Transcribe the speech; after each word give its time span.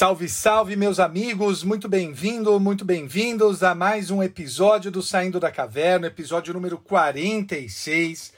Salve, 0.00 0.30
salve, 0.30 0.76
meus 0.76 0.98
amigos, 0.98 1.62
muito 1.62 1.86
bem-vindo, 1.86 2.58
muito 2.58 2.86
bem-vindos 2.86 3.62
a 3.62 3.74
mais 3.74 4.10
um 4.10 4.22
episódio 4.22 4.90
do 4.90 5.02
Saindo 5.02 5.38
da 5.38 5.50
Caverna, 5.50 6.06
episódio 6.06 6.54
número 6.54 6.78
46. 6.78 8.32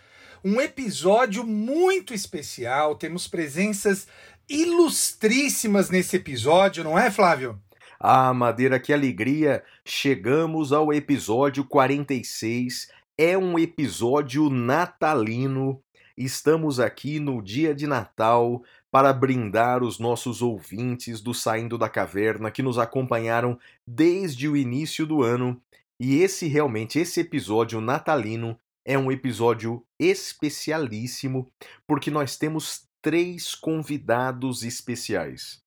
Um 0.45 0.61
episódio 0.61 1.47
muito 1.47 2.13
especial, 2.13 2.97
temos 2.97 3.29
presenças 3.29 4.09
ilustríssimas 4.49 5.89
nesse 5.89 6.17
episódio, 6.17 6.83
não 6.83 6.99
é, 6.99 7.13
Flávio? 7.13 7.57
Ah, 8.01 8.35
Madeira, 8.35 8.81
que 8.81 8.93
alegria! 8.93 9.63
Chegamos 9.85 10.73
ao 10.73 10.93
episódio 10.93 11.65
46. 11.65 12.91
É 13.17 13.39
um 13.39 13.57
episódio 13.57 14.51
natalino. 14.51 15.81
Estamos 16.19 16.81
aqui 16.81 17.21
no 17.21 17.41
dia 17.41 17.73
de 17.73 17.87
Natal 17.87 18.65
para 18.93 19.11
brindar 19.11 19.83
os 19.83 19.99
nossos 19.99 20.43
ouvintes 20.43 21.23
do 21.23 21.33
Saindo 21.33 21.79
da 21.79 21.89
Caverna 21.89 22.51
que 22.51 22.63
nos 22.63 22.79
acompanharam 22.79 23.59
desde 23.87 24.47
o 24.47 24.55
início 24.55 25.07
do 25.07 25.23
ano. 25.23 25.59
E 25.99 26.17
esse 26.17 26.47
realmente, 26.47 26.99
esse 26.99 27.19
episódio 27.19 27.81
natalino 27.81 28.59
é 28.85 28.99
um 28.99 29.11
episódio 29.11 29.83
especialíssimo 29.99 31.51
porque 31.87 32.11
nós 32.11 32.37
temos 32.37 32.87
três 33.01 33.55
convidados 33.55 34.63
especiais. 34.63 35.63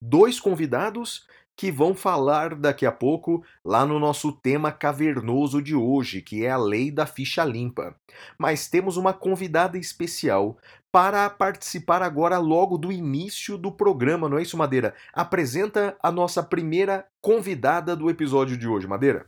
Dois 0.00 0.40
convidados 0.40 1.26
que 1.60 1.70
vão 1.70 1.94
falar 1.94 2.54
daqui 2.54 2.86
a 2.86 2.90
pouco 2.90 3.44
lá 3.62 3.84
no 3.84 3.98
nosso 3.98 4.32
tema 4.32 4.72
cavernoso 4.72 5.60
de 5.60 5.74
hoje, 5.74 6.22
que 6.22 6.42
é 6.42 6.50
a 6.50 6.56
lei 6.56 6.90
da 6.90 7.04
ficha 7.04 7.44
limpa. 7.44 7.94
Mas 8.38 8.66
temos 8.66 8.96
uma 8.96 9.12
convidada 9.12 9.76
especial 9.76 10.56
para 10.90 11.28
participar 11.28 12.00
agora 12.00 12.38
logo 12.38 12.78
do 12.78 12.90
início 12.90 13.58
do 13.58 13.70
programa, 13.70 14.26
não 14.26 14.38
é 14.38 14.42
isso, 14.42 14.56
Madeira? 14.56 14.94
Apresenta 15.12 15.94
a 16.02 16.10
nossa 16.10 16.42
primeira 16.42 17.04
convidada 17.20 17.94
do 17.94 18.08
episódio 18.08 18.56
de 18.56 18.66
hoje, 18.66 18.86
Madeira. 18.86 19.26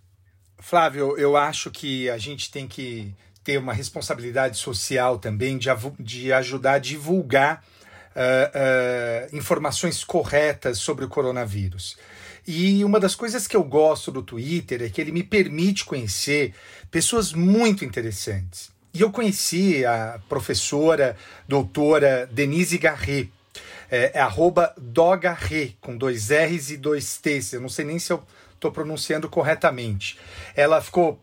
Flávio, 0.59 1.19
eu 1.19 1.37
acho 1.37 1.71
que 1.71 2.09
a 2.09 2.17
gente 2.17 2.51
tem 2.51 2.67
que 2.67 3.15
ter 3.45 3.59
uma 3.59 3.75
responsabilidade 3.75 4.57
social 4.57 5.19
também 5.19 5.59
de, 5.59 5.69
de 6.01 6.33
ajudar 6.33 6.73
a 6.73 6.79
divulgar 6.79 7.63
uh, 8.17 9.33
uh, 9.33 9.37
informações 9.37 10.03
corretas 10.03 10.79
sobre 10.79 11.05
o 11.05 11.09
coronavírus. 11.09 11.99
E 12.47 12.85
uma 12.85 12.99
das 12.99 13.15
coisas 13.15 13.47
que 13.47 13.57
eu 13.57 13.63
gosto 13.63 14.11
do 14.11 14.23
Twitter 14.23 14.83
é 14.83 14.89
que 14.89 15.01
ele 15.01 15.13
me 15.13 15.23
permite 15.23 15.85
conhecer 15.85 16.55
pessoas 16.91 17.33
muito 17.33 17.85
interessantes. 17.85 18.71
E 18.93 19.01
eu 19.01 19.11
conheci 19.11 19.85
a 19.87 20.21
professora, 20.29 21.17
doutora 21.49 22.29
Denise 22.31 22.77
Garret, 22.79 23.31
é, 23.91 24.13
é 24.15 24.21
arroba 24.21 24.75
dogarret, 24.77 25.77
com 25.81 25.97
dois 25.97 26.31
R's 26.31 26.71
e 26.71 26.77
dois 26.77 27.17
T's. 27.19 27.53
Eu 27.53 27.61
não 27.61 27.69
sei 27.69 27.85
nem 27.85 27.99
se 27.99 28.13
eu 28.13 28.23
estou 28.55 28.73
pronunciando 28.73 29.29
corretamente. 29.29 30.19
Ela 30.57 30.81
ficou 30.81 31.21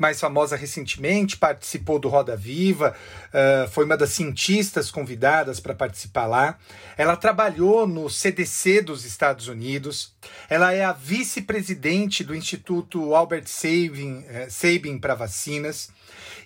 mais 0.00 0.20
famosa 0.20 0.56
recentemente, 0.56 1.36
participou 1.36 1.98
do 1.98 2.08
Roda 2.08 2.36
Viva, 2.36 2.94
uh, 3.28 3.68
foi 3.70 3.84
uma 3.84 3.96
das 3.96 4.10
cientistas 4.10 4.90
convidadas 4.90 5.60
para 5.60 5.74
participar 5.74 6.26
lá. 6.26 6.58
Ela 6.96 7.16
trabalhou 7.16 7.86
no 7.86 8.08
CDC 8.08 8.82
dos 8.82 9.04
Estados 9.04 9.48
Unidos. 9.48 10.14
Ela 10.48 10.72
é 10.72 10.84
a 10.84 10.92
vice-presidente 10.92 12.24
do 12.24 12.34
Instituto 12.34 13.14
Albert 13.14 13.46
Sabin, 13.46 14.18
uh, 14.18 14.50
Sabin 14.50 14.98
para 14.98 15.14
vacinas. 15.14 15.90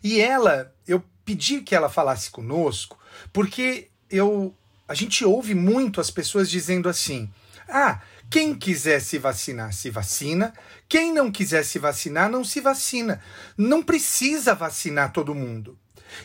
E 0.03 0.21
ela, 0.21 0.73
eu 0.87 1.03
pedi 1.25 1.61
que 1.61 1.75
ela 1.75 1.89
falasse 1.89 2.31
conosco, 2.31 2.99
porque 3.33 3.89
eu, 4.11 4.55
a 4.89 4.95
gente 4.95 5.25
ouve 5.25 5.55
muito 5.55 6.01
as 6.01 6.11
pessoas 6.11 6.51
dizendo 6.51 6.89
assim: 6.89 7.31
ah, 7.69 8.01
quem 8.33 8.55
quiser 8.55 8.99
se 9.03 9.19
vacinar, 9.19 9.75
se 9.75 9.91
vacina. 9.91 10.55
Quem 10.89 11.13
não 11.13 11.31
quiser 11.31 11.63
se 11.67 11.79
vacinar, 11.79 12.31
não 12.31 12.43
se 12.43 12.63
vacina. 12.63 13.23
Não 13.59 13.83
precisa 13.83 14.55
vacinar 14.55 15.13
todo 15.13 15.35
mundo. 15.35 15.79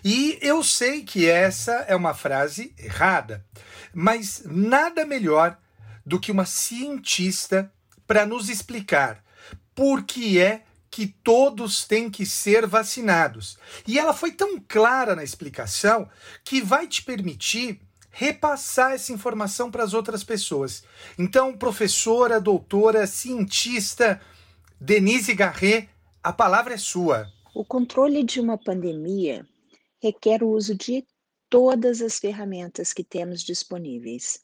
E 0.06 0.40
eu 0.41 0.63
sei 0.63 1.03
que 1.03 1.28
essa 1.29 1.73
é 1.85 1.94
uma 1.94 2.13
frase 2.13 2.73
errada, 2.78 3.45
mas 3.94 4.41
nada 4.45 5.06
melhor 5.06 5.57
do 6.06 6.18
que 6.18 6.31
uma 6.31 6.45
cientista 6.45 7.69
para 8.07 8.25
nos 8.25 8.47
explicar 8.47 9.22
por 9.75 10.03
que 10.03 10.39
é 10.39 10.63
que 10.89 11.07
todos 11.07 11.84
têm 11.84 12.09
que 12.09 12.25
ser 12.25 12.66
vacinados. 12.66 13.57
E 13.85 14.00
ela 14.00 14.13
foi 14.13 14.31
tão 14.31 14.57
clara 14.66 15.13
na 15.13 15.25
explicação 15.25 16.09
que 16.45 16.62
vai 16.62 16.88
te 16.88 17.03
permitir 17.03 17.81
repassar 18.17 18.94
essa 18.94 19.13
informação 19.13 19.69
para 19.69 19.83
as 19.83 19.94
outras 19.94 20.23
pessoas. 20.23 20.83
Então, 21.19 21.55
professora, 21.55 22.41
doutora, 22.41 23.05
cientista 23.05 24.19
Denise 24.81 25.35
Garret, 25.35 25.88
a 26.23 26.33
palavra 26.33 26.73
é 26.73 26.77
sua. 26.77 27.27
O 27.53 27.63
controle 27.63 28.23
de 28.23 28.39
uma 28.39 28.57
pandemia 28.57 29.47
requer 30.01 30.41
o 30.41 30.50
uso 30.50 30.73
de 30.73 31.06
todas 31.47 32.01
as 32.01 32.17
ferramentas 32.17 32.91
que 32.91 33.03
temos 33.03 33.44
disponíveis. 33.44 34.39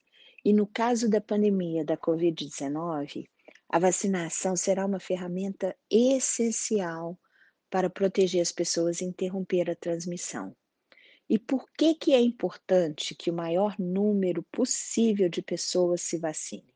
E 0.45 0.53
no 0.53 0.67
caso 0.67 1.09
da 1.09 1.19
pandemia 1.19 1.83
da 1.83 1.97
Covid-19, 1.97 3.25
a 3.69 3.79
vacinação 3.79 4.55
será 4.55 4.85
uma 4.85 4.99
ferramenta 4.99 5.75
essencial 5.89 7.17
para 7.71 7.89
proteger 7.89 8.43
as 8.43 8.51
pessoas 8.51 9.01
e 9.01 9.05
interromper 9.05 9.67
a 9.71 9.75
transmissão. 9.75 10.55
E 11.33 11.39
por 11.39 11.65
que, 11.75 11.95
que 11.95 12.13
é 12.13 12.21
importante 12.21 13.15
que 13.15 13.31
o 13.31 13.33
maior 13.33 13.73
número 13.79 14.43
possível 14.51 15.27
de 15.27 15.41
pessoas 15.41 16.03
se 16.03 16.19
vacine? 16.19 16.71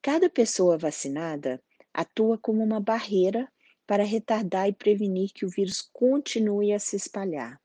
Cada 0.00 0.30
pessoa 0.30 0.78
vacinada 0.78 1.60
atua 1.92 2.38
como 2.38 2.62
uma 2.62 2.78
barreira 2.78 3.52
para 3.84 4.04
retardar 4.04 4.68
e 4.68 4.72
prevenir 4.72 5.32
que 5.34 5.44
o 5.44 5.48
vírus 5.48 5.82
continue 5.82 6.72
a 6.72 6.78
se 6.78 6.94
espalhar. 6.94 7.60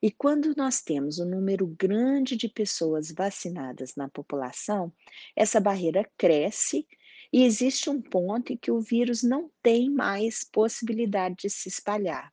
E 0.00 0.10
quando 0.10 0.54
nós 0.56 0.80
temos 0.80 1.18
um 1.18 1.26
número 1.26 1.66
grande 1.66 2.34
de 2.34 2.48
pessoas 2.48 3.12
vacinadas 3.12 3.94
na 3.94 4.08
população, 4.08 4.90
essa 5.36 5.60
barreira 5.60 6.10
cresce 6.16 6.88
e 7.30 7.44
existe 7.44 7.90
um 7.90 8.00
ponto 8.00 8.54
em 8.54 8.56
que 8.56 8.70
o 8.70 8.80
vírus 8.80 9.22
não 9.22 9.50
tem 9.62 9.90
mais 9.90 10.42
possibilidade 10.50 11.34
de 11.40 11.50
se 11.50 11.68
espalhar. 11.68 12.32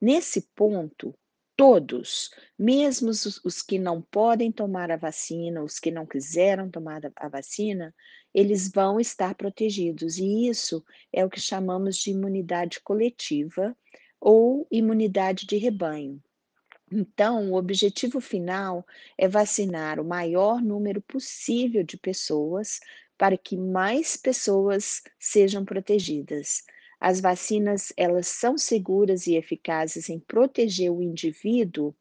Nesse 0.00 0.48
ponto, 0.56 1.14
todos, 1.60 2.30
mesmo 2.58 3.10
os, 3.10 3.38
os, 3.44 3.60
que 3.60 3.78
não 3.78 4.00
podem 4.00 4.50
tomar 4.50 4.90
a 4.90 4.96
vacina, 4.96 5.62
os 5.62 5.78
que 5.78 5.90
não 5.90 6.06
quiseram 6.06 6.70
tomar 6.70 7.04
a, 7.04 7.12
a 7.16 7.28
vacina, 7.28 7.94
eles 8.32 8.72
vão 8.72 8.98
estar 8.98 9.34
protegidos. 9.34 10.16
E 10.16 10.48
isso 10.48 10.82
é 11.12 11.22
o 11.22 11.28
que 11.28 11.38
chamamos 11.38 11.98
de 11.98 12.12
imunidade 12.12 12.80
coletiva 12.80 13.76
ou 14.18 14.66
imunidade 14.70 15.44
de 15.46 15.58
rebanho. 15.58 16.18
Então, 16.90 17.52
o 17.52 17.56
objetivo 17.56 18.22
final 18.22 18.82
é 19.18 19.28
vacinar 19.28 20.00
o 20.00 20.04
maior 20.04 20.62
número 20.62 21.02
possível 21.02 21.84
de 21.84 21.98
pessoas 21.98 22.80
para 23.18 23.36
que 23.36 23.54
mais 23.54 24.16
pessoas 24.16 25.02
sejam 25.18 25.62
protegidas. 25.62 26.62
As 27.00 27.20
vacinas, 27.20 27.92
elas 27.96 28.26
são 28.26 28.58
seguras 28.58 29.26
e 29.26 29.34
eficazes 29.34 30.10
em 30.10 30.20
proteger 30.20 30.92
o 30.92 31.02
indivíduo 31.02 31.94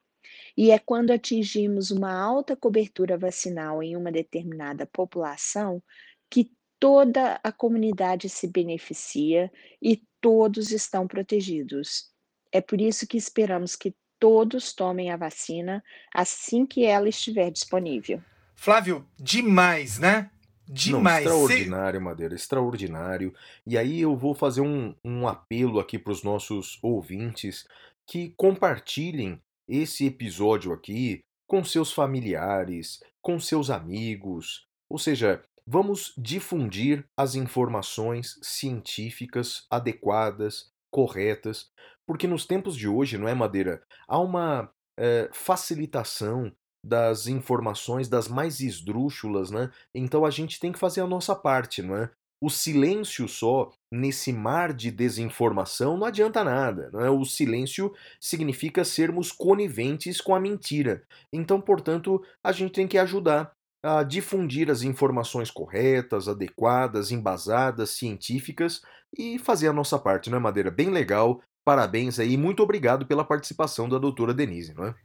e 0.58 0.72
é 0.72 0.78
quando 0.78 1.12
atingimos 1.12 1.90
uma 1.90 2.12
alta 2.12 2.56
cobertura 2.56 3.18
vacinal 3.18 3.82
em 3.82 3.96
uma 3.96 4.12
determinada 4.12 4.86
população 4.86 5.82
que 6.30 6.52
toda 6.78 7.40
a 7.42 7.52
comunidade 7.52 8.28
se 8.28 8.46
beneficia 8.46 9.50
e 9.82 10.04
todos 10.20 10.72
estão 10.72 11.08
protegidos. 11.08 12.10
É 12.52 12.60
por 12.60 12.82
isso 12.82 13.08
que 13.08 13.18
esperamos 13.18 13.76
que 13.76 13.96
todos 14.20 14.74
tomem 14.74 15.12
a 15.12 15.18
vacina 15.18 15.82
assim 16.14 16.66
que 16.66 16.84
ela 16.84 17.08
estiver 17.08 17.50
disponível. 17.52 18.22
Flávio, 18.54 19.08
demais, 19.18 19.98
né? 19.98 20.30
Demais. 20.72 21.26
Não, 21.26 21.32
extraordinário, 21.32 22.02
Madeira, 22.02 22.36
extraordinário. 22.36 23.34
E 23.66 23.76
aí 23.76 24.00
eu 24.00 24.16
vou 24.16 24.36
fazer 24.36 24.62
um, 24.62 24.94
um 25.04 25.28
apelo 25.28 25.80
aqui 25.80 25.98
para 25.98 26.14
os 26.14 26.22
nossos 26.22 26.78
ouvintes 26.84 27.68
que 28.06 28.34
compartilhem 28.38 29.42
esse 29.68 30.06
episódio 30.06 30.72
aqui 30.72 31.22
com 31.48 31.64
seus 31.64 31.92
familiares, 31.92 33.00
com 33.20 33.40
seus 33.40 33.72
amigos. 33.72 34.68
Ou 34.88 35.00
seja, 35.00 35.44
vamos 35.66 36.14
difundir 36.16 37.04
as 37.18 37.34
informações 37.34 38.40
científicas 38.44 39.66
adequadas 39.72 40.72
corretas, 40.92 41.72
porque 42.06 42.28
nos 42.28 42.46
tempos 42.46 42.76
de 42.76 42.88
hoje, 42.88 43.18
não 43.18 43.28
é, 43.28 43.34
Madeira? 43.34 43.82
Há 44.08 44.20
uma 44.20 44.72
é, 44.98 45.30
facilitação 45.32 46.52
das 46.86 47.28
informações 47.28 48.08
das 48.08 48.28
mais 48.28 48.60
esdrúxulas, 48.60 49.52
né? 49.52 49.70
Então 49.94 50.26
a 50.26 50.30
gente 50.30 50.60
tem 50.60 50.72
que 50.72 50.80
fazer 50.80 51.02
a 51.02 51.08
nossa 51.08 51.36
parte, 51.36 51.82
não 51.82 51.96
é? 51.96 52.10
O 52.42 52.50
silêncio 52.50 53.28
só 53.28 53.70
nesse 53.92 54.32
mar 54.32 54.72
de 54.74 54.90
desinformação 54.90 55.98
não 55.98 56.08
adianta 56.08 56.42
nada. 56.44 56.90
Não 56.94 57.02
é? 57.02 57.10
O 57.10 57.26
silêncio 57.26 57.94
significa 58.20 58.86
sermos 58.86 59.32
coniventes 59.32 60.22
com 60.22 60.34
a 60.34 60.40
mentira. 60.40 61.04
Então, 61.34 61.60
portanto, 61.60 62.24
a 62.42 62.54
gente 62.54 62.72
tem 62.72 62.88
que 62.88 62.98
ajudar 62.98 63.52
a 63.84 64.04
difundir 64.04 64.70
as 64.70 64.84
informações 64.84 65.52
corretas, 65.52 66.28
adequadas, 66.28 67.12
embasadas, 67.12 67.92
científicas 67.92 68.82
e 69.18 69.38
fazer 69.38 69.68
a 69.68 69.74
nossa 69.74 70.00
parte, 70.00 70.30
não 70.30 70.38
é, 70.38 70.42
Madeira? 70.42 70.72
Bem 70.72 70.90
legal. 70.90 71.42
Parabéns 71.66 72.20
aí, 72.20 72.38
muito 72.38 72.64
obrigado 72.64 73.06
pela 73.06 73.24
participação 73.24 73.88
da 73.88 73.98
doutora 73.98 74.34
Denise, 74.34 74.74
não 74.74 74.86
é? 74.86 74.96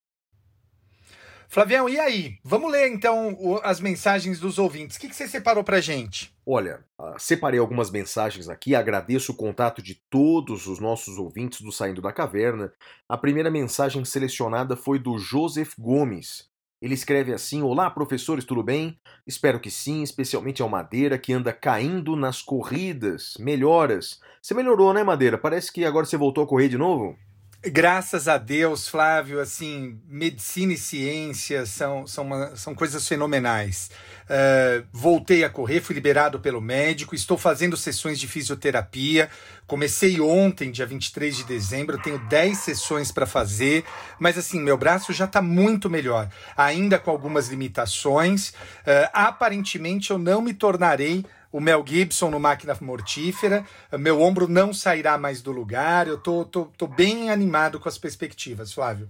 Flavião, 1.48 1.88
e 1.88 1.98
aí? 1.98 2.38
Vamos 2.44 2.70
ler 2.70 2.88
então 2.92 3.60
as 3.62 3.80
mensagens 3.80 4.38
dos 4.38 4.58
ouvintes. 4.58 4.96
O 4.96 5.00
que, 5.00 5.12
você 5.12 5.28
separou 5.28 5.62
pra 5.62 5.80
gente? 5.80 6.34
Olha, 6.44 6.84
ah, 6.98 7.16
separei 7.18 7.58
algumas 7.58 7.90
mensagens 7.90 8.48
aqui, 8.48 8.74
agradeço 8.74 9.32
o 9.32 9.36
contato 9.36 9.82
de 9.82 9.94
todos 10.10 10.66
os 10.66 10.78
nossos 10.78 11.18
ouvintes 11.18 11.60
do 11.60 11.72
Saindo 11.72 12.02
da 12.02 12.12
Caverna. 12.12 12.72
A 13.08 13.16
primeira 13.16 13.50
mensagem 13.50 14.04
selecionada 14.04 14.76
foi 14.76 14.98
do 14.98 15.18
Joseph 15.18 15.72
Gomes. 15.78 16.48
Ele 16.80 16.94
escreve 16.94 17.32
assim: 17.32 17.62
Olá, 17.62 17.90
professores, 17.90 18.44
tudo 18.44 18.62
bem? 18.62 18.98
Espero 19.26 19.58
que 19.58 19.70
sim, 19.70 20.02
especialmente 20.02 20.60
ao 20.60 20.68
Madeira, 20.68 21.18
que 21.18 21.32
anda 21.32 21.52
caindo 21.52 22.14
nas 22.14 22.42
corridas. 22.42 23.34
Melhoras. 23.38 24.20
Você 24.42 24.52
melhorou, 24.54 24.92
né, 24.92 25.02
Madeira? 25.02 25.38
Parece 25.38 25.72
que 25.72 25.84
agora 25.84 26.04
você 26.04 26.16
voltou 26.16 26.44
a 26.44 26.46
correr 26.46 26.68
de 26.68 26.76
novo? 26.76 27.16
Graças 27.64 28.28
a 28.28 28.38
Deus, 28.38 28.86
Flávio, 28.86 29.40
assim, 29.40 29.98
medicina 30.08 30.74
e 30.74 30.76
ciência 30.76 31.66
são, 31.66 32.06
são, 32.06 32.24
uma, 32.24 32.54
são 32.54 32.74
coisas 32.74 33.06
fenomenais. 33.08 33.90
Uh, 34.24 34.86
voltei 34.92 35.42
a 35.42 35.50
correr, 35.50 35.80
fui 35.80 35.94
liberado 35.94 36.38
pelo 36.38 36.60
médico, 36.60 37.14
estou 37.14 37.36
fazendo 37.36 37.76
sessões 37.76 38.20
de 38.20 38.28
fisioterapia. 38.28 39.28
Comecei 39.66 40.20
ontem, 40.20 40.70
dia 40.70 40.86
23 40.86 41.38
de 41.38 41.44
dezembro, 41.44 41.98
tenho 41.98 42.18
10 42.28 42.56
sessões 42.56 43.10
para 43.10 43.26
fazer, 43.26 43.84
mas 44.18 44.38
assim, 44.38 44.60
meu 44.60 44.76
braço 44.76 45.12
já 45.12 45.24
está 45.24 45.42
muito 45.42 45.90
melhor, 45.90 46.28
ainda 46.56 47.00
com 47.00 47.10
algumas 47.10 47.48
limitações. 47.48 48.50
Uh, 48.50 49.10
aparentemente, 49.12 50.10
eu 50.10 50.18
não 50.18 50.40
me 50.40 50.54
tornarei 50.54 51.24
o 51.52 51.60
Mel 51.60 51.84
Gibson 51.86 52.30
no 52.30 52.40
Máquina 52.40 52.76
Mortífera. 52.80 53.64
Meu 53.98 54.20
ombro 54.20 54.48
não 54.48 54.72
sairá 54.72 55.16
mais 55.18 55.42
do 55.42 55.52
lugar. 55.52 56.06
Eu 56.08 56.18
tô, 56.18 56.44
tô, 56.44 56.66
tô 56.76 56.86
bem 56.86 57.30
animado 57.30 57.80
com 57.80 57.88
as 57.88 57.98
perspectivas, 57.98 58.72
Flávio. 58.72 59.08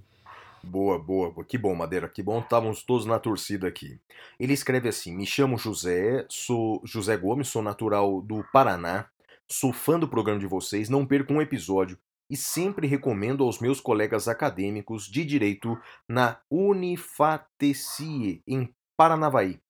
Boa, 0.63 0.99
boa, 0.99 1.33
que 1.45 1.57
bom, 1.57 1.75
Madeira, 1.77 2.09
que 2.09 2.21
bom, 2.23 2.41
estávamos 2.41 2.83
todos 2.83 3.07
na 3.07 3.21
torcida 3.21 3.69
aqui. 3.69 4.01
Ele 4.39 4.53
escreve 4.53 4.89
assim: 4.89 5.15
Me 5.15 5.25
chamo 5.25 5.57
José, 5.57 6.27
sou 6.29 6.83
José 6.85 7.17
Gomes, 7.17 7.47
sou 7.47 7.63
natural 7.63 8.21
do 8.21 8.45
Paraná, 8.53 9.07
sou 9.49 9.73
fã 9.73 9.97
do 9.97 10.09
programa 10.09 10.41
de 10.41 10.47
vocês, 10.47 10.89
não 10.89 11.07
perco 11.07 11.33
um 11.33 11.41
episódio 11.41 11.97
e 12.29 12.37
sempre 12.37 12.87
recomendo 12.87 13.45
aos 13.45 13.61
meus 13.61 13.81
colegas 13.81 14.27
acadêmicos 14.27 15.07
de 15.07 15.25
direito 15.25 15.79
na 16.09 16.41
Unifatecie, 16.51 18.43
em 18.47 18.75
Paranavaí. 18.97 19.61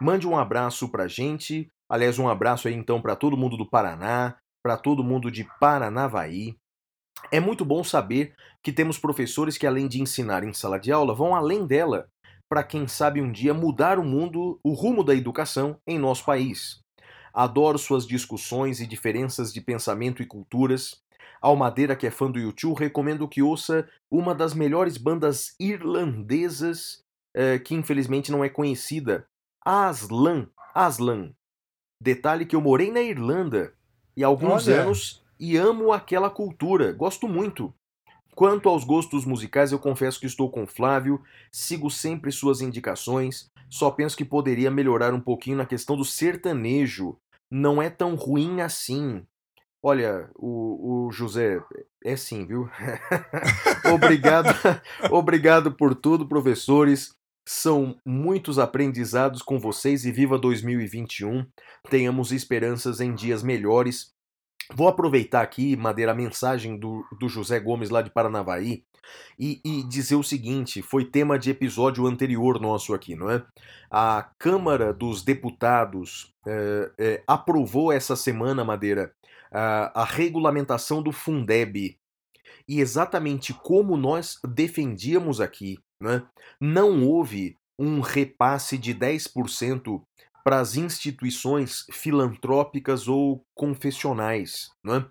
Mande 0.00 0.26
um 0.26 0.38
abraço 0.38 0.88
pra 0.88 1.06
gente, 1.06 1.70
Aliás, 1.92 2.18
um 2.18 2.26
abraço 2.26 2.68
aí 2.68 2.74
então 2.74 3.02
para 3.02 3.14
todo 3.14 3.36
mundo 3.36 3.54
do 3.54 3.68
Paraná, 3.68 4.38
para 4.64 4.78
todo 4.78 5.04
mundo 5.04 5.30
de 5.30 5.46
Paranavaí. 5.60 6.56
É 7.30 7.38
muito 7.38 7.66
bom 7.66 7.84
saber 7.84 8.34
que 8.62 8.72
temos 8.72 8.98
professores 8.98 9.58
que, 9.58 9.66
além 9.66 9.86
de 9.86 10.00
ensinar 10.00 10.42
em 10.42 10.54
sala 10.54 10.80
de 10.80 10.90
aula, 10.90 11.14
vão 11.14 11.34
além 11.34 11.66
dela, 11.66 12.08
para 12.48 12.64
quem 12.64 12.88
sabe 12.88 13.20
um 13.20 13.30
dia 13.30 13.52
mudar 13.52 13.98
o 13.98 14.02
mundo, 14.02 14.58
o 14.64 14.72
rumo 14.72 15.04
da 15.04 15.14
educação 15.14 15.78
em 15.86 15.98
nosso 15.98 16.24
país. 16.24 16.80
Adoro 17.30 17.76
suas 17.76 18.06
discussões 18.06 18.80
e 18.80 18.86
diferenças 18.86 19.52
de 19.52 19.60
pensamento 19.60 20.22
e 20.22 20.26
culturas. 20.26 21.02
Ao 21.42 21.54
Madeira, 21.54 21.94
que 21.94 22.06
é 22.06 22.10
fã 22.10 22.30
do 22.30 22.38
YouTube, 22.38 22.78
recomendo 22.78 23.28
que 23.28 23.42
ouça 23.42 23.86
uma 24.10 24.34
das 24.34 24.54
melhores 24.54 24.96
bandas 24.96 25.54
irlandesas 25.60 27.02
eh, 27.36 27.58
que 27.58 27.74
infelizmente 27.74 28.32
não 28.32 28.42
é 28.42 28.48
conhecida, 28.48 29.26
Aslan. 29.62 30.48
Aslan. 30.74 31.34
Detalhe 32.02 32.44
que 32.44 32.56
eu 32.56 32.60
morei 32.60 32.90
na 32.90 33.00
Irlanda 33.00 33.72
e 34.16 34.24
há 34.24 34.26
alguns 34.26 34.66
Olha. 34.66 34.82
anos 34.82 35.22
e 35.38 35.56
amo 35.56 35.92
aquela 35.92 36.28
cultura, 36.28 36.92
gosto 36.92 37.28
muito. 37.28 37.72
Quanto 38.34 38.68
aos 38.68 38.82
gostos 38.82 39.24
musicais, 39.24 39.70
eu 39.70 39.78
confesso 39.78 40.18
que 40.18 40.26
estou 40.26 40.50
com 40.50 40.66
Flávio, 40.66 41.22
sigo 41.52 41.88
sempre 41.88 42.32
suas 42.32 42.60
indicações, 42.60 43.46
só 43.70 43.88
penso 43.88 44.16
que 44.16 44.24
poderia 44.24 44.68
melhorar 44.68 45.14
um 45.14 45.20
pouquinho 45.20 45.58
na 45.58 45.64
questão 45.64 45.96
do 45.96 46.04
sertanejo. 46.04 47.16
Não 47.48 47.80
é 47.80 47.88
tão 47.88 48.16
ruim 48.16 48.62
assim. 48.62 49.24
Olha, 49.80 50.28
o, 50.34 51.06
o 51.06 51.12
José, 51.12 51.62
é 52.04 52.16
sim, 52.16 52.44
viu? 52.44 52.68
obrigado, 53.94 54.48
obrigado 55.08 55.72
por 55.72 55.94
tudo, 55.94 56.26
professores. 56.26 57.14
São 57.46 57.98
muitos 58.06 58.58
aprendizados 58.58 59.42
com 59.42 59.58
vocês 59.58 60.04
e 60.04 60.12
viva 60.12 60.38
2021. 60.38 61.44
Tenhamos 61.90 62.32
esperanças 62.32 63.00
em 63.00 63.14
dias 63.14 63.42
melhores. 63.42 64.12
Vou 64.74 64.88
aproveitar 64.88 65.42
aqui, 65.42 65.76
Madeira, 65.76 66.12
a 66.12 66.14
mensagem 66.14 66.78
do, 66.78 67.04
do 67.18 67.28
José 67.28 67.58
Gomes 67.58 67.90
lá 67.90 68.00
de 68.00 68.10
Paranavaí 68.10 68.84
e, 69.38 69.60
e 69.64 69.82
dizer 69.82 70.16
o 70.16 70.22
seguinte: 70.22 70.82
foi 70.82 71.04
tema 71.04 71.38
de 71.38 71.50
episódio 71.50 72.06
anterior 72.06 72.60
nosso 72.60 72.94
aqui, 72.94 73.14
não 73.14 73.30
é? 73.30 73.44
A 73.90 74.30
Câmara 74.38 74.92
dos 74.92 75.22
Deputados 75.22 76.32
é, 76.46 76.90
é, 76.98 77.22
aprovou 77.26 77.92
essa 77.92 78.16
semana, 78.16 78.64
Madeira, 78.64 79.12
a, 79.50 80.02
a 80.02 80.04
regulamentação 80.04 81.02
do 81.02 81.12
Fundeb. 81.12 81.98
E 82.68 82.80
exatamente 82.80 83.52
como 83.52 83.96
nós 83.96 84.38
defendíamos 84.44 85.40
aqui, 85.40 85.78
né? 86.02 86.26
Não 86.60 87.06
houve 87.06 87.56
um 87.78 88.00
repasse 88.00 88.76
de 88.76 88.94
10% 88.94 90.02
para 90.44 90.60
as 90.60 90.76
instituições 90.76 91.86
filantrópicas 91.90 93.08
ou 93.08 93.44
confessionais. 93.54 94.70
Né? 94.84 95.06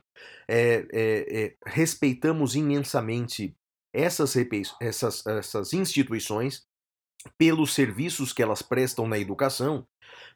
É, 0.47 0.85
é, 0.91 1.43
é, 1.43 1.55
respeitamos 1.65 2.55
imensamente 2.55 3.55
essas, 3.93 4.35
essas, 4.79 5.25
essas 5.25 5.73
instituições 5.73 6.63
pelos 7.37 7.73
serviços 7.73 8.33
que 8.33 8.41
elas 8.41 8.61
prestam 8.61 9.07
na 9.07 9.17
educação, 9.17 9.85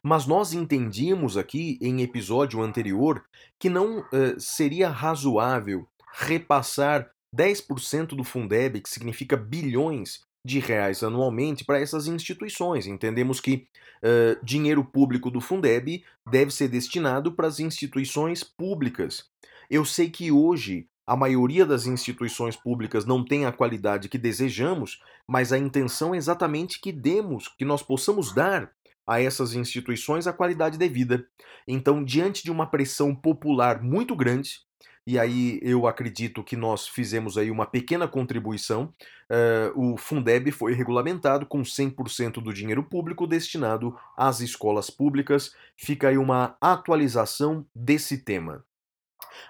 mas 0.02 0.26
nós 0.26 0.52
entendíamos 0.52 1.36
aqui 1.36 1.78
em 1.80 2.02
episódio 2.02 2.62
anterior 2.62 3.24
que 3.58 3.68
não 3.68 4.00
uh, 4.00 4.38
seria 4.38 4.88
razoável 4.88 5.86
repassar 6.12 7.10
10% 7.36 8.08
do 8.08 8.24
Fundeb, 8.24 8.80
que 8.80 8.88
significa 8.88 9.36
bilhões 9.36 10.20
de 10.46 10.60
reais 10.60 11.02
anualmente 11.02 11.64
para 11.64 11.80
essas 11.80 12.06
instituições. 12.06 12.86
Entendemos 12.86 13.40
que 13.40 13.66
uh, 14.02 14.44
dinheiro 14.44 14.84
público 14.84 15.30
do 15.30 15.40
Fundeb 15.40 16.04
deve 16.30 16.52
ser 16.52 16.68
destinado 16.68 17.32
para 17.32 17.48
as 17.48 17.58
instituições 17.58 18.44
públicas. 18.44 19.24
Eu 19.68 19.84
sei 19.84 20.08
que 20.08 20.30
hoje 20.30 20.86
a 21.06 21.16
maioria 21.16 21.66
das 21.66 21.86
instituições 21.86 22.56
públicas 22.56 23.04
não 23.04 23.24
tem 23.24 23.44
a 23.44 23.52
qualidade 23.52 24.08
que 24.08 24.18
desejamos, 24.18 25.02
mas 25.26 25.52
a 25.52 25.58
intenção 25.58 26.14
é 26.14 26.16
exatamente 26.16 26.80
que 26.80 26.92
demos, 26.92 27.48
que 27.48 27.64
nós 27.64 27.82
possamos 27.82 28.32
dar 28.32 28.72
a 29.06 29.20
essas 29.20 29.54
instituições 29.54 30.26
a 30.26 30.32
qualidade 30.32 30.76
devida. 30.76 31.24
Então, 31.66 32.02
diante 32.02 32.42
de 32.42 32.50
uma 32.50 32.66
pressão 32.66 33.14
popular 33.14 33.82
muito 33.82 34.16
grande, 34.16 34.65
e 35.06 35.20
aí 35.20 35.60
eu 35.62 35.86
acredito 35.86 36.42
que 36.42 36.56
nós 36.56 36.88
fizemos 36.88 37.38
aí 37.38 37.48
uma 37.48 37.64
pequena 37.64 38.08
contribuição, 38.08 38.92
uh, 39.30 39.92
o 39.92 39.96
Fundeb 39.96 40.50
foi 40.50 40.74
regulamentado 40.74 41.46
com 41.46 41.62
100% 41.62 42.42
do 42.42 42.52
dinheiro 42.52 42.82
público 42.82 43.24
destinado 43.24 43.96
às 44.16 44.40
escolas 44.40 44.90
públicas. 44.90 45.54
Fica 45.76 46.08
aí 46.08 46.18
uma 46.18 46.56
atualização 46.60 47.64
desse 47.72 48.18
tema. 48.18 48.64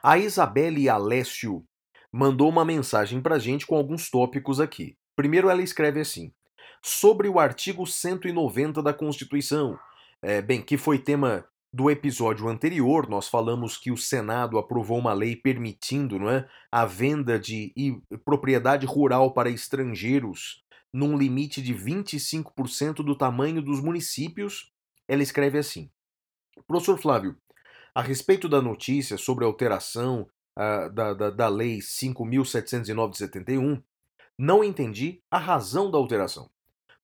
A 0.03 0.19
Isabelle 0.19 0.91
Alessio 0.91 1.65
mandou 2.13 2.51
uma 2.51 2.65
mensagem 2.65 3.23
para 3.23 3.39
gente 3.39 3.67
com 3.67 3.77
alguns 3.77 4.11
tópicos 4.11 4.61
aqui. 4.61 4.95
Primeiro, 5.17 5.49
ela 5.49 5.63
escreve 5.63 6.01
assim: 6.01 6.33
sobre 6.83 7.29
o 7.29 7.39
artigo 7.39 7.87
190 7.87 8.83
da 8.83 8.93
Constituição, 8.93 9.79
é, 10.21 10.43
bem, 10.43 10.61
que 10.61 10.77
foi 10.77 10.99
tema 10.99 11.47
do 11.77 11.91
episódio 11.91 12.49
anterior, 12.49 13.07
nós 13.07 13.29
falamos 13.29 13.77
que 13.77 13.93
o 13.93 13.99
Senado 13.99 14.57
aprovou 14.57 14.99
uma 14.99 15.13
lei 15.13 15.37
permitindo 15.37 16.19
não 16.19 16.31
é, 16.31 16.49
a 16.73 16.87
venda 16.87 17.39
de 17.39 18.01
propriedade 18.25 18.87
rural 18.87 19.35
para 19.35 19.51
estrangeiros 19.51 20.65
num 20.91 21.19
limite 21.19 21.61
de 21.61 21.75
25% 21.75 23.05
do 23.05 23.15
tamanho 23.15 23.61
dos 23.61 23.83
municípios. 23.83 24.73
Ela 25.07 25.23
escreve 25.23 25.59
assim: 25.59 25.91
Professor 26.67 26.99
Flávio, 26.99 27.37
a 27.95 28.01
respeito 28.01 28.49
da 28.49 28.63
notícia 28.63 29.19
sobre 29.19 29.45
a 29.45 29.47
alteração 29.47 30.27
uh, 30.57 30.91
da, 30.91 31.13
da, 31.13 31.29
da 31.29 31.49
Lei 31.49 31.81
5.709 31.81 33.11
de 33.11 33.19
71, 33.19 33.83
não 34.39 34.65
entendi 34.65 35.21
a 35.31 35.37
razão 35.37 35.91
da 35.91 35.99
alteração. 35.99 36.49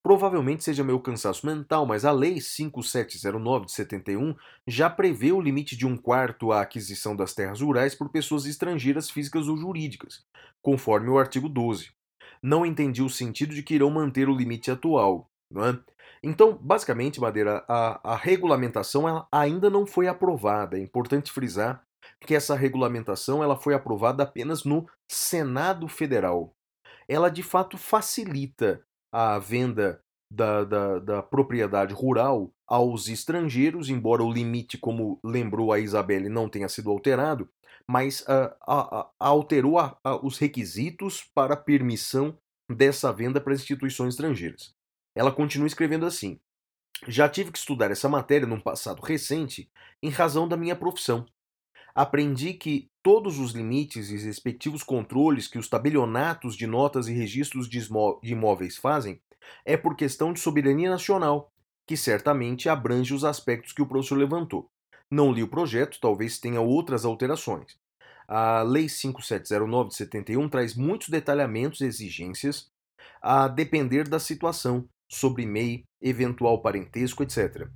Provavelmente 0.03 0.65
seja 0.65 0.83
meu 0.83 0.99
cansaço 0.99 1.47
mental, 1.47 1.87
mas 1.87 2.05
a 2.05 2.11
Lei 2.11 2.41
5709 2.41 3.67
de 3.67 3.73
71 3.73 4.35
já 4.67 4.91
prevê 4.91 5.31
o 5.31 5.41
limite 5.41 5.77
de 5.77 5.87
um 5.87 5.97
quarto 5.97 6.51
à 6.51 6.61
aquisição 6.61 7.15
das 7.15 7.35
terras 7.35 7.61
rurais 7.61 7.95
por 7.95 8.09
pessoas 8.09 8.45
estrangeiras 8.45 9.09
físicas 9.09 9.47
ou 9.47 9.57
jurídicas, 9.57 10.25
conforme 10.61 11.09
o 11.09 11.19
artigo 11.19 11.49
12. 11.49 11.91
Não 12.43 12.67
entendi 12.67 13.01
o 13.01 13.09
sentido 13.09 13.55
de 13.55 13.63
que 13.63 13.75
irão 13.75 13.91
manter 13.91 14.29
o 14.29 14.35
limite 14.35 14.73
atual. 14.73 15.31
Não 15.49 15.67
é? 15.67 15.79
Então, 16.23 16.59
basicamente, 16.61 17.21
Madeira, 17.21 17.65
a, 17.69 18.15
a 18.15 18.17
regulamentação 18.17 19.27
ainda 19.31 19.71
não 19.71 19.87
foi 19.87 20.09
aprovada. 20.09 20.77
É 20.77 20.81
importante 20.81 21.31
frisar 21.31 21.85
que 22.21 22.35
essa 22.35 22.57
regulamentação 22.57 23.43
ela 23.43 23.57
foi 23.57 23.75
aprovada 23.75 24.23
apenas 24.23 24.65
no 24.65 24.89
Senado 25.09 25.87
Federal. 25.87 26.55
Ela 27.09 27.29
de 27.29 27.43
fato 27.43 27.77
facilita 27.77 28.85
a 29.13 29.39
venda 29.39 30.03
da, 30.31 30.65
da, 30.65 30.99
da, 30.99 31.23
propriedade 31.23 31.93
rural 31.93 32.51
aos 32.67 33.09
estrangeiros, 33.09 33.91
embora 33.91 34.25
o 34.25 34.33
limite, 34.33 34.79
como 34.79 35.21
lembrou 35.23 35.73
a 35.73 35.79
Isabelle, 35.79 36.31
não 36.31 36.49
tenha 36.49 36.69
sido 36.69 36.91
alterado, 36.91 37.49
mas 37.87 38.23
uh, 38.23 38.49
uh, 38.67 39.07
alterou 39.21 39.77
os 40.23 40.39
requisitos 40.39 41.29
para 41.35 41.55
permissão 41.55 42.39
dessa 42.71 43.13
venda 43.13 43.41
para 43.41 43.53
instituições 43.53 44.15
estrangeiras. 44.15 44.75
Ela 45.15 45.31
continua 45.31 45.67
escrevendo 45.67 46.07
assim: 46.07 46.41
Já 47.07 47.29
tive 47.29 47.53
que 47.53 47.59
estudar 47.59 47.91
essa 47.91 48.09
matéria 48.09 48.47
num 48.47 48.61
passado 48.61 49.03
recente 49.03 49.71
em 50.03 50.09
razão 50.09 50.49
da 50.49 50.57
minha 50.57 50.75
profissão. 50.77 51.27
Aprendi 51.95 52.55
que 52.55 52.89
todos 53.03 53.39
os 53.39 53.53
limites 53.53 54.11
e 54.11 54.17
respectivos 54.17 54.83
controles 54.83 55.47
que 55.47 55.59
os 55.59 55.69
tabelionatos 55.69 56.57
de 56.57 56.67
notas 56.67 57.09
e 57.09 57.13
registros 57.13 57.69
de 57.69 57.87
imóveis 58.23 58.77
fazem 58.77 59.21
é 59.65 59.77
por 59.77 59.97
questão 59.97 60.33
de 60.33 60.41
soberania 60.41 60.89
nacional, 60.89 61.53
que 61.87 61.97
certamente 61.97 62.69
abrange 62.69 63.13
os 63.13 63.25
aspectos 63.25 63.73
que 63.73 63.83
o 63.83 63.87
professor 63.87 64.17
levantou. 64.17 64.71
Não 65.11 65.33
li 65.33 65.43
o 65.43 65.49
projeto, 65.49 65.99
talvez 66.01 66.39
tenha 66.39 66.61
outras 66.61 67.05
alterações. 67.05 67.77
A 68.27 68.63
Lei 68.63 68.89
5709 68.89 69.91
de 69.91 69.97
71 69.97 70.49
traz 70.49 70.75
muitos 70.75 71.09
detalhamentos 71.09 71.81
e 71.81 71.85
exigências 71.85 72.71
a 73.21 73.47
depender 73.49 74.09
da 74.09 74.19
situação, 74.19 74.89
sobre 75.09 75.45
MEI, 75.45 75.85
eventual 76.01 76.63
parentesco, 76.63 77.23
etc. 77.23 77.69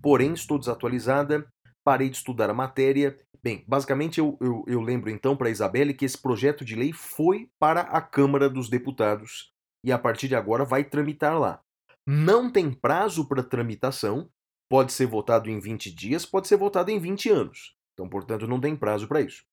Porém, 0.00 0.32
estou 0.32 0.58
desatualizada, 0.58 1.44
parei 1.84 2.08
de 2.08 2.16
estudar 2.16 2.50
a 2.50 2.54
matéria. 2.54 3.18
Bem, 3.42 3.62
basicamente 3.68 4.18
eu, 4.18 4.38
eu, 4.40 4.64
eu 4.66 4.80
lembro 4.80 5.10
então 5.10 5.36
para 5.36 5.48
a 5.48 5.50
Isabelle 5.50 5.94
que 5.94 6.04
esse 6.04 6.16
projeto 6.16 6.64
de 6.64 6.74
lei 6.74 6.92
foi 6.92 7.48
para 7.58 7.82
a 7.82 8.00
Câmara 8.00 8.48
dos 8.48 8.70
Deputados 8.70 9.52
e 9.84 9.92
a 9.92 9.98
partir 9.98 10.28
de 10.28 10.34
agora 10.34 10.64
vai 10.64 10.82
tramitar 10.82 11.38
lá. 11.38 11.60
Não 12.06 12.50
tem 12.50 12.72
prazo 12.72 13.28
para 13.28 13.42
tramitação, 13.42 14.30
pode 14.68 14.92
ser 14.92 15.06
votado 15.06 15.50
em 15.50 15.60
20 15.60 15.94
dias, 15.94 16.24
pode 16.24 16.48
ser 16.48 16.56
votado 16.56 16.90
em 16.90 16.98
20 16.98 17.28
anos. 17.30 17.76
Então, 17.92 18.08
portanto, 18.08 18.46
não 18.46 18.60
tem 18.60 18.74
prazo 18.74 19.06
para 19.06 19.20
isso. 19.20 19.44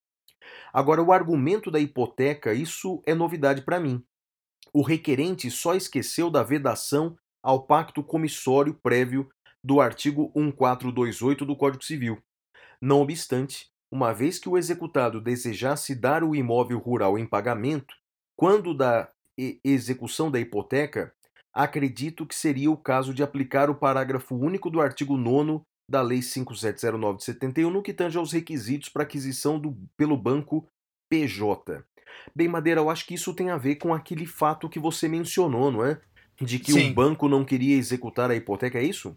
Agora, 0.72 1.02
o 1.02 1.12
argumento 1.12 1.70
da 1.70 1.78
hipoteca, 1.78 2.52
isso 2.52 3.02
é 3.06 3.14
novidade 3.14 3.62
para 3.62 3.78
mim. 3.78 4.04
O 4.72 4.82
requerente 4.82 5.50
só 5.50 5.74
esqueceu 5.74 6.30
da 6.30 6.42
vedação 6.42 7.16
ao 7.42 7.66
pacto 7.66 8.02
comissório 8.02 8.74
prévio 8.74 9.28
do 9.64 9.80
artigo 9.80 10.32
1428 10.34 11.44
do 11.44 11.56
Código 11.56 11.84
Civil. 11.84 12.18
Não 12.80 13.00
obstante, 13.00 13.68
uma 13.90 14.12
vez 14.12 14.38
que 14.38 14.48
o 14.48 14.58
executado 14.58 15.20
desejasse 15.20 15.94
dar 15.94 16.24
o 16.24 16.34
imóvel 16.34 16.78
rural 16.78 17.18
em 17.18 17.26
pagamento, 17.26 17.94
quando 18.36 18.74
da 18.74 19.08
execução 19.64 20.30
da 20.30 20.40
hipoteca, 20.40 21.12
acredito 21.54 22.26
que 22.26 22.34
seria 22.34 22.70
o 22.70 22.76
caso 22.76 23.14
de 23.14 23.22
aplicar 23.22 23.70
o 23.70 23.74
parágrafo 23.74 24.34
único 24.34 24.70
do 24.70 24.80
artigo 24.80 25.16
9 25.16 25.60
da 25.88 26.00
Lei 26.00 26.22
5709 26.22 27.18
de 27.18 27.24
71 27.24 27.70
no 27.70 27.82
que 27.82 27.92
tange 27.92 28.16
aos 28.16 28.32
requisitos 28.32 28.88
para 28.88 29.02
aquisição 29.02 29.58
do, 29.58 29.76
pelo 29.96 30.16
banco 30.16 30.66
PJ. 31.10 31.84
Bem, 32.34 32.48
Madeira, 32.48 32.80
eu 32.80 32.90
acho 32.90 33.06
que 33.06 33.14
isso 33.14 33.34
tem 33.34 33.50
a 33.50 33.56
ver 33.56 33.76
com 33.76 33.92
aquele 33.92 34.26
fato 34.26 34.68
que 34.68 34.78
você 34.78 35.08
mencionou, 35.08 35.70
não 35.70 35.84
é? 35.84 36.00
de 36.40 36.58
que 36.58 36.72
Sim. 36.72 36.90
o 36.90 36.94
banco 36.94 37.28
não 37.28 37.44
queria 37.44 37.76
executar 37.76 38.30
a 38.30 38.34
hipoteca, 38.34 38.78
é 38.78 38.82
isso? 38.82 39.16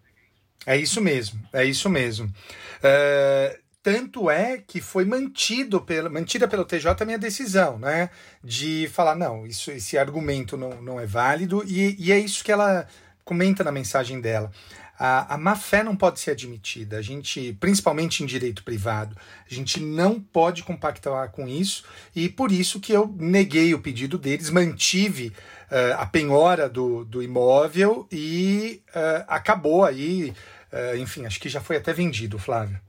É 0.65 0.77
isso 0.77 1.01
mesmo, 1.01 1.39
é 1.53 1.63
isso 1.63 1.89
mesmo. 1.89 2.27
Uh, 2.27 3.65
tanto 3.85 4.31
é 4.31 4.57
que 4.57 4.81
foi 4.81 5.05
mantido 5.05 5.79
pela, 5.79 6.09
mantida 6.09 6.47
pelo 6.47 6.65
TJ 6.65 6.95
a 6.99 7.05
minha 7.05 7.19
decisão, 7.19 7.77
né? 7.77 8.09
De 8.43 8.89
falar, 8.91 9.15
não, 9.15 9.45
isso, 9.45 9.69
esse 9.69 9.95
argumento 9.95 10.57
não, 10.57 10.81
não 10.81 10.99
é 10.99 11.05
válido, 11.05 11.63
e, 11.67 11.95
e 11.99 12.11
é 12.11 12.17
isso 12.17 12.43
que 12.43 12.51
ela 12.51 12.87
comenta 13.23 13.63
na 13.63 13.71
mensagem 13.71 14.19
dela. 14.19 14.51
A, 14.97 15.35
a 15.35 15.37
má 15.37 15.55
fé 15.55 15.83
não 15.83 15.95
pode 15.95 16.19
ser 16.19 16.31
admitida. 16.31 16.97
A 16.97 17.01
gente, 17.01 17.55
principalmente 17.59 18.23
em 18.23 18.25
direito 18.25 18.63
privado, 18.63 19.15
a 19.49 19.53
gente 19.53 19.79
não 19.79 20.19
pode 20.19 20.63
compactuar 20.63 21.29
com 21.31 21.47
isso 21.47 21.83
e 22.15 22.29
por 22.29 22.51
isso 22.51 22.79
que 22.79 22.93
eu 22.93 23.13
neguei 23.17 23.73
o 23.73 23.79
pedido 23.79 24.17
deles, 24.17 24.49
mantive 24.49 25.33
uh, 25.71 25.95
a 25.97 26.05
penhora 26.05 26.69
do, 26.69 27.05
do 27.05 27.21
imóvel 27.21 28.07
e 28.11 28.83
uh, 28.89 29.25
acabou 29.27 29.83
aí, 29.83 30.33
uh, 30.71 30.97
enfim, 30.97 31.25
acho 31.25 31.39
que 31.39 31.49
já 31.49 31.61
foi 31.61 31.77
até 31.77 31.93
vendido, 31.93 32.39
Flávio. 32.39 32.79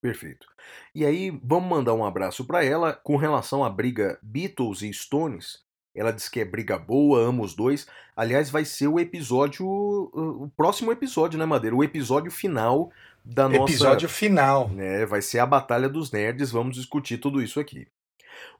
Perfeito. 0.00 0.46
E 0.94 1.04
aí, 1.04 1.30
vamos 1.42 1.68
mandar 1.68 1.94
um 1.94 2.04
abraço 2.04 2.44
para 2.44 2.64
ela 2.64 2.92
com 2.92 3.16
relação 3.16 3.64
à 3.64 3.70
briga 3.70 4.18
Beatles 4.22 4.82
e 4.82 4.92
Stones. 4.92 5.60
Ela 5.94 6.12
diz 6.12 6.28
que 6.28 6.40
é 6.40 6.44
briga 6.44 6.78
boa, 6.78 7.20
ama 7.20 7.42
os 7.42 7.54
dois. 7.54 7.86
Aliás, 8.16 8.50
vai 8.50 8.64
ser 8.64 8.88
o 8.88 8.98
episódio. 8.98 9.66
O 9.66 10.50
próximo 10.56 10.92
episódio, 10.92 11.38
né, 11.38 11.44
Madeira? 11.44 11.76
O 11.76 11.84
episódio 11.84 12.30
final 12.30 12.92
da 13.24 13.48
nossa. 13.48 13.72
Episódio 13.72 14.08
final. 14.08 14.68
Né, 14.68 15.04
vai 15.04 15.20
ser 15.20 15.40
a 15.40 15.46
Batalha 15.46 15.88
dos 15.88 16.10
Nerds. 16.10 16.50
Vamos 16.50 16.76
discutir 16.76 17.18
tudo 17.18 17.42
isso 17.42 17.58
aqui. 17.58 17.86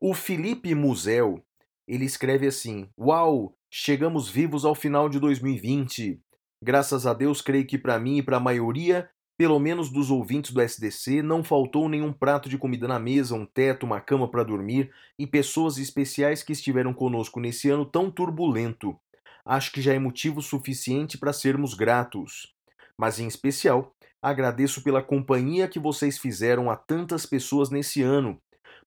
O 0.00 0.12
Felipe 0.12 0.74
Musel, 0.74 1.42
ele 1.86 2.04
escreve 2.04 2.46
assim: 2.46 2.88
Uau, 2.98 3.54
chegamos 3.70 4.28
vivos 4.28 4.64
ao 4.64 4.74
final 4.74 5.08
de 5.08 5.20
2020. 5.20 6.20
Graças 6.62 7.06
a 7.06 7.14
Deus, 7.14 7.40
creio 7.40 7.66
que 7.66 7.78
para 7.78 7.98
mim 7.98 8.18
e 8.18 8.22
para 8.22 8.36
a 8.36 8.40
maioria 8.40 9.08
pelo 9.40 9.58
menos 9.58 9.88
dos 9.88 10.10
ouvintes 10.10 10.52
do 10.52 10.60
SDC, 10.60 11.22
não 11.22 11.42
faltou 11.42 11.88
nenhum 11.88 12.12
prato 12.12 12.46
de 12.46 12.58
comida 12.58 12.86
na 12.86 12.98
mesa, 12.98 13.34
um 13.34 13.46
teto, 13.46 13.86
uma 13.86 13.98
cama 13.98 14.30
para 14.30 14.44
dormir 14.44 14.92
e 15.18 15.26
pessoas 15.26 15.78
especiais 15.78 16.42
que 16.42 16.52
estiveram 16.52 16.92
conosco 16.92 17.40
nesse 17.40 17.70
ano 17.70 17.86
tão 17.86 18.10
turbulento. 18.10 19.00
Acho 19.42 19.72
que 19.72 19.80
já 19.80 19.94
é 19.94 19.98
motivo 19.98 20.42
suficiente 20.42 21.16
para 21.16 21.32
sermos 21.32 21.72
gratos. 21.72 22.54
Mas 22.98 23.18
em 23.18 23.26
especial, 23.26 23.94
agradeço 24.20 24.84
pela 24.84 25.02
companhia 25.02 25.66
que 25.66 25.78
vocês 25.78 26.18
fizeram 26.18 26.70
a 26.70 26.76
tantas 26.76 27.24
pessoas 27.24 27.70
nesse 27.70 28.02
ano. 28.02 28.38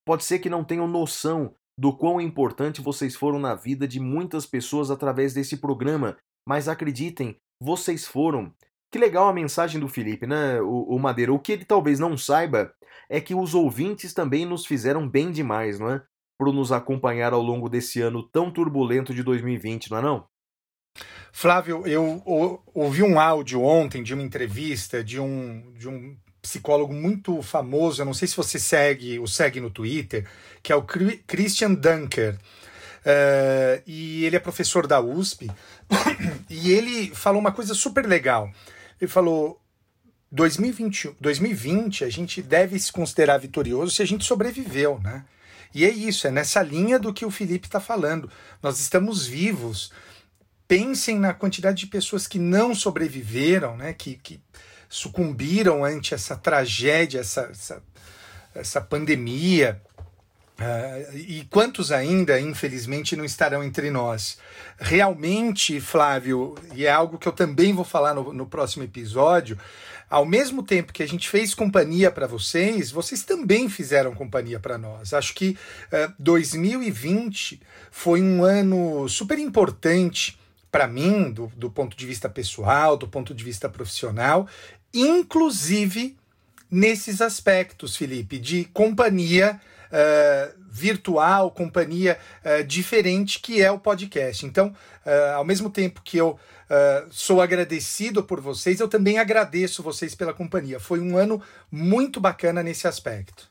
Pode 0.04 0.22
ser 0.22 0.38
que 0.38 0.48
não 0.48 0.62
tenham 0.62 0.86
noção 0.86 1.52
do 1.78 1.96
quão 1.96 2.20
importante 2.20 2.80
vocês 2.80 3.14
foram 3.14 3.38
na 3.38 3.54
vida 3.54 3.86
de 3.86 3.98
muitas 4.00 4.46
pessoas 4.46 4.90
através 4.90 5.34
desse 5.34 5.56
programa, 5.56 6.16
mas 6.48 6.68
acreditem, 6.68 7.36
vocês 7.60 8.06
foram. 8.06 8.52
Que 8.92 8.98
legal 8.98 9.28
a 9.28 9.32
mensagem 9.32 9.80
do 9.80 9.88
Felipe, 9.88 10.26
né, 10.26 10.60
o, 10.60 10.94
o, 10.94 10.98
Madeira? 10.98 11.32
O 11.32 11.38
que 11.38 11.52
ele 11.52 11.64
talvez 11.64 11.98
não 11.98 12.16
saiba 12.16 12.72
é 13.08 13.20
que 13.20 13.34
os 13.34 13.54
ouvintes 13.54 14.14
também 14.14 14.46
nos 14.46 14.66
fizeram 14.66 15.08
bem 15.08 15.32
demais, 15.32 15.80
não 15.80 15.90
é? 15.90 16.02
por 16.38 16.52
nos 16.52 16.72
acompanhar 16.72 17.32
ao 17.32 17.42
longo 17.42 17.68
desse 17.68 18.00
ano 18.00 18.22
tão 18.22 18.50
turbulento 18.50 19.14
de 19.14 19.22
2020, 19.22 19.90
não 19.90 19.98
é 19.98 20.02
não? 20.02 20.26
Flávio, 21.32 21.86
eu 21.86 22.22
ouvi 22.72 23.02
um 23.02 23.18
áudio 23.18 23.62
ontem 23.62 24.02
de 24.02 24.14
uma 24.14 24.22
entrevista 24.22 25.02
de 25.02 25.18
um, 25.18 25.72
de 25.72 25.88
um 25.88 26.16
psicólogo 26.44 26.92
muito 26.92 27.40
famoso, 27.40 28.02
eu 28.02 28.04
não 28.04 28.12
sei 28.12 28.28
se 28.28 28.36
você 28.36 28.58
segue, 28.58 29.18
o 29.18 29.26
segue 29.26 29.60
no 29.60 29.70
Twitter, 29.70 30.28
que 30.62 30.70
é 30.70 30.76
o 30.76 30.82
Christian 30.82 31.72
Dunker. 31.72 32.34
Uh, 32.34 33.82
e 33.86 34.24
ele 34.26 34.36
é 34.36 34.38
professor 34.38 34.86
da 34.86 35.00
USP, 35.00 35.50
e 36.50 36.70
ele 36.70 37.14
falou 37.14 37.40
uma 37.40 37.52
coisa 37.52 37.72
super 37.72 38.06
legal. 38.06 38.50
Ele 39.00 39.10
falou: 39.10 39.58
2020, 40.30 41.16
2020 41.18 42.04
a 42.04 42.10
gente 42.10 42.42
deve 42.42 42.78
se 42.78 42.92
considerar 42.92 43.38
vitorioso 43.38 43.94
se 43.94 44.02
a 44.02 44.06
gente 44.06 44.24
sobreviveu, 44.24 45.00
né? 45.02 45.24
E 45.74 45.84
é 45.84 45.90
isso, 45.90 46.26
é 46.26 46.30
nessa 46.30 46.62
linha 46.62 46.98
do 46.98 47.12
que 47.12 47.24
o 47.24 47.30
Felipe 47.30 47.66
está 47.66 47.80
falando. 47.80 48.30
Nós 48.62 48.78
estamos 48.80 49.26
vivos. 49.26 49.90
Pensem 50.68 51.18
na 51.18 51.34
quantidade 51.34 51.78
de 51.78 51.86
pessoas 51.88 52.26
que 52.26 52.38
não 52.38 52.74
sobreviveram, 52.74 53.76
né? 53.76 53.92
Que, 53.92 54.14
que 54.16 54.40
sucumbiram 54.94 55.84
ante 55.84 56.14
essa 56.14 56.36
tragédia, 56.36 57.18
essa, 57.18 57.48
essa, 57.50 57.82
essa 58.54 58.80
pandemia. 58.80 59.82
Uh, 60.56 61.16
e 61.16 61.44
quantos 61.50 61.90
ainda, 61.90 62.40
infelizmente, 62.40 63.16
não 63.16 63.24
estarão 63.24 63.64
entre 63.64 63.90
nós? 63.90 64.38
Realmente, 64.78 65.80
Flávio, 65.80 66.54
e 66.76 66.86
é 66.86 66.92
algo 66.92 67.18
que 67.18 67.26
eu 67.26 67.32
também 67.32 67.72
vou 67.72 67.84
falar 67.84 68.14
no, 68.14 68.32
no 68.32 68.46
próximo 68.46 68.84
episódio, 68.84 69.58
ao 70.08 70.24
mesmo 70.24 70.62
tempo 70.62 70.92
que 70.92 71.02
a 71.02 71.08
gente 71.08 71.28
fez 71.28 71.54
companhia 71.54 72.08
para 72.08 72.28
vocês, 72.28 72.92
vocês 72.92 73.24
também 73.24 73.68
fizeram 73.68 74.14
companhia 74.14 74.60
para 74.60 74.78
nós. 74.78 75.12
Acho 75.12 75.34
que 75.34 75.58
uh, 75.90 75.96
eh, 75.96 76.12
2020 76.20 77.60
foi 77.90 78.22
um 78.22 78.44
ano 78.44 79.08
super 79.08 79.40
importante 79.40 80.38
para 80.74 80.88
mim, 80.88 81.30
do, 81.30 81.46
do 81.56 81.70
ponto 81.70 81.96
de 81.96 82.04
vista 82.04 82.28
pessoal, 82.28 82.96
do 82.96 83.06
ponto 83.06 83.32
de 83.32 83.44
vista 83.44 83.68
profissional, 83.68 84.48
inclusive 84.94 86.16
nesses 86.70 87.20
aspectos, 87.20 87.96
Felipe, 87.96 88.38
de 88.38 88.64
companhia. 88.66 89.60
Uh, 89.92 90.64
virtual, 90.74 91.52
companhia 91.52 92.18
uh, 92.44 92.64
diferente 92.64 93.38
que 93.38 93.62
é 93.62 93.70
o 93.70 93.78
podcast. 93.78 94.44
Então, 94.44 94.74
uh, 95.06 95.36
ao 95.36 95.44
mesmo 95.44 95.70
tempo 95.70 96.02
que 96.02 96.16
eu 96.18 96.36
sou 97.12 97.40
agradecido 97.40 98.24
por 98.24 98.40
vocês, 98.40 98.80
eu 98.80 98.88
também 98.88 99.18
agradeço 99.18 99.84
vocês 99.84 100.12
pela 100.16 100.34
companhia. 100.34 100.80
Foi 100.80 100.98
um 100.98 101.16
ano 101.16 101.40
muito 101.70 102.20
bacana 102.20 102.64
nesse 102.64 102.88
aspecto. 102.88 103.48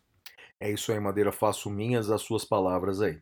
É 0.59 0.71
isso 0.71 0.91
aí, 0.91 0.99
Madeira, 0.99 1.31
faço 1.31 1.69
minhas 1.69 2.09
as 2.09 2.21
suas 2.21 2.43
palavras 2.43 3.01
aí. 3.01 3.19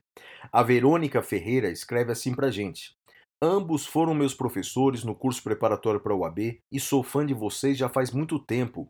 A 0.52 0.64
Verônica 0.64 1.22
Ferreira 1.22 1.70
escreve 1.70 2.12
assim 2.12 2.34
pra 2.34 2.50
gente. 2.50 2.96
Ambos 3.42 3.88
foram 3.88 4.14
meus 4.14 4.34
professores 4.34 5.04
no 5.04 5.16
curso 5.16 5.42
preparatório 5.42 6.00
para 6.00 6.14
o 6.14 6.24
AB 6.24 6.60
e 6.72 6.80
sou 6.80 7.02
fã 7.02 7.26
de 7.26 7.34
vocês 7.34 7.78
já 7.78 7.90
faz 7.90 8.12
muito 8.12 8.38
tempo. 8.38 8.88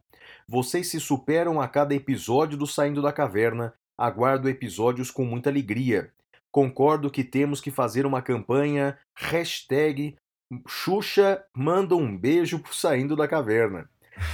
Vocês 0.48 0.88
se 0.88 1.00
superam 1.00 1.62
a 1.62 1.68
cada 1.68 1.96
episódio 1.96 2.58
do 2.58 2.68
Saindo 2.68 3.02
da 3.02 3.14
Caverna. 3.14 3.74
Aguardo 3.98 4.50
episódios 4.50 5.10
com 5.10 5.24
muita 5.24 5.50
alegria. 5.50 6.12
Concordo 6.52 7.10
que 7.10 7.24
temos 7.24 7.62
que 7.62 7.72
fazer 7.72 8.06
uma 8.06 8.22
campanha 8.22 8.98
hashtag 9.16 10.16
Xuxa 10.68 11.44
manda 11.56 11.96
um 11.96 12.18
beijo 12.18 12.60
pro 12.60 12.76
saindo 12.76 13.16
da 13.16 13.28
caverna. 13.28 13.90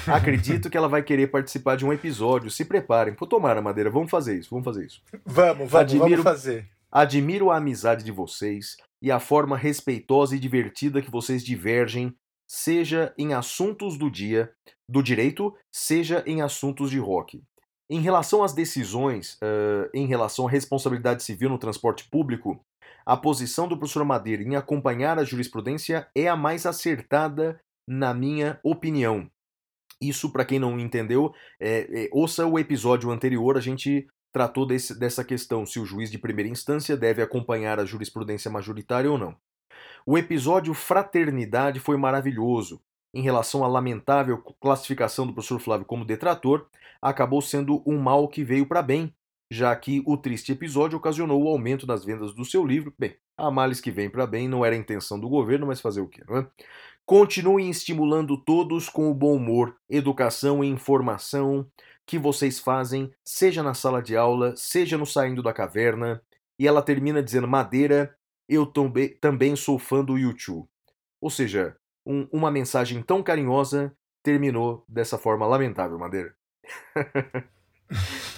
Acredito 0.07 0.69
que 0.69 0.77
ela 0.77 0.87
vai 0.87 1.03
querer 1.03 1.27
participar 1.27 1.77
de 1.77 1.85
um 1.85 1.93
episódio. 1.93 2.49
Se 2.49 2.65
preparem. 2.65 3.13
Pô, 3.13 3.27
tomara, 3.27 3.61
Madeira. 3.61 3.89
Vamos 3.89 4.09
fazer 4.09 4.37
isso. 4.37 4.49
Vamos 4.49 4.65
fazer 4.65 4.85
isso. 4.85 5.01
Vamos, 5.25 5.69
vamos, 5.69 5.75
admiro, 5.75 6.09
vamos 6.09 6.23
fazer. 6.23 6.67
Admiro 6.91 7.51
a 7.51 7.57
amizade 7.57 8.03
de 8.03 8.11
vocês 8.11 8.77
e 9.01 9.11
a 9.11 9.19
forma 9.19 9.57
respeitosa 9.57 10.35
e 10.35 10.39
divertida 10.39 11.01
que 11.01 11.11
vocês 11.11 11.43
divergem, 11.43 12.15
seja 12.49 13.13
em 13.17 13.33
assuntos 13.33 13.97
do 13.97 14.09
dia, 14.09 14.51
do 14.89 15.03
direito, 15.03 15.53
seja 15.73 16.23
em 16.25 16.41
assuntos 16.41 16.89
de 16.89 16.99
rock. 16.99 17.43
Em 17.89 18.01
relação 18.01 18.43
às 18.43 18.53
decisões, 18.53 19.33
uh, 19.35 19.89
em 19.93 20.07
relação 20.07 20.47
à 20.47 20.49
responsabilidade 20.49 21.23
civil 21.23 21.49
no 21.49 21.57
transporte 21.57 22.09
público, 22.09 22.59
a 23.05 23.15
posição 23.15 23.67
do 23.67 23.77
professor 23.77 24.03
Madeira 24.03 24.43
em 24.43 24.55
acompanhar 24.55 25.17
a 25.17 25.23
jurisprudência 25.23 26.07
é 26.15 26.27
a 26.27 26.35
mais 26.35 26.65
acertada, 26.65 27.59
na 27.87 28.13
minha 28.13 28.59
opinião. 28.63 29.29
Isso, 30.01 30.31
para 30.31 30.45
quem 30.45 30.59
não 30.59 30.77
entendeu, 30.79 31.33
é, 31.59 32.03
é, 32.03 32.09
ouça 32.11 32.45
o 32.45 32.59
episódio 32.59 33.09
anterior, 33.09 33.57
a 33.57 33.61
gente 33.61 34.05
tratou 34.37 34.67
desse, 34.67 34.93
dessa 34.93 35.23
questão, 35.23 35.65
se 35.65 35.79
o 35.79 35.85
juiz 35.85 36.11
de 36.11 36.19
primeira 36.19 36.47
instância 36.47 36.95
deve 36.95 37.23
acompanhar 37.23 37.79
a 37.79 37.85
jurisprudência 37.85 38.51
majoritária 38.51 39.11
ou 39.11 39.17
não. 39.17 39.35
O 40.05 40.15
episódio 40.15 40.75
Fraternidade 40.75 41.79
foi 41.79 41.97
maravilhoso. 41.97 42.79
Em 43.11 43.23
relação 43.23 43.63
à 43.63 43.67
lamentável 43.67 44.37
classificação 44.61 45.25
do 45.25 45.33
professor 45.33 45.59
Flávio 45.59 45.87
como 45.87 46.05
detrator, 46.05 46.67
acabou 47.01 47.41
sendo 47.41 47.81
um 47.83 47.97
mal 47.97 48.27
que 48.27 48.43
veio 48.43 48.67
para 48.67 48.83
bem, 48.83 49.11
já 49.49 49.75
que 49.75 50.03
o 50.05 50.15
triste 50.15 50.51
episódio 50.51 50.99
ocasionou 50.99 51.43
o 51.43 51.47
aumento 51.47 51.87
das 51.87 52.05
vendas 52.05 52.31
do 52.31 52.45
seu 52.45 52.63
livro. 52.63 52.93
Bem, 52.95 53.15
a 53.35 53.49
males 53.49 53.81
que 53.81 53.89
vem 53.89 54.07
para 54.07 54.27
bem 54.27 54.47
não 54.47 54.63
era 54.63 54.75
a 54.75 54.77
intenção 54.77 55.19
do 55.19 55.27
governo, 55.27 55.65
mas 55.65 55.81
fazer 55.81 56.01
o 56.01 56.07
quê, 56.07 56.21
não 56.29 56.37
é? 56.37 56.47
Continuem 57.07 57.71
estimulando 57.71 58.37
todos 58.37 58.87
com 58.87 59.09
o 59.09 59.15
bom 59.15 59.35
humor, 59.35 59.75
educação 59.89 60.63
e 60.63 60.67
informação 60.67 61.65
que 62.07 62.17
vocês 62.17 62.57
fazem, 62.57 63.11
seja 63.23 63.61
na 63.61 63.73
sala 63.73 64.01
de 64.01 64.15
aula, 64.15 64.55
seja 64.55 64.97
no 64.97 65.05
saindo 65.05 65.43
da 65.43 65.53
caverna. 65.53 66.21
E 66.57 66.65
ela 66.65 66.81
termina 66.81 67.21
dizendo: 67.21 67.47
Madeira, 67.47 68.15
eu 68.47 68.65
também 69.19 69.55
sou 69.55 69.77
fã 69.77 70.03
do 70.03 70.17
YouTube. 70.17 70.67
Ou 71.21 71.29
seja, 71.29 71.75
um, 72.05 72.27
uma 72.31 72.49
mensagem 72.49 73.03
tão 73.03 73.21
carinhosa 73.21 73.93
terminou 74.23 74.85
dessa 74.87 75.17
forma 75.17 75.45
lamentável, 75.45 75.99
Madeira. 75.99 76.33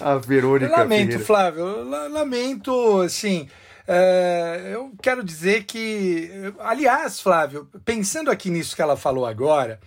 A 0.00 0.16
Verônica. 0.16 0.70
lamento, 0.70 1.18
Ferreira. 1.18 1.24
Flávio. 1.24 1.84
Lamento, 1.84 3.00
assim. 3.00 3.48
É, 3.86 4.70
eu 4.72 4.92
quero 5.02 5.22
dizer 5.24 5.64
que. 5.64 6.30
Aliás, 6.58 7.20
Flávio, 7.20 7.68
pensando 7.84 8.30
aqui 8.30 8.50
nisso 8.50 8.74
que 8.76 8.82
ela 8.82 8.96
falou 8.96 9.26
agora, 9.26 9.80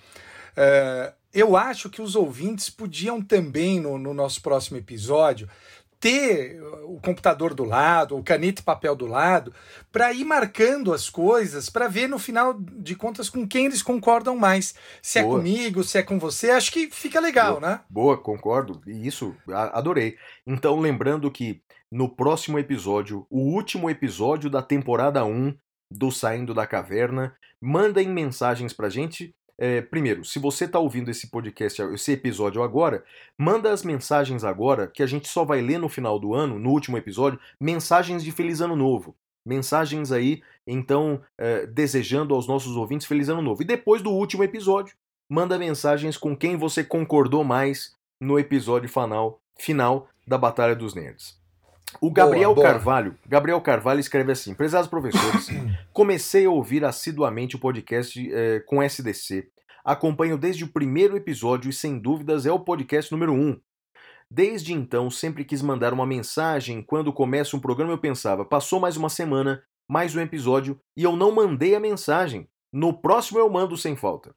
é, 0.55 1.13
eu 1.33 1.57
acho 1.57 1.89
que 1.89 2.01
os 2.01 2.15
ouvintes 2.15 2.69
podiam 2.69 3.21
também, 3.21 3.79
no, 3.79 3.97
no 3.97 4.13
nosso 4.13 4.41
próximo 4.41 4.77
episódio, 4.77 5.49
ter 5.99 6.61
o 6.83 6.99
computador 6.99 7.53
do 7.53 7.63
lado, 7.63 8.17
o 8.17 8.23
caneta 8.23 8.59
e 8.61 8.63
papel 8.63 8.93
do 8.93 9.05
lado, 9.05 9.53
para 9.89 10.11
ir 10.11 10.25
marcando 10.25 10.93
as 10.93 11.09
coisas, 11.09 11.69
para 11.69 11.87
ver 11.87 12.09
no 12.09 12.19
final 12.19 12.53
de 12.53 12.93
contas 12.93 13.29
com 13.29 13.47
quem 13.47 13.67
eles 13.67 13.81
concordam 13.81 14.35
mais. 14.35 14.75
Se 15.01 15.19
é 15.19 15.23
Boa. 15.23 15.35
é 15.35 15.37
comigo, 15.37 15.81
se 15.81 15.97
é 15.97 16.03
com 16.03 16.19
você, 16.19 16.51
acho 16.51 16.73
que 16.73 16.91
fica 16.91 17.21
legal, 17.21 17.59
Boa. 17.59 17.69
né? 17.69 17.79
Boa, 17.89 18.17
concordo. 18.17 18.81
E 18.85 19.07
isso, 19.07 19.33
adorei. 19.47 20.17
Então, 20.45 20.77
lembrando 20.77 21.31
que 21.31 21.61
no 21.89 22.09
próximo 22.09 22.59
episódio, 22.59 23.25
o 23.29 23.39
último 23.39 23.89
episódio 23.89 24.49
da 24.49 24.61
temporada 24.61 25.23
1 25.23 25.55
do 25.89 26.11
Saindo 26.11 26.53
da 26.53 26.67
Caverna, 26.67 27.33
mandem 27.61 28.09
mensagens 28.09 28.73
pra 28.73 28.89
gente 28.89 29.33
é, 29.65 29.81
primeiro, 29.81 30.25
se 30.25 30.39
você 30.39 30.65
está 30.65 30.77
ouvindo 30.77 31.09
esse 31.09 31.27
podcast, 31.27 31.81
esse 31.93 32.11
episódio 32.11 32.61
agora, 32.61 33.01
manda 33.37 33.71
as 33.71 33.81
mensagens 33.81 34.43
agora, 34.43 34.87
que 34.87 35.01
a 35.01 35.05
gente 35.05 35.29
só 35.29 35.45
vai 35.45 35.61
ler 35.61 35.77
no 35.77 35.87
final 35.87 36.19
do 36.19 36.33
ano, 36.33 36.59
no 36.59 36.69
último 36.69 36.97
episódio, 36.97 37.39
mensagens 37.57 38.25
de 38.25 38.29
Feliz 38.33 38.59
Ano 38.59 38.75
Novo. 38.75 39.15
Mensagens 39.47 40.11
aí, 40.11 40.41
então, 40.67 41.21
é, 41.37 41.65
desejando 41.65 42.35
aos 42.35 42.45
nossos 42.45 42.75
ouvintes 42.75 43.07
Feliz 43.07 43.29
Ano 43.29 43.41
Novo. 43.41 43.61
E 43.61 43.65
depois 43.65 44.01
do 44.01 44.11
último 44.11 44.43
episódio, 44.43 44.97
manda 45.31 45.57
mensagens 45.57 46.17
com 46.17 46.35
quem 46.35 46.57
você 46.57 46.83
concordou 46.83 47.45
mais 47.45 47.95
no 48.19 48.37
episódio 48.37 48.89
final, 48.89 49.39
final 49.57 50.09
da 50.27 50.37
Batalha 50.37 50.75
dos 50.75 50.93
Nerds. 50.93 51.41
O 52.01 52.11
Gabriel 52.11 52.53
boa, 52.53 52.65
boa. 52.65 52.73
Carvalho, 52.73 53.15
Gabriel 53.25 53.61
Carvalho 53.61 53.99
escreve 54.01 54.31
assim: 54.31 54.53
Prezados 54.53 54.89
professores, 54.89 55.47
comecei 55.93 56.45
a 56.45 56.49
ouvir 56.49 56.83
assiduamente 56.83 57.55
o 57.55 57.59
podcast 57.59 58.31
eh, 58.33 58.59
com 58.65 58.81
SDC. 58.81 59.52
Acompanho 59.83 60.37
desde 60.37 60.63
o 60.63 60.69
primeiro 60.69 61.17
episódio 61.17 61.69
e 61.69 61.73
sem 61.73 61.99
dúvidas 61.99 62.45
é 62.45 62.51
o 62.51 62.59
podcast 62.59 63.11
número 63.11 63.33
1. 63.33 63.35
Um. 63.35 63.59
Desde 64.31 64.71
então, 64.71 65.11
sempre 65.11 65.43
quis 65.43 65.61
mandar 65.61 65.91
uma 65.91 66.05
mensagem. 66.05 66.81
Quando 66.81 67.11
começa 67.11 67.57
um 67.57 67.59
programa, 67.59 67.91
eu 67.91 67.97
pensava: 67.97 68.45
passou 68.45 68.79
mais 68.79 68.95
uma 68.95 69.09
semana, 69.09 69.61
mais 69.85 70.15
um 70.15 70.21
episódio 70.21 70.79
e 70.95 71.03
eu 71.03 71.17
não 71.17 71.33
mandei 71.33 71.75
a 71.75 71.81
mensagem. 71.81 72.47
No 72.71 72.93
próximo 72.93 73.39
eu 73.39 73.49
mando 73.49 73.77
sem 73.77 73.93
falta. 73.95 74.33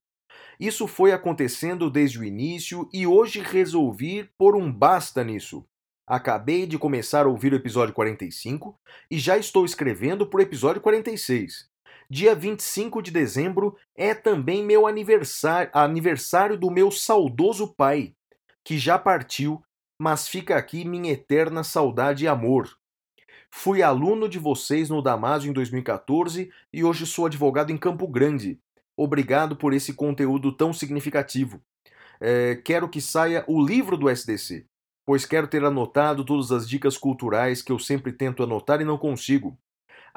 Isso 0.58 0.88
foi 0.88 1.12
acontecendo 1.12 1.88
desde 1.88 2.18
o 2.18 2.24
início 2.24 2.88
e 2.92 3.06
hoje 3.06 3.40
resolvi 3.40 4.28
pôr 4.36 4.56
um 4.56 4.70
basta 4.72 5.22
nisso. 5.22 5.64
Acabei 6.08 6.66
de 6.66 6.76
começar 6.76 7.24
a 7.24 7.28
ouvir 7.28 7.52
o 7.52 7.56
episódio 7.56 7.94
45 7.94 8.76
e 9.08 9.18
já 9.18 9.38
estou 9.38 9.64
escrevendo 9.64 10.26
para 10.26 10.38
o 10.38 10.42
episódio 10.42 10.82
46. 10.82 11.68
Dia 12.08 12.34
25 12.34 13.02
de 13.02 13.10
dezembro 13.10 13.76
é 13.96 14.14
também 14.14 14.64
meu 14.64 14.86
aniversário, 14.86 15.70
aniversário 15.72 16.56
do 16.56 16.70
meu 16.70 16.90
saudoso 16.90 17.74
pai, 17.74 18.14
que 18.64 18.78
já 18.78 18.96
partiu, 18.96 19.60
mas 19.98 20.28
fica 20.28 20.56
aqui 20.56 20.84
minha 20.84 21.12
eterna 21.12 21.64
saudade 21.64 22.24
e 22.24 22.28
amor. 22.28 22.70
Fui 23.50 23.82
aluno 23.82 24.28
de 24.28 24.38
vocês 24.38 24.88
no 24.88 25.02
Damásio 25.02 25.50
em 25.50 25.52
2014 25.52 26.50
e 26.72 26.84
hoje 26.84 27.06
sou 27.06 27.26
advogado 27.26 27.72
em 27.72 27.76
Campo 27.78 28.06
Grande. 28.06 28.60
Obrigado 28.96 29.56
por 29.56 29.72
esse 29.72 29.92
conteúdo 29.92 30.52
tão 30.52 30.72
significativo. 30.72 31.60
É, 32.20 32.54
quero 32.56 32.88
que 32.88 33.00
saia 33.00 33.44
o 33.48 33.60
livro 33.60 33.96
do 33.96 34.08
SDC, 34.08 34.64
pois 35.04 35.26
quero 35.26 35.48
ter 35.48 35.64
anotado 35.64 36.24
todas 36.24 36.52
as 36.52 36.68
dicas 36.68 36.96
culturais 36.96 37.62
que 37.62 37.72
eu 37.72 37.78
sempre 37.78 38.12
tento 38.12 38.42
anotar 38.42 38.80
e 38.80 38.84
não 38.84 38.96
consigo. 38.96 39.58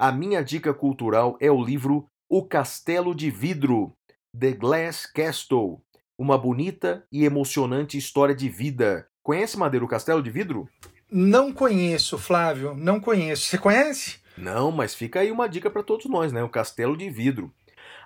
A 0.01 0.13
minha 0.13 0.41
dica 0.41 0.73
cultural 0.73 1.35
é 1.41 1.51
o 1.51 1.61
livro 1.61 2.07
O 2.29 2.41
Castelo 2.41 3.13
de 3.13 3.29
Vidro, 3.29 3.91
The 4.39 4.53
Glass 4.53 5.05
Castle, 5.05 5.81
uma 6.17 6.37
bonita 6.37 7.03
e 7.11 7.25
emocionante 7.25 7.97
história 7.97 8.33
de 8.33 8.47
vida. 8.47 9.09
Conhece 9.21 9.59
Madeira 9.59 9.83
o 9.83 9.89
Castelo 9.89 10.23
de 10.23 10.29
Vidro? 10.29 10.69
Não 11.11 11.51
conheço, 11.51 12.17
Flávio, 12.17 12.73
não 12.77 12.97
conheço. 12.97 13.47
Você 13.47 13.57
conhece? 13.57 14.19
Não, 14.37 14.71
mas 14.71 14.95
fica 14.95 15.19
aí 15.19 15.33
uma 15.33 15.49
dica 15.49 15.69
para 15.69 15.83
todos 15.83 16.05
nós, 16.05 16.31
né? 16.31 16.41
O 16.41 16.49
Castelo 16.49 16.95
de 16.95 17.09
Vidro. 17.09 17.53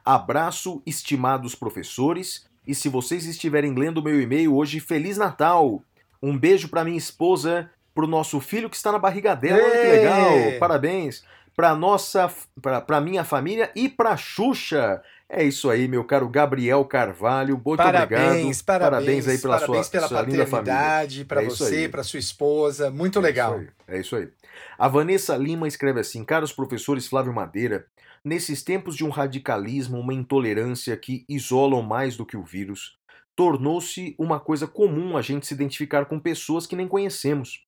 Abraço, 0.04 0.82
estimados 0.88 1.54
professores, 1.54 2.50
e 2.66 2.74
se 2.74 2.90
vocês 2.90 3.28
estiverem 3.28 3.72
lendo 3.76 4.02
meu 4.02 4.20
e-mail 4.20 4.56
hoje, 4.56 4.80
Feliz 4.80 5.16
Natal! 5.16 5.84
Um 6.24 6.36
beijo 6.36 6.70
para 6.70 6.84
minha 6.84 6.98
esposa, 6.98 7.70
pro 7.94 8.08
nosso 8.08 8.40
filho 8.40 8.68
que 8.68 8.76
está 8.76 8.92
na 8.92 8.98
barriga 8.98 9.36
dela, 9.36 9.62
olha 9.62 9.80
que 9.80 9.92
legal! 9.92 10.60
Parabéns! 10.60 11.24
Para 11.56 11.76
nossa, 11.76 12.34
para 12.62 13.02
minha 13.02 13.24
família 13.24 13.72
e 13.76 13.88
para 13.88 14.18
Xuxa. 14.18 15.02
É 15.30 15.44
isso 15.44 15.70
aí, 15.70 15.88
meu 15.88 16.04
caro 16.04 16.30
Gabriel 16.30 16.86
Carvalho. 16.86 17.60
Muito 17.64 17.78
parabéns, 17.78 18.04
obrigado. 18.04 18.28
Parabéns, 18.30 18.62
parabéns 18.62 19.28
aí 19.28 19.38
pela 19.40 19.60
parabéns 19.60 19.86
sua, 19.86 19.92
pela 19.92 20.08
sua 20.08 20.18
paternidade, 20.24 21.26
para 21.26 21.42
é 21.42 21.46
você, 21.46 21.90
para 21.90 22.04
sua 22.04 22.20
esposa. 22.20 22.92
Muito 22.92 23.20
é 23.20 23.22
legal. 23.22 23.60
Isso 23.62 23.72
é 23.88 24.00
isso 24.00 24.16
aí. 24.16 24.30
A 24.78 24.88
Vanessa 24.88 25.36
Lima 25.36 25.68
escreve 25.68 26.00
assim: 26.00 26.24
Caros 26.24 26.52
professores 26.52 27.08
Flávio 27.08 27.34
Madeira, 27.34 27.86
nesses 28.24 28.64
tempos 28.64 28.96
de 28.96 29.04
um 29.04 29.10
radicalismo, 29.10 30.00
uma 30.00 30.14
intolerância 30.14 30.96
que 30.96 31.26
isolam 31.28 31.82
mais 31.82 32.16
do 32.16 32.26
que 32.26 32.38
o 32.38 32.44
vírus, 32.44 32.98
tornou-se 33.36 34.16
uma 34.18 34.40
coisa 34.40 34.68
comum 34.68 35.18
a 35.18 35.22
gente 35.22 35.48
se 35.48 35.54
identificar 35.54 36.06
com 36.06 36.20
pessoas 36.20 36.68
que 36.68 36.76
nem 36.76 36.88
conhecemos, 36.88 37.64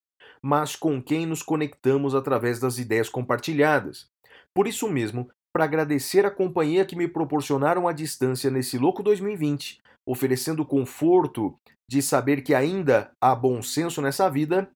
mas 0.46 0.76
com 0.76 1.02
quem 1.02 1.26
nos 1.26 1.42
conectamos 1.42 2.14
através 2.14 2.60
das 2.60 2.78
ideias 2.78 3.10
compartilhadas. 3.10 4.06
Por 4.54 4.68
isso 4.68 4.88
mesmo, 4.88 5.28
para 5.52 5.64
agradecer 5.64 6.24
a 6.24 6.30
companhia 6.30 6.86
que 6.86 6.96
me 6.96 7.08
proporcionaram 7.08 7.88
à 7.88 7.92
distância 7.92 8.52
nesse 8.52 8.78
louco 8.78 9.02
2020, 9.02 9.82
oferecendo 10.06 10.62
o 10.62 10.66
conforto 10.66 11.58
de 11.90 12.00
saber 12.00 12.44
que 12.44 12.54
ainda 12.54 13.12
há 13.20 13.34
bom 13.34 13.60
senso 13.64 14.04
nessa 14.04 14.30
vida, 14.30 14.70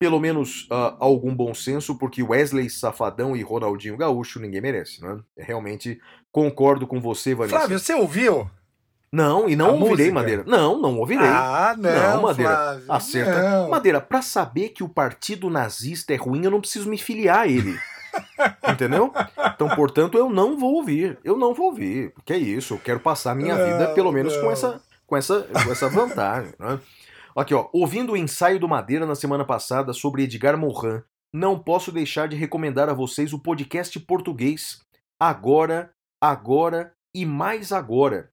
pelo 0.00 0.20
menos 0.20 0.68
uh, 0.70 0.94
algum 1.00 1.34
bom 1.34 1.52
senso, 1.52 1.98
porque 1.98 2.22
Wesley 2.22 2.70
Safadão 2.70 3.36
e 3.36 3.42
Ronaldinho 3.42 3.96
Gaúcho 3.96 4.38
ninguém 4.38 4.60
merece, 4.60 5.02
né? 5.02 5.18
Realmente 5.36 6.00
concordo 6.30 6.86
com 6.86 7.00
você, 7.00 7.34
Vanessa. 7.34 7.56
Flávio, 7.56 7.80
você 7.80 7.92
ouviu? 7.92 8.48
Não, 9.12 9.48
e 9.48 9.56
não 9.56 9.66
A 9.66 9.72
ouvirei, 9.72 9.90
música? 9.90 10.12
Madeira. 10.14 10.44
Não, 10.46 10.78
não 10.78 10.98
ouvirei. 10.98 11.26
Ah, 11.26 11.74
não, 11.78 12.22
Madeira. 12.22 12.52
Flávio, 12.54 12.84
Acerta. 12.92 13.42
não. 13.42 13.70
Madeira, 13.70 14.00
pra 14.00 14.20
saber 14.20 14.68
que 14.70 14.84
o 14.84 14.88
partido 14.88 15.48
nazista 15.48 16.12
é 16.12 16.16
ruim, 16.16 16.44
eu 16.44 16.50
não 16.50 16.60
preciso 16.60 16.88
me 16.90 16.98
filiar 16.98 17.40
a 17.40 17.48
ele. 17.48 17.74
Entendeu? 18.68 19.12
Então, 19.54 19.68
portanto, 19.70 20.18
eu 20.18 20.28
não 20.28 20.58
vou 20.58 20.74
ouvir. 20.74 21.18
Eu 21.24 21.36
não 21.36 21.54
vou 21.54 21.66
ouvir. 21.66 22.12
Que 22.24 22.34
é 22.34 22.38
isso? 22.38 22.74
Eu 22.74 22.78
quero 22.78 23.00
passar 23.00 23.32
a 23.32 23.34
minha 23.34 23.54
vida, 23.54 23.88
Não, 23.88 23.94
pelo 23.94 24.12
menos, 24.12 24.36
com 24.36 24.44
não. 24.44 24.50
essa, 24.52 24.80
com 25.06 25.16
essa, 25.16 25.40
com 25.64 25.72
essa 25.72 25.88
vantagem. 25.88 26.52
Né? 26.58 26.78
Aqui, 27.36 27.54
ó. 27.54 27.68
Ouvindo 27.72 28.12
o 28.12 28.16
ensaio 28.16 28.58
do 28.58 28.68
Madeira 28.68 29.06
na 29.06 29.14
semana 29.14 29.44
passada 29.44 29.92
sobre 29.92 30.24
Edgar 30.24 30.56
Morin, 30.58 31.02
não 31.32 31.58
posso 31.58 31.92
deixar 31.92 32.28
de 32.28 32.36
recomendar 32.36 32.88
a 32.88 32.94
vocês 32.94 33.32
o 33.32 33.38
podcast 33.38 33.98
português 34.00 34.80
Agora, 35.20 35.90
Agora 36.20 36.92
e 37.14 37.24
Mais 37.26 37.72
Agora. 37.72 38.30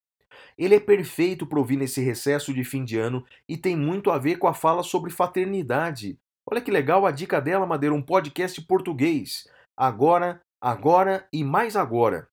Ele 0.57 0.75
é 0.75 0.79
perfeito 0.79 1.45
para 1.45 1.59
ouvir 1.59 1.75
nesse 1.75 2.01
recesso 2.01 2.53
de 2.53 2.63
fim 2.63 2.85
de 2.85 2.97
ano 2.97 3.25
e 3.47 3.57
tem 3.57 3.75
muito 3.75 4.09
a 4.09 4.17
ver 4.17 4.37
com 4.37 4.47
a 4.47 4.53
fala 4.53 4.83
sobre 4.83 5.11
fraternidade. 5.11 6.17
Olha 6.49 6.61
que 6.61 6.71
legal 6.71 7.05
a 7.05 7.11
dica 7.11 7.41
dela, 7.41 7.65
Madeira, 7.65 7.93
um 7.93 8.01
podcast 8.01 8.61
português. 8.61 9.47
Agora, 9.75 10.41
agora 10.61 11.27
e 11.33 11.43
mais 11.43 11.75
agora. 11.75 12.27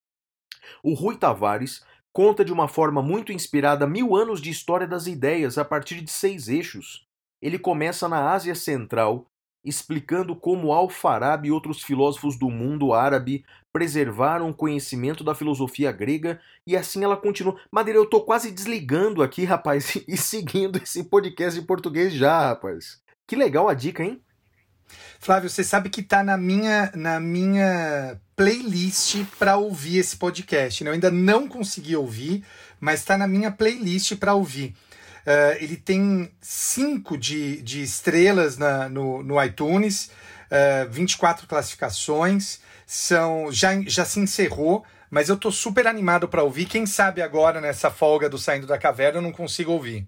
O 0.83 0.95
Rui 0.95 1.17
Tavares 1.17 1.85
conta 2.13 2.45
de 2.45 2.53
uma 2.53 2.69
forma 2.69 3.03
muito 3.03 3.33
inspirada 3.33 3.87
mil 3.87 4.15
anos 4.15 4.41
de 4.41 4.51
história 4.51 4.87
das 4.87 5.07
ideias 5.07 5.59
a 5.59 5.65
partir 5.65 6.01
de 6.03 6.11
seis 6.11 6.49
eixos. 6.49 7.07
Ele 7.41 7.59
começa 7.59 8.09
na 8.09 8.31
Ásia 8.33 8.55
Central, 8.55 9.27
explicando 9.65 10.37
como 10.37 10.73
Al-Farabi 10.73 11.49
e 11.49 11.53
outros 11.53 11.83
filósofos 11.83 12.39
do 12.39 12.51
mundo 12.51 12.93
árabe 12.93 13.45
preservaram 13.73 14.51
o 14.51 14.55
conhecimento 14.55 15.25
da 15.25 15.35
filosofia 15.35 15.91
grega 15.91 16.41
e 16.67 16.77
assim 16.77 17.03
ela 17.03 17.17
continua. 17.17 17.59
Madeira, 17.71 17.99
eu 17.99 18.07
tô 18.07 18.21
quase 18.21 18.51
desligando 18.51 19.23
aqui, 19.23 19.45
rapaz, 19.45 19.97
e 20.07 20.17
seguindo 20.17 20.79
esse 20.83 21.05
podcast 21.05 21.59
de 21.59 21.67
português 21.67 22.13
já, 22.13 22.49
rapaz. 22.49 23.01
Que 23.27 23.35
legal 23.35 23.69
a 23.69 23.75
dica, 23.75 24.03
hein? 24.03 24.23
Flávio, 25.19 25.49
você 25.49 25.65
sabe 25.65 25.89
que 25.89 26.03
tá 26.03 26.23
na 26.23 26.37
minha, 26.37 26.91
na 26.95 27.19
minha 27.21 28.21
playlist 28.37 29.25
para 29.39 29.57
ouvir 29.57 29.99
esse 29.99 30.17
podcast. 30.17 30.83
Né? 30.83 30.91
Eu 30.91 30.95
ainda 30.95 31.11
não 31.11 31.49
consegui 31.49 31.97
ouvir, 31.97 32.45
mas 32.81 33.01
está 33.01 33.17
na 33.17 33.27
minha 33.27 33.51
playlist 33.51 34.17
para 34.17 34.35
ouvir. 34.35 34.75
Uh, 35.25 35.57
ele 35.61 35.77
tem 35.77 36.31
cinco 36.41 37.17
de, 37.17 37.63
de 37.63 37.83
estrelas 37.83 38.59
na, 38.59 38.89
no, 38.89 39.23
no 39.23 39.43
iTunes, 39.43 40.11
uh, 40.51 40.91
24 40.91 41.47
classificações. 41.47 42.61
São 42.95 43.51
já, 43.51 43.81
já 43.87 44.05
se 44.05 44.21
encerrou, 44.21 44.85
mas 45.11 45.31
eu 45.31 45.37
tô 45.39 45.51
super 45.51 45.87
animado 45.87 46.29
para 46.29 46.43
ouvir. 46.43 46.67
Quem 46.67 46.85
sabe 46.85 47.23
agora, 47.23 47.59
nessa 47.59 47.91
folga 47.91 48.29
do 48.29 48.37
Saindo 48.37 48.67
da 48.67 48.77
Caverna, 48.77 49.17
eu 49.17 49.23
não 49.23 49.33
consigo 49.33 49.73
ouvir. 49.73 50.07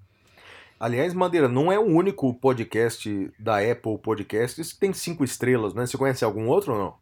Aliás, 0.78 1.14
Madeira, 1.14 1.48
não 1.48 1.72
é 1.72 1.78
o 1.78 1.86
único 1.86 2.34
podcast 2.34 3.32
da 3.38 3.56
Apple 3.56 3.96
Podcasts 3.96 4.74
que 4.74 4.78
tem 4.78 4.92
cinco 4.92 5.24
estrelas, 5.24 5.72
né? 5.72 5.86
Você 5.86 5.96
conhece 5.96 6.26
algum 6.26 6.46
outro 6.46 6.74
ou 6.74 6.78
não? 6.78 6.94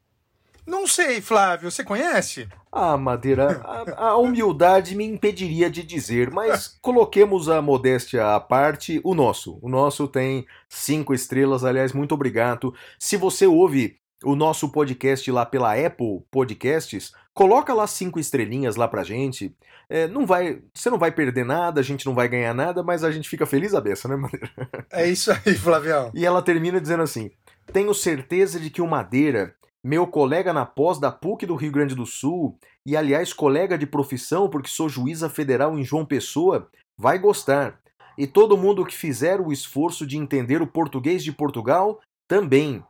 Não 0.64 0.86
sei, 0.86 1.20
Flávio, 1.20 1.68
você 1.68 1.82
conhece? 1.82 2.48
Ah, 2.70 2.96
Madeira, 2.96 3.60
a, 3.64 4.10
a 4.10 4.16
humildade 4.16 4.94
me 4.94 5.04
impediria 5.04 5.68
de 5.68 5.82
dizer, 5.82 6.30
mas 6.30 6.78
coloquemos 6.80 7.48
a 7.48 7.60
modéstia 7.60 8.36
à 8.36 8.38
parte, 8.38 9.00
o 9.02 9.16
nosso. 9.16 9.58
O 9.60 9.68
nosso 9.68 10.06
tem 10.06 10.46
cinco 10.68 11.12
estrelas, 11.12 11.64
aliás, 11.64 11.92
muito 11.92 12.14
obrigado. 12.14 12.72
Se 13.00 13.16
você 13.16 13.48
ouve 13.48 14.00
o 14.24 14.34
nosso 14.34 14.70
podcast 14.70 15.30
lá 15.30 15.44
pela 15.44 15.74
Apple 15.74 16.22
Podcasts, 16.30 17.12
coloca 17.34 17.72
lá 17.74 17.86
cinco 17.86 18.18
estrelinhas 18.18 18.76
lá 18.76 18.86
pra 18.86 19.04
gente. 19.04 19.54
É, 19.88 20.08
não 20.08 20.26
vai, 20.26 20.62
você 20.74 20.88
não 20.90 20.98
vai 20.98 21.12
perder 21.12 21.44
nada, 21.44 21.80
a 21.80 21.84
gente 21.84 22.06
não 22.06 22.14
vai 22.14 22.28
ganhar 22.28 22.54
nada, 22.54 22.82
mas 22.82 23.04
a 23.04 23.10
gente 23.10 23.28
fica 23.28 23.46
feliz 23.46 23.74
a 23.74 23.80
beça, 23.80 24.08
né, 24.08 24.16
Madeira? 24.16 24.50
É 24.90 25.08
isso 25.08 25.30
aí, 25.32 25.54
Flavião. 25.54 26.10
E 26.14 26.24
ela 26.24 26.42
termina 26.42 26.80
dizendo 26.80 27.02
assim: 27.02 27.30
Tenho 27.72 27.94
certeza 27.94 28.60
de 28.60 28.70
que 28.70 28.82
o 28.82 28.86
Madeira, 28.86 29.54
meu 29.84 30.06
colega 30.06 30.52
na 30.52 30.64
pós 30.64 30.98
da 30.98 31.10
PUC 31.10 31.46
do 31.46 31.56
Rio 31.56 31.72
Grande 31.72 31.94
do 31.94 32.06
Sul, 32.06 32.58
e 32.86 32.96
aliás 32.96 33.32
colega 33.32 33.76
de 33.78 33.86
profissão 33.86 34.48
porque 34.48 34.68
sou 34.68 34.88
juíza 34.88 35.28
federal 35.28 35.78
em 35.78 35.84
João 35.84 36.04
Pessoa, 36.04 36.68
vai 36.98 37.18
gostar. 37.18 37.80
E 38.16 38.26
todo 38.26 38.58
mundo 38.58 38.84
que 38.84 38.94
fizer 38.94 39.40
o 39.40 39.52
esforço 39.52 40.06
de 40.06 40.18
entender 40.18 40.60
o 40.60 40.66
português 40.66 41.24
de 41.24 41.32
Portugal 41.32 42.00
também. 42.28 42.82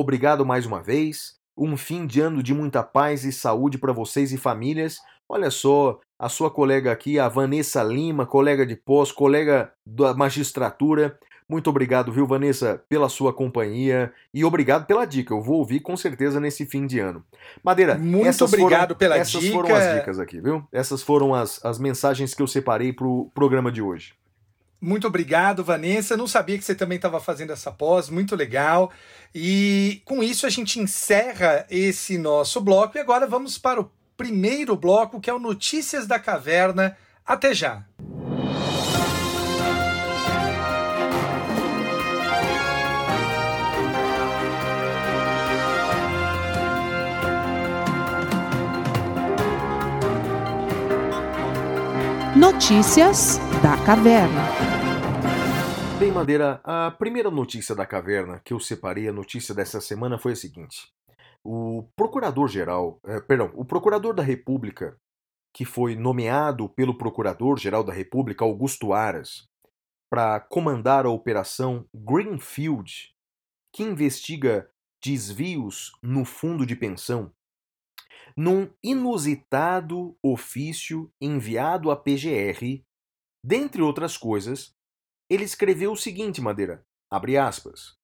Obrigado 0.00 0.46
mais 0.46 0.64
uma 0.64 0.80
vez. 0.80 1.34
Um 1.56 1.76
fim 1.76 2.06
de 2.06 2.20
ano 2.20 2.40
de 2.40 2.54
muita 2.54 2.84
paz 2.84 3.24
e 3.24 3.32
saúde 3.32 3.78
para 3.78 3.92
vocês 3.92 4.32
e 4.32 4.36
famílias. 4.38 5.00
Olha 5.28 5.50
só, 5.50 5.98
a 6.16 6.28
sua 6.28 6.52
colega 6.52 6.92
aqui, 6.92 7.18
a 7.18 7.28
Vanessa 7.28 7.82
Lima, 7.82 8.24
colega 8.24 8.64
de 8.64 8.76
pós, 8.76 9.10
colega 9.10 9.72
da 9.84 10.14
magistratura. 10.14 11.18
Muito 11.48 11.68
obrigado, 11.68 12.12
viu, 12.12 12.28
Vanessa, 12.28 12.80
pela 12.88 13.08
sua 13.08 13.32
companhia 13.32 14.12
e 14.32 14.44
obrigado 14.44 14.86
pela 14.86 15.04
dica. 15.04 15.34
Eu 15.34 15.42
vou 15.42 15.56
ouvir 15.56 15.80
com 15.80 15.96
certeza 15.96 16.38
nesse 16.38 16.64
fim 16.64 16.86
de 16.86 17.00
ano. 17.00 17.24
Madeira, 17.64 17.98
Muito 17.98 18.28
essas 18.28 18.52
obrigado 18.52 18.90
foram, 18.90 18.98
pela 18.98 19.16
essas 19.16 19.40
dica. 19.40 19.52
foram 19.52 19.74
as 19.74 19.94
dicas 19.96 20.20
aqui, 20.20 20.40
viu? 20.40 20.62
Essas 20.70 21.02
foram 21.02 21.34
as, 21.34 21.58
as 21.64 21.76
mensagens 21.76 22.34
que 22.34 22.42
eu 22.42 22.46
separei 22.46 22.92
para 22.92 23.08
o 23.08 23.28
programa 23.34 23.72
de 23.72 23.82
hoje. 23.82 24.14
Muito 24.80 25.06
obrigado, 25.08 25.64
Vanessa. 25.64 26.16
Não 26.16 26.28
sabia 26.28 26.56
que 26.56 26.64
você 26.64 26.74
também 26.74 26.96
estava 26.96 27.20
fazendo 27.20 27.52
essa 27.52 27.72
pós, 27.72 28.08
muito 28.08 28.36
legal. 28.36 28.92
E 29.34 30.00
com 30.04 30.22
isso 30.22 30.46
a 30.46 30.50
gente 30.50 30.78
encerra 30.78 31.66
esse 31.68 32.16
nosso 32.16 32.60
bloco 32.60 32.96
e 32.96 33.00
agora 33.00 33.26
vamos 33.26 33.58
para 33.58 33.80
o 33.80 33.90
primeiro 34.16 34.76
bloco, 34.76 35.20
que 35.20 35.28
é 35.28 35.34
o 35.34 35.38
Notícias 35.38 36.06
da 36.06 36.18
Caverna. 36.18 36.96
Até 37.26 37.52
já. 37.52 37.84
Notícias 52.36 53.40
da 53.62 53.76
Caverna. 53.84 54.42
Bem, 55.98 56.12
Madeira, 56.12 56.60
a 56.62 56.90
primeira 56.92 57.30
notícia 57.30 57.74
da 57.74 57.84
caverna 57.84 58.40
que 58.44 58.52
eu 58.52 58.60
separei, 58.60 59.08
a 59.08 59.12
notícia 59.12 59.54
dessa 59.54 59.80
semana 59.80 60.18
foi 60.18 60.32
a 60.32 60.36
seguinte. 60.36 60.92
o 61.44 61.88
procurador-geral, 61.96 63.00
eh, 63.06 63.20
perdão, 63.20 63.50
o 63.54 63.64
procurador 63.64 64.14
da 64.14 64.22
República, 64.22 64.98
que 65.54 65.64
foi 65.64 65.96
nomeado 65.96 66.68
pelo 66.68 66.96
procurador-geral 66.98 67.82
da 67.82 67.92
República, 67.92 68.44
Augusto 68.44 68.92
Aras, 68.92 69.48
para 70.10 70.40
comandar 70.40 71.06
a 71.06 71.10
operação 71.10 71.86
Greenfield, 71.94 73.14
que 73.72 73.82
investiga 73.82 74.68
desvios 75.02 75.92
no 76.02 76.24
fundo 76.24 76.66
de 76.66 76.76
pensão, 76.76 77.32
num 78.36 78.70
inusitado 78.82 80.16
ofício 80.22 81.10
enviado 81.20 81.90
à 81.90 81.96
PGR, 81.96 82.84
dentre 83.44 83.82
outras 83.82 84.16
coisas, 84.16 84.72
ele 85.30 85.44
escreveu 85.44 85.92
o 85.92 85.96
seguinte, 85.96 86.40
Madeira, 86.40 86.82
abre 87.10 87.36
aspas, 87.36 87.98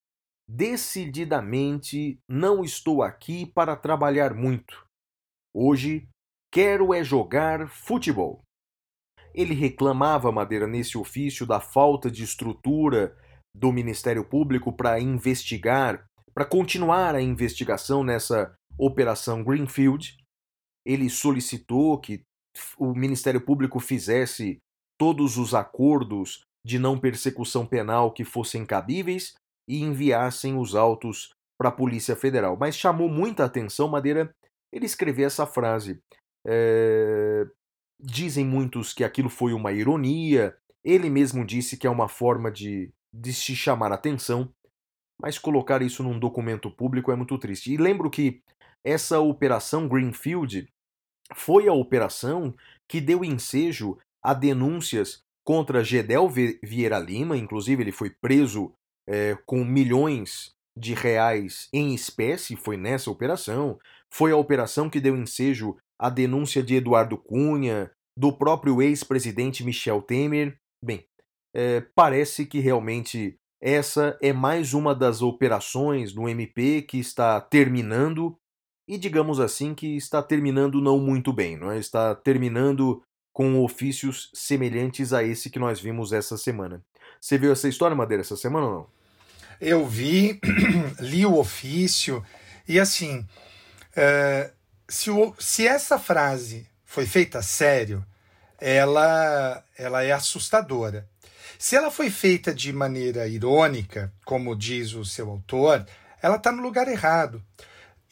Decididamente 0.46 2.18
não 2.28 2.62
estou 2.62 3.02
aqui 3.02 3.46
para 3.46 3.74
trabalhar 3.74 4.34
muito. 4.34 4.86
Hoje 5.54 6.06
quero 6.52 6.92
é 6.92 7.02
jogar 7.02 7.68
futebol. 7.68 8.42
Ele 9.34 9.54
reclamava, 9.54 10.30
Madeira, 10.30 10.66
nesse 10.66 10.98
ofício, 10.98 11.46
da 11.46 11.60
falta 11.60 12.10
de 12.10 12.22
estrutura 12.22 13.16
do 13.56 13.72
Ministério 13.72 14.24
Público 14.24 14.72
para 14.72 15.00
investigar, 15.00 16.04
para 16.34 16.44
continuar 16.44 17.14
a 17.14 17.22
investigação 17.22 18.04
nessa 18.04 18.54
Operação 18.78 19.42
Greenfield. 19.42 20.14
Ele 20.86 21.08
solicitou 21.08 21.98
que 21.98 22.22
o 22.76 22.94
Ministério 22.94 23.40
Público 23.40 23.80
fizesse 23.80 24.58
todos 24.98 25.36
os 25.36 25.54
acordos 25.54 26.44
de 26.64 26.78
não 26.78 26.98
persecução 26.98 27.66
penal 27.66 28.12
que 28.12 28.24
fossem 28.24 28.64
cabíveis 28.64 29.34
e 29.68 29.82
enviassem 29.82 30.56
os 30.56 30.74
autos 30.74 31.30
para 31.58 31.68
a 31.68 31.72
Polícia 31.72 32.16
Federal. 32.16 32.56
Mas 32.56 32.76
chamou 32.76 33.08
muita 33.08 33.44
atenção, 33.44 33.88
Madeira, 33.88 34.34
ele 34.72 34.86
escrever 34.86 35.24
essa 35.24 35.46
frase. 35.46 36.00
É... 36.46 37.46
Dizem 38.00 38.44
muitos 38.44 38.92
que 38.92 39.04
aquilo 39.04 39.30
foi 39.30 39.52
uma 39.52 39.72
ironia, 39.72 40.56
ele 40.84 41.08
mesmo 41.08 41.44
disse 41.44 41.76
que 41.76 41.86
é 41.86 41.90
uma 41.90 42.08
forma 42.08 42.50
de, 42.50 42.92
de 43.14 43.32
se 43.32 43.54
chamar 43.54 43.92
atenção, 43.92 44.50
mas 45.20 45.38
colocar 45.38 45.80
isso 45.80 46.02
num 46.02 46.18
documento 46.18 46.70
público 46.70 47.12
é 47.12 47.16
muito 47.16 47.38
triste. 47.38 47.72
E 47.72 47.76
lembro 47.76 48.10
que 48.10 48.42
essa 48.84 49.20
operação 49.20 49.88
Greenfield 49.88 50.68
foi 51.34 51.68
a 51.68 51.72
operação 51.72 52.54
que 52.86 53.00
deu 53.00 53.24
ensejo 53.24 53.96
a 54.24 54.32
denúncias 54.32 55.22
contra 55.44 55.84
Gedel 55.84 56.28
Vieira 56.28 56.98
Lima, 56.98 57.36
inclusive 57.36 57.82
ele 57.82 57.92
foi 57.92 58.10
preso 58.10 58.72
é, 59.06 59.36
com 59.44 59.62
milhões 59.62 60.54
de 60.76 60.94
reais 60.94 61.68
em 61.72 61.94
espécie, 61.94 62.56
foi 62.56 62.76
nessa 62.76 63.10
operação. 63.10 63.78
Foi 64.12 64.32
a 64.32 64.36
operação 64.36 64.88
que 64.88 65.00
deu 65.00 65.16
ensejo 65.16 65.76
à 66.00 66.08
denúncia 66.08 66.62
de 66.62 66.76
Eduardo 66.76 67.18
Cunha, 67.18 67.90
do 68.18 68.32
próprio 68.32 68.80
ex-presidente 68.80 69.62
Michel 69.62 70.00
Temer. 70.00 70.56
Bem, 70.82 71.04
é, 71.54 71.82
parece 71.94 72.46
que 72.46 72.58
realmente 72.58 73.36
essa 73.62 74.18
é 74.20 74.32
mais 74.32 74.74
uma 74.74 74.94
das 74.94 75.22
operações 75.22 76.12
do 76.12 76.28
MP 76.28 76.82
que 76.82 76.98
está 76.98 77.40
terminando 77.40 78.36
e, 78.88 78.98
digamos 78.98 79.40
assim, 79.40 79.74
que 79.74 79.96
está 79.96 80.22
terminando 80.22 80.80
não 80.80 80.98
muito 80.98 81.32
bem, 81.32 81.56
não 81.56 81.70
é? 81.70 81.78
está 81.78 82.14
terminando 82.14 83.02
com 83.34 83.60
ofícios 83.64 84.30
semelhantes 84.32 85.12
a 85.12 85.24
esse 85.24 85.50
que 85.50 85.58
nós 85.58 85.80
vimos 85.80 86.12
essa 86.12 86.38
semana. 86.38 86.80
Você 87.20 87.36
viu 87.36 87.50
essa 87.50 87.68
história, 87.68 87.96
Madeira, 87.96 88.20
essa 88.20 88.36
semana 88.36 88.66
ou 88.66 88.72
não? 88.72 88.86
Eu 89.60 89.84
vi, 89.84 90.40
li 91.00 91.26
o 91.26 91.36
ofício, 91.36 92.24
e 92.66 92.78
assim, 92.78 93.18
uh, 93.18 94.52
se, 94.88 95.10
o, 95.10 95.34
se 95.40 95.66
essa 95.66 95.98
frase 95.98 96.68
foi 96.84 97.06
feita 97.06 97.40
a 97.40 97.42
sério, 97.42 98.06
ela, 98.60 99.64
ela 99.76 100.04
é 100.04 100.12
assustadora. 100.12 101.08
Se 101.58 101.74
ela 101.74 101.90
foi 101.90 102.10
feita 102.10 102.54
de 102.54 102.72
maneira 102.72 103.26
irônica, 103.26 104.12
como 104.24 104.54
diz 104.54 104.92
o 104.92 105.04
seu 105.04 105.28
autor, 105.28 105.84
ela 106.22 106.36
está 106.36 106.52
no 106.52 106.62
lugar 106.62 106.86
errado. 106.86 107.42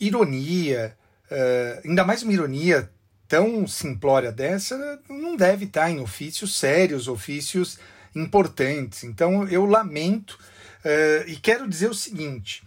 Ironia, 0.00 0.96
uh, 1.30 1.88
ainda 1.88 2.04
mais 2.04 2.24
uma 2.24 2.32
ironia 2.32 2.90
tão 3.32 3.66
simplória 3.66 4.30
dessa, 4.30 5.00
não 5.08 5.34
deve 5.36 5.64
estar 5.64 5.90
em 5.90 6.00
ofícios 6.00 6.54
sérios, 6.54 7.08
ofícios 7.08 7.78
importantes. 8.14 9.04
Então 9.04 9.48
eu 9.48 9.64
lamento 9.64 10.32
uh, 10.32 11.26
e 11.26 11.36
quero 11.36 11.66
dizer 11.66 11.88
o 11.88 11.94
seguinte: 11.94 12.62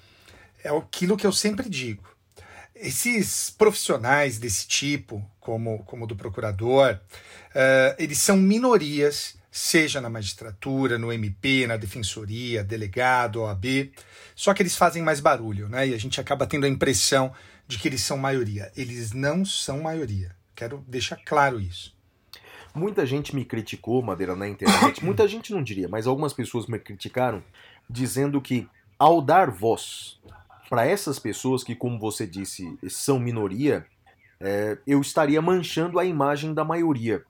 é 0.63 0.75
aquilo 0.75 1.15
que 1.15 1.27
eu 1.27 1.31
sempre 1.31 1.69
digo. 1.69 2.03
Esses 2.73 3.51
profissionais 3.51 4.39
desse 4.39 4.67
tipo, 4.67 5.23
como, 5.39 5.83
como 5.83 6.07
do 6.07 6.15
procurador, 6.15 6.95
uh, 6.95 7.95
eles 7.99 8.17
são 8.17 8.35
minorias, 8.35 9.35
seja 9.51 10.01
na 10.01 10.09
magistratura, 10.09 10.97
no 10.97 11.13
MP, 11.13 11.67
na 11.67 11.77
defensoria, 11.77 12.63
delegado, 12.63 13.43
OAB, 13.43 13.91
só 14.35 14.51
que 14.51 14.63
eles 14.63 14.75
fazem 14.75 15.03
mais 15.03 15.19
barulho, 15.19 15.69
né? 15.69 15.89
E 15.89 15.93
a 15.93 15.99
gente 15.99 16.19
acaba 16.19 16.47
tendo 16.47 16.65
a 16.65 16.69
impressão 16.69 17.31
de 17.67 17.77
que 17.77 17.87
eles 17.87 18.01
são 18.01 18.17
maioria. 18.17 18.71
Eles 18.75 19.11
não 19.11 19.45
são 19.45 19.83
maioria. 19.83 20.35
Quero 20.55 20.83
deixar 20.87 21.17
claro 21.17 21.59
isso. 21.59 21.95
Muita 22.73 23.05
gente 23.05 23.35
me 23.35 23.45
criticou, 23.45 24.01
Madeira, 24.01 24.35
na 24.35 24.47
internet. 24.47 25.03
Muita 25.05 25.27
gente 25.27 25.53
não 25.53 25.61
diria, 25.63 25.87
mas 25.87 26.07
algumas 26.07 26.33
pessoas 26.33 26.67
me 26.67 26.79
criticaram, 26.79 27.43
dizendo 27.89 28.41
que 28.41 28.67
ao 28.97 29.21
dar 29.21 29.49
voz 29.49 30.19
para 30.69 30.85
essas 30.85 31.19
pessoas 31.19 31.63
que, 31.63 31.75
como 31.75 31.99
você 31.99 32.25
disse, 32.25 32.77
são 32.89 33.19
minoria, 33.19 33.85
é, 34.39 34.77
eu 34.85 34.99
estaria 34.99 35.41
manchando 35.41 35.99
a 35.99 36.05
imagem 36.05 36.53
da 36.53 36.63
maioria. 36.63 37.23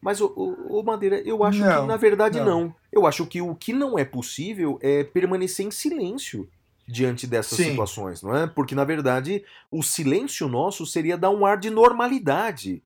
Mas, 0.00 0.20
ô, 0.20 0.32
ô, 0.36 0.78
ô 0.78 0.82
Madeira, 0.82 1.20
eu 1.20 1.42
acho 1.42 1.60
não, 1.60 1.82
que 1.82 1.88
na 1.88 1.96
verdade 1.96 2.38
não. 2.38 2.46
não. 2.46 2.74
Eu 2.92 3.06
acho 3.06 3.26
que 3.26 3.42
o 3.42 3.54
que 3.54 3.72
não 3.72 3.98
é 3.98 4.04
possível 4.04 4.78
é 4.82 5.02
permanecer 5.02 5.66
em 5.66 5.70
silêncio 5.70 6.48
diante 6.86 7.26
dessas 7.26 7.56
Sim. 7.56 7.70
situações, 7.70 8.22
não 8.22 8.34
é? 8.34 8.46
Porque 8.46 8.74
na 8.74 8.84
verdade 8.84 9.44
o 9.70 9.82
silêncio 9.82 10.48
nosso 10.48 10.86
seria 10.86 11.16
dar 11.16 11.30
um 11.30 11.44
ar 11.44 11.58
de 11.58 11.70
normalidade 11.70 12.82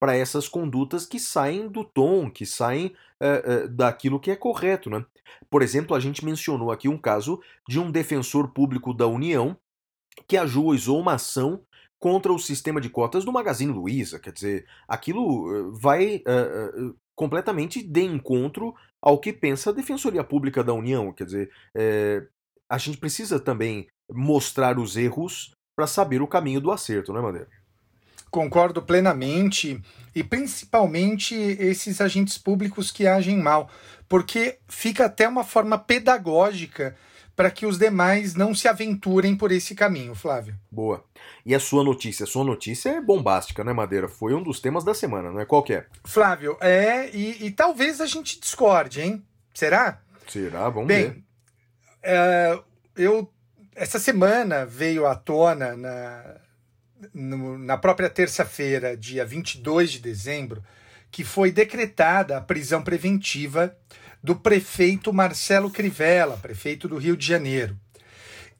para 0.00 0.16
essas 0.16 0.48
condutas 0.48 1.06
que 1.06 1.20
saem 1.20 1.68
do 1.68 1.84
tom, 1.84 2.28
que 2.30 2.44
saem 2.44 2.86
uh, 3.20 3.64
uh, 3.64 3.68
daquilo 3.68 4.18
que 4.18 4.30
é 4.30 4.36
correto. 4.36 4.90
Né? 4.90 5.04
Por 5.48 5.62
exemplo, 5.62 5.94
a 5.94 6.00
gente 6.00 6.24
mencionou 6.24 6.72
aqui 6.72 6.88
um 6.88 6.98
caso 6.98 7.40
de 7.68 7.78
um 7.78 7.90
defensor 7.90 8.48
público 8.48 8.92
da 8.92 9.06
União 9.06 9.56
que 10.26 10.36
ajuizou 10.36 10.98
uma 10.98 11.14
ação 11.14 11.62
contra 12.00 12.32
o 12.32 12.38
sistema 12.38 12.80
de 12.80 12.90
cotas 12.90 13.24
do 13.24 13.32
Magazine 13.32 13.72
Luiza. 13.72 14.18
Quer 14.18 14.32
dizer, 14.32 14.66
aquilo 14.88 15.72
vai 15.72 16.16
uh, 16.16 16.96
completamente 17.14 17.80
de 17.80 18.02
encontro 18.02 18.74
ao 19.00 19.18
que 19.18 19.32
pensa 19.32 19.70
a 19.70 19.72
Defensoria 19.72 20.24
Pública 20.24 20.64
da 20.64 20.72
União. 20.72 21.12
Quer 21.12 21.24
dizer, 21.24 21.50
é, 21.74 22.26
a 22.72 22.78
gente 22.78 22.96
precisa 22.96 23.38
também 23.38 23.86
mostrar 24.10 24.78
os 24.78 24.96
erros 24.96 25.52
para 25.76 25.86
saber 25.86 26.22
o 26.22 26.26
caminho 26.26 26.58
do 26.58 26.72
acerto, 26.72 27.12
não 27.12 27.20
é, 27.20 27.22
Madeira? 27.22 27.48
Concordo 28.30 28.80
plenamente, 28.80 29.78
e 30.14 30.24
principalmente 30.24 31.34
esses 31.34 32.00
agentes 32.00 32.38
públicos 32.38 32.90
que 32.90 33.06
agem 33.06 33.36
mal, 33.36 33.68
porque 34.08 34.58
fica 34.66 35.04
até 35.04 35.28
uma 35.28 35.44
forma 35.44 35.76
pedagógica 35.76 36.96
para 37.36 37.50
que 37.50 37.66
os 37.66 37.76
demais 37.76 38.34
não 38.34 38.54
se 38.54 38.66
aventurem 38.66 39.36
por 39.36 39.52
esse 39.52 39.74
caminho, 39.74 40.14
Flávio. 40.14 40.54
Boa. 40.70 41.04
E 41.44 41.54
a 41.54 41.60
sua 41.60 41.84
notícia? 41.84 42.24
A 42.24 42.26
sua 42.26 42.42
notícia 42.42 42.88
é 42.88 43.02
bombástica, 43.02 43.62
né, 43.62 43.74
Madeira? 43.74 44.08
Foi 44.08 44.32
um 44.32 44.42
dos 44.42 44.60
temas 44.60 44.82
da 44.82 44.94
semana, 44.94 45.30
não 45.30 45.40
é? 45.40 45.44
Qual 45.44 45.62
é? 45.68 45.84
Flávio, 46.04 46.56
é, 46.58 47.10
e, 47.14 47.44
e 47.44 47.50
talvez 47.50 48.00
a 48.00 48.06
gente 48.06 48.40
discorde, 48.40 49.02
hein? 49.02 49.22
Será? 49.52 50.00
Será? 50.26 50.70
Vamos 50.70 50.88
Bem, 50.88 51.10
ver. 51.10 51.31
É, 52.02 52.58
eu, 52.96 53.30
essa 53.74 53.98
semana 53.98 54.66
veio 54.66 55.06
à 55.06 55.14
tona 55.14 55.76
na, 55.76 56.36
no, 57.14 57.58
na 57.58 57.76
própria 57.76 58.10
terça-feira, 58.10 58.96
dia 58.96 59.24
22 59.24 59.92
de 59.92 59.98
dezembro, 60.00 60.62
que 61.10 61.24
foi 61.24 61.50
decretada 61.52 62.36
a 62.36 62.40
prisão 62.40 62.82
preventiva 62.82 63.76
do 64.22 64.36
prefeito 64.36 65.12
Marcelo 65.12 65.70
Crivella, 65.70 66.36
prefeito 66.36 66.88
do 66.88 66.96
Rio 66.96 67.16
de 67.16 67.26
Janeiro. 67.26 67.76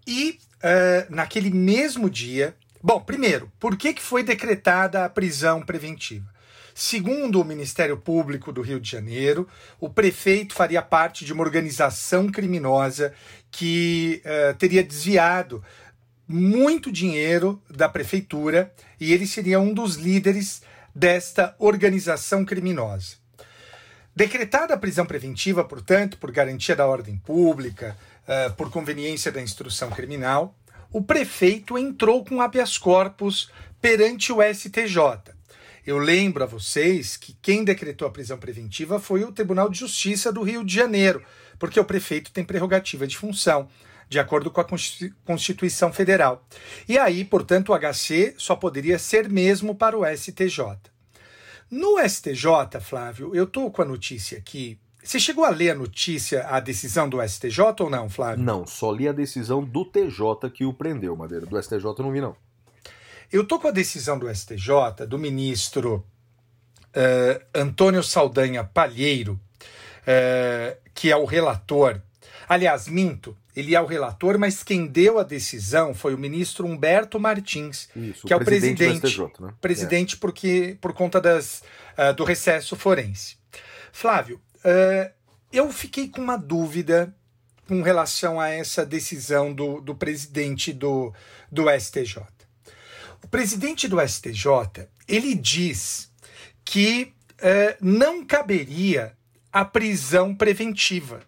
E 0.06 0.38
uh, 0.58 1.14
naquele 1.14 1.50
mesmo 1.50 2.10
dia. 2.10 2.54
Bom, 2.82 3.00
primeiro, 3.00 3.50
por 3.60 3.76
que, 3.76 3.94
que 3.94 4.02
foi 4.02 4.24
decretada 4.24 5.04
a 5.04 5.08
prisão 5.08 5.62
preventiva? 5.62 6.26
Segundo 6.74 7.40
o 7.40 7.44
Ministério 7.44 7.96
Público 7.96 8.52
do 8.52 8.62
Rio 8.62 8.80
de 8.80 8.90
Janeiro, 8.90 9.46
o 9.78 9.88
prefeito 9.90 10.54
faria 10.54 10.80
parte 10.80 11.24
de 11.24 11.32
uma 11.32 11.42
organização 11.42 12.30
criminosa 12.30 13.12
que 13.50 14.22
uh, 14.24 14.56
teria 14.56 14.82
desviado 14.82 15.62
muito 16.26 16.90
dinheiro 16.90 17.62
da 17.68 17.88
prefeitura 17.88 18.72
e 18.98 19.12
ele 19.12 19.26
seria 19.26 19.60
um 19.60 19.74
dos 19.74 19.96
líderes 19.96 20.62
desta 20.94 21.54
organização 21.58 22.44
criminosa. 22.44 23.16
Decretada 24.14 24.74
a 24.74 24.78
prisão 24.78 25.06
preventiva, 25.06 25.64
portanto, 25.64 26.18
por 26.18 26.30
garantia 26.30 26.76
da 26.76 26.86
ordem 26.86 27.16
pública, 27.16 27.96
uh, 28.24 28.52
por 28.54 28.70
conveniência 28.70 29.32
da 29.32 29.42
instrução 29.42 29.90
criminal, 29.90 30.54
o 30.90 31.02
prefeito 31.02 31.78
entrou 31.78 32.24
com 32.24 32.40
habeas 32.40 32.76
corpus 32.76 33.50
perante 33.80 34.32
o 34.32 34.38
STJ. 34.42 35.32
Eu 35.84 35.98
lembro 35.98 36.44
a 36.44 36.46
vocês 36.46 37.16
que 37.16 37.36
quem 37.42 37.64
decretou 37.64 38.06
a 38.06 38.10
prisão 38.10 38.38
preventiva 38.38 39.00
foi 39.00 39.24
o 39.24 39.32
Tribunal 39.32 39.68
de 39.68 39.80
Justiça 39.80 40.32
do 40.32 40.42
Rio 40.42 40.64
de 40.64 40.72
Janeiro, 40.72 41.24
porque 41.58 41.80
o 41.80 41.84
prefeito 41.84 42.30
tem 42.30 42.44
prerrogativa 42.44 43.04
de 43.04 43.18
função, 43.18 43.68
de 44.08 44.20
acordo 44.20 44.48
com 44.48 44.60
a 44.60 44.66
Constituição 45.24 45.92
Federal. 45.92 46.46
E 46.88 46.96
aí, 46.96 47.24
portanto, 47.24 47.72
o 47.72 47.78
HC 47.78 48.34
só 48.38 48.54
poderia 48.54 48.96
ser 48.96 49.28
mesmo 49.28 49.74
para 49.74 49.98
o 49.98 50.04
STJ. 50.06 50.76
No 51.68 51.98
STJ, 51.98 52.80
Flávio, 52.80 53.34
eu 53.34 53.44
estou 53.44 53.68
com 53.70 53.82
a 53.82 53.86
notícia 53.86 54.38
aqui. 54.38 54.78
Você 55.02 55.18
chegou 55.18 55.44
a 55.44 55.50
ler 55.50 55.70
a 55.70 55.74
notícia, 55.74 56.46
a 56.46 56.60
decisão 56.60 57.08
do 57.08 57.20
STJ 57.26 57.60
ou 57.80 57.90
não, 57.90 58.08
Flávio? 58.08 58.44
Não, 58.44 58.64
só 58.64 58.92
li 58.92 59.08
a 59.08 59.12
decisão 59.12 59.64
do 59.64 59.84
TJ 59.84 60.48
que 60.54 60.64
o 60.64 60.72
prendeu, 60.72 61.16
Madeira. 61.16 61.44
Do 61.44 61.60
STJ 61.60 61.84
eu 61.84 62.04
não 62.04 62.12
vi, 62.12 62.20
não. 62.20 62.36
Eu 63.32 63.42
estou 63.42 63.58
com 63.58 63.68
a 63.68 63.70
decisão 63.70 64.18
do 64.18 64.28
STJ, 64.28 65.06
do 65.08 65.18
ministro 65.18 66.06
uh, 66.90 67.42
Antônio 67.54 68.02
Saldanha 68.02 68.62
Palheiro, 68.62 69.40
uh, 70.02 70.76
que 70.92 71.10
é 71.10 71.16
o 71.16 71.24
relator. 71.24 71.98
Aliás, 72.46 72.86
minto, 72.86 73.34
ele 73.56 73.74
é 73.74 73.80
o 73.80 73.86
relator, 73.86 74.38
mas 74.38 74.62
quem 74.62 74.86
deu 74.86 75.18
a 75.18 75.22
decisão 75.22 75.94
foi 75.94 76.14
o 76.14 76.18
ministro 76.18 76.66
Humberto 76.66 77.18
Martins, 77.18 77.88
Isso, 77.96 78.26
que 78.26 78.34
é 78.34 78.36
o 78.36 78.44
presidente 78.44 78.76
presidente, 78.76 79.00
do 79.00 79.08
STJ, 79.08 79.46
né? 79.46 79.54
presidente 79.62 80.16
porque 80.18 80.76
por 80.78 80.92
conta 80.92 81.18
das, 81.18 81.62
uh, 81.96 82.12
do 82.14 82.24
recesso 82.24 82.76
forense. 82.76 83.38
Flávio, 83.90 84.40
eu 85.52 85.70
fiquei 85.70 86.08
com 86.08 86.22
uma 86.22 86.38
dúvida 86.38 87.14
com 87.68 87.82
relação 87.82 88.40
a 88.40 88.48
essa 88.48 88.86
decisão 88.86 89.52
do, 89.52 89.80
do 89.80 89.94
presidente 89.94 90.72
do, 90.72 91.12
do 91.50 91.64
STJ. 91.70 92.22
Presidente 93.32 93.88
do 93.88 93.98
STJ 93.98 94.90
ele 95.08 95.34
diz 95.34 96.12
que 96.62 97.14
uh, 97.38 97.76
não 97.80 98.26
caberia 98.26 99.16
a 99.50 99.64
prisão 99.64 100.34
preventiva 100.34 101.22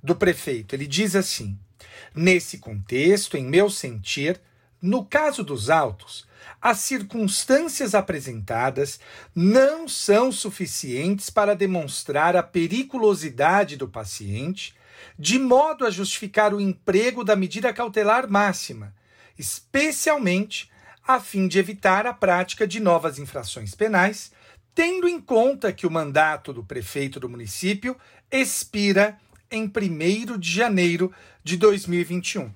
do 0.00 0.14
prefeito. 0.14 0.72
Ele 0.72 0.86
diz 0.86 1.16
assim: 1.16 1.58
nesse 2.14 2.58
contexto, 2.58 3.36
em 3.36 3.44
meu 3.44 3.68
sentir, 3.68 4.40
no 4.80 5.04
caso 5.04 5.42
dos 5.42 5.68
autos, 5.68 6.28
as 6.60 6.78
circunstâncias 6.78 7.92
apresentadas 7.92 9.00
não 9.34 9.88
são 9.88 10.30
suficientes 10.30 11.28
para 11.28 11.56
demonstrar 11.56 12.36
a 12.36 12.42
periculosidade 12.44 13.76
do 13.76 13.88
paciente, 13.88 14.76
de 15.18 15.40
modo 15.40 15.84
a 15.84 15.90
justificar 15.90 16.54
o 16.54 16.60
emprego 16.60 17.24
da 17.24 17.34
medida 17.34 17.72
cautelar 17.72 18.30
máxima, 18.30 18.94
especialmente 19.36 20.70
a 21.06 21.20
fim 21.20 21.48
de 21.48 21.58
evitar 21.58 22.06
a 22.06 22.12
prática 22.12 22.66
de 22.66 22.80
novas 22.80 23.18
infrações 23.18 23.74
penais, 23.74 24.32
tendo 24.74 25.08
em 25.08 25.20
conta 25.20 25.72
que 25.72 25.86
o 25.86 25.90
mandato 25.90 26.52
do 26.52 26.64
prefeito 26.64 27.18
do 27.20 27.28
município 27.28 27.96
expira 28.30 29.18
em 29.50 29.64
1 29.64 30.38
de 30.38 30.50
janeiro 30.50 31.12
de 31.44 31.56
2021. 31.56 32.50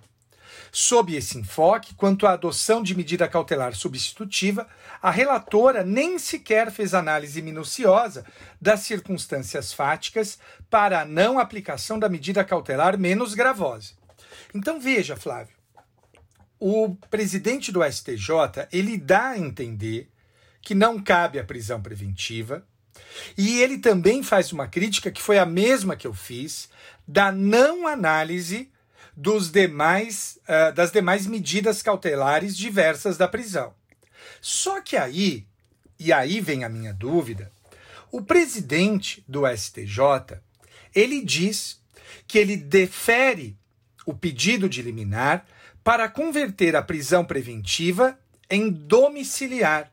Sob 0.73 1.15
esse 1.15 1.39
enfoque, 1.39 1.95
quanto 1.95 2.27
à 2.27 2.33
adoção 2.33 2.83
de 2.83 2.95
medida 2.95 3.27
cautelar 3.29 3.75
substitutiva, 3.75 4.69
a 5.01 5.11
relatora 5.11 5.83
nem 5.83 6.19
sequer 6.19 6.71
fez 6.71 6.93
análise 6.93 7.41
minuciosa 7.41 8.27
das 8.61 8.81
circunstâncias 8.81 9.73
fáticas 9.73 10.39
para 10.69 11.01
a 11.01 11.05
não 11.05 11.39
aplicação 11.39 11.99
da 11.99 12.09
medida 12.09 12.45
cautelar 12.45 12.99
menos 12.99 13.35
gravosa. 13.35 13.93
Então 14.55 14.81
veja, 14.81 15.17
Flávio, 15.17 15.56
o 16.59 16.95
presidente 17.11 17.71
do 17.71 17.85
STJ 17.85 18.69
ele 18.73 18.97
dá 18.97 19.31
a 19.31 19.39
entender 19.39 20.09
que 20.63 20.75
não 20.75 21.01
cabe 21.01 21.39
a 21.39 21.45
prisão 21.45 21.81
preventiva. 21.81 22.67
E 23.37 23.61
ele 23.61 23.79
também 23.79 24.23
faz 24.23 24.53
uma 24.53 24.67
crítica 24.67 25.11
que 25.11 25.23
foi 25.23 25.39
a 25.39 25.47
mesma 25.47 25.97
que 25.97 26.07
eu 26.07 26.15
fiz 26.15 26.69
da 27.07 27.31
não 27.31 27.87
análise 27.87 28.71
dos 29.17 29.51
demais 29.51 30.39
uh, 30.43 30.75
das 30.75 30.91
demais 30.91 31.27
medidas 31.27 31.83
cautelares 31.83 32.57
diversas 32.57 33.17
da 33.17 33.29
prisão. 33.29 33.75
Só 34.41 34.81
que 34.81 34.97
aí, 34.97 35.47
e 35.99 36.13
aí 36.13 36.41
vem 36.41 36.65
a 36.65 36.69
minha 36.69 36.93
dúvida, 36.93 37.51
o 38.11 38.23
presidente 38.23 39.25
do 39.27 39.43
STJ, 39.47 40.41
ele 40.95 41.25
diz 41.25 41.81
que 42.27 42.39
ele 42.39 42.57
defere 42.57 43.57
o 44.05 44.15
pedido 44.15 44.69
de 44.69 44.83
liminar 44.83 45.47
para 45.87 46.09
converter 46.09 46.75
a 46.75 46.83
prisão 46.83 47.25
preventiva 47.25 48.19
em 48.51 48.69
domiciliar. 48.69 49.93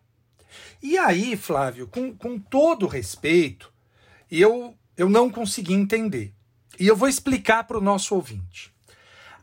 E 0.81 0.97
aí, 0.97 1.37
Flávio, 1.37 1.87
com, 1.87 2.11
com 2.11 2.39
todo 2.39 2.87
respeito, 2.87 3.71
eu, 4.31 4.75
eu 4.97 5.07
não 5.07 5.29
consegui 5.29 5.75
entender. 5.75 6.33
E 6.79 6.87
eu 6.87 6.95
vou 6.95 7.07
explicar 7.07 7.65
para 7.65 7.77
o 7.77 7.81
nosso 7.81 8.15
ouvinte. 8.15 8.73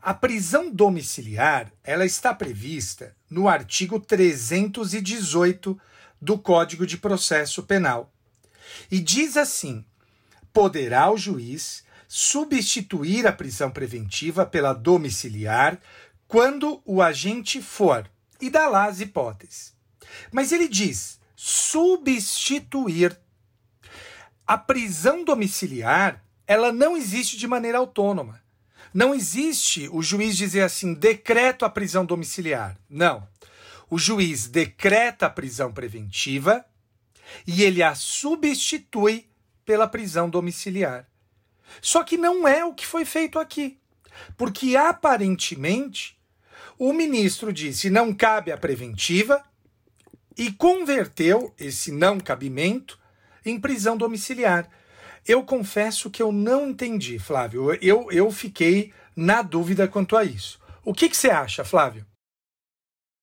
A 0.01 0.13
prisão 0.13 0.69
domiciliar 0.69 1.71
ela 1.85 2.05
está 2.05 2.33
prevista 2.33 3.15
no 3.29 3.47
artigo 3.47 3.97
318 3.97 5.79
do 6.21 6.37
Código 6.37 6.85
de 6.85 6.97
Processo 6.97 7.63
Penal. 7.63 8.11
E 8.91 8.99
diz 8.99 9.37
assim: 9.37 9.85
poderá 10.51 11.09
o 11.09 11.15
juiz 11.15 11.85
substituir 12.09 13.25
a 13.25 13.31
prisão 13.31 13.71
preventiva 13.71 14.45
pela 14.45 14.73
domiciliar 14.73 15.79
quando 16.31 16.81
o 16.85 17.01
agente 17.01 17.61
for, 17.61 18.09
e 18.39 18.49
dá 18.49 18.69
lá 18.69 18.85
as 18.85 19.01
hipóteses. 19.01 19.75
Mas 20.31 20.53
ele 20.53 20.69
diz 20.69 21.19
substituir. 21.35 23.19
A 24.47 24.57
prisão 24.57 25.25
domiciliar, 25.25 26.23
ela 26.47 26.71
não 26.71 26.95
existe 26.95 27.35
de 27.35 27.45
maneira 27.47 27.79
autônoma. 27.79 28.41
Não 28.93 29.13
existe 29.13 29.89
o 29.91 30.01
juiz 30.01 30.37
dizer 30.37 30.61
assim, 30.61 30.93
decreto 30.93 31.65
a 31.65 31.69
prisão 31.69 32.05
domiciliar. 32.05 32.77
Não. 32.89 33.27
O 33.89 33.99
juiz 33.99 34.47
decreta 34.47 35.25
a 35.25 35.29
prisão 35.29 35.73
preventiva 35.73 36.65
e 37.45 37.61
ele 37.61 37.83
a 37.83 37.93
substitui 37.93 39.27
pela 39.65 39.85
prisão 39.85 40.29
domiciliar. 40.29 41.05
Só 41.81 42.05
que 42.05 42.17
não 42.17 42.47
é 42.47 42.63
o 42.63 42.73
que 42.73 42.87
foi 42.87 43.03
feito 43.03 43.37
aqui. 43.37 43.77
Porque 44.37 44.77
aparentemente 44.77 46.20
o 46.83 46.91
ministro 46.93 47.53
disse 47.53 47.91
não 47.91 48.11
cabe 48.11 48.51
a 48.51 48.57
preventiva 48.57 49.43
e 50.35 50.51
converteu 50.51 51.53
esse 51.59 51.91
não 51.91 52.19
cabimento 52.19 52.99
em 53.45 53.61
prisão 53.61 53.95
domiciliar. 53.95 54.67
Eu 55.27 55.45
confesso 55.45 56.09
que 56.09 56.23
eu 56.23 56.31
não 56.31 56.71
entendi, 56.71 57.19
Flávio. 57.19 57.71
Eu, 57.83 58.11
eu 58.11 58.31
fiquei 58.31 58.91
na 59.15 59.43
dúvida 59.43 59.87
quanto 59.87 60.17
a 60.17 60.23
isso. 60.23 60.59
O 60.83 60.91
que, 60.91 61.07
que 61.07 61.15
você 61.15 61.29
acha, 61.29 61.63
Flávio? 61.63 62.03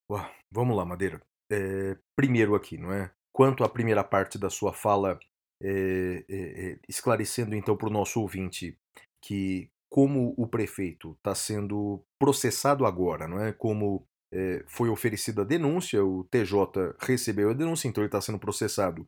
Uau, 0.09 0.31
vamos 0.53 0.77
lá, 0.77 0.85
Madeira. 0.85 1.21
É, 1.51 1.97
primeiro 2.15 2.55
aqui, 2.55 2.79
não 2.79 2.93
é? 2.93 3.11
Quanto 3.33 3.65
à 3.65 3.69
primeira 3.69 4.05
parte 4.05 4.39
da 4.39 4.49
sua 4.49 4.73
fala, 4.73 5.19
é, 5.61 6.25
é, 6.29 6.79
esclarecendo 6.89 7.57
então 7.57 7.77
para 7.77 7.89
o 7.89 7.93
nosso 7.93 8.21
ouvinte 8.21 8.79
que 9.21 9.69
como 9.91 10.35
o 10.37 10.47
prefeito 10.47 11.13
está 11.13 11.35
sendo 11.35 12.03
processado 12.21 12.85
agora, 12.85 13.27
não 13.27 13.41
é? 13.41 13.53
Como 13.53 14.05
é, 14.33 14.63
foi 14.67 14.89
oferecida 14.89 15.43
a 15.43 15.45
denúncia, 15.45 16.05
o 16.05 16.25
TJ 16.25 16.95
recebeu 17.01 17.51
a 17.51 17.55
denúncia, 17.55 17.89
então 17.89 18.03
ele 18.03 18.09
está 18.09 18.21
sendo 18.21 18.39
processado 18.39 19.07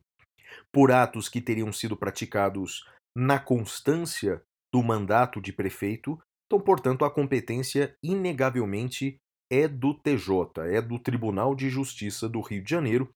por 0.71 0.91
atos 0.91 1.29
que 1.29 1.41
teriam 1.41 1.71
sido 1.71 1.95
praticados 1.95 2.85
na 3.15 3.39
constância 3.39 4.41
do 4.73 4.81
mandato 4.81 5.41
de 5.41 5.53
prefeito. 5.53 6.19
Então, 6.47 6.59
portanto, 6.59 7.05
a 7.05 7.11
competência 7.11 7.95
inegavelmente 8.03 9.17
é 9.51 9.67
do 9.67 9.93
TJ, 9.93 10.61
é 10.69 10.81
do 10.81 10.97
Tribunal 10.97 11.55
de 11.55 11.69
Justiça 11.69 12.27
do 12.27 12.41
Rio 12.41 12.63
de 12.63 12.69
Janeiro. 12.69 13.09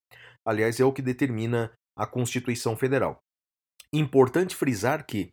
Aliás, 0.46 0.78
é 0.78 0.84
o 0.84 0.92
que 0.92 1.02
determina 1.02 1.72
a 1.98 2.06
Constituição 2.06 2.76
Federal. 2.76 3.18
Importante 3.92 4.54
frisar 4.54 5.06
que, 5.06 5.30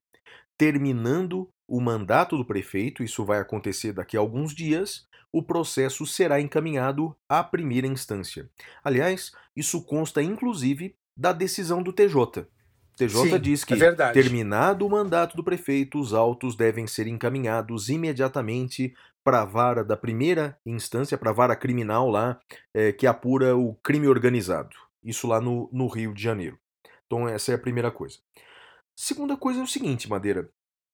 terminando 0.57 1.49
o 1.74 1.82
mandato 1.82 2.38
do 2.38 2.45
prefeito, 2.45 3.03
isso 3.03 3.26
vai 3.26 3.39
acontecer 3.39 3.93
daqui 3.93 4.15
a 4.15 4.19
alguns 4.19 4.53
dias, 4.53 5.07
o 5.32 5.41
processo 5.41 6.05
será 6.05 6.39
encaminhado 6.39 7.15
à 7.28 7.43
primeira 7.43 7.88
instância. 7.88 8.47
Aliás, 8.84 9.32
isso 9.55 9.84
consta 9.84 10.21
inclusive 10.21 10.95
da 11.17 11.34
decisão 11.34 11.82
do 11.82 11.91
TJ. 11.91 12.41
O 12.41 12.95
TJ 12.95 13.09
Sim, 13.09 13.39
diz 13.39 13.63
que, 13.63 13.74
é 13.74 14.11
terminado 14.11 14.86
o 14.86 14.89
mandato 14.91 15.36
do 15.36 15.43
prefeito, 15.43 15.99
os 15.99 16.13
autos 16.13 16.55
devem 16.55 16.86
ser 16.86 17.07
encaminhados 17.07 17.89
imediatamente 17.89 18.93
para 19.24 19.41
a 19.41 19.45
vara 19.45 19.84
da 19.84 19.97
primeira 19.97 20.55
instância, 20.63 21.17
para 21.17 21.32
a 21.32 21.34
vara 21.34 21.55
criminal 21.55 22.07
lá, 22.07 22.39
é, 22.71 22.91
que 22.91 23.07
apura 23.07 23.57
o 23.57 23.74
crime 23.82 24.07
organizado. 24.07 24.76
Isso 25.03 25.26
lá 25.26 25.41
no, 25.41 25.67
no 25.74 25.88
Rio 25.88 26.13
de 26.13 26.21
Janeiro. 26.21 26.59
Então, 27.07 27.28
essa 27.28 27.51
é 27.51 27.55
a 27.55 27.59
primeira 27.59 27.89
coisa. 27.89 28.19
Segunda 28.95 29.36
coisa 29.36 29.59
é 29.59 29.63
o 29.63 29.67
seguinte, 29.67 30.07
Madeira. 30.07 30.51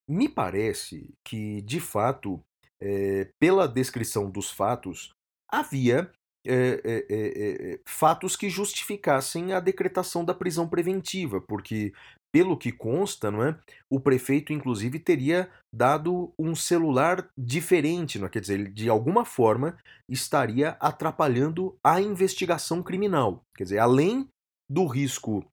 Me 0.10 0.28
parece 0.28 1.14
que, 1.24 1.62
de 1.62 1.80
fato, 1.80 2.42
é, 2.82 3.30
pela 3.40 3.68
descrição 3.68 4.30
dos 4.30 4.50
fatos, 4.50 5.12
havia 5.52 6.12
é, 6.48 6.82
é, 6.86 7.80
fatos 7.86 8.36
que 8.36 8.50
justificassem 8.50 9.54
a 9.54 9.60
decretação 9.60 10.26
da 10.26 10.34
prisão 10.34 10.68
preventiva, 10.68 11.40
porque 11.40 11.94
pelo 12.32 12.58
que 12.58 12.72
consta, 12.72 13.32
não 13.32 13.44
é? 13.44 13.60
O 13.90 14.00
prefeito, 14.00 14.54
inclusive, 14.54 15.00
teria 15.00 15.50
dado 15.74 16.32
um 16.38 16.56
celular 16.56 17.28
diferente, 17.38 18.20
não 18.20 18.28
é? 18.28 18.30
quer 18.30 18.40
dizer, 18.40 18.60
ele 18.60 18.70
de 18.70 18.90
alguma 18.90 19.26
forma 19.26 19.78
estaria 20.08 20.78
atrapalhando 20.80 21.78
a 21.84 22.00
investigação 22.02 22.84
criminal. 22.84 23.44
Quer 23.56 23.64
dizer, 23.64 23.80
além 23.80 24.28
do 24.70 24.86
risco 24.86 25.46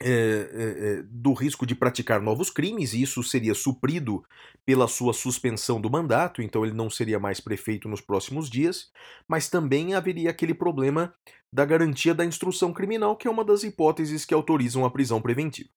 é, 0.00 1.02
do 1.08 1.32
risco 1.32 1.66
de 1.66 1.74
praticar 1.74 2.20
novos 2.20 2.50
crimes, 2.50 2.92
e 2.92 3.02
isso 3.02 3.22
seria 3.22 3.54
suprido 3.54 4.24
pela 4.64 4.86
sua 4.86 5.12
suspensão 5.12 5.80
do 5.80 5.90
mandato, 5.90 6.42
então 6.42 6.64
ele 6.64 6.74
não 6.74 6.90
seria 6.90 7.18
mais 7.18 7.40
prefeito 7.40 7.88
nos 7.88 8.00
próximos 8.00 8.48
dias, 8.48 8.90
mas 9.26 9.48
também 9.48 9.94
haveria 9.94 10.30
aquele 10.30 10.54
problema 10.54 11.14
da 11.52 11.64
garantia 11.64 12.14
da 12.14 12.24
instrução 12.24 12.72
criminal, 12.72 13.16
que 13.16 13.26
é 13.26 13.30
uma 13.30 13.44
das 13.44 13.62
hipóteses 13.62 14.24
que 14.24 14.34
autorizam 14.34 14.84
a 14.84 14.90
prisão 14.90 15.20
preventiva. 15.20 15.70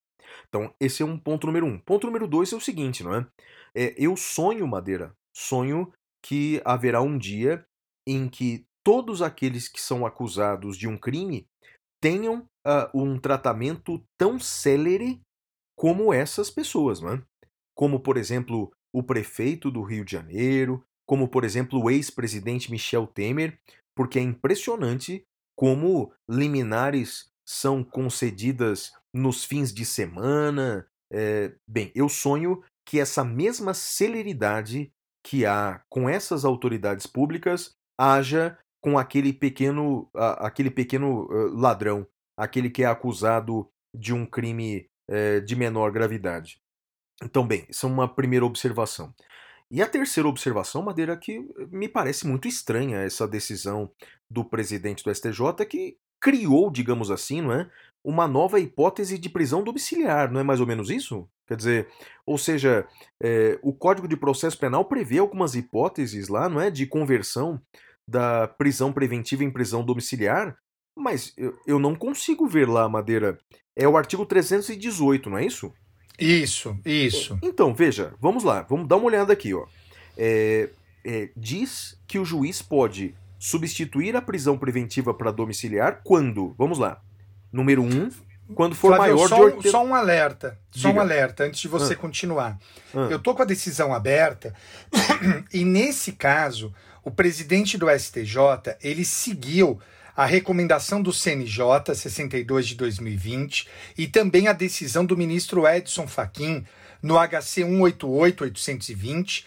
Então, 0.47 0.73
esse 0.79 1.01
é 1.01 1.05
um 1.05 1.17
ponto 1.17 1.47
número 1.47 1.65
um. 1.65 1.79
Ponto 1.79 2.05
número 2.05 2.27
dois 2.27 2.51
é 2.51 2.55
o 2.55 2.61
seguinte, 2.61 3.03
não 3.03 3.15
é? 3.15 3.27
é 3.75 3.95
eu 3.97 4.15
sonho, 4.15 4.67
Madeira, 4.67 5.13
sonho 5.35 5.91
que 6.23 6.61
haverá 6.63 7.01
um 7.01 7.17
dia 7.17 7.65
em 8.07 8.27
que 8.27 8.65
todos 8.83 9.21
aqueles 9.21 9.67
que 9.67 9.81
são 9.81 10.05
acusados 10.05 10.77
de 10.77 10.87
um 10.87 10.97
crime 10.97 11.47
tenham 12.01 12.45
uh, 12.65 12.89
um 12.93 13.19
tratamento 13.19 14.03
tão 14.17 14.39
célere 14.39 15.21
como 15.75 16.13
essas 16.13 16.49
pessoas, 16.49 17.01
não 17.01 17.13
é? 17.13 17.23
Como, 17.75 17.99
por 17.99 18.17
exemplo, 18.17 18.71
o 18.93 19.01
prefeito 19.01 19.71
do 19.71 19.81
Rio 19.81 20.05
de 20.05 20.11
Janeiro, 20.11 20.83
como, 21.05 21.27
por 21.27 21.43
exemplo, 21.43 21.81
o 21.81 21.89
ex-presidente 21.89 22.69
Michel 22.69 23.07
Temer, 23.07 23.57
porque 23.95 24.19
é 24.19 24.21
impressionante 24.21 25.23
como 25.55 26.13
liminares 26.29 27.29
são 27.45 27.83
concedidas 27.83 28.91
nos 29.13 29.43
fins 29.43 29.73
de 29.73 29.85
semana. 29.85 30.87
É, 31.11 31.53
bem, 31.67 31.91
eu 31.93 32.07
sonho 32.07 32.63
que 32.85 32.99
essa 32.99 33.23
mesma 33.23 33.73
celeridade 33.73 34.91
que 35.23 35.45
há 35.45 35.81
com 35.89 36.09
essas 36.09 36.45
autoridades 36.45 37.05
públicas 37.05 37.75
haja 37.99 38.57
com 38.81 38.97
aquele 38.97 39.31
pequeno, 39.31 40.09
aquele 40.15 40.71
pequeno 40.71 41.27
ladrão, 41.53 42.07
aquele 42.41 42.71
que 42.71 42.83
é 42.83 42.87
acusado 42.87 43.69
de 43.93 44.13
um 44.13 44.25
crime 44.25 44.89
é, 45.07 45.39
de 45.39 45.55
menor 45.55 45.91
gravidade. 45.91 46.59
Então, 47.23 47.45
bem, 47.45 47.67
isso 47.69 47.85
é 47.85 47.89
uma 47.89 48.07
primeira 48.07 48.43
observação. 48.43 49.13
E 49.69 49.79
a 49.79 49.87
terceira 49.87 50.27
observação, 50.27 50.81
Madeira, 50.81 51.15
que 51.15 51.39
me 51.69 51.87
parece 51.87 52.25
muito 52.25 52.47
estranha 52.47 52.97
essa 52.97 53.27
decisão 53.27 53.91
do 54.27 54.43
presidente 54.43 55.03
do 55.03 55.13
STJ, 55.13 55.65
que 55.69 55.97
criou, 56.19 56.71
digamos 56.71 57.11
assim, 57.11 57.41
não 57.41 57.53
é, 57.53 57.69
uma 58.03 58.27
nova 58.27 58.59
hipótese 58.59 59.19
de 59.19 59.29
prisão 59.29 59.63
domiciliar, 59.63 60.31
não 60.31 60.39
é 60.39 60.43
mais 60.43 60.59
ou 60.59 60.65
menos 60.65 60.89
isso? 60.89 61.29
Quer 61.47 61.55
dizer, 61.55 61.89
ou 62.25 62.39
seja, 62.39 62.87
é, 63.21 63.59
o 63.61 63.71
Código 63.71 64.07
de 64.07 64.17
Processo 64.17 64.57
Penal 64.57 64.85
prevê 64.85 65.19
algumas 65.19 65.53
hipóteses 65.53 66.27
lá, 66.27 66.49
não 66.49 66.59
é, 66.59 66.71
de 66.71 66.87
conversão 66.87 67.61
da 68.07 68.47
prisão 68.47 68.91
preventiva 68.91 69.43
em 69.43 69.51
prisão 69.51 69.85
domiciliar, 69.85 70.57
mas 70.95 71.33
eu, 71.37 71.57
eu 71.65 71.79
não 71.79 71.95
consigo 71.95 72.47
ver 72.47 72.67
lá, 72.67 72.87
Madeira. 72.87 73.37
É 73.75 73.87
o 73.87 73.97
artigo 73.97 74.25
318, 74.25 75.29
não 75.29 75.37
é 75.37 75.45
isso? 75.45 75.73
Isso, 76.19 76.77
isso. 76.85 77.39
Então, 77.41 77.73
veja, 77.73 78.13
vamos 78.19 78.43
lá, 78.43 78.61
vamos 78.69 78.87
dar 78.87 78.97
uma 78.97 79.05
olhada 79.05 79.33
aqui, 79.33 79.53
ó. 79.53 79.65
É, 80.17 80.69
é, 81.03 81.29
diz 81.35 81.97
que 82.07 82.19
o 82.19 82.25
juiz 82.25 82.61
pode 82.61 83.15
substituir 83.39 84.15
a 84.15 84.21
prisão 84.21 84.57
preventiva 84.57 85.13
para 85.13 85.31
domiciliar 85.31 86.01
quando? 86.03 86.53
Vamos 86.57 86.77
lá. 86.77 87.01
Número 87.51 87.81
um, 87.81 88.09
quando 88.53 88.75
for 88.75 88.95
Flávio, 88.95 89.15
maior 89.15 89.27
só, 89.27 89.35
de 89.35 89.41
80... 89.41 89.71
só 89.71 89.83
um 89.83 89.95
alerta, 89.95 90.59
Diga. 90.69 90.89
só 90.89 90.93
um 90.95 90.99
alerta 90.99 91.45
antes 91.45 91.59
de 91.59 91.67
você 91.67 91.93
ah. 91.93 91.97
continuar. 91.97 92.59
Ah. 92.93 93.07
Eu 93.09 93.19
tô 93.19 93.33
com 93.33 93.41
a 93.41 93.45
decisão 93.45 93.93
aberta 93.93 94.53
e 95.53 95.65
nesse 95.65 96.11
caso 96.11 96.73
o 97.03 97.09
presidente 97.09 97.77
do 97.77 97.89
STJ 97.89 98.75
ele 98.81 99.03
seguiu 99.03 99.79
a 100.21 100.25
recomendação 100.25 101.01
do 101.01 101.11
CNJ 101.11 101.95
62 101.95 102.67
de 102.67 102.75
2020 102.75 103.67
e 103.97 104.07
também 104.07 104.47
a 104.47 104.53
decisão 104.53 105.03
do 105.03 105.17
ministro 105.17 105.67
Edson 105.67 106.05
Fachin 106.05 106.63
no 107.01 107.15
HC 107.15 107.63
188-820, 107.63 109.41
uh, 109.41 109.45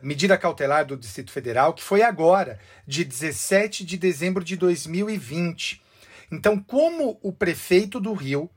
medida 0.00 0.38
cautelar 0.38 0.86
do 0.86 0.96
Distrito 0.96 1.30
Federal, 1.30 1.74
que 1.74 1.82
foi 1.82 2.00
agora, 2.00 2.58
de 2.86 3.04
17 3.04 3.84
de 3.84 3.98
dezembro 3.98 4.42
de 4.42 4.56
2020. 4.56 5.82
Então, 6.32 6.58
como 6.58 7.18
o 7.22 7.30
prefeito 7.30 8.00
do 8.00 8.14
Rio, 8.14 8.48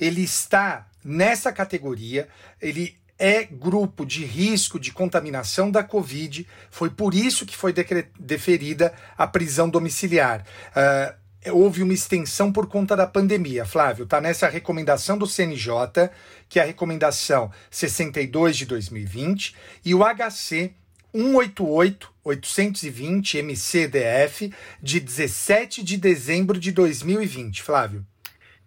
ele 0.00 0.22
está 0.22 0.88
nessa 1.04 1.52
categoria, 1.52 2.26
ele 2.60 2.98
é 3.20 3.44
grupo 3.44 4.06
de 4.06 4.24
risco 4.24 4.80
de 4.80 4.90
contaminação 4.90 5.70
da 5.70 5.84
Covid. 5.84 6.48
Foi 6.70 6.88
por 6.88 7.14
isso 7.14 7.44
que 7.44 7.54
foi 7.54 7.74
deferida 8.18 8.94
a 9.16 9.26
prisão 9.26 9.68
domiciliar. 9.68 10.46
Uh, 10.70 11.52
houve 11.52 11.82
uma 11.82 11.92
extensão 11.92 12.50
por 12.50 12.66
conta 12.66 12.96
da 12.96 13.06
pandemia. 13.06 13.66
Flávio, 13.66 14.04
está 14.04 14.22
nessa 14.22 14.48
recomendação 14.48 15.18
do 15.18 15.26
CNJ, 15.26 16.10
que 16.48 16.58
é 16.58 16.62
a 16.62 16.66
recomendação 16.66 17.52
62 17.70 18.56
de 18.56 18.64
2020, 18.64 19.54
e 19.84 19.94
o 19.94 20.00
HC 20.02 20.72
188 21.12 22.10
820 22.24 23.42
MCDF 23.42 24.52
de 24.82 25.00
17 25.00 25.82
de 25.82 25.98
dezembro 25.98 26.58
de 26.58 26.72
2020. 26.72 27.62
Flávio. 27.62 28.06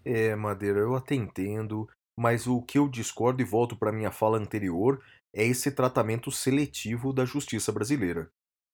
É, 0.06 0.36
Madeira, 0.36 0.80
eu 0.80 0.96
até 0.96 1.16
entendo, 1.16 1.88
mas 2.18 2.48
o 2.48 2.62
que 2.62 2.78
eu 2.78 2.88
discordo 2.88 3.42
e 3.42 3.46
volto 3.46 3.76
para 3.76 3.92
minha 3.92 4.12
fala 4.12 4.38
anterior 4.38 5.04
é 5.36 5.46
esse 5.46 5.72
tratamento 5.72 6.32
seletivo 6.32 7.12
da 7.12 7.26
justiça 7.26 7.72
brasileira. 7.72 8.30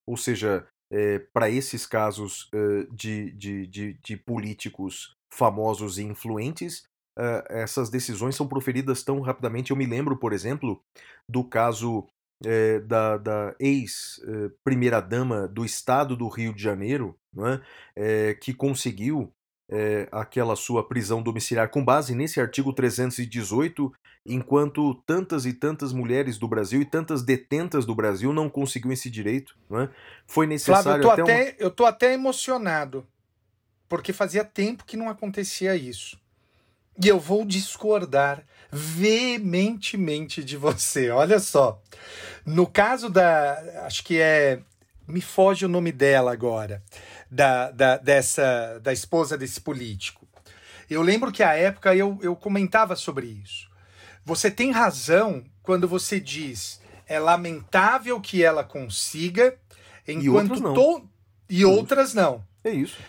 Ou 0.07 0.17
seja, 0.17 0.67
é, 0.91 1.19
para 1.33 1.49
esses 1.49 1.85
casos 1.85 2.49
é, 2.53 2.87
de, 2.91 3.31
de, 3.31 3.67
de, 3.67 3.93
de, 4.03 4.17
políticos 4.17 5.15
famosos 5.31 5.97
e 5.97 6.03
influentes, 6.03 6.83
é, 7.17 7.61
essas 7.61 7.89
decisões 7.89 8.35
são 8.35 8.47
proferidas 8.47 9.03
tão 9.03 9.21
rapidamente. 9.21 9.71
Eu 9.71 9.77
me 9.77 9.85
lembro, 9.85 10.17
por 10.17 10.33
exemplo, 10.33 10.81
do 11.27 11.43
caso 11.43 12.07
é, 12.45 12.79
da, 12.79 13.17
da 13.17 13.55
ex-primeira-dama 13.59 15.47
do 15.47 15.63
estado 15.63 16.15
do 16.15 16.27
Rio 16.27 16.53
de 16.53 16.61
Janeiro, 16.61 17.15
é? 17.37 17.61
É, 17.95 18.33
que 18.33 18.53
conseguiu 18.53 19.33
aquela 20.11 20.55
sua 20.55 20.88
prisão 20.88 21.22
domiciliar 21.22 21.70
com 21.70 21.84
base 21.84 22.15
nesse 22.15 22.41
artigo 22.41 22.74
318, 22.74 23.91
enquanto 24.26 24.95
tantas 25.05 25.45
e 25.45 25.53
tantas 25.53 25.93
mulheres 25.93 26.38
do 26.38 26.47
Brasil 26.47 26.82
e 26.82 26.86
tantas 26.86 27.22
detentas 27.24 27.86
do 27.86 27.95
Brasil 27.95 28.34
não 28.34 28.49
conseguiam 28.49 28.91
esse 28.91 29.09
direito. 29.09 29.55
É? 29.72 29.89
Foi 30.26 30.47
necessário. 30.47 31.03
Flávio, 31.03 31.03
eu, 31.03 31.15
tô 31.15 31.22
até, 31.22 31.22
até 31.22 31.43
uma... 31.43 31.55
eu 31.59 31.72
tô 31.72 31.86
até 31.86 32.13
emocionado, 32.13 33.05
porque 33.88 34.11
fazia 34.11 34.43
tempo 34.43 34.86
que 34.86 34.97
não 34.97 35.09
acontecia 35.09 35.76
isso. 35.76 36.20
E 37.01 37.07
eu 37.07 37.20
vou 37.20 37.45
discordar 37.45 38.43
veementemente 38.72 40.43
de 40.43 40.57
você. 40.57 41.09
Olha 41.09 41.39
só. 41.39 41.82
No 42.45 42.67
caso 42.67 43.09
da. 43.09 43.86
Acho 43.86 44.03
que 44.03 44.20
é. 44.20 44.59
Me 45.10 45.22
foge 45.22 45.66
o 45.66 45.70
nome 45.70 45.91
dela 45.91 46.32
agora. 46.32 46.84
Da, 47.30 47.72
da, 47.72 47.97
dessa, 47.97 48.80
da 48.82 48.93
esposa 48.93 49.38
desse 49.38 49.60
político. 49.60 50.28
Eu 50.89 51.01
lembro 51.01 51.32
que 51.32 51.43
à 51.43 51.53
época 51.53 51.95
eu, 51.95 52.18
eu 52.22 52.36
comentava 52.36 52.95
sobre 52.95 53.28
isso. 53.28 53.70
Você 54.24 54.49
tem 54.49 54.72
razão 54.72 55.43
quando 55.62 55.88
você 55.88 56.20
diz 56.20 56.80
é 57.10 57.20
lamentável 57.20 58.22
que 58.22 58.43
ela 58.43 58.64
consiga, 58.64 59.57
enquanto 60.07 60.24
e 60.24 60.30
outras 60.30 60.62
não. 60.62 60.74
To... 60.76 61.10
E 61.49 61.66
outras 61.66 62.14
não. 62.14 62.43
É 62.64 62.70
isso. 62.70 62.99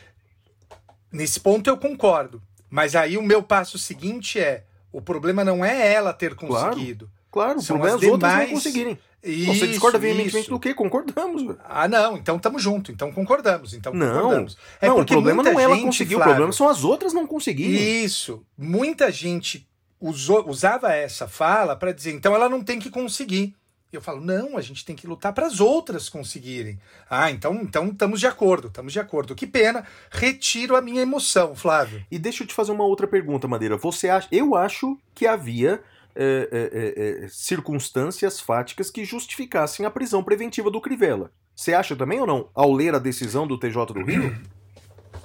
Nesse 1.13 1.39
ponto 1.39 1.69
eu 1.69 1.77
concordo. 1.77 2.43
Mas 2.71 2.97
aí 2.97 3.19
o 3.19 3.23
meu 3.23 3.43
passo 3.43 3.79
seguinte 3.79 4.41
é: 4.41 4.65
o 4.91 5.03
problema 5.03 5.45
não 5.45 5.63
é 5.63 5.93
ela 5.93 6.15
ter 6.15 6.35
conseguido. 6.35 7.11
Claro, 7.31 7.57
claro 7.57 7.61
o 7.61 7.67
problema 7.67 7.91
é 7.91 7.95
as 7.95 8.01
demais... 8.01 8.13
outras 8.13 8.39
não 8.39 8.55
conseguirem. 8.55 8.99
Isso, 9.23 9.55
Você 9.55 9.66
discorda 9.66 9.99
veementemente 9.99 10.49
do 10.49 10.59
que? 10.59 10.73
Concordamos. 10.73 11.57
Ah, 11.64 11.87
não, 11.87 12.16
então 12.16 12.37
estamos 12.37 12.62
juntos, 12.62 12.95
então 12.95 13.12
concordamos, 13.12 13.75
então 13.75 13.93
não, 13.93 14.14
concordamos. 14.14 14.57
É 14.81 14.89
não, 14.89 15.01
o 15.01 15.05
problema 15.05 15.43
não 15.43 15.61
é 15.61 15.62
ela 15.62 15.79
conseguir, 15.79 16.14
Flávio, 16.14 16.33
o 16.33 16.35
problema 16.35 16.53
são 16.53 16.68
as 16.68 16.85
outras 16.85 17.12
não 17.12 17.27
conseguirem. 17.27 18.05
Isso. 18.05 18.43
Muita 18.57 19.11
gente 19.12 19.68
usou, 20.01 20.49
usava 20.49 20.93
essa 20.93 21.29
fala 21.29 21.77
para 21.77 21.93
dizer, 21.93 22.12
então 22.12 22.35
ela 22.35 22.49
não 22.49 22.62
tem 22.62 22.79
que 22.79 22.89
conseguir. 22.89 23.55
Eu 23.93 24.01
falo, 24.01 24.21
não, 24.21 24.57
a 24.57 24.61
gente 24.61 24.85
tem 24.85 24.95
que 24.95 25.07
lutar 25.07 25.33
para 25.33 25.47
as 25.47 25.61
outras 25.61 26.09
conseguirem. 26.09 26.79
Ah, 27.09 27.31
então 27.31 27.55
então 27.57 27.89
estamos 27.89 28.21
de 28.21 28.27
acordo, 28.27 28.68
estamos 28.68 28.93
de 28.93 29.01
acordo. 29.01 29.35
Que 29.35 29.47
pena, 29.47 29.85
retiro 30.11 30.77
a 30.77 30.81
minha 30.81 31.03
emoção, 31.03 31.57
Flávio. 31.57 32.05
E 32.11 32.18
deixa 32.18 32.45
eu 32.45 32.47
te 32.47 32.55
fazer 32.55 32.71
uma 32.71 32.85
outra 32.85 33.09
pergunta, 33.09 33.49
Madeira. 33.49 33.77
Você 33.77 34.09
acha? 34.09 34.29
Eu 34.31 34.55
acho 34.55 34.97
que 35.12 35.27
havia 35.27 35.83
é, 36.15 36.49
é, 36.53 37.25
é, 37.25 37.29
circunstâncias 37.29 38.41
fáticas 38.41 38.91
que 38.91 39.05
justificassem 39.05 39.87
a 39.87 39.91
prisão 39.91 40.23
preventiva 40.23 40.71
do 40.71 40.81
Crivella. 40.81 41.33
Você 41.55 41.75
acha 41.75 41.95
também 41.95 42.21
ou 42.21 42.27
não, 42.27 42.49
ao 42.55 42.73
ler 42.73 42.95
a 42.95 42.99
decisão 42.99 43.47
do 43.47 43.59
TJ 43.59 43.87
do 43.87 44.03
Rio? 44.03 44.41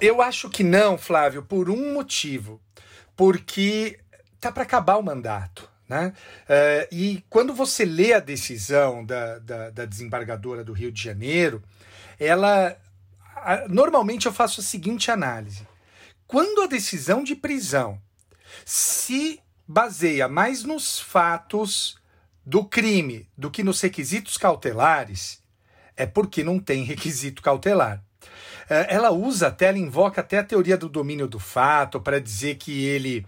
Eu 0.00 0.20
acho 0.20 0.50
que 0.50 0.62
não, 0.62 0.98
Flávio, 0.98 1.42
por 1.42 1.70
um 1.70 1.94
motivo. 1.94 2.60
Porque 3.16 3.98
tá 4.40 4.52
para 4.52 4.62
acabar 4.62 4.96
o 4.96 5.02
mandato. 5.02 5.68
Né? 5.88 6.12
Uh, 6.42 6.94
e 6.94 7.24
quando 7.30 7.54
você 7.54 7.84
lê 7.84 8.12
a 8.12 8.20
decisão 8.20 9.04
da, 9.04 9.38
da, 9.38 9.70
da 9.70 9.84
desembargadora 9.84 10.64
do 10.64 10.72
Rio 10.72 10.92
de 10.92 11.02
Janeiro, 11.02 11.62
ela. 12.18 12.76
A, 13.36 13.68
normalmente 13.68 14.26
eu 14.26 14.32
faço 14.32 14.60
a 14.60 14.64
seguinte 14.64 15.10
análise. 15.10 15.66
Quando 16.26 16.62
a 16.62 16.66
decisão 16.66 17.22
de 17.22 17.36
prisão 17.36 18.00
se 18.64 19.40
baseia 19.66 20.28
mais 20.28 20.62
nos 20.62 20.98
fatos 20.98 21.96
do 22.44 22.64
crime 22.64 23.28
do 23.36 23.50
que 23.50 23.62
nos 23.62 23.80
requisitos 23.80 24.36
cautelares, 24.36 25.42
é 25.96 26.06
porque 26.06 26.44
não 26.44 26.58
tem 26.58 26.84
requisito 26.84 27.42
cautelar. 27.42 28.02
Uh, 28.68 28.86
ela 28.88 29.10
usa 29.10 29.48
até, 29.48 29.66
ela 29.66 29.78
invoca 29.78 30.20
até 30.20 30.38
a 30.38 30.44
teoria 30.44 30.76
do 30.76 30.88
domínio 30.88 31.28
do 31.28 31.38
fato 31.38 32.00
para 32.00 32.20
dizer 32.20 32.56
que 32.56 32.84
ele 32.84 33.26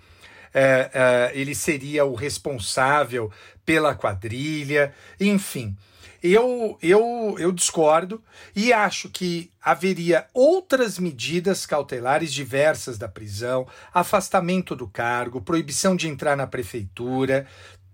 é, 0.52 0.90
é, 0.92 1.38
ele 1.38 1.54
seria 1.54 2.04
o 2.04 2.14
responsável 2.14 3.30
pela 3.64 3.94
quadrilha, 3.94 4.92
enfim. 5.20 5.76
Eu, 6.22 6.76
eu, 6.82 7.36
eu 7.38 7.52
discordo 7.52 8.22
e 8.54 8.72
acho 8.72 9.08
que 9.08 9.52
haveria 9.62 10.26
outras 10.34 10.98
medidas 10.98 11.64
cautelares 11.64 12.32
diversas 12.32 12.98
da 12.98 13.08
prisão, 13.08 13.66
afastamento 13.94 14.74
do 14.74 14.88
cargo, 14.88 15.40
proibição 15.40 15.94
de 15.94 16.08
entrar 16.08 16.36
na 16.36 16.46
prefeitura. 16.46 17.46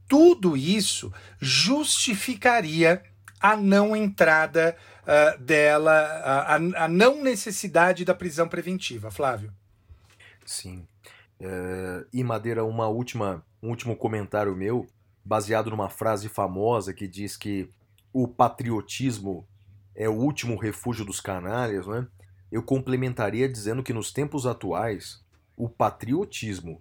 Tudo 0.09 0.57
isso 0.57 1.13
justificaria 1.39 3.03
a 3.41 3.57
não 3.57 3.95
entrada 3.95 4.75
uh, 5.03 5.39
dela, 5.39 5.93
a, 5.93 6.55
a 6.55 6.89
não 6.89 7.23
necessidade 7.23 8.05
da 8.05 8.15
prisão 8.15 8.49
preventiva. 8.49 9.11
Flávio. 9.11 9.53
Sim. 10.47 10.87
Uh, 11.39 12.07
e 12.11 12.25
Madeira, 12.25 12.65
uma 12.65 12.89
última, 12.89 13.45
um 13.63 13.69
último 13.69 13.95
comentário 13.97 14.57
meu, 14.57 14.87
baseado 15.23 15.69
numa 15.69 15.91
frase 15.91 16.29
famosa 16.29 16.95
que 16.95 17.07
diz 17.07 17.37
que 17.37 17.69
o 18.15 18.29
patriotismo 18.29 19.47
é 19.95 20.09
o 20.09 20.15
último 20.15 20.57
refúgio 20.57 21.05
dos 21.05 21.21
canalhas, 21.21 21.85
né? 21.85 22.07
Eu 22.51 22.63
complementaria 22.63 23.49
dizendo 23.49 23.83
que 23.83 23.93
nos 23.93 24.13
tempos 24.13 24.47
atuais, 24.47 25.21
o 25.57 25.69
patriotismo, 25.69 26.81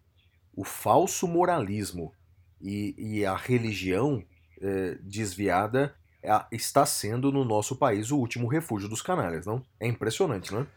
o 0.56 0.64
falso 0.64 1.28
moralismo 1.28 2.14
e, 2.62 2.94
e 2.98 3.26
a 3.26 3.36
religião 3.36 4.24
eh, 4.62 5.00
desviada 5.02 5.96
está 6.52 6.86
sendo 6.86 7.32
no 7.32 7.44
nosso 7.44 7.76
país 7.76 8.12
o 8.12 8.18
último 8.18 8.48
refúgio 8.48 8.88
dos 8.88 9.02
canalhas, 9.02 9.48
não? 9.48 9.66
É 9.80 9.88
impressionante, 9.88 10.54
não 10.54 10.62
é? 10.62 10.68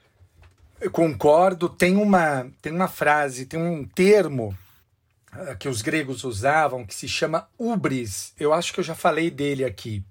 Eu 0.81 0.91
concordo. 0.91 1.69
Tem 1.69 1.97
uma, 1.97 2.51
tem 2.63 2.73
uma 2.73 2.89
frase, 2.89 3.45
tem 3.45 3.61
um 3.61 3.85
termo 3.85 4.57
que 5.59 5.69
os 5.69 5.83
gregos 5.83 6.25
usavam 6.25 6.85
que 6.85 6.95
se 6.95 7.09
chama 7.09 7.49
ubris. 7.59 8.33
Eu 8.39 8.53
acho 8.53 8.73
que 8.73 8.81
eu 8.81 8.85
já 8.85 8.95
falei 8.95 9.31
dele 9.31 9.65
aqui. 9.65 10.05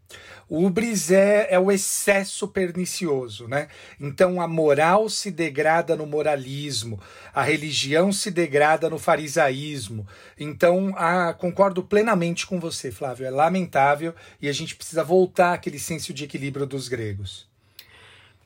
ubris 0.49 1.11
é, 1.11 1.47
é 1.49 1.59
o 1.59 1.71
excesso 1.71 2.47
pernicioso, 2.47 3.47
né? 3.47 3.67
Então 3.99 4.41
a 4.41 4.47
moral 4.47 5.09
se 5.09 5.31
degrada 5.31 5.95
no 5.95 6.05
moralismo, 6.05 6.99
a 7.33 7.43
religião 7.43 8.11
se 8.11 8.31
degrada 8.31 8.89
no 8.89 8.99
farisaísmo. 8.99 10.07
Então, 10.37 10.93
ah, 10.97 11.33
concordo 11.33 11.83
plenamente 11.83 12.45
com 12.45 12.59
você, 12.59 12.91
Flávio. 12.91 13.25
É 13.25 13.29
lamentável 13.29 14.13
e 14.41 14.49
a 14.49 14.53
gente 14.53 14.75
precisa 14.75 15.03
voltar 15.03 15.53
àquele 15.53 15.79
senso 15.79 16.13
de 16.13 16.23
equilíbrio 16.23 16.65
dos 16.65 16.87
gregos. 16.87 17.47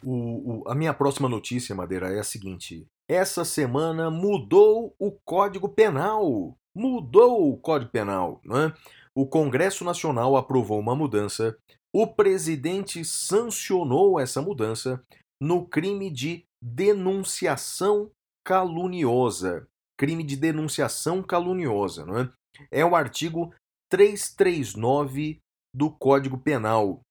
O, 0.03 0.61
o, 0.61 0.63
a 0.67 0.75
minha 0.75 0.93
próxima 0.93 1.27
notícia, 1.27 1.75
Madeira, 1.75 2.13
é 2.13 2.19
a 2.19 2.23
seguinte: 2.23 2.87
essa 3.07 3.43
semana 3.43 4.11
mudou 4.11 4.95
o 4.99 5.11
Código 5.11 5.67
Penal. 5.67 6.55
Mudou 6.75 7.51
o 7.51 7.57
Código 7.57 7.91
Penal, 7.91 8.41
né? 8.43 8.73
O 9.15 9.27
Congresso 9.27 9.83
Nacional 9.83 10.37
aprovou 10.37 10.79
uma 10.79 10.95
mudança. 10.95 11.57
O 11.93 12.07
presidente 12.07 13.03
sancionou 13.03 14.19
essa 14.19 14.41
mudança 14.41 15.03
no 15.41 15.65
crime 15.65 16.09
de 16.09 16.45
denunciação 16.61 18.11
caluniosa. 18.45 19.67
Crime 19.97 20.23
de 20.23 20.35
denunciação 20.35 21.21
caluniosa, 21.21 22.05
não 22.05 22.19
é? 22.19 22.31
É 22.71 22.85
o 22.85 22.95
artigo 22.95 23.53
339 23.89 25.39
do 25.75 25.91
Código 25.91 26.37
Penal. 26.37 27.01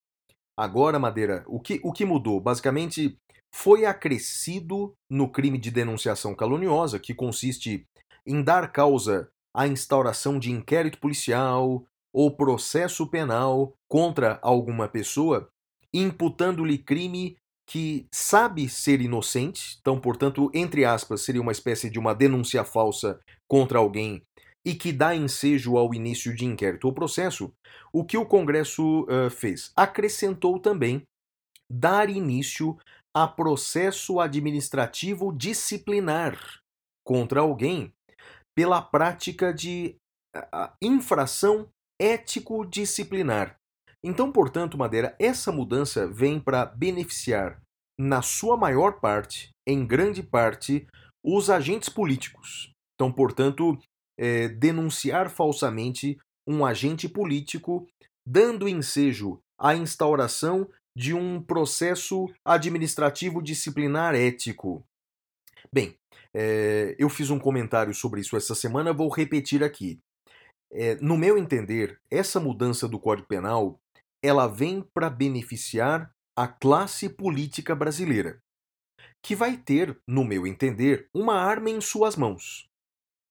Agora, 0.58 0.98
Madeira, 0.98 1.44
o 1.46 1.60
que, 1.60 1.80
o 1.84 1.92
que 1.92 2.04
mudou? 2.04 2.40
Basicamente, 2.40 3.16
foi 3.54 3.84
acrescido 3.84 4.92
no 5.10 5.30
crime 5.30 5.58
de 5.58 5.70
denunciação 5.70 6.34
caluniosa, 6.34 6.98
que 6.98 7.14
consiste 7.14 7.84
em 8.26 8.42
dar 8.42 8.72
causa 8.72 9.28
à 9.58 9.66
instauração 9.66 10.38
de 10.38 10.52
inquérito 10.52 10.98
policial 10.98 11.84
ou 12.12 12.30
processo 12.30 13.08
penal 13.08 13.74
contra 13.88 14.38
alguma 14.40 14.86
pessoa, 14.86 15.50
imputando-lhe 15.92 16.78
crime 16.78 17.36
que 17.66 18.06
sabe 18.14 18.68
ser 18.68 19.00
inocente, 19.00 19.76
então, 19.80 20.00
portanto, 20.00 20.48
entre 20.54 20.84
aspas, 20.84 21.22
seria 21.22 21.42
uma 21.42 21.50
espécie 21.50 21.90
de 21.90 21.98
uma 21.98 22.14
denúncia 22.14 22.62
falsa 22.62 23.18
contra 23.48 23.80
alguém 23.80 24.22
e 24.64 24.76
que 24.76 24.92
dá 24.92 25.12
ensejo 25.16 25.76
ao 25.76 25.92
início 25.92 26.32
de 26.32 26.44
inquérito 26.44 26.86
ou 26.86 26.92
processo, 26.92 27.52
o 27.92 28.04
que 28.04 28.16
o 28.16 28.24
Congresso 28.24 29.02
uh, 29.02 29.28
fez? 29.28 29.72
Acrescentou 29.74 30.60
também 30.60 31.02
dar 31.68 32.08
início 32.08 32.78
a 33.12 33.26
processo 33.26 34.20
administrativo 34.20 35.36
disciplinar 35.36 36.38
contra 37.04 37.40
alguém 37.40 37.92
pela 38.58 38.82
prática 38.82 39.54
de 39.54 39.94
infração 40.82 41.68
ético-disciplinar. 41.96 43.56
Então, 44.02 44.32
portanto, 44.32 44.76
Madeira, 44.76 45.14
essa 45.16 45.52
mudança 45.52 46.08
vem 46.08 46.40
para 46.40 46.66
beneficiar, 46.66 47.62
na 47.96 48.20
sua 48.20 48.56
maior 48.56 48.98
parte, 48.98 49.50
em 49.64 49.86
grande 49.86 50.24
parte, 50.24 50.88
os 51.24 51.50
agentes 51.50 51.88
políticos. 51.88 52.72
Então, 52.96 53.12
portanto, 53.12 53.78
é, 54.18 54.48
denunciar 54.48 55.30
falsamente 55.30 56.18
um 56.44 56.66
agente 56.66 57.08
político, 57.08 57.86
dando 58.26 58.68
ensejo 58.68 59.38
à 59.56 59.76
instauração 59.76 60.68
de 60.96 61.14
um 61.14 61.40
processo 61.40 62.26
administrativo 62.44 63.40
disciplinar 63.40 64.16
ético. 64.16 64.84
Bem, 65.72 65.94
é, 66.40 66.94
eu 67.00 67.08
fiz 67.08 67.30
um 67.30 67.38
comentário 67.38 67.92
sobre 67.92 68.20
isso 68.20 68.36
essa 68.36 68.54
semana, 68.54 68.92
vou 68.92 69.08
repetir 69.08 69.64
aqui. 69.64 70.00
É, 70.70 70.94
no 70.96 71.16
meu 71.16 71.36
entender, 71.36 72.00
essa 72.08 72.38
mudança 72.38 72.86
do 72.86 73.00
Código 73.00 73.26
Penal 73.26 73.80
ela 74.22 74.46
vem 74.46 74.80
para 74.94 75.10
beneficiar 75.10 76.14
a 76.36 76.46
classe 76.46 77.08
política 77.08 77.74
brasileira, 77.74 78.40
que 79.20 79.34
vai 79.34 79.56
ter, 79.56 80.00
no 80.06 80.24
meu 80.24 80.46
entender, 80.46 81.08
uma 81.12 81.34
arma 81.34 81.70
em 81.70 81.80
suas 81.80 82.14
mãos. 82.14 82.68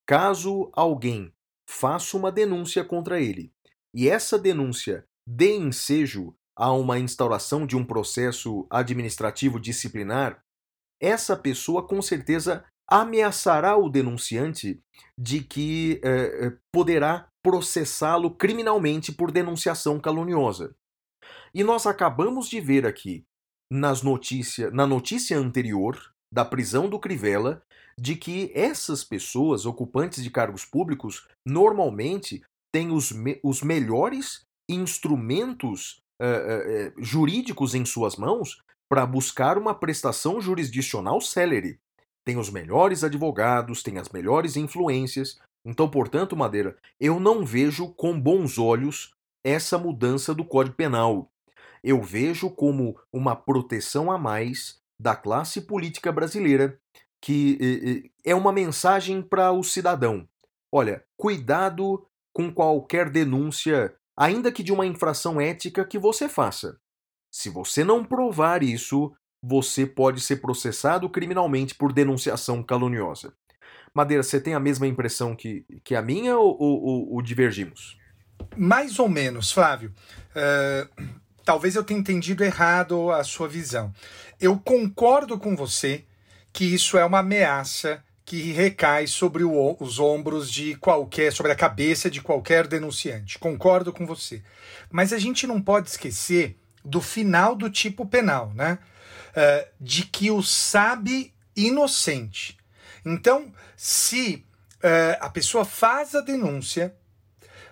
Caso 0.06 0.70
alguém 0.74 1.32
faça 1.66 2.14
uma 2.14 2.30
denúncia 2.30 2.84
contra 2.84 3.18
ele 3.18 3.50
e 3.94 4.10
essa 4.10 4.38
denúncia 4.38 5.06
dê 5.26 5.56
ensejo 5.56 6.34
a 6.54 6.72
uma 6.72 6.98
instauração 6.98 7.66
de 7.66 7.74
um 7.74 7.84
processo 7.84 8.66
administrativo 8.68 9.58
disciplinar, 9.58 10.42
essa 11.00 11.34
pessoa 11.36 11.86
com 11.86 12.02
certeza 12.02 12.64
ameaçará 12.90 13.76
o 13.76 13.88
denunciante 13.88 14.80
de 15.16 15.40
que 15.40 16.00
eh, 16.02 16.52
poderá 16.72 17.28
processá-lo 17.42 18.30
criminalmente 18.30 19.12
por 19.12 19.30
denunciação 19.30 20.00
caluniosa. 20.00 20.74
E 21.54 21.62
nós 21.62 21.86
acabamos 21.86 22.48
de 22.48 22.60
ver 22.60 22.86
aqui 22.86 23.24
nas 23.70 24.02
notícia, 24.02 24.70
na 24.70 24.86
notícia 24.86 25.38
anterior 25.38 25.98
da 26.32 26.44
prisão 26.44 26.88
do 26.88 26.98
Crivella 26.98 27.62
de 27.98 28.14
que 28.14 28.52
essas 28.54 29.02
pessoas 29.02 29.66
ocupantes 29.66 30.22
de 30.22 30.30
cargos 30.30 30.64
públicos 30.64 31.26
normalmente 31.44 32.42
têm 32.72 32.92
os, 32.92 33.10
me 33.10 33.40
os 33.42 33.62
melhores 33.62 34.46
instrumentos 34.70 36.00
uh, 36.20 36.92
jurídicos 37.02 37.74
em 37.74 37.84
suas 37.84 38.16
mãos 38.16 38.62
para 38.88 39.06
buscar 39.06 39.58
uma 39.58 39.74
prestação 39.74 40.40
jurisdicional 40.40 41.20
célere. 41.20 41.80
Tem 42.28 42.36
os 42.36 42.50
melhores 42.50 43.02
advogados, 43.02 43.82
tem 43.82 43.96
as 43.96 44.10
melhores 44.10 44.54
influências. 44.54 45.38
Então, 45.64 45.88
portanto, 45.88 46.36
Madeira, 46.36 46.76
eu 47.00 47.18
não 47.18 47.42
vejo 47.42 47.88
com 47.94 48.20
bons 48.20 48.58
olhos 48.58 49.14
essa 49.42 49.78
mudança 49.78 50.34
do 50.34 50.44
Código 50.44 50.76
Penal. 50.76 51.32
Eu 51.82 52.02
vejo 52.02 52.50
como 52.50 53.00
uma 53.10 53.34
proteção 53.34 54.12
a 54.12 54.18
mais 54.18 54.78
da 55.00 55.16
classe 55.16 55.62
política 55.62 56.12
brasileira 56.12 56.78
que 57.18 58.12
é 58.22 58.34
uma 58.34 58.52
mensagem 58.52 59.22
para 59.22 59.50
o 59.50 59.64
cidadão. 59.64 60.28
Olha, 60.70 61.02
cuidado 61.16 62.06
com 62.30 62.52
qualquer 62.52 63.08
denúncia, 63.08 63.96
ainda 64.14 64.52
que 64.52 64.62
de 64.62 64.70
uma 64.70 64.84
infração 64.84 65.40
ética 65.40 65.82
que 65.82 65.98
você 65.98 66.28
faça. 66.28 66.78
Se 67.32 67.48
você 67.48 67.82
não 67.82 68.04
provar 68.04 68.62
isso, 68.62 69.16
você 69.42 69.86
pode 69.86 70.20
ser 70.20 70.36
processado 70.36 71.08
criminalmente 71.08 71.74
por 71.74 71.92
denunciação 71.92 72.62
caluniosa. 72.62 73.32
Madeira, 73.94 74.22
você 74.22 74.40
tem 74.40 74.54
a 74.54 74.60
mesma 74.60 74.86
impressão 74.86 75.34
que, 75.34 75.64
que 75.82 75.94
a 75.94 76.02
minha 76.02 76.36
ou, 76.36 76.56
ou, 76.60 77.14
ou 77.14 77.22
divergimos? 77.22 77.98
Mais 78.56 78.98
ou 78.98 79.08
menos, 79.08 79.50
Flávio. 79.50 79.92
Uh, 80.30 81.04
talvez 81.44 81.74
eu 81.74 81.84
tenha 81.84 82.00
entendido 82.00 82.44
errado 82.44 83.10
a 83.10 83.24
sua 83.24 83.48
visão. 83.48 83.92
Eu 84.40 84.58
concordo 84.58 85.38
com 85.38 85.56
você 85.56 86.04
que 86.52 86.64
isso 86.64 86.98
é 86.98 87.04
uma 87.04 87.20
ameaça 87.20 88.02
que 88.24 88.52
recai 88.52 89.06
sobre 89.06 89.42
o, 89.42 89.76
os 89.80 89.98
ombros 89.98 90.52
de 90.52 90.74
qualquer, 90.76 91.32
sobre 91.32 91.50
a 91.50 91.56
cabeça 91.56 92.10
de 92.10 92.20
qualquer 92.20 92.66
denunciante. 92.66 93.38
Concordo 93.38 93.92
com 93.92 94.06
você. 94.06 94.42
Mas 94.90 95.12
a 95.12 95.18
gente 95.18 95.46
não 95.46 95.60
pode 95.62 95.88
esquecer 95.88 96.58
do 96.84 97.00
final 97.00 97.56
do 97.56 97.70
tipo 97.70 98.04
penal, 98.04 98.52
né? 98.54 98.78
Uh, 99.38 99.68
de 99.80 100.04
que 100.04 100.32
o 100.32 100.42
sabe 100.42 101.32
inocente. 101.54 102.58
Então, 103.06 103.52
se 103.76 104.44
uh, 104.78 105.16
a 105.20 105.30
pessoa 105.30 105.64
faz 105.64 106.16
a 106.16 106.20
denúncia, 106.20 106.92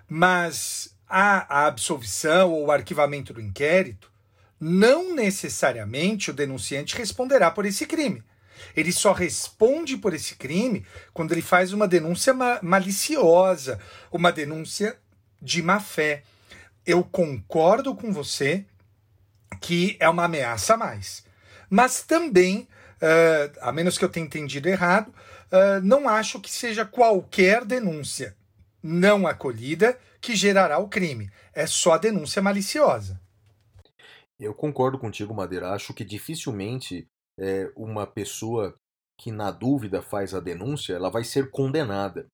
mas 0.09 0.95
há 1.09 1.63
a 1.63 1.67
absolvição 1.67 2.53
ou 2.53 2.67
o 2.67 2.71
arquivamento 2.71 3.33
do 3.33 3.41
inquérito, 3.41 4.13
não 4.61 5.13
necessariamente 5.13 6.31
o 6.31 6.35
denunciante 6.35 6.97
responderá 6.97 7.51
por 7.51 7.67
esse 7.67 7.85
crime. 7.85 8.23
Ele 8.75 8.93
só 8.93 9.13
responde 9.13 9.97
por 9.97 10.15
esse 10.15 10.37
crime 10.37 10.87
quando 11.13 11.33
ele 11.33 11.43
faz 11.43 11.73
uma 11.73 11.89
denúncia 11.89 12.33
ma 12.33 12.61
maliciosa, 12.63 13.81
uma 14.11 14.33
denúncia 14.33 14.97
de 15.43 15.63
má 15.63 15.81
fé. 15.81 16.23
Eu 16.87 17.03
concordo 17.03 17.95
com 17.95 18.13
você 18.13 18.65
que 19.61 19.97
é 19.99 20.09
uma 20.09 20.25
ameaça 20.25 20.75
a 20.75 20.77
mais. 20.77 21.26
Mas 21.69 22.03
também, 22.03 22.69
uh, 22.97 23.59
a 23.61 23.73
menos 23.73 23.99
que 23.99 24.05
eu 24.05 24.09
tenha 24.09 24.27
entendido 24.27 24.69
errado, 24.69 25.09
uh, 25.09 25.81
não 25.83 26.09
acho 26.09 26.41
que 26.41 26.51
seja 26.51 26.85
qualquer 26.85 27.65
denúncia 27.65 28.37
não 28.83 29.27
acolhida 29.27 29.99
que 30.21 30.37
gerará 30.37 30.79
o 30.79 30.89
crime. 30.89 31.31
É 31.53 31.67
só 31.67 31.95
a 31.95 31.99
denúncia 31.99 32.41
maliciosa. 32.41 33.21
Eu 34.39 34.55
concordo 34.55 34.99
contigo, 34.99 35.35
Madeira. 35.35 35.71
Acho 35.71 35.93
que 35.93 36.05
dificilmente 36.05 37.07
é, 37.39 37.71
uma 37.75 38.07
pessoa 38.07 38.75
que 39.19 39.33
na 39.33 39.51
dúvida 39.51 40.03
faz 40.03 40.35
a 40.35 40.41
denúncia, 40.41 40.95
ela 40.95 41.11
vai 41.11 41.25
ser 41.25 41.51
condenada. 41.51 42.27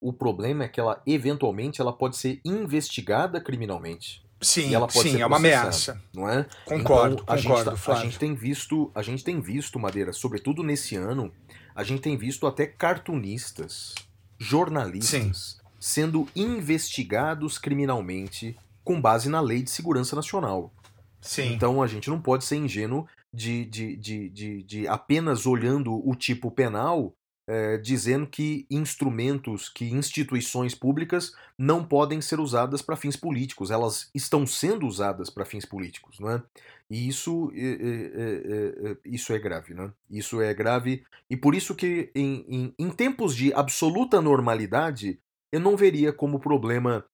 O 0.00 0.12
problema 0.12 0.64
é 0.64 0.68
que 0.68 0.80
ela 0.80 1.00
eventualmente 1.06 1.80
ela 1.80 1.92
pode 1.92 2.16
ser 2.16 2.40
investigada 2.44 3.40
criminalmente. 3.40 4.22
Sim, 4.44 4.70
sim, 4.90 5.20
é 5.20 5.26
uma 5.26 5.36
ameaça. 5.36 6.00
Não 6.12 6.28
é? 6.28 6.46
Concordo, 6.64 7.22
então, 7.22 7.34
a 7.34 7.36
concordo, 7.36 7.70
gente, 7.70 7.84
tá, 7.84 7.92
a 7.92 8.02
gente 8.02 8.18
tem 8.18 8.34
visto, 8.34 8.90
a 8.94 9.02
gente 9.02 9.24
tem 9.24 9.40
visto, 9.40 9.78
Madeira, 9.78 10.12
sobretudo 10.12 10.62
nesse 10.62 10.96
ano, 10.96 11.32
a 11.74 11.82
gente 11.82 12.02
tem 12.02 12.16
visto 12.16 12.46
até 12.46 12.66
cartunistas, 12.66 13.94
jornalistas 14.38 15.36
sim. 15.36 15.66
sendo 15.80 16.28
investigados 16.36 17.58
criminalmente 17.58 18.56
com 18.84 19.00
base 19.00 19.28
na 19.28 19.40
Lei 19.40 19.62
de 19.62 19.70
Segurança 19.70 20.14
Nacional. 20.14 20.72
Sim. 21.20 21.54
Então 21.54 21.82
a 21.82 21.86
gente 21.86 22.10
não 22.10 22.20
pode 22.20 22.44
ser 22.44 22.56
ingênuo 22.56 23.06
de, 23.32 23.64
de, 23.64 23.96
de, 23.96 24.28
de, 24.28 24.62
de 24.62 24.88
apenas 24.88 25.46
olhando 25.46 26.06
o 26.06 26.14
tipo 26.14 26.50
penal, 26.50 27.12
é, 27.46 27.76
dizendo 27.76 28.26
que 28.26 28.66
instrumentos, 28.70 29.68
que 29.68 29.84
instituições 29.90 30.74
públicas 30.74 31.34
não 31.58 31.84
podem 31.84 32.20
ser 32.20 32.40
usadas 32.40 32.80
para 32.80 32.96
fins 32.96 33.16
políticos. 33.16 33.70
Elas 33.70 34.10
estão 34.14 34.46
sendo 34.46 34.86
usadas 34.86 35.28
para 35.30 35.44
fins 35.44 35.64
políticos, 35.64 36.18
não 36.18 36.30
é? 36.30 36.42
E 36.90 37.08
isso 37.08 37.50
é, 37.54 38.90
é, 38.90 38.96
isso 39.04 39.32
é 39.32 39.38
grave, 39.38 39.74
né? 39.74 39.92
Isso 40.10 40.40
é 40.40 40.52
grave 40.52 41.04
e 41.28 41.36
por 41.36 41.54
isso 41.54 41.74
que 41.74 42.10
em, 42.14 42.44
em, 42.48 42.74
em 42.78 42.90
tempos 42.90 43.34
de 43.34 43.52
absoluta 43.54 44.20
normalidade 44.20 45.18
eu 45.50 45.60
não 45.60 45.76
veria 45.76 46.12
como 46.12 46.40
problema 46.40 47.04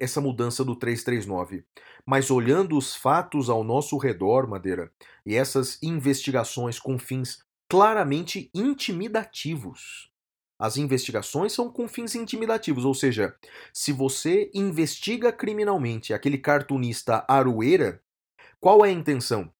essa 0.00 0.20
mudança 0.20 0.64
do 0.64 0.76
339. 0.76 1.64
Mas 2.04 2.30
olhando 2.30 2.76
os 2.76 2.94
fatos 2.94 3.48
ao 3.48 3.64
nosso 3.64 3.96
redor, 3.96 4.46
Madeira, 4.46 4.90
e 5.24 5.34
essas 5.34 5.78
investigações 5.82 6.78
com 6.78 6.98
fins 6.98 7.42
claramente 7.72 8.50
intimidativos. 8.54 10.10
As 10.58 10.76
investigações 10.76 11.54
são 11.54 11.72
com 11.72 11.88
fins 11.88 12.14
intimidativos, 12.14 12.84
ou 12.84 12.92
seja, 12.92 13.34
se 13.72 13.92
você 13.92 14.50
investiga 14.52 15.32
criminalmente 15.32 16.12
aquele 16.12 16.36
cartunista 16.36 17.24
Arueira, 17.26 18.02
qual 18.60 18.84
é 18.84 18.90
a 18.90 18.92
intenção? 18.92 19.50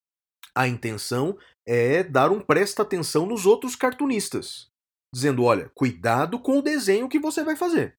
A 0.55 0.69
intenção 0.69 1.39
é 1.65 2.03
dar 2.03 2.31
um 2.31 2.39
presta 2.39 2.83
atenção 2.83 3.25
nos 3.25 3.47
outros 3.47 3.75
cartunistas, 3.75 4.71
dizendo: 5.11 5.45
olha, 5.45 5.73
cuidado 5.75 6.39
com 6.39 6.59
o 6.59 6.63
desenho 6.63 7.09
que 7.09 7.19
você 7.19 7.43
vai 7.43 7.57
fazer. 7.57 7.97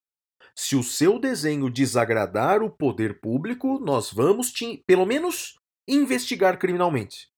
Se 0.56 0.76
o 0.76 0.84
seu 0.84 1.18
desenho 1.18 1.72
desagradar 1.72 2.62
o 2.62 2.70
poder 2.70 3.20
público, 3.20 3.80
nós 3.80 4.14
vamos 4.14 4.52
te, 4.52 4.84
pelo 4.86 5.08
menos, 5.08 5.58
investigar 5.88 6.60
criminalmente. 6.60 7.32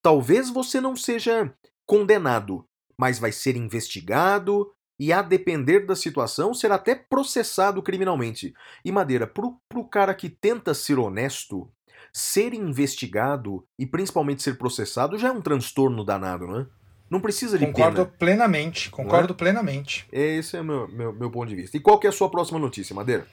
Talvez 0.00 0.48
você 0.48 0.80
não 0.80 0.94
seja 0.94 1.52
condenado, 1.86 2.64
mas 2.98 3.18
vai 3.18 3.32
ser 3.32 3.56
investigado 3.56 4.72
e, 4.98 5.12
a 5.12 5.22
depender 5.22 5.80
da 5.80 5.96
situação, 5.96 6.54
será 6.54 6.76
até 6.76 6.94
processado 6.94 7.82
criminalmente. 7.82 8.54
E 8.84 8.92
Madeira, 8.92 9.26
pro, 9.26 9.58
pro 9.68 9.84
cara 9.84 10.14
que 10.14 10.28
tenta 10.28 10.74
ser 10.74 10.98
honesto, 10.98 11.70
ser 12.12 12.54
investigado 12.54 13.66
e 13.78 13.86
principalmente 13.86 14.42
ser 14.42 14.56
processado 14.58 15.18
já 15.18 15.28
é 15.28 15.32
um 15.32 15.40
transtorno 15.40 16.04
danado, 16.04 16.46
não 16.46 16.60
é? 16.60 16.66
Não 17.10 17.20
precisa 17.20 17.58
de 17.58 17.66
Concordo 17.66 18.06
pena. 18.06 18.16
plenamente, 18.18 18.90
concordo 18.90 19.34
é? 19.34 19.36
plenamente. 19.36 20.06
Esse 20.10 20.56
é 20.56 20.60
o 20.60 20.64
meu, 20.64 20.88
meu, 20.88 21.12
meu 21.12 21.30
ponto 21.30 21.48
de 21.48 21.56
vista. 21.56 21.76
E 21.76 21.80
qual 21.80 21.98
que 21.98 22.06
é 22.06 22.10
a 22.10 22.12
sua 22.12 22.30
próxima 22.30 22.58
notícia, 22.58 22.94
Madeira? 22.94 23.26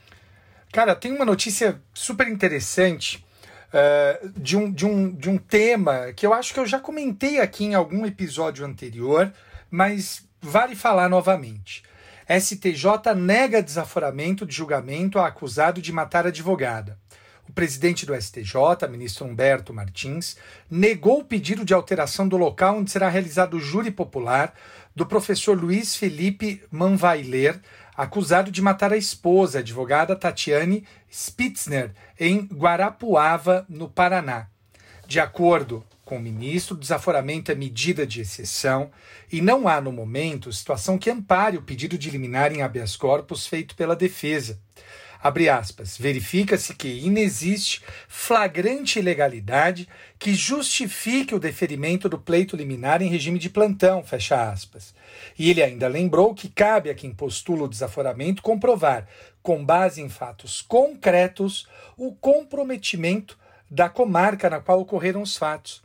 Cara, 0.73 0.95
tem 0.95 1.13
uma 1.15 1.23
notícia 1.23 1.81
super 1.93 2.27
interessante 2.27 3.25
uh, 3.73 4.29
de, 4.39 4.57
um, 4.57 4.71
de, 4.71 4.85
um, 4.85 5.11
de 5.11 5.29
um 5.29 5.37
tema 5.37 6.13
que 6.13 6.25
eu 6.25 6.33
acho 6.33 6.53
que 6.53 6.59
eu 6.59 6.65
já 6.65 6.79
comentei 6.79 7.39
aqui 7.39 7.65
em 7.65 7.75
algum 7.75 8.05
episódio 8.05 8.65
anterior, 8.65 9.31
mas 9.69 10.27
vale 10.41 10.75
falar 10.75 11.09
novamente. 11.09 11.83
STJ 12.29 13.15
nega 13.15 13.61
desaforamento 13.61 14.45
de 14.45 14.55
julgamento 14.55 15.17
a 15.17 15.27
acusado 15.27 15.81
de 15.81 15.91
matar 15.91 16.27
advogada. 16.27 16.97
O 17.49 17.51
presidente 17.51 18.05
do 18.05 18.13
STJ, 18.13 18.87
ministro 18.87 19.25
Humberto 19.25 19.73
Martins, 19.73 20.37
negou 20.69 21.21
o 21.21 21.25
pedido 21.25 21.65
de 21.65 21.73
alteração 21.73 22.27
do 22.27 22.37
local 22.37 22.77
onde 22.77 22.91
será 22.91 23.09
realizado 23.09 23.55
o 23.57 23.59
júri 23.59 23.89
popular 23.89 24.53
do 24.95 25.03
professor 25.03 25.59
Luiz 25.59 25.95
Felipe 25.95 26.61
Manvailer, 26.69 27.59
acusado 27.99 28.49
de 28.49 28.61
matar 28.61 28.93
a 28.93 28.97
esposa, 28.97 29.57
a 29.57 29.61
advogada 29.61 30.15
Tatiane 30.15 30.85
Spitzner, 31.11 31.91
em 32.17 32.45
Guarapuava, 32.45 33.65
no 33.67 33.89
Paraná. 33.89 34.47
De 35.05 35.19
acordo 35.19 35.83
com 36.05 36.15
o 36.15 36.21
ministro, 36.21 36.77
o 36.77 36.79
desaforamento 36.79 37.51
é 37.51 37.55
medida 37.55 38.07
de 38.07 38.21
exceção 38.21 38.89
e 39.29 39.41
não 39.41 39.67
há, 39.67 39.81
no 39.81 39.91
momento, 39.91 40.53
situação 40.53 40.97
que 40.97 41.09
ampare 41.09 41.57
o 41.57 41.61
pedido 41.61 41.97
de 41.97 42.09
liminar 42.09 42.53
em 42.53 42.61
habeas 42.61 42.95
corpus 42.95 43.45
feito 43.45 43.75
pela 43.75 43.97
defesa. 43.97 44.57
Abre 45.21 45.49
aspas. 45.49 45.97
Verifica-se 45.97 46.73
que 46.73 46.87
inexiste 46.87 47.83
flagrante 48.07 48.99
ilegalidade 48.99 49.87
que 50.17 50.33
justifique 50.33 51.35
o 51.35 51.39
deferimento 51.39 52.07
do 52.07 52.17
pleito 52.17 52.55
liminar 52.55 53.01
em 53.01 53.09
regime 53.09 53.37
de 53.37 53.49
plantão, 53.49 54.01
fecha 54.01 54.49
aspas. 54.49 54.95
E 55.37 55.49
ele 55.49 55.61
ainda 55.61 55.89
lembrou 55.89 56.33
que 56.33 56.47
cabe 56.47 56.89
a 56.89 56.95
quem 56.95 57.11
postula 57.11 57.63
o 57.63 57.69
desaforamento 57.69 58.41
comprovar, 58.41 59.07
com 59.43 59.63
base 59.63 60.01
em 60.01 60.07
fatos 60.07 60.61
concretos, 60.61 61.67
o 61.97 62.15
comprometimento 62.15 63.37
da 63.69 63.89
comarca 63.89 64.49
na 64.49 64.61
qual 64.61 64.79
ocorreram 64.79 65.21
os 65.21 65.35
fatos. 65.35 65.83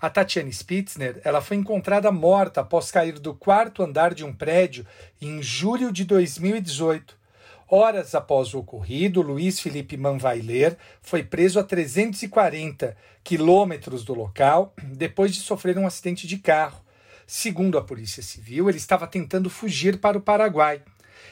A 0.00 0.08
Tatiane 0.08 0.52
Spitzner 0.52 1.20
ela 1.24 1.40
foi 1.40 1.56
encontrada 1.56 2.12
morta 2.12 2.60
após 2.60 2.92
cair 2.92 3.18
do 3.18 3.34
quarto 3.34 3.82
andar 3.82 4.14
de 4.14 4.24
um 4.24 4.32
prédio 4.32 4.86
em 5.20 5.42
julho 5.42 5.90
de 5.90 6.04
2018. 6.04 7.15
Horas 7.68 8.14
após 8.14 8.54
o 8.54 8.60
ocorrido, 8.60 9.20
Luiz 9.20 9.58
Felipe 9.58 9.96
Manvailer 9.96 10.76
foi 11.02 11.24
preso 11.24 11.58
a 11.58 11.64
340 11.64 12.96
quilômetros 13.24 14.04
do 14.04 14.14
local 14.14 14.72
depois 14.84 15.34
de 15.34 15.40
sofrer 15.40 15.76
um 15.76 15.84
acidente 15.84 16.28
de 16.28 16.38
carro. 16.38 16.80
Segundo 17.26 17.76
a 17.76 17.82
Polícia 17.82 18.22
Civil, 18.22 18.68
ele 18.68 18.78
estava 18.78 19.04
tentando 19.04 19.50
fugir 19.50 19.98
para 19.98 20.16
o 20.16 20.20
Paraguai. 20.20 20.80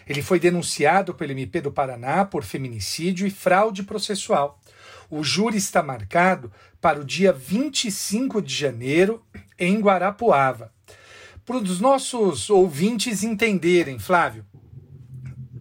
Ele 0.09 0.23
foi 0.23 0.41
denunciado 0.41 1.15
pelo 1.15 1.31
MP 1.31 1.61
do 1.61 1.71
Paraná 1.71 2.25
por 2.25 2.43
feminicídio 2.43 3.29
e 3.29 3.31
fraude 3.31 3.85
processual. 3.85 4.61
O 5.09 5.23
júri 5.23 5.57
está 5.57 5.85
marcado 5.85 6.51
para 6.81 7.01
o 7.01 7.05
dia 7.05 7.33
25 7.33 8.43
de 8.43 8.53
janeiro 8.53 9.23
em 9.57 9.79
Guarapuava. 9.79 10.73
Para 11.47 11.59
os 11.59 11.79
nossos 11.79 12.51
ouvintes 12.51 13.23
entenderem, 13.23 14.01
Flávio, 14.01 14.45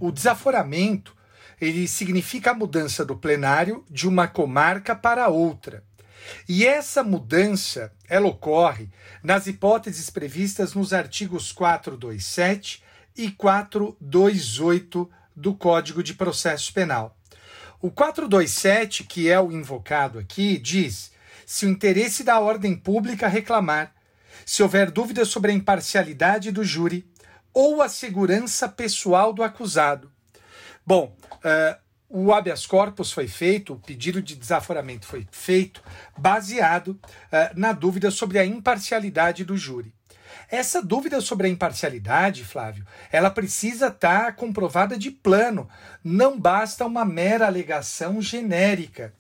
o 0.06 0.12
desaforamento 0.12 1.16
ele 1.62 1.88
significa 1.88 2.52
a 2.52 2.54
mudança 2.54 3.06
do 3.06 3.16
plenário 3.16 3.86
de 3.90 4.06
uma 4.06 4.28
comarca 4.28 4.94
para 4.94 5.30
outra. 5.30 5.82
E 6.48 6.66
essa 6.66 7.02
mudança, 7.06 7.90
ela 8.10 8.28
ocorre 8.28 8.90
nas 9.24 9.48
hipóteses 9.48 10.10
previstas 10.10 10.74
nos 10.74 10.92
artigos 10.92 11.54
427 11.54 12.84
e 13.16 13.32
428 13.32 15.10
do 15.34 15.54
Código 15.54 16.04
de 16.04 16.14
Processo 16.14 16.74
Penal. 16.74 17.18
O 17.82 17.90
427, 17.90 19.06
que 19.06 19.30
é 19.30 19.40
o 19.40 19.54
invocado 19.54 20.20
aqui, 20.20 20.58
diz: 20.58 21.14
se 21.46 21.66
o 21.66 21.70
interesse 21.70 22.26
da 22.26 22.42
ordem 22.42 22.76
pública 22.76 23.30
reclamar, 23.30 23.94
se 24.46 24.62
houver 24.62 24.92
dúvida 24.92 25.24
sobre 25.24 25.52
a 25.52 25.56
imparcialidade 25.56 26.52
do 26.52 26.64
júri 26.64 27.06
ou 27.54 27.82
a 27.82 27.90
segurança 27.90 28.68
pessoal 28.68 29.32
do 29.32 29.44
acusado. 29.44 30.12
Bom, 30.86 31.16
uh, 31.36 31.84
o 32.10 32.34
habeas 32.34 32.66
corpus 32.66 33.12
foi 33.12 33.28
feito, 33.28 33.74
o 33.74 33.80
pedido 33.80 34.22
de 34.22 34.36
desaforamento 34.36 35.06
foi 35.06 35.28
feito, 35.32 35.84
baseado 36.18 36.90
uh, 36.90 37.00
na 37.56 37.72
dúvida 37.72 38.12
sobre 38.12 38.40
a 38.40 38.46
imparcialidade 38.46 39.44
do 39.44 39.58
júri. 39.58 39.94
Essa 40.50 40.82
dúvida 40.82 41.22
sobre 41.22 41.48
a 41.48 41.50
imparcialidade, 41.50 42.44
Flávio, 42.44 42.86
ela 43.12 43.30
precisa 43.30 43.88
estar 43.88 44.26
tá 44.26 44.32
comprovada 44.32 44.98
de 44.98 45.10
plano. 45.10 45.70
Não 46.04 46.40
basta 46.40 46.86
uma 46.86 47.06
mera 47.06 47.48
alegação 47.48 48.22
genérica. 48.22 49.14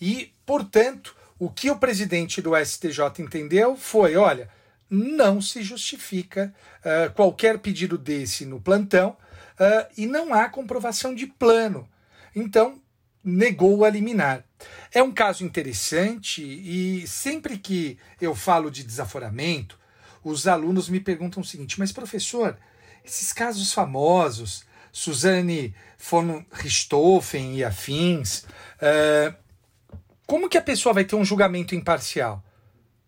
E, 0.00 0.32
portanto, 0.44 1.14
o 1.38 1.48
que 1.48 1.70
o 1.70 1.78
presidente 1.78 2.42
do 2.42 2.56
STJ 2.56 3.20
entendeu 3.20 3.76
foi: 3.76 4.16
olha, 4.16 4.48
não 4.90 5.40
se 5.40 5.62
justifica 5.62 6.52
uh, 6.80 7.12
qualquer 7.14 7.58
pedido 7.60 7.96
desse 7.96 8.44
no 8.44 8.60
plantão 8.60 9.10
uh, 9.10 9.88
e 9.96 10.06
não 10.06 10.34
há 10.34 10.48
comprovação 10.48 11.14
de 11.14 11.26
plano. 11.26 11.88
Então, 12.34 12.82
negou 13.22 13.84
a 13.84 13.90
liminar. 13.90 14.44
É 14.92 15.02
um 15.02 15.12
caso 15.12 15.44
interessante 15.44 16.42
e 16.42 17.06
sempre 17.06 17.56
que 17.56 17.98
eu 18.20 18.34
falo 18.34 18.70
de 18.70 18.82
desaforamento, 18.82 19.78
os 20.24 20.46
alunos 20.46 20.88
me 20.88 21.00
perguntam 21.00 21.42
o 21.42 21.46
seguinte: 21.46 21.78
mas 21.78 21.92
professor, 21.92 22.58
esses 23.04 23.32
casos 23.32 23.72
famosos, 23.72 24.64
Suzane 24.92 25.74
von 25.98 26.44
Richthofen 26.50 27.56
e 27.56 27.64
afins, 27.64 28.44
uh, 28.82 29.34
como 30.26 30.48
que 30.48 30.58
a 30.58 30.62
pessoa 30.62 30.92
vai 30.92 31.04
ter 31.04 31.16
um 31.16 31.24
julgamento 31.24 31.74
imparcial? 31.74 32.42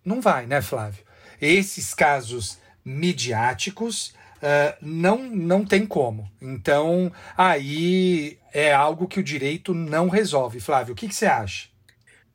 Não 0.04 0.20
vai, 0.20 0.46
né, 0.46 0.60
Flávio? 0.60 1.01
Esses 1.42 1.92
casos 1.92 2.58
midiáticos 2.84 4.14
uh, 4.38 4.76
não, 4.80 5.18
não 5.18 5.64
tem 5.64 5.84
como. 5.84 6.30
Então, 6.40 7.12
aí 7.36 8.38
é 8.54 8.72
algo 8.72 9.06
que 9.06 9.20
o 9.20 9.24
direito 9.24 9.74
não 9.74 10.08
resolve. 10.08 10.60
Flávio, 10.60 10.92
o 10.92 10.96
que, 10.96 11.08
que 11.08 11.14
você 11.14 11.26
acha? 11.26 11.68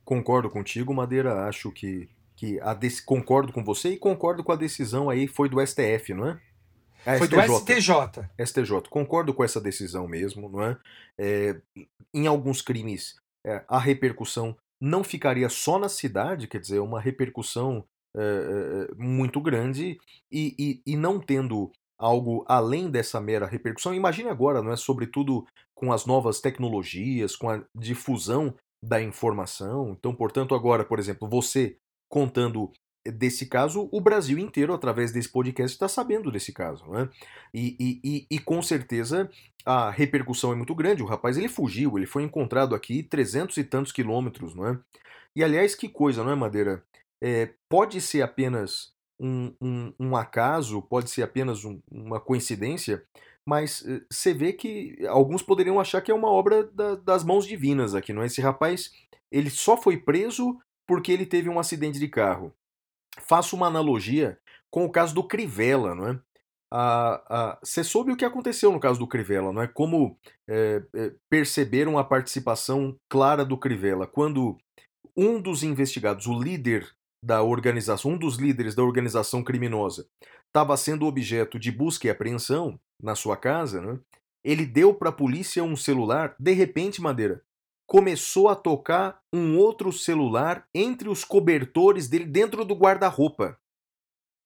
Concordo 0.04 0.48
contigo, 0.48 0.94
Madeira. 0.94 1.48
Acho 1.48 1.72
que 1.72 2.08
que 2.38 2.60
a 2.60 2.78
concordo 3.04 3.52
com 3.52 3.64
você 3.64 3.90
e 3.90 3.96
concordo 3.96 4.44
com 4.44 4.52
a 4.52 4.56
decisão 4.56 5.10
aí, 5.10 5.26
foi 5.26 5.48
do 5.48 5.60
STF, 5.60 6.14
não 6.14 6.28
é? 6.28 6.40
A 7.04 7.18
foi 7.18 7.26
STJ. 7.26 7.46
do 7.48 7.56
STJ. 7.56 8.30
STJ. 8.46 8.88
Concordo 8.88 9.34
com 9.34 9.42
essa 9.42 9.60
decisão 9.60 10.06
mesmo, 10.06 10.48
não 10.48 10.62
é? 10.62 10.78
é 11.18 11.56
em 12.14 12.28
alguns 12.28 12.62
crimes, 12.62 13.16
é, 13.44 13.64
a 13.68 13.80
repercussão 13.80 14.56
não 14.80 15.02
ficaria 15.02 15.48
só 15.48 15.80
na 15.80 15.88
cidade, 15.88 16.46
quer 16.46 16.60
dizer, 16.60 16.78
uma 16.78 17.00
repercussão 17.00 17.84
é, 18.18 18.90
é, 18.90 18.94
muito 18.96 19.40
grande 19.40 19.98
e, 20.30 20.54
e, 20.58 20.92
e 20.92 20.96
não 20.96 21.20
tendo 21.20 21.70
algo 21.98 22.44
além 22.48 22.90
dessa 22.90 23.20
mera 23.20 23.46
repercussão. 23.46 23.94
Imagine 23.94 24.28
agora, 24.28 24.62
não 24.62 24.72
é? 24.72 24.76
Sobretudo 24.76 25.46
com 25.74 25.92
as 25.92 26.06
novas 26.06 26.40
tecnologias, 26.40 27.36
com 27.36 27.50
a 27.50 27.62
difusão 27.74 28.54
da 28.82 29.02
informação. 29.02 29.96
Então, 29.98 30.14
portanto, 30.14 30.54
agora, 30.54 30.84
por 30.84 30.98
exemplo, 30.98 31.28
você 31.28 31.76
contando 32.08 32.72
desse 33.06 33.46
caso, 33.46 33.88
o 33.92 34.00
Brasil 34.00 34.38
inteiro, 34.38 34.72
através 34.72 35.12
desse 35.12 35.30
podcast, 35.30 35.74
está 35.74 35.88
sabendo 35.88 36.30
desse 36.30 36.52
caso. 36.52 36.86
Né? 36.90 37.08
E, 37.54 37.76
e, 37.78 38.00
e, 38.04 38.26
e, 38.30 38.38
com 38.38 38.60
certeza 38.62 39.30
a 39.64 39.90
repercussão 39.90 40.52
é 40.52 40.56
muito 40.56 40.74
grande. 40.74 41.02
O 41.02 41.06
rapaz 41.06 41.36
ele 41.36 41.48
fugiu, 41.48 41.96
ele 41.96 42.06
foi 42.06 42.22
encontrado 42.22 42.74
aqui 42.74 43.02
300 43.02 43.56
e 43.56 43.64
tantos 43.64 43.92
quilômetros. 43.92 44.54
Não 44.54 44.66
é? 44.66 44.78
E 45.36 45.44
aliás, 45.44 45.74
que 45.74 45.88
coisa, 45.88 46.24
não 46.24 46.32
é, 46.32 46.34
Madeira? 46.34 46.82
É, 47.22 47.54
pode 47.68 48.00
ser 48.00 48.22
apenas 48.22 48.92
um, 49.20 49.52
um, 49.60 49.92
um, 49.98 50.16
acaso, 50.16 50.80
pode 50.82 51.10
ser 51.10 51.22
apenas 51.22 51.64
um, 51.64 51.80
uma 51.90 52.20
coincidência, 52.20 53.04
mas 53.44 53.84
eh, 53.86 54.02
você 54.10 54.32
vê 54.32 54.52
que 54.52 54.96
alguns 55.08 55.42
poderiam 55.42 55.80
achar 55.80 56.00
que 56.00 56.10
é 56.10 56.14
uma 56.14 56.30
obra 56.30 56.64
da, 56.64 56.94
das 56.96 57.24
mãos 57.24 57.46
divinas 57.46 57.94
aqui, 57.94 58.12
não 58.12 58.22
é? 58.22 58.26
Esse 58.26 58.40
rapaz, 58.40 58.92
ele 59.32 59.50
só 59.50 59.76
foi 59.76 59.96
preso 59.96 60.56
porque 60.86 61.10
ele 61.10 61.26
teve 61.26 61.48
um 61.48 61.58
acidente 61.58 61.98
de 61.98 62.08
carro. 62.08 62.54
Faço 63.26 63.56
uma 63.56 63.66
analogia 63.66 64.38
com 64.70 64.84
o 64.84 64.90
caso 64.90 65.14
do 65.14 65.24
Crivella, 65.24 65.94
não 65.94 66.08
é? 66.08 66.20
Você 67.62 67.82
soube 67.82 68.12
o 68.12 68.16
que 68.16 68.24
aconteceu 68.24 68.70
no 68.70 68.80
caso 68.80 68.98
do 68.98 69.06
Crivella, 69.06 69.52
não 69.52 69.62
é? 69.62 69.66
Como 69.66 70.18
é, 70.46 70.82
é, 70.94 71.12
perceberam 71.30 71.98
a 71.98 72.04
participação 72.04 72.96
clara 73.08 73.44
do 73.44 73.56
Crivella 73.56 74.06
quando 74.06 74.58
um 75.16 75.40
dos 75.40 75.62
investigados, 75.62 76.26
o 76.26 76.38
líder 76.38 76.86
da 77.22 77.42
organização, 77.42 78.12
um 78.12 78.18
dos 78.18 78.36
líderes 78.36 78.74
da 78.74 78.82
organização 78.82 79.42
criminosa, 79.42 80.06
estava 80.46 80.76
sendo 80.76 81.06
objeto 81.06 81.58
de 81.58 81.70
busca 81.70 82.06
e 82.06 82.10
apreensão 82.10 82.78
na 83.02 83.14
sua 83.14 83.36
casa, 83.36 83.80
né? 83.80 83.98
ele 84.44 84.64
deu 84.64 84.94
para 84.94 85.10
a 85.10 85.12
polícia 85.12 85.62
um 85.62 85.76
celular, 85.76 86.34
de 86.38 86.52
repente, 86.52 87.00
Madeira, 87.00 87.42
começou 87.86 88.48
a 88.48 88.54
tocar 88.54 89.20
um 89.32 89.56
outro 89.58 89.92
celular 89.92 90.66
entre 90.74 91.08
os 91.08 91.24
cobertores 91.24 92.08
dele 92.08 92.26
dentro 92.26 92.64
do 92.64 92.74
guarda-roupa. 92.74 93.58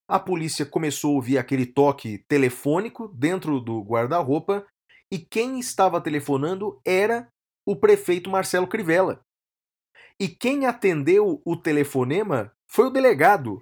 A 0.09 0.19
polícia 0.19 0.65
começou 0.65 1.13
a 1.13 1.15
ouvir 1.15 1.39
aquele 1.39 1.67
toque 1.67 2.19
telefônico 2.29 3.09
dentro 3.09 3.61
do 3.61 3.81
guarda-roupa 3.83 4.67
e 5.13 5.19
quem 5.19 5.59
estava 5.59 6.01
telefonando 6.01 6.81
era 6.85 7.29
o 7.67 7.77
prefeito 7.77 8.31
Marcelo 8.31 8.67
Crivella. 8.67 9.25
E 10.23 10.29
quem 10.29 10.67
atendeu 10.67 11.43
o 11.45 11.57
telefonema 11.57 12.53
foi 12.69 12.87
o 12.87 12.91
delegado. 12.91 13.61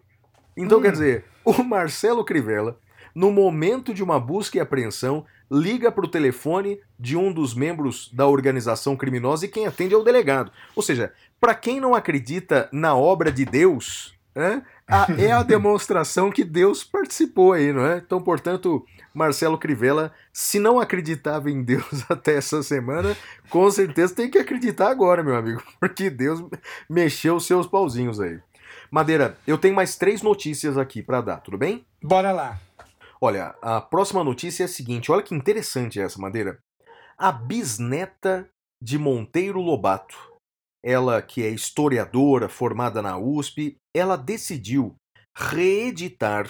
Então, 0.54 0.78
hum. 0.78 0.82
quer 0.82 0.92
dizer, 0.92 1.24
o 1.42 1.62
Marcelo 1.62 2.22
Crivella, 2.22 2.78
no 3.14 3.32
momento 3.32 3.94
de 3.94 4.02
uma 4.02 4.20
busca 4.20 4.58
e 4.58 4.60
apreensão, 4.60 5.24
liga 5.50 5.90
para 5.90 6.04
o 6.04 6.10
telefone 6.10 6.78
de 6.98 7.16
um 7.16 7.32
dos 7.32 7.54
membros 7.54 8.10
da 8.12 8.26
organização 8.26 8.94
criminosa 8.94 9.46
e 9.46 9.48
quem 9.48 9.66
atende 9.66 9.94
é 9.94 9.96
o 9.96 10.04
delegado. 10.04 10.52
Ou 10.76 10.82
seja, 10.82 11.14
para 11.40 11.54
quem 11.54 11.80
não 11.80 11.94
acredita 11.94 12.68
na 12.70 12.94
obra 12.94 13.32
de 13.32 13.46
Deus, 13.46 14.14
né, 14.34 14.62
a, 14.86 15.06
é 15.16 15.32
a 15.32 15.40
demonstração 15.42 16.30
que 16.30 16.44
Deus 16.44 16.84
participou 16.84 17.54
aí, 17.54 17.72
não 17.72 17.86
é? 17.86 17.96
Então, 17.96 18.20
portanto, 18.20 18.84
Marcelo 19.14 19.58
Crivella, 19.58 20.12
se 20.32 20.58
não 20.58 20.78
acreditava 20.78 21.50
em 21.50 21.62
Deus 21.62 22.04
até 22.08 22.36
essa 22.36 22.62
semana, 22.62 23.16
com 23.48 23.70
certeza 23.70 24.14
tem 24.14 24.30
que 24.30 24.38
acreditar 24.38 24.90
agora, 24.90 25.22
meu 25.22 25.36
amigo, 25.36 25.62
porque 25.80 26.08
Deus 26.10 26.42
mexeu 26.88 27.36
os 27.36 27.46
seus 27.46 27.66
pauzinhos 27.66 28.20
aí. 28.20 28.40
Madeira, 28.90 29.36
eu 29.46 29.58
tenho 29.58 29.74
mais 29.74 29.96
três 29.96 30.22
notícias 30.22 30.76
aqui 30.76 31.02
para 31.02 31.20
dar, 31.20 31.38
tudo 31.38 31.56
bem? 31.56 31.84
Bora 32.02 32.32
lá. 32.32 32.60
Olha, 33.20 33.54
a 33.60 33.80
próxima 33.80 34.24
notícia 34.24 34.64
é 34.64 34.66
a 34.66 34.68
seguinte: 34.68 35.12
olha 35.12 35.22
que 35.22 35.34
interessante 35.34 36.00
essa, 36.00 36.18
Madeira. 36.18 36.58
A 37.18 37.30
bisneta 37.30 38.48
de 38.82 38.98
Monteiro 38.98 39.60
Lobato, 39.60 40.16
ela 40.82 41.20
que 41.20 41.42
é 41.44 41.50
historiadora 41.50 42.48
formada 42.48 43.02
na 43.02 43.18
USP, 43.18 43.76
ela 43.94 44.16
decidiu 44.16 44.96
reeditar 45.36 46.48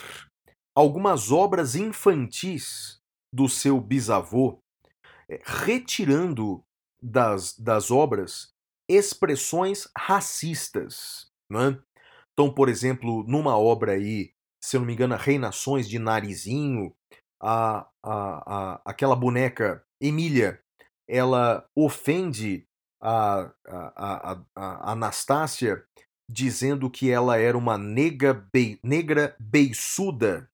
algumas 0.74 1.30
obras 1.30 1.74
infantis 1.74 3.00
do 3.32 3.48
seu 3.48 3.80
bisavô, 3.80 4.58
eh, 5.28 5.40
retirando 5.44 6.62
das, 7.02 7.58
das 7.58 7.90
obras 7.90 8.52
expressões 8.88 9.88
racistas. 9.96 11.30
Né? 11.50 11.78
Então, 12.32 12.52
por 12.52 12.68
exemplo, 12.68 13.24
numa 13.26 13.56
obra 13.56 13.92
aí 13.92 14.32
se 14.62 14.76
eu 14.76 14.80
não 14.80 14.86
me 14.86 14.92
engano, 14.92 15.16
Reinações 15.16 15.88
de 15.88 15.98
Narizinho, 15.98 16.94
a, 17.42 17.88
a, 18.02 18.74
a, 18.74 18.80
aquela 18.84 19.16
boneca 19.16 19.82
Emília, 20.00 20.60
ela 21.08 21.66
ofende 21.74 22.66
a, 23.02 23.50
a, 23.66 24.32
a, 24.34 24.42
a 24.54 24.92
Anastácia 24.92 25.82
dizendo 26.30 26.90
que 26.90 27.10
ela 27.10 27.38
era 27.38 27.56
uma 27.56 27.78
nega 27.78 28.34
be, 28.52 28.78
negra 28.84 29.34
beiçuda 29.40 30.49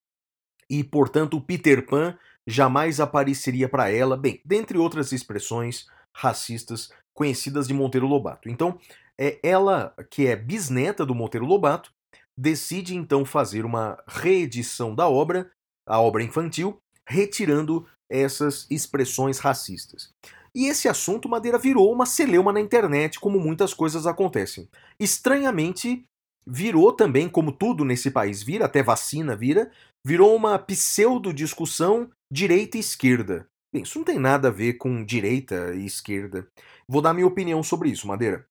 e, 0.70 0.82
portanto, 0.82 1.40
Peter 1.40 1.86
Pan 1.86 2.16
jamais 2.46 3.00
apareceria 3.00 3.68
para 3.68 3.90
ela, 3.90 4.16
bem, 4.16 4.40
dentre 4.44 4.78
outras 4.78 5.12
expressões 5.12 5.86
racistas 6.14 6.90
conhecidas 7.14 7.66
de 7.66 7.74
Monteiro 7.74 8.06
Lobato. 8.06 8.48
Então, 8.48 8.78
é 9.18 9.38
ela 9.42 9.94
que 10.10 10.26
é 10.26 10.36
bisneta 10.36 11.04
do 11.04 11.14
Monteiro 11.14 11.46
Lobato, 11.46 11.92
decide 12.36 12.94
então 12.94 13.24
fazer 13.24 13.64
uma 13.64 13.98
reedição 14.06 14.94
da 14.94 15.08
obra, 15.08 15.50
a 15.86 16.00
obra 16.00 16.22
infantil, 16.22 16.78
retirando 17.08 17.86
essas 18.10 18.66
expressões 18.70 19.38
racistas. 19.38 20.12
E 20.54 20.66
esse 20.66 20.88
assunto, 20.88 21.28
Madeira, 21.28 21.58
virou 21.58 21.92
uma 21.92 22.06
celeuma 22.06 22.52
na 22.52 22.60
internet, 22.60 23.20
como 23.20 23.38
muitas 23.38 23.74
coisas 23.74 24.06
acontecem. 24.06 24.68
Estranhamente, 24.98 26.04
virou 26.46 26.92
também, 26.92 27.28
como 27.28 27.52
tudo 27.52 27.84
nesse 27.84 28.10
país 28.10 28.42
vira, 28.42 28.66
até 28.66 28.82
vacina 28.82 29.34
vira, 29.36 29.70
virou 30.06 30.36
uma 30.36 30.56
pseudo-discussão 30.56 32.08
direita 32.30 32.76
e 32.76 32.80
esquerda. 32.80 33.48
Bem, 33.72 33.82
isso 33.82 33.98
não 33.98 34.04
tem 34.04 34.20
nada 34.20 34.46
a 34.46 34.52
ver 34.52 34.74
com 34.74 35.04
direita 35.04 35.74
e 35.74 35.84
esquerda. 35.84 36.46
Vou 36.86 37.02
dar 37.02 37.12
minha 37.12 37.26
opinião 37.26 37.60
sobre 37.60 37.90
isso, 37.90 38.06
Madeira. 38.06 38.46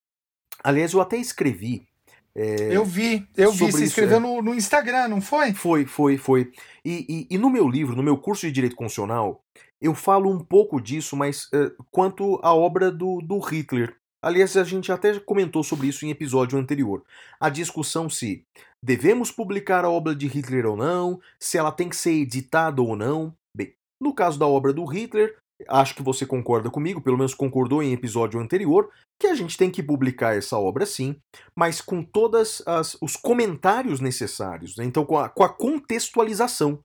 Aliás, 0.61 0.91
eu 0.91 0.99
até 0.99 1.15
escrevi. 1.15 1.87
É, 2.35 2.75
eu 2.75 2.83
vi, 2.83 3.25
eu 3.37 3.53
vi. 3.53 3.71
Você 3.71 3.85
escreveu 3.85 4.17
é. 4.17 4.19
no, 4.19 4.41
no, 4.41 4.53
Instagram, 4.53 5.07
não 5.07 5.21
foi? 5.21 5.53
Foi, 5.53 5.85
foi, 5.85 6.17
foi. 6.17 6.51
E, 6.83 7.27
e, 7.29 7.35
e, 7.35 7.37
no 7.37 7.49
meu 7.49 7.69
livro, 7.69 7.95
no 7.95 8.03
meu 8.03 8.17
curso 8.17 8.45
de 8.45 8.51
Direito 8.51 8.75
Constitucional, 8.75 9.41
eu 9.79 9.95
falo 9.95 10.29
um 10.29 10.43
pouco 10.43 10.81
disso, 10.81 11.15
mas 11.15 11.45
uh, 11.53 11.71
quanto 11.89 12.37
à 12.43 12.53
obra 12.53 12.91
do, 12.91 13.21
do 13.21 13.39
Hitler. 13.39 13.95
Aliás, 14.25 14.57
a 14.57 14.63
gente 14.63 14.91
até 14.91 15.19
comentou 15.19 15.63
sobre 15.63 15.85
isso 15.85 16.03
em 16.03 16.09
episódio 16.09 16.57
anterior. 16.57 17.03
A 17.39 17.47
discussão 17.47 18.09
se 18.09 18.43
devemos 18.83 19.29
publicar 19.29 19.85
a 19.85 19.89
obra 19.91 20.15
de 20.15 20.25
Hitler 20.25 20.65
ou 20.65 20.75
não, 20.75 21.21
se 21.39 21.59
ela 21.59 21.71
tem 21.71 21.87
que 21.87 21.95
ser 21.95 22.13
editada 22.13 22.81
ou 22.81 22.95
não. 22.95 23.35
Bem, 23.55 23.75
no 24.01 24.15
caso 24.15 24.39
da 24.39 24.47
obra 24.47 24.73
do 24.73 24.83
Hitler, 24.83 25.37
acho 25.69 25.93
que 25.93 26.01
você 26.01 26.25
concorda 26.25 26.71
comigo, 26.71 27.03
pelo 27.03 27.19
menos 27.19 27.35
concordou 27.35 27.83
em 27.83 27.93
episódio 27.93 28.39
anterior, 28.39 28.91
que 29.21 29.27
a 29.27 29.35
gente 29.35 29.55
tem 29.55 29.69
que 29.69 29.83
publicar 29.83 30.35
essa 30.35 30.57
obra 30.57 30.87
sim, 30.87 31.17
mas 31.55 31.79
com 31.79 32.01
todos 32.01 32.63
os 32.99 33.15
comentários 33.15 33.99
necessários, 33.99 34.75
né? 34.75 34.85
então 34.85 35.05
com 35.05 35.19
a, 35.19 35.29
com 35.29 35.43
a 35.43 35.49
contextualização. 35.49 36.79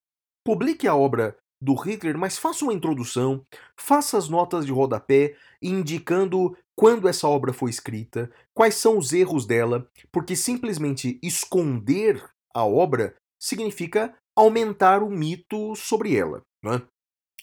Publique 0.46 0.86
a 0.86 0.94
obra 0.94 1.34
do 1.62 1.74
Hitler, 1.74 2.16
mas 2.16 2.38
faça 2.38 2.64
uma 2.64 2.72
introdução, 2.72 3.44
faça 3.76 4.16
as 4.16 4.28
notas 4.28 4.64
de 4.64 4.72
rodapé 4.72 5.36
indicando 5.62 6.56
quando 6.74 7.06
essa 7.06 7.28
obra 7.28 7.52
foi 7.52 7.68
escrita, 7.68 8.30
quais 8.54 8.76
são 8.76 8.96
os 8.96 9.12
erros 9.12 9.46
dela, 9.46 9.86
porque 10.10 10.34
simplesmente 10.34 11.18
esconder 11.22 12.24
a 12.54 12.64
obra 12.64 13.14
significa 13.38 14.14
aumentar 14.34 15.02
o 15.02 15.10
mito 15.10 15.74
sobre 15.76 16.16
ela. 16.16 16.40
Né? 16.64 16.80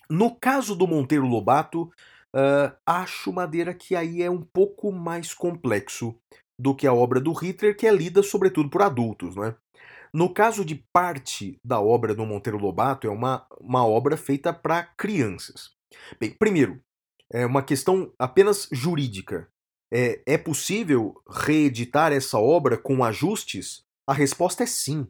No 0.10 0.36
caso 0.36 0.76
do 0.76 0.88
Monteiro 0.88 1.28
Lobato, 1.28 1.84
uh, 2.36 2.76
acho 2.86 3.32
Madeira 3.32 3.74
que 3.74 3.96
aí 3.96 4.24
é 4.24 4.30
um 4.30 4.42
pouco 4.42 4.92
mais 4.92 5.34
complexo 5.34 6.16
do 6.60 6.76
que 6.76 6.88
a 6.88 6.94
obra 6.94 7.20
do 7.20 7.34
Hitler, 7.34 7.78
que 7.78 7.86
é 7.86 7.92
lida 7.92 8.24
sobretudo 8.24 8.70
por 8.70 8.82
adultos. 8.82 9.36
Não 9.36 9.44
é? 9.44 9.56
No 10.18 10.34
caso 10.34 10.66
de 10.66 10.74
parte 10.92 11.60
da 11.64 11.80
obra 11.80 12.16
do 12.16 12.26
Monteiro 12.26 12.58
Lobato, 12.58 13.06
é 13.06 13.10
uma, 13.12 13.46
uma 13.62 13.86
obra 13.86 14.18
feita 14.18 14.52
para 14.52 14.82
crianças. 14.82 15.70
Bem, 16.20 16.32
primeiro, 16.32 16.82
é 17.32 17.46
uma 17.46 17.62
questão 17.62 18.12
apenas 18.18 18.68
jurídica. 18.72 19.48
É, 19.94 20.24
é 20.26 20.36
possível 20.36 21.22
reeditar 21.30 22.12
essa 22.12 22.40
obra 22.40 22.80
com 22.80 23.04
ajustes? 23.04 23.84
A 24.08 24.14
resposta 24.14 24.64
é 24.64 24.66
sim. 24.66 25.08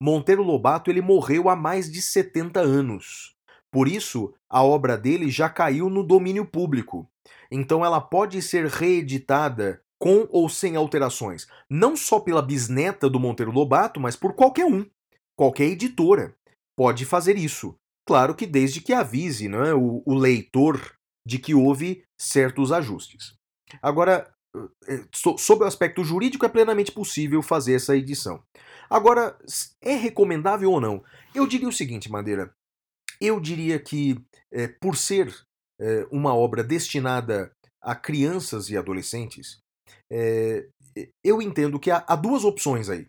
Monteiro 0.00 0.44
Lobato 0.44 0.88
ele 0.88 1.00
morreu 1.00 1.48
há 1.48 1.56
mais 1.56 1.90
de 1.90 2.00
70 2.00 2.60
anos. 2.60 3.34
Por 3.72 3.88
isso, 3.88 4.32
a 4.48 4.62
obra 4.62 4.96
dele 4.96 5.32
já 5.32 5.48
caiu 5.50 5.90
no 5.90 6.04
domínio 6.04 6.46
público. 6.46 7.10
Então 7.50 7.84
ela 7.84 8.00
pode 8.00 8.40
ser 8.40 8.66
reeditada 8.66 9.82
com 10.04 10.28
ou 10.30 10.50
sem 10.50 10.76
alterações, 10.76 11.46
não 11.66 11.96
só 11.96 12.20
pela 12.20 12.42
bisneta 12.42 13.08
do 13.08 13.18
Monteiro 13.18 13.50
Lobato, 13.50 13.98
mas 13.98 14.14
por 14.14 14.34
qualquer 14.34 14.66
um. 14.66 14.84
Qualquer 15.34 15.64
editora 15.64 16.36
pode 16.76 17.06
fazer 17.06 17.38
isso. 17.38 17.74
Claro 18.06 18.34
que 18.34 18.44
desde 18.44 18.82
que 18.82 18.92
avise 18.92 19.48
não 19.48 19.64
é, 19.64 19.74
o, 19.74 20.02
o 20.04 20.14
leitor 20.14 20.94
de 21.26 21.38
que 21.38 21.54
houve 21.54 22.04
certos 22.20 22.70
ajustes. 22.70 23.34
Agora, 23.80 24.30
eh, 24.86 25.06
sob 25.38 25.64
o 25.64 25.66
aspecto 25.66 26.04
jurídico, 26.04 26.44
é 26.44 26.50
plenamente 26.50 26.92
possível 26.92 27.40
fazer 27.40 27.72
essa 27.72 27.96
edição. 27.96 28.44
Agora, 28.90 29.38
é 29.80 29.94
recomendável 29.94 30.70
ou 30.70 30.82
não? 30.82 31.02
Eu 31.34 31.46
diria 31.46 31.66
o 31.66 31.72
seguinte, 31.72 32.12
Madeira. 32.12 32.54
Eu 33.18 33.40
diria 33.40 33.78
que, 33.78 34.22
é, 34.52 34.68
por 34.68 34.98
ser 34.98 35.34
é, 35.80 36.06
uma 36.10 36.34
obra 36.34 36.62
destinada 36.62 37.50
a 37.80 37.94
crianças 37.94 38.68
e 38.68 38.76
adolescentes, 38.76 39.63
é, 40.10 40.68
eu 41.22 41.42
entendo 41.42 41.78
que 41.78 41.90
há, 41.90 42.04
há, 42.06 42.16
duas 42.16 42.44
opções 42.44 42.88
aí. 42.88 43.06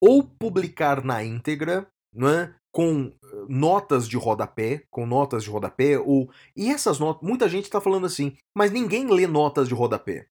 ou 0.00 0.22
publicar 0.22 1.04
na 1.04 1.22
íntegra, 1.24 1.86
é, 2.16 2.54
com 2.72 3.12
notas 3.48 4.08
de 4.08 4.16
rodapé, 4.16 4.82
com 4.90 5.06
notas 5.06 5.44
de 5.44 5.50
rodapé, 5.50 5.98
ou. 5.98 6.28
E 6.56 6.70
essas 6.70 6.98
notas. 6.98 7.26
Muita 7.26 7.48
gente 7.48 7.64
está 7.64 7.80
falando 7.80 8.06
assim, 8.06 8.36
mas 8.56 8.72
ninguém 8.72 9.06
lê 9.06 9.26
notas 9.26 9.68
de 9.68 9.74
rodapé. 9.74 10.26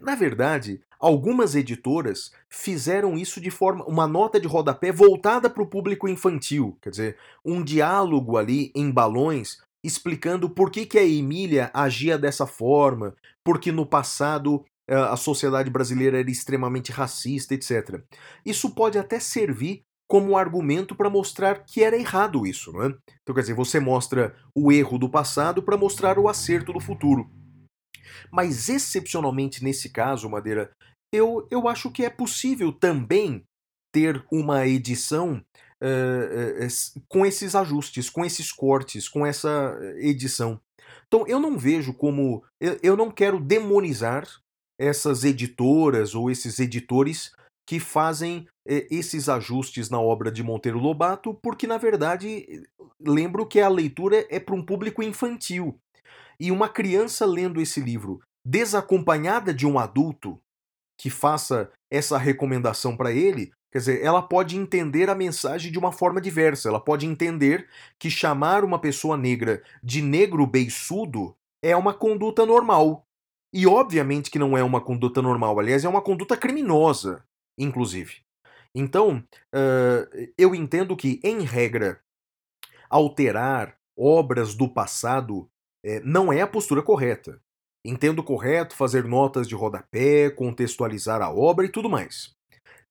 Na 0.00 0.14
verdade, 0.14 0.82
algumas 0.98 1.54
editoras 1.54 2.32
fizeram 2.48 3.16
isso 3.16 3.40
de 3.40 3.50
forma 3.50 3.84
uma 3.86 4.06
nota 4.06 4.40
de 4.40 4.46
rodapé 4.46 4.90
voltada 4.90 5.50
para 5.50 5.62
o 5.62 5.66
público 5.66 6.08
infantil, 6.08 6.78
quer 6.80 6.90
dizer, 6.90 7.18
um 7.44 7.62
diálogo 7.62 8.36
ali 8.36 8.70
em 8.74 8.90
balões 8.90 9.58
explicando 9.84 10.48
por 10.48 10.70
que, 10.70 10.86
que 10.86 10.98
a 10.98 11.04
Emília 11.04 11.70
agia 11.74 12.18
dessa 12.18 12.46
forma, 12.46 13.14
porque 13.44 13.72
no 13.72 13.84
passado 13.84 14.64
eh, 14.88 14.94
a 14.94 15.16
sociedade 15.16 15.70
brasileira 15.70 16.20
era 16.20 16.30
extremamente 16.30 16.92
racista, 16.92 17.54
etc. 17.54 18.02
Isso 18.44 18.74
pode 18.74 18.98
até 18.98 19.18
servir 19.18 19.82
como 20.08 20.36
argumento 20.36 20.94
para 20.94 21.08
mostrar 21.08 21.64
que 21.64 21.82
era 21.82 21.96
errado 21.96 22.46
isso, 22.46 22.70
não 22.72 22.82
é? 22.82 22.86
Então, 23.22 23.34
quer 23.34 23.40
dizer, 23.40 23.54
você 23.54 23.80
mostra 23.80 24.36
o 24.54 24.70
erro 24.70 24.98
do 24.98 25.08
passado 25.08 25.62
para 25.62 25.76
mostrar 25.76 26.18
o 26.18 26.28
acerto 26.28 26.72
do 26.72 26.80
futuro. 26.80 27.30
Mas 28.30 28.68
excepcionalmente 28.68 29.64
nesse 29.64 29.90
caso, 29.90 30.28
Madeira, 30.28 30.70
eu, 31.12 31.46
eu 31.50 31.66
acho 31.66 31.90
que 31.90 32.04
é 32.04 32.10
possível 32.10 32.72
também 32.72 33.42
ter 33.92 34.24
uma 34.30 34.66
edição 34.66 35.42
uh, 35.82 37.02
com 37.08 37.26
esses 37.26 37.54
ajustes, 37.54 38.08
com 38.08 38.24
esses 38.24 38.52
cortes, 38.52 39.08
com 39.08 39.26
essa 39.26 39.76
edição. 39.96 40.60
Então 41.06 41.26
eu 41.26 41.38
não 41.38 41.58
vejo 41.58 41.92
como. 41.92 42.44
Eu, 42.60 42.78
eu 42.82 42.96
não 42.96 43.10
quero 43.10 43.40
demonizar 43.40 44.26
essas 44.78 45.24
editoras 45.24 46.14
ou 46.14 46.30
esses 46.30 46.58
editores 46.58 47.32
que 47.66 47.78
fazem 47.78 48.48
eh, 48.66 48.86
esses 48.90 49.28
ajustes 49.28 49.88
na 49.88 50.00
obra 50.00 50.30
de 50.32 50.42
Monteiro 50.42 50.78
Lobato, 50.78 51.34
porque 51.34 51.66
na 51.66 51.78
verdade 51.78 52.64
lembro 53.00 53.46
que 53.46 53.60
a 53.60 53.68
leitura 53.68 54.26
é 54.28 54.40
para 54.40 54.54
um 54.54 54.64
público 54.64 55.02
infantil. 55.02 55.78
E 56.40 56.50
uma 56.50 56.68
criança 56.68 57.24
lendo 57.24 57.60
esse 57.60 57.80
livro, 57.80 58.20
desacompanhada 58.44 59.54
de 59.54 59.66
um 59.66 59.78
adulto 59.78 60.40
que 60.98 61.10
faça 61.10 61.70
essa 61.90 62.18
recomendação 62.18 62.96
para 62.96 63.12
ele, 63.12 63.52
quer 63.72 63.78
dizer, 63.78 64.04
ela 64.04 64.22
pode 64.22 64.56
entender 64.56 65.08
a 65.08 65.14
mensagem 65.14 65.72
de 65.72 65.78
uma 65.78 65.90
forma 65.90 66.20
diversa. 66.20 66.68
Ela 66.68 66.78
pode 66.78 67.06
entender 67.06 67.68
que 67.98 68.10
chamar 68.10 68.64
uma 68.64 68.78
pessoa 68.78 69.16
negra 69.16 69.62
de 69.82 70.02
negro 70.02 70.46
beiçudo 70.46 71.34
é 71.62 71.74
uma 71.74 71.94
conduta 71.94 72.44
normal. 72.44 73.06
E 73.52 73.66
obviamente 73.66 74.30
que 74.30 74.38
não 74.38 74.56
é 74.56 74.62
uma 74.62 74.80
conduta 74.80 75.20
normal, 75.20 75.58
aliás, 75.58 75.84
é 75.84 75.88
uma 75.88 76.00
conduta 76.00 76.36
criminosa, 76.36 77.24
inclusive. 77.58 78.22
Então, 78.74 79.22
uh, 79.54 80.32
eu 80.38 80.54
entendo 80.54 80.96
que, 80.96 81.20
em 81.22 81.40
regra, 81.40 82.00
alterar 82.88 83.76
obras 83.96 84.54
do 84.54 84.68
passado 84.68 85.50
é, 85.84 86.00
não 86.00 86.32
é 86.32 86.40
a 86.40 86.46
postura 86.46 86.82
correta. 86.82 87.40
Entendo 87.84 88.22
correto 88.22 88.76
fazer 88.76 89.04
notas 89.04 89.48
de 89.48 89.54
rodapé, 89.54 90.30
contextualizar 90.30 91.20
a 91.20 91.30
obra 91.30 91.66
e 91.66 91.68
tudo 91.68 91.90
mais. 91.90 92.34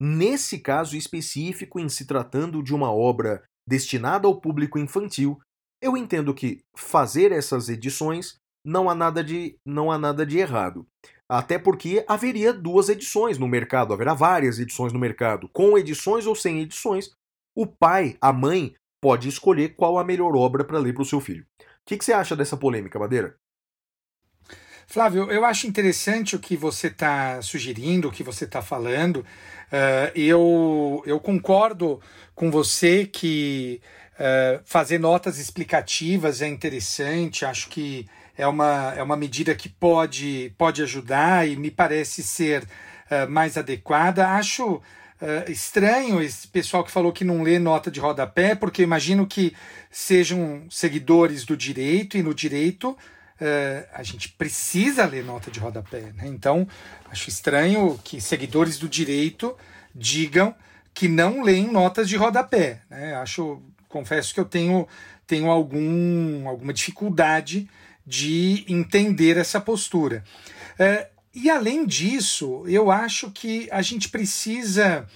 Nesse 0.03 0.57
caso 0.57 0.97
específico, 0.97 1.79
em 1.79 1.87
se 1.87 2.07
tratando 2.07 2.63
de 2.63 2.73
uma 2.73 2.91
obra 2.91 3.43
destinada 3.67 4.27
ao 4.27 4.41
público 4.41 4.79
infantil, 4.79 5.39
eu 5.79 5.95
entendo 5.95 6.33
que 6.33 6.59
fazer 6.75 7.31
essas 7.31 7.69
edições 7.69 8.35
não 8.65 8.89
há 8.89 8.95
nada 8.95 9.23
de, 9.23 9.55
não 9.63 9.91
há 9.91 9.99
nada 9.99 10.25
de 10.25 10.39
errado. 10.39 10.87
Até 11.29 11.59
porque 11.59 12.03
haveria 12.07 12.51
duas 12.51 12.89
edições 12.89 13.37
no 13.37 13.47
mercado, 13.47 13.93
haverá 13.93 14.15
várias 14.15 14.57
edições 14.57 14.91
no 14.91 14.97
mercado, 14.97 15.47
com 15.53 15.77
edições 15.77 16.25
ou 16.25 16.33
sem 16.35 16.61
edições. 16.61 17.11
O 17.55 17.67
pai, 17.67 18.17
a 18.19 18.33
mãe, 18.33 18.73
pode 18.99 19.29
escolher 19.29 19.75
qual 19.75 19.99
a 19.99 20.03
melhor 20.03 20.35
obra 20.35 20.63
para 20.63 20.79
ler 20.79 20.93
para 20.93 21.03
o 21.03 21.05
seu 21.05 21.21
filho. 21.21 21.45
O 21.61 21.65
que, 21.85 21.95
que 21.95 22.03
você 22.03 22.11
acha 22.11 22.35
dessa 22.35 22.57
polêmica, 22.57 22.97
Madeira? 22.97 23.35
Flávio, 24.91 25.31
eu 25.31 25.45
acho 25.45 25.67
interessante 25.67 26.35
o 26.35 26.39
que 26.39 26.57
você 26.57 26.87
está 26.87 27.41
sugerindo, 27.41 28.09
o 28.09 28.11
que 28.11 28.23
você 28.23 28.43
está 28.43 28.61
falando. 28.61 29.25
Uh, 29.71 30.11
eu, 30.13 31.01
eu 31.05 31.17
concordo 31.17 32.01
com 32.35 32.51
você 32.51 33.05
que 33.05 33.79
uh, 34.19 34.59
fazer 34.65 34.99
notas 34.99 35.39
explicativas 35.39 36.41
é 36.41 36.47
interessante, 36.49 37.45
acho 37.45 37.69
que 37.69 38.05
é 38.37 38.45
uma, 38.45 38.93
é 38.97 39.01
uma 39.01 39.15
medida 39.15 39.55
que 39.55 39.69
pode, 39.69 40.53
pode 40.57 40.83
ajudar 40.83 41.47
e 41.47 41.55
me 41.55 41.71
parece 41.71 42.21
ser 42.21 42.63
uh, 42.63 43.31
mais 43.31 43.57
adequada. 43.57 44.27
Acho 44.27 44.81
Uh, 45.21 45.51
estranho 45.51 46.19
esse 46.19 46.47
pessoal 46.47 46.83
que 46.83 46.89
falou 46.89 47.13
que 47.13 47.23
não 47.23 47.43
lê 47.43 47.59
nota 47.59 47.91
de 47.91 47.99
rodapé, 47.99 48.55
porque 48.55 48.81
imagino 48.81 49.27
que 49.27 49.55
sejam 49.91 50.65
seguidores 50.67 51.45
do 51.45 51.55
direito, 51.55 52.17
e 52.17 52.23
no 52.23 52.33
direito 52.33 52.97
uh, 53.41 53.87
a 53.93 54.03
gente 54.03 54.29
precisa 54.29 55.05
ler 55.05 55.25
nota 55.25 55.49
de 55.49 55.59
rodapé. 55.59 56.13
Né? 56.13 56.27
Então, 56.27 56.67
acho 57.09 57.29
estranho 57.29 57.99
que 58.03 58.21
seguidores 58.21 58.77
do 58.77 58.87
direito 58.87 59.57
digam 59.93 60.55
que 60.93 61.07
não 61.07 61.41
leem 61.41 61.69
notas 61.69 62.07
de 62.07 62.15
rodapé. 62.15 62.81
Né? 62.89 63.15
Acho, 63.15 63.61
confesso 63.89 64.33
que 64.33 64.39
eu 64.39 64.45
tenho, 64.45 64.87
tenho 65.25 65.49
algum, 65.49 66.47
alguma 66.47 66.73
dificuldade 66.73 67.69
de 68.05 68.65
entender 68.67 69.37
essa 69.37 69.59
postura. 69.59 70.23
Uh, 70.73 71.09
e 71.33 71.49
além 71.49 71.85
disso, 71.85 72.63
eu 72.67 72.91
acho 72.91 73.31
que 73.31 73.67
a 73.71 73.81
gente 73.81 74.09
precisa 74.09 75.07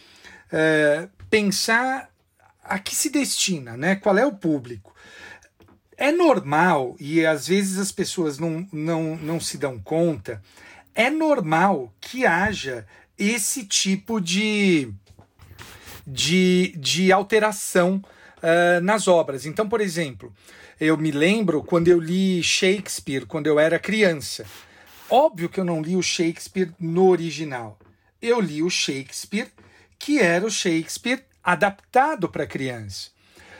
uh, 0.47 1.09
pensar 1.29 2.09
a 2.63 2.79
que 2.79 2.95
se 2.95 3.09
destina, 3.09 3.77
né? 3.77 3.95
qual 3.95 4.17
é 4.17 4.25
o 4.25 4.31
público. 4.31 4.94
É 5.97 6.11
normal, 6.11 6.95
e 6.99 7.25
às 7.25 7.47
vezes 7.47 7.77
as 7.77 7.91
pessoas 7.91 8.37
não, 8.37 8.67
não, 8.71 9.15
não 9.15 9.39
se 9.39 9.57
dão 9.57 9.79
conta, 9.79 10.41
é 10.93 11.09
normal 11.09 11.93
que 12.01 12.25
haja 12.25 12.85
esse 13.17 13.65
tipo 13.65 14.19
de, 14.19 14.91
de, 16.05 16.73
de 16.77 17.11
alteração 17.11 18.03
uh, 18.37 18.81
nas 18.81 19.07
obras. 19.07 19.45
Então, 19.45 19.67
por 19.67 19.79
exemplo, 19.79 20.33
eu 20.79 20.97
me 20.97 21.11
lembro 21.11 21.63
quando 21.63 21.87
eu 21.87 21.99
li 21.99 22.43
Shakespeare, 22.43 23.25
quando 23.25 23.47
eu 23.47 23.59
era 23.59 23.79
criança. 23.79 24.45
Óbvio 25.09 25.47
que 25.47 25.59
eu 25.59 25.65
não 25.65 25.81
li 25.81 25.95
o 25.95 26.01
Shakespeare 26.01 26.71
no 26.79 27.07
original. 27.07 27.79
Eu 28.21 28.41
li 28.41 28.61
o 28.61 28.69
Shakespeare, 28.69 29.47
que 29.97 30.19
era 30.19 30.45
o 30.45 30.51
Shakespeare 30.51 31.23
adaptado 31.43 32.27
para 32.27 32.47
criança. 32.47 33.14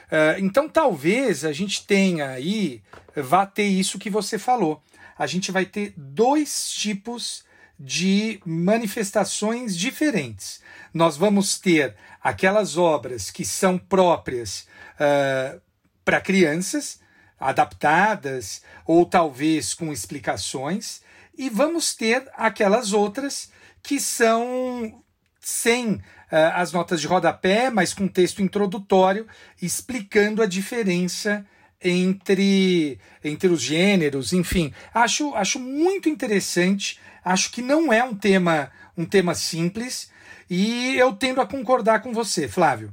Uh, 0.05 0.39
então, 0.39 0.69
talvez 0.69 1.43
a 1.43 1.51
gente 1.51 1.85
tenha 1.85 2.29
aí, 2.29 2.81
vá 3.15 3.45
ter 3.45 3.65
isso 3.65 3.99
que 3.99 4.09
você 4.09 4.37
falou. 4.37 4.81
A 5.17 5.25
gente 5.25 5.51
vai 5.51 5.65
ter 5.65 5.93
dois 5.95 6.69
tipos 6.71 7.43
de 7.79 8.39
manifestações 8.45 9.77
diferentes. 9.77 10.61
Nós 10.93 11.17
vamos 11.17 11.59
ter 11.59 11.95
aquelas 12.23 12.77
obras 12.77 13.29
que 13.29 13.43
são 13.43 13.77
próprias 13.77 14.67
uh, 14.95 15.61
para 16.03 16.21
crianças, 16.21 16.99
adaptadas 17.39 18.61
ou 18.85 19.05
talvez 19.05 19.73
com 19.73 19.91
explicações, 19.91 21.01
e 21.37 21.49
vamos 21.49 21.93
ter 21.93 22.29
aquelas 22.35 22.93
outras 22.93 23.51
que 23.83 23.99
são 23.99 25.03
sem 25.41 26.01
as 26.29 26.71
notas 26.71 27.01
de 27.01 27.07
rodapé, 27.07 27.69
mas 27.69 27.93
com 27.93 28.07
texto 28.07 28.41
introdutório 28.41 29.27
explicando 29.61 30.41
a 30.41 30.45
diferença 30.45 31.45
entre, 31.81 32.99
entre 33.23 33.49
os 33.49 33.61
gêneros, 33.61 34.33
enfim. 34.33 34.73
Acho, 34.93 35.33
acho 35.35 35.59
muito 35.59 36.09
interessante, 36.09 36.99
acho 37.23 37.51
que 37.51 37.61
não 37.61 37.93
é 37.93 38.03
um 38.03 38.15
tema, 38.15 38.71
um 38.97 39.05
tema 39.05 39.35
simples, 39.35 40.09
e 40.49 40.95
eu 40.97 41.13
tendo 41.13 41.41
a 41.41 41.45
concordar 41.45 42.01
com 42.01 42.13
você, 42.13 42.47
Flávio. 42.47 42.91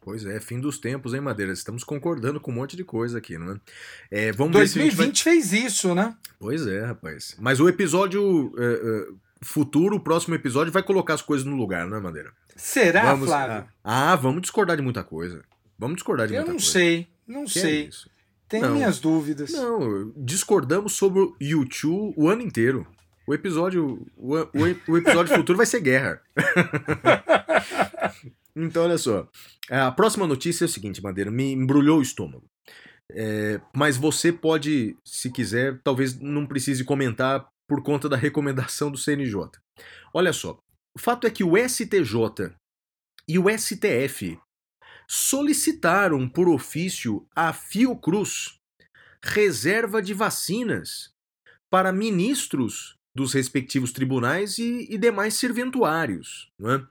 Pois 0.00 0.24
é, 0.24 0.40
fim 0.40 0.58
dos 0.58 0.78
tempos, 0.78 1.12
hein, 1.12 1.20
Madeira? 1.20 1.52
Estamos 1.52 1.84
concordando 1.84 2.40
com 2.40 2.50
um 2.50 2.54
monte 2.54 2.74
de 2.74 2.82
coisa 2.82 3.18
aqui, 3.18 3.36
não 3.36 3.52
é? 3.52 3.60
é 4.10 4.32
vamos 4.32 4.52
2020 4.52 4.96
ver 4.96 5.16
se 5.16 5.24
vai... 5.24 5.34
fez 5.34 5.52
isso, 5.52 5.94
né? 5.94 6.16
Pois 6.38 6.66
é, 6.66 6.86
rapaz. 6.86 7.36
Mas 7.38 7.60
o 7.60 7.68
episódio 7.68 8.52
é, 8.56 8.64
é, 8.64 9.06
futuro, 9.42 9.96
o 9.96 10.00
próximo 10.00 10.34
episódio, 10.34 10.72
vai 10.72 10.82
colocar 10.82 11.14
as 11.14 11.22
coisas 11.22 11.46
no 11.46 11.56
lugar, 11.56 11.86
não 11.86 11.96
é, 11.96 12.00
Madeira? 12.00 12.32
Será, 12.56 13.12
vamos, 13.12 13.26
Flávio? 13.26 13.68
Ah, 13.82 14.12
ah, 14.12 14.16
vamos 14.16 14.42
discordar 14.42 14.76
de 14.76 14.82
muita 14.82 15.02
coisa. 15.02 15.42
Vamos 15.78 15.96
discordar 15.96 16.26
de 16.26 16.34
Eu 16.34 16.44
muita 16.44 16.52
coisa. 16.52 16.66
Eu 16.66 16.72
não 16.72 16.72
sei, 16.72 17.08
não 17.26 17.44
que 17.44 17.50
sei. 17.50 17.86
É 17.86 17.90
Tenho 18.48 18.66
não, 18.66 18.74
minhas 18.74 18.98
dúvidas. 18.98 19.52
Não, 19.52 20.12
discordamos 20.16 20.92
sobre 20.92 21.20
o 21.20 21.36
YouTube 21.40 22.12
o 22.16 22.28
ano 22.28 22.42
inteiro. 22.42 22.86
O 23.26 23.32
episódio, 23.32 24.06
o, 24.16 24.36
o, 24.36 24.48
o 24.88 24.98
episódio 24.98 25.32
futuro 25.36 25.56
vai 25.56 25.66
ser 25.66 25.80
guerra. 25.80 26.20
então, 28.54 28.84
olha 28.84 28.98
só. 28.98 29.26
A 29.70 29.90
próxima 29.92 30.26
notícia 30.26 30.64
é 30.64 30.66
o 30.66 30.68
seguinte, 30.68 31.02
Madeira, 31.02 31.30
me 31.30 31.52
embrulhou 31.52 32.00
o 32.00 32.02
estômago. 32.02 32.44
É, 33.12 33.60
mas 33.74 33.96
você 33.96 34.32
pode, 34.32 34.96
se 35.04 35.30
quiser, 35.30 35.80
talvez 35.82 36.18
não 36.20 36.46
precise 36.46 36.84
comentar 36.84 37.46
por 37.70 37.84
conta 37.84 38.08
da 38.08 38.16
recomendação 38.16 38.90
do 38.90 38.98
CNJ. 38.98 39.52
Olha 40.12 40.32
só, 40.32 40.60
o 40.92 40.98
fato 40.98 41.24
é 41.24 41.30
que 41.30 41.44
o 41.44 41.56
STJ 41.56 42.52
e 43.28 43.38
o 43.38 43.44
STF 43.48 44.36
solicitaram 45.08 46.28
por 46.28 46.48
ofício 46.48 47.24
à 47.34 47.52
Fiocruz 47.52 48.58
reserva 49.22 50.02
de 50.02 50.12
vacinas 50.12 51.12
para 51.70 51.92
ministros 51.92 52.96
dos 53.14 53.34
respectivos 53.34 53.92
tribunais 53.92 54.58
e, 54.58 54.88
e 54.90 54.98
demais 54.98 55.34
serventuários. 55.34 56.50
É? 56.60 56.82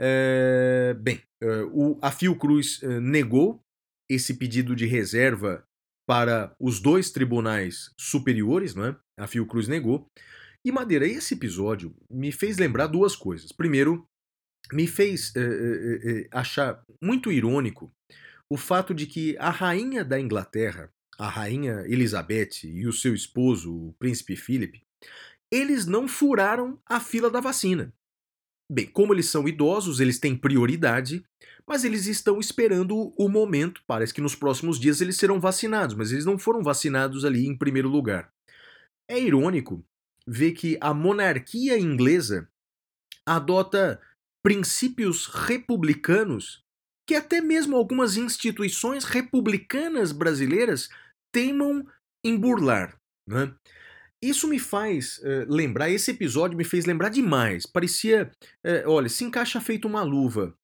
É, 0.00 0.94
bem, 0.94 1.20
é, 1.42 1.62
o, 1.70 1.98
a 2.00 2.10
Fiocruz 2.10 2.82
é, 2.82 2.98
negou 2.98 3.60
esse 4.08 4.38
pedido 4.38 4.74
de 4.74 4.86
reserva 4.86 5.67
para 6.08 6.56
os 6.58 6.80
dois 6.80 7.10
tribunais 7.10 7.92
superiores, 8.00 8.74
não 8.74 8.86
é? 8.86 8.96
a 9.18 9.26
Fiocruz 9.26 9.68
negou, 9.68 10.06
e 10.64 10.72
Madeira, 10.72 11.06
esse 11.06 11.34
episódio 11.34 11.94
me 12.10 12.32
fez 12.32 12.56
lembrar 12.56 12.86
duas 12.86 13.14
coisas. 13.14 13.52
Primeiro, 13.52 14.06
me 14.72 14.86
fez 14.86 15.36
é, 15.36 15.40
é, 15.40 16.28
achar 16.32 16.82
muito 17.02 17.30
irônico 17.30 17.92
o 18.50 18.56
fato 18.56 18.94
de 18.94 19.06
que 19.06 19.36
a 19.38 19.50
rainha 19.50 20.02
da 20.02 20.18
Inglaterra, 20.18 20.90
a 21.18 21.28
rainha 21.28 21.84
Elizabeth 21.86 22.64
e 22.64 22.86
o 22.86 22.92
seu 22.92 23.14
esposo, 23.14 23.70
o 23.70 23.92
príncipe 23.98 24.34
Philip, 24.34 24.80
eles 25.52 25.84
não 25.84 26.08
furaram 26.08 26.80
a 26.86 27.00
fila 27.00 27.30
da 27.30 27.40
vacina. 27.40 27.92
Bem, 28.70 28.86
como 28.86 29.14
eles 29.14 29.28
são 29.30 29.48
idosos, 29.48 29.98
eles 29.98 30.18
têm 30.18 30.36
prioridade, 30.36 31.24
mas 31.66 31.84
eles 31.84 32.06
estão 32.06 32.38
esperando 32.38 33.14
o 33.16 33.28
momento. 33.28 33.82
Parece 33.86 34.12
que 34.12 34.20
nos 34.20 34.34
próximos 34.34 34.78
dias 34.78 35.00
eles 35.00 35.16
serão 35.16 35.40
vacinados, 35.40 35.94
mas 35.94 36.12
eles 36.12 36.24
não 36.24 36.38
foram 36.38 36.62
vacinados 36.62 37.24
ali 37.24 37.46
em 37.46 37.56
primeiro 37.56 37.88
lugar. 37.88 38.30
É 39.08 39.18
irônico 39.18 39.82
vê 40.26 40.52
que 40.52 40.76
a 40.80 40.92
monarquia 40.92 41.78
inglesa 41.78 42.46
adota 43.26 44.00
princípios 44.42 45.26
republicanos 45.26 46.62
que 47.06 47.14
até 47.14 47.40
mesmo 47.40 47.74
algumas 47.74 48.18
instituições 48.18 49.04
republicanas 49.04 50.12
brasileiras 50.12 50.90
teimam 51.32 51.86
em 52.22 52.38
burlar. 52.38 53.00
Né? 53.26 53.54
Isso 54.22 54.48
me 54.48 54.58
faz 54.58 55.18
uh, 55.18 55.46
lembrar, 55.48 55.90
esse 55.90 56.10
episódio 56.10 56.56
me 56.56 56.64
fez 56.64 56.84
lembrar 56.84 57.08
demais. 57.08 57.64
Parecia, 57.66 58.30
uh, 58.64 58.90
olha, 58.90 59.08
se 59.08 59.24
encaixa 59.24 59.60
feito 59.60 59.86
uma 59.86 60.02
luva 60.02 60.54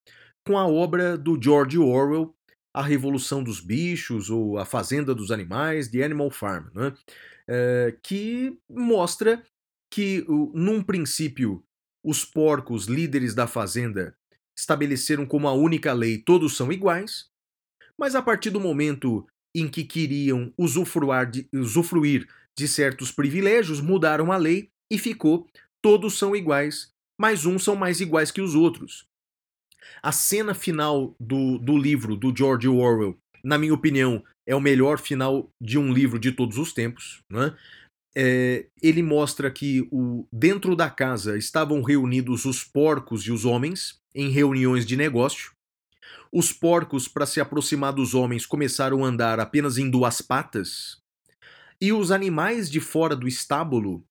com 0.45 0.57
a 0.57 0.67
obra 0.67 1.17
do 1.17 1.41
George 1.41 1.77
Orwell, 1.77 2.35
A 2.73 2.81
Revolução 2.81 3.43
dos 3.43 3.59
Bichos 3.59 4.29
ou 4.29 4.57
A 4.57 4.65
Fazenda 4.65 5.15
dos 5.15 5.31
Animais, 5.31 5.87
The 5.87 6.03
Animal 6.03 6.29
Farm, 6.29 6.67
né? 6.73 6.93
Que 8.03 8.57
mostra 8.69 9.41
que, 9.91 10.25
num 10.53 10.83
princípio, 10.83 11.63
os 12.03 12.23
porcos 12.23 12.85
líderes 12.85 13.33
da 13.33 13.47
fazenda 13.47 14.15
estabeleceram 14.57 15.25
como 15.25 15.47
a 15.47 15.53
única 15.53 15.91
lei 15.93 16.19
todos 16.19 16.55
são 16.55 16.71
iguais, 16.71 17.29
mas 17.97 18.13
a 18.13 18.21
partir 18.21 18.51
do 18.51 18.59
momento 18.59 19.25
em 19.55 19.67
que 19.67 19.83
queriam 19.83 20.53
usufruir 20.57 21.29
de, 21.29 21.49
usufruir 21.53 22.27
de 22.57 22.67
certos 22.67 23.11
privilégios, 23.11 23.81
mudaram 23.81 24.31
a 24.31 24.37
lei 24.37 24.69
e 24.91 24.97
ficou 24.97 25.47
todos 25.81 26.17
são 26.17 26.35
iguais, 26.35 26.89
mas 27.19 27.45
uns 27.45 27.63
são 27.63 27.75
mais 27.75 28.01
iguais 28.01 28.31
que 28.31 28.41
os 28.41 28.55
outros. 28.55 29.05
A 30.01 30.11
cena 30.11 30.55
final 30.55 31.13
do, 31.19 31.59
do 31.59 31.77
livro 31.77 32.15
do 32.15 32.35
George 32.35 32.67
Orwell, 32.67 33.15
na 33.43 33.57
minha 33.57 33.73
opinião, 33.73 34.23
é 34.47 34.55
o 34.55 34.61
melhor 34.61 34.97
final 34.97 35.47
de 35.61 35.77
um 35.77 35.93
livro 35.93 36.17
de 36.17 36.31
todos 36.31 36.57
os 36.57 36.73
tempos. 36.73 37.19
Né? 37.31 37.55
é, 38.15 38.65
ele 38.81 39.03
mostra 39.03 39.51
que 39.51 39.87
o, 39.91 40.25
dentro 40.31 40.75
da 40.75 40.89
casa 40.89 41.37
estavam 41.37 41.81
reunidos 41.81 42.45
os 42.45 42.63
porcos 42.63 43.23
e 43.23 43.31
os 43.31 43.43
homens 43.43 43.99
em 44.13 44.29
reuniões 44.29 44.85
de 44.85 44.95
negócio. 44.95 45.51
Os 46.31 46.53
porcos, 46.53 47.07
para 47.07 47.25
se 47.25 47.41
aproximar 47.41 47.93
dos 47.93 48.13
homens, 48.13 48.45
começaram 48.45 49.03
a 49.03 49.07
andar 49.07 49.39
apenas 49.39 49.77
em 49.77 49.89
duas 49.89 50.21
patas. 50.21 50.97
E 51.81 51.91
os 51.91 52.11
animais 52.11 52.69
de 52.69 52.79
fora 52.79 53.15
do 53.15 53.27
estábulo 53.27 54.03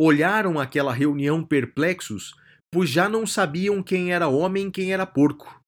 olharam 0.00 0.58
aquela 0.58 0.92
reunião 0.92 1.44
perplexos, 1.44 2.34
pois 2.72 2.88
já 2.88 3.08
não 3.08 3.26
sabiam 3.26 3.82
quem 3.82 4.12
era 4.12 4.28
homem 4.28 4.68
e 4.68 4.70
quem 4.70 4.92
era 4.92 5.06
porco. 5.06 5.60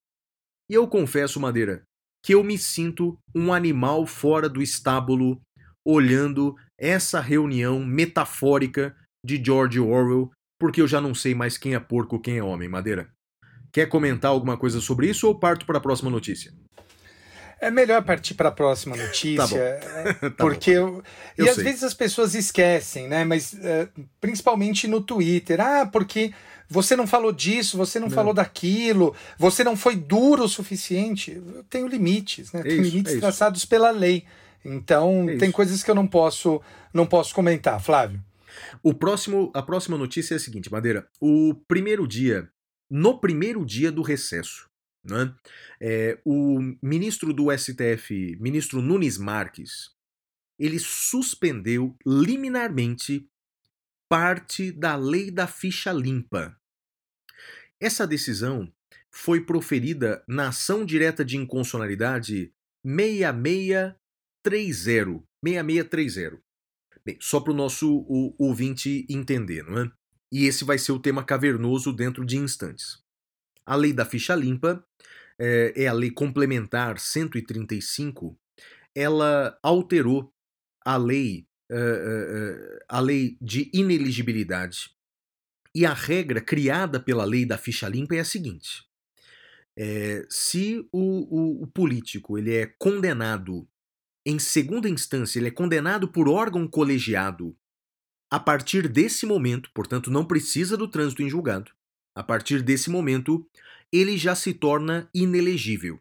E 0.71 0.75
eu 0.75 0.89
confesso, 0.89 1.39
Madeira, 1.39 1.85
que 2.25 2.35
eu 2.35 2.43
me 2.43 2.57
sinto 2.57 3.19
um 3.35 3.53
animal 3.53 4.07
fora 4.07 4.49
do 4.49 4.63
estábulo 4.63 5.41
olhando 5.87 6.57
essa 6.81 7.21
reunião 7.21 7.85
metafórica 7.85 8.97
de 9.25 9.43
George 9.45 9.79
Orwell, 9.79 10.31
porque 10.59 10.81
eu 10.81 10.89
já 10.89 11.01
não 11.01 11.15
sei 11.15 11.35
mais 11.35 11.59
quem 11.59 11.75
é 11.75 11.81
porco 11.81 12.19
quem 12.19 12.39
é 12.39 12.43
homem, 12.43 12.69
Madeira. 12.69 13.13
Quer 13.71 13.87
comentar 13.87 14.31
alguma 14.31 14.57
coisa 14.57 14.81
sobre 14.81 15.09
isso 15.09 15.27
ou 15.27 15.39
parto 15.39 15.67
para 15.67 15.79
a 15.79 15.81
próxima 15.81 16.11
notícia? 16.11 16.55
É 17.61 17.71
melhor 17.71 18.03
partir 18.05 18.35
para 18.35 18.49
a 18.49 18.53
próxima 18.53 18.97
notícia, 18.97 19.59
é, 19.59 20.13
Tá 20.31 20.31
porque 20.39 20.71
eu, 20.71 21.03
Eu 21.37 21.47
e 21.47 21.49
às 21.49 21.55
sei. 21.55 21.65
vezes 21.65 21.83
as 21.83 21.95
pessoas 21.95 22.35
esquecem, 22.35 23.09
né? 23.09 23.25
Mas 23.25 23.55
é, 23.63 23.89
principalmente 24.21 24.87
no 24.89 25.01
Twitter, 25.01 25.61
ah, 25.61 25.87
porque 25.87 26.33
você 26.69 26.97
não 26.97 27.07
falou 27.07 27.33
disso, 27.33 27.77
você 27.77 27.99
não, 28.01 28.09
Não. 28.09 28.15
falou 28.15 28.35
daquilo, 28.35 29.15
você 29.39 29.63
não 29.65 29.77
foi 29.77 29.97
duro 29.97 30.45
o 30.45 30.49
suficiente. 30.49 31.33
Eu 31.55 31.65
tenho 31.65 31.87
limites, 31.87 32.53
né? 32.53 32.61
É 32.61 32.63
Tem 32.65 32.73
isso, 32.81 32.91
limites 32.91 33.13
é 33.13 33.17
isso. 33.17 33.21
traçados 33.21 33.65
pela 33.65 33.91
lei. 33.91 34.25
Então 34.65 35.29
É 35.29 35.37
tem 35.37 35.49
isso. 35.49 35.57
coisas 35.57 35.83
que 35.83 35.91
eu 35.91 35.95
não 35.95 36.07
posso 36.07 36.61
não 36.93 37.07
posso 37.07 37.35
comentar, 37.35 37.81
Flávio. 37.83 38.21
O 38.83 38.95
próximo, 38.95 39.51
a 39.55 39.63
próxima 39.63 39.99
notícia 39.99 40.35
é 40.35 40.37
a 40.37 40.41
seguinte, 40.41 40.71
Madeira. 40.71 41.07
O 41.21 41.55
primeiro 41.67 42.07
dia, 42.07 42.49
no 42.91 43.19
primeiro 43.19 43.65
dia 43.65 43.91
do 43.91 44.01
recesso, 44.01 44.69
né, 45.05 45.35
é, 45.81 46.19
o 46.25 46.59
ministro 46.83 47.33
do 47.33 47.57
STF, 47.57 48.37
ministro 48.41 48.81
Nunes 48.81 49.19
Marques, 49.19 49.91
ele 50.59 50.79
suspendeu 50.79 51.97
liminarmente 52.07 53.29
parte 54.09 54.73
da 54.73 54.97
lei 54.97 55.31
da 55.31 55.47
ficha 55.47 55.93
limpa. 55.93 56.59
Essa 57.81 58.07
decisão 58.07 58.73
foi 59.11 59.41
proferida 59.41 60.25
na 60.27 60.49
ação 60.49 60.85
direta 60.85 61.25
de 61.25 61.37
inconstitucionalidade 61.37 62.53
6630. 62.85 65.25
6630. 65.45 66.43
Bem, 67.05 67.19
só 67.21 67.41
para 67.41 67.53
o 67.53 67.57
nosso 67.57 68.07
ouvinte 68.39 69.05
entender, 69.11 69.63
não 69.65 69.81
é? 69.81 69.93
E 70.33 70.47
esse 70.47 70.65
vai 70.65 70.79
ser 70.79 70.93
o 70.93 70.99
tema 70.99 71.23
cavernoso 71.23 71.93
dentro 71.93 72.25
de 72.25 72.39
instantes. 72.39 73.04
A 73.67 73.77
lei 73.77 73.93
da 73.93 74.05
ficha 74.05 74.35
limpa 74.35 74.85
é, 75.39 75.73
é 75.85 75.87
a 75.87 75.93
lei 75.93 76.11
complementar 76.11 76.99
135. 76.99 78.39
Ela 78.95 79.59
alterou 79.63 80.33
a 80.85 80.97
lei, 80.97 81.47
eh, 81.71 81.77
eh, 81.77 82.79
a 82.89 83.01
lei 83.01 83.37
de 83.41 83.71
ineligibilidade. 83.75 84.91
E 85.75 85.87
a 85.87 85.95
regra 85.95 86.41
criada 86.41 87.01
pela 87.01 87.25
lei 87.25 87.47
da 87.47 87.59
ficha 87.59 87.89
limpa 87.89 88.17
é 88.17 88.21
a 88.21 88.25
seguinte: 88.25 88.85
é, 89.77 90.25
se 90.31 90.87
o, 90.93 91.61
o- 91.61 91.63
o 91.63 91.67
político 91.67 92.39
ele 92.39 92.55
é 92.55 92.67
condenado 92.79 93.69
em 94.27 94.39
segunda 94.39 94.89
instância, 94.89 95.39
ele 95.39 95.49
é 95.49 95.53
condenado 95.53 96.09
por 96.09 96.29
órgão 96.29 96.69
colegiado. 96.69 97.57
A 98.31 98.41
partir 98.41 98.89
desse 98.89 99.27
momento, 99.27 99.71
portanto, 99.75 100.11
não 100.11 100.25
precisa 100.27 100.77
do 100.77 100.89
trânsito 100.89 101.23
em 101.23 101.31
julgado. 101.31 101.73
A 102.15 102.23
partir 102.23 102.63
desse 102.63 102.91
momento, 102.91 103.47
ele 103.93 104.17
já 104.17 104.35
se 104.35 104.55
torna 104.55 105.09
inelegível. 105.15 105.99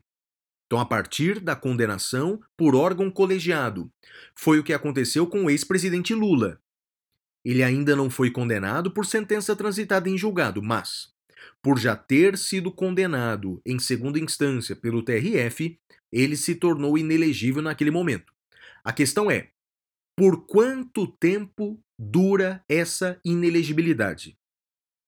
Então, 0.66 0.80
a 0.80 0.86
partir 0.86 1.40
da 1.40 1.56
condenação 1.56 2.40
por 2.58 2.76
órgão 2.76 3.12
colegiado, 3.12 3.92
foi 4.36 4.60
o 4.60 4.64
que 4.64 4.74
aconteceu 4.74 5.28
com 5.28 5.46
o 5.46 5.50
ex-presidente 5.50 6.14
Lula. 6.14 6.60
Ele 7.46 7.62
ainda 7.62 7.96
não 7.96 8.10
foi 8.10 8.32
condenado 8.32 8.92
por 8.92 9.06
sentença 9.06 9.56
transitada 9.56 10.10
em 10.10 10.18
julgado, 10.18 10.64
mas, 10.64 11.14
por 11.62 11.78
já 11.78 11.96
ter 11.96 12.38
sido 12.38 12.72
condenado 12.72 13.62
em 13.66 13.78
segunda 13.78 14.20
instância 14.20 14.76
pelo 14.76 15.04
TRF, 15.04 15.80
ele 16.12 16.38
se 16.38 16.56
tornou 16.56 16.98
inelegível 16.98 17.62
naquele 17.62 17.92
momento. 17.92 18.34
A 18.84 18.94
questão 18.94 19.30
é: 19.30 19.50
por 20.16 20.46
quanto 20.46 21.08
tempo 21.08 21.80
dura 22.00 22.64
essa 22.70 23.20
inelegibilidade? 23.26 24.38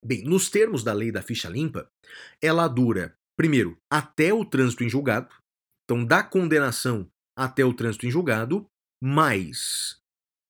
Bem, 0.06 0.24
nos 0.24 0.51
termos 0.51 0.84
da 0.84 0.93
lei 0.93 1.12
da 1.12 1.24
ficha 1.24 1.49
limpa, 1.49 1.89
ela 2.39 2.68
dura, 2.68 3.18
primeiro, 3.36 3.76
até 3.91 4.32
o 4.32 4.45
trânsito 4.45 4.84
em 4.84 4.89
julgado, 4.89 5.34
então 5.84 6.06
da 6.06 6.22
condenação 6.22 7.10
até 7.36 7.66
o 7.66 7.74
trânsito 7.74 8.06
em 8.06 8.12
julgado, 8.12 8.70
mais 9.01 9.99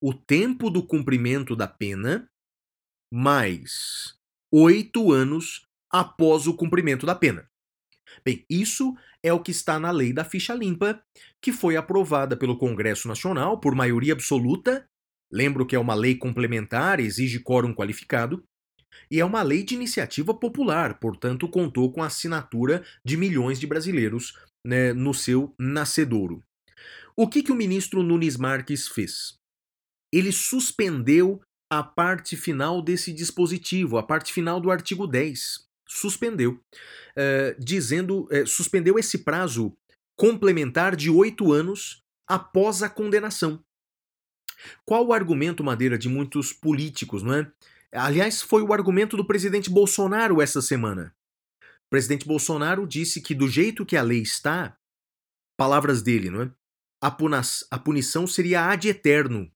o 0.03 0.14
tempo 0.14 0.70
do 0.70 0.86
cumprimento 0.86 1.56
da 1.56 1.70
pena, 1.70 2.30
mais 3.10 4.20
oito 4.53 5.14
anos 5.14 5.66
após 5.89 6.47
o 6.47 6.53
cumprimento 6.53 7.06
da 7.06 7.16
pena. 7.16 7.49
Bem, 8.26 8.45
isso 8.49 8.93
é 9.24 9.32
o 9.32 9.41
que 9.41 9.51
está 9.51 9.80
na 9.80 9.89
lei 9.89 10.12
da 10.12 10.26
ficha 10.26 10.53
limpa, 10.53 11.01
que 11.41 11.53
foi 11.53 11.78
aprovada 11.78 12.36
pelo 12.36 12.58
Congresso 12.58 13.08
Nacional 13.08 13.58
por 13.62 13.74
maioria 13.74 14.12
absoluta. 14.12 14.86
Lembro 15.32 15.66
que 15.66 15.78
é 15.78 15.80
uma 15.80 15.95
lei 15.95 16.16
complementar, 16.16 16.99
exige 16.99 17.39
quórum 17.39 17.74
qualificado. 17.74 18.43
E 19.09 19.19
é 19.19 19.25
uma 19.25 19.41
lei 19.41 19.63
de 19.63 19.75
iniciativa 19.75 20.33
popular, 20.33 20.99
portanto, 20.99 21.47
contou 21.47 21.91
com 21.91 22.01
a 22.01 22.07
assinatura 22.07 22.83
de 23.03 23.17
milhões 23.17 23.59
de 23.59 23.67
brasileiros 23.67 24.37
né, 24.65 24.93
no 24.93 25.13
seu 25.13 25.53
nascedouro. 25.59 26.43
O 27.15 27.27
que, 27.27 27.43
que 27.43 27.51
o 27.51 27.55
ministro 27.55 28.03
Nunes 28.03 28.35
Marques 28.35 28.87
fez? 28.87 29.37
Ele 30.11 30.31
suspendeu 30.31 31.41
a 31.71 31.83
parte 31.83 32.35
final 32.35 32.81
desse 32.81 33.11
dispositivo, 33.11 33.97
a 33.97 34.03
parte 34.03 34.33
final 34.33 34.59
do 34.59 34.71
artigo 34.71 35.07
10. 35.07 35.65
Suspendeu 35.87 36.59
eh, 37.15 37.55
dizendo, 37.59 38.27
eh, 38.31 38.45
suspendeu 38.45 38.97
esse 38.97 39.19
prazo 39.19 39.73
complementar 40.17 40.95
de 40.95 41.09
oito 41.09 41.51
anos 41.51 42.01
após 42.27 42.81
a 42.81 42.89
condenação. 42.89 43.63
Qual 44.85 45.05
o 45.07 45.13
argumento, 45.13 45.63
Madeira, 45.63 45.97
de 45.97 46.09
muitos 46.09 46.51
políticos, 46.51 47.21
não 47.21 47.33
é? 47.33 47.51
Aliás, 47.95 48.41
foi 48.41 48.61
o 48.61 48.73
argumento 48.73 49.15
do 49.15 49.25
presidente 49.25 49.69
Bolsonaro 49.69 50.41
essa 50.41 50.61
semana. 50.61 51.15
O 51.61 51.89
presidente 51.89 52.25
Bolsonaro 52.25 52.85
disse 52.87 53.21
que, 53.21 53.33
do 53.33 53.47
jeito 53.47 53.85
que 53.85 53.95
a 53.95 54.01
lei 54.01 54.21
está, 54.21 54.77
palavras 55.57 56.01
dele, 56.01 56.29
não 56.29 56.41
é? 56.41 56.51
A, 57.01 57.15
a 57.71 57.79
punição 57.79 58.25
seria 58.25 58.65
ad 58.69 58.87
eterno. 58.87 59.51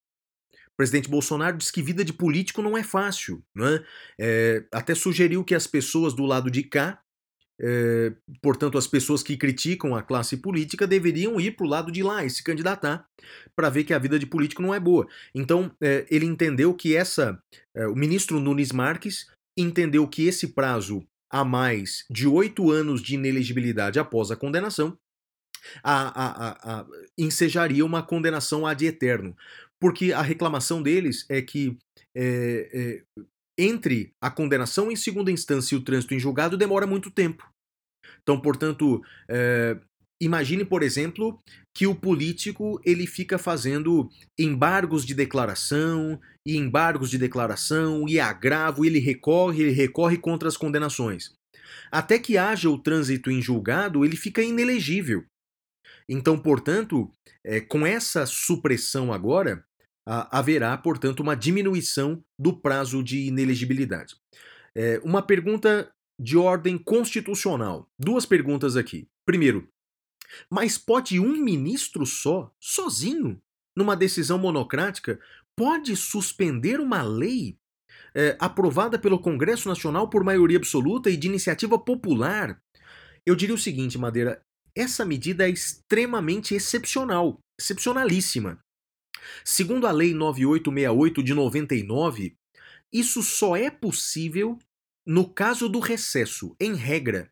O 0.54 0.76
presidente 0.78 1.10
Bolsonaro 1.10 1.58
disse 1.58 1.74
que 1.74 1.82
vida 1.82 2.06
de 2.06 2.14
político 2.14 2.62
não 2.62 2.78
é 2.78 2.84
fácil, 2.84 3.44
não 3.54 3.68
é? 3.68 3.86
É, 4.20 4.68
até 4.72 4.96
sugeriu 4.96 5.44
que 5.44 5.56
as 5.56 5.68
pessoas 5.68 6.14
do 6.14 6.26
lado 6.26 6.50
de 6.50 6.64
cá 6.64 7.02
é, 7.62 8.14
portanto, 8.42 8.78
as 8.78 8.88
pessoas 8.88 9.22
que 9.22 9.36
criticam 9.36 9.96
a 9.96 10.02
classe 10.02 10.38
política 10.38 10.88
deveriam 10.88 11.40
ir 11.40 11.52
para 11.52 11.66
o 11.66 11.70
lado 11.70 11.92
de 11.92 12.02
lá 12.02 12.24
e 12.24 12.30
se 12.30 12.44
candidatar 12.44 13.06
para 13.56 13.70
ver 13.70 13.84
que 13.84 13.94
a 13.94 14.00
vida 14.00 14.18
de 14.18 14.26
político 14.26 14.62
não 14.62 14.74
é 14.74 14.80
boa. 14.80 15.08
Então, 15.36 15.72
é, 15.82 16.06
ele 16.10 16.26
entendeu 16.26 16.74
que 16.74 16.96
essa. 16.96 17.38
é, 17.76 17.86
o 17.88 17.96
ministro 17.96 18.40
Nunes 18.40 18.72
Marques 18.72 19.28
entendeu 19.58 20.08
que 20.08 20.26
esse 20.26 20.48
prazo 20.48 21.06
a 21.32 21.44
mais 21.44 22.06
de 22.10 22.28
oito 22.28 22.72
anos 22.72 23.02
de 23.02 23.16
inelegibilidade 23.16 24.00
após 24.00 24.32
a 24.32 24.36
condenação 24.36 24.98
a, 25.84 26.48
a, 26.48 26.80
a, 26.80 26.86
ensejaria 27.18 27.86
uma 27.86 28.02
condenação 28.02 28.66
ad 28.66 28.84
eterno. 28.86 29.36
Porque 29.80 30.12
a 30.14 30.22
reclamação 30.22 30.82
deles 30.82 31.26
é 31.30 31.42
que 31.42 31.78
entre 33.58 34.14
a 34.22 34.32
condenação 34.32 34.90
em 34.90 34.96
segunda 34.96 35.32
instância 35.32 35.76
e 35.76 35.78
o 35.78 35.84
trânsito 35.84 36.14
em 36.14 36.20
julgado 36.20 36.58
demora 36.58 36.88
muito 36.88 37.12
tempo. 37.12 37.46
Então, 38.30 38.40
portanto, 38.40 39.02
é, 39.28 39.76
imagine, 40.22 40.64
por 40.64 40.84
exemplo, 40.84 41.42
que 41.76 41.88
o 41.88 41.96
político 41.96 42.80
ele 42.86 43.08
fica 43.08 43.40
fazendo 43.40 44.08
embargos 44.38 45.04
de 45.04 45.16
declaração 45.16 46.22
e 46.46 46.56
embargos 46.56 47.10
de 47.10 47.18
declaração 47.18 48.08
e 48.08 48.20
agravo, 48.20 48.86
e 48.86 48.88
ele 48.88 49.00
recorre, 49.00 49.64
ele 49.64 49.72
recorre 49.72 50.16
contra 50.16 50.48
as 50.48 50.56
condenações. 50.56 51.32
Até 51.92 52.20
que 52.20 52.38
haja 52.38 52.70
o 52.70 52.78
trânsito 52.78 53.32
em 53.32 53.42
julgado, 53.42 54.06
ele 54.06 54.16
fica 54.16 54.44
inelegível. 54.44 55.26
Então, 56.08 56.38
portanto, 56.38 57.12
é, 57.44 57.60
com 57.60 57.84
essa 57.84 58.28
supressão 58.28 59.12
agora, 59.12 59.66
a, 60.08 60.38
haverá, 60.38 60.78
portanto, 60.78 61.22
uma 61.22 61.36
diminuição 61.36 62.24
do 62.38 62.56
prazo 62.56 63.04
de 63.04 63.22
inelegibilidade. 63.22 64.16
É, 64.78 65.00
uma 65.04 65.24
pergunta 65.24 65.92
de 66.20 66.38
ordem 66.38 66.78
constitucional. 66.78 67.90
Duas 67.98 68.26
perguntas 68.26 68.76
aqui. 68.76 69.08
Primeiro, 69.26 69.70
mas 70.50 70.78
pode 70.78 71.20
um 71.20 71.38
ministro 71.38 72.06
só, 72.06 72.54
sozinho, 72.60 73.42
numa 73.76 73.96
decisão 73.96 74.38
monocrática, 74.38 75.20
pode 75.56 75.96
suspender 75.96 76.80
uma 76.80 77.02
lei 77.02 77.58
é, 78.14 78.36
aprovada 78.40 79.00
pelo 79.00 79.20
Congresso 79.20 79.70
Nacional 79.70 80.10
por 80.10 80.24
maioria 80.24 80.58
absoluta 80.58 81.10
e 81.10 81.18
de 81.18 81.28
iniciativa 81.28 81.80
popular? 81.80 82.62
Eu 83.26 83.36
diria 83.36 83.56
o 83.56 83.60
seguinte, 83.60 83.98
Madeira, 83.98 84.42
essa 84.76 85.06
medida 85.06 85.48
é 85.48 85.50
extremamente 85.50 86.54
excepcional, 86.54 87.40
excepcionalíssima. 87.60 88.60
Segundo 89.44 89.86
a 89.86 89.92
Lei 89.92 90.14
9868 90.14 91.24
de 91.24 91.34
99, 91.34 92.36
isso 92.92 93.22
só 93.22 93.56
é 93.56 93.70
possível 93.70 94.58
no 95.10 95.28
caso 95.28 95.68
do 95.68 95.80
recesso. 95.80 96.56
Em 96.60 96.76
regra, 96.76 97.32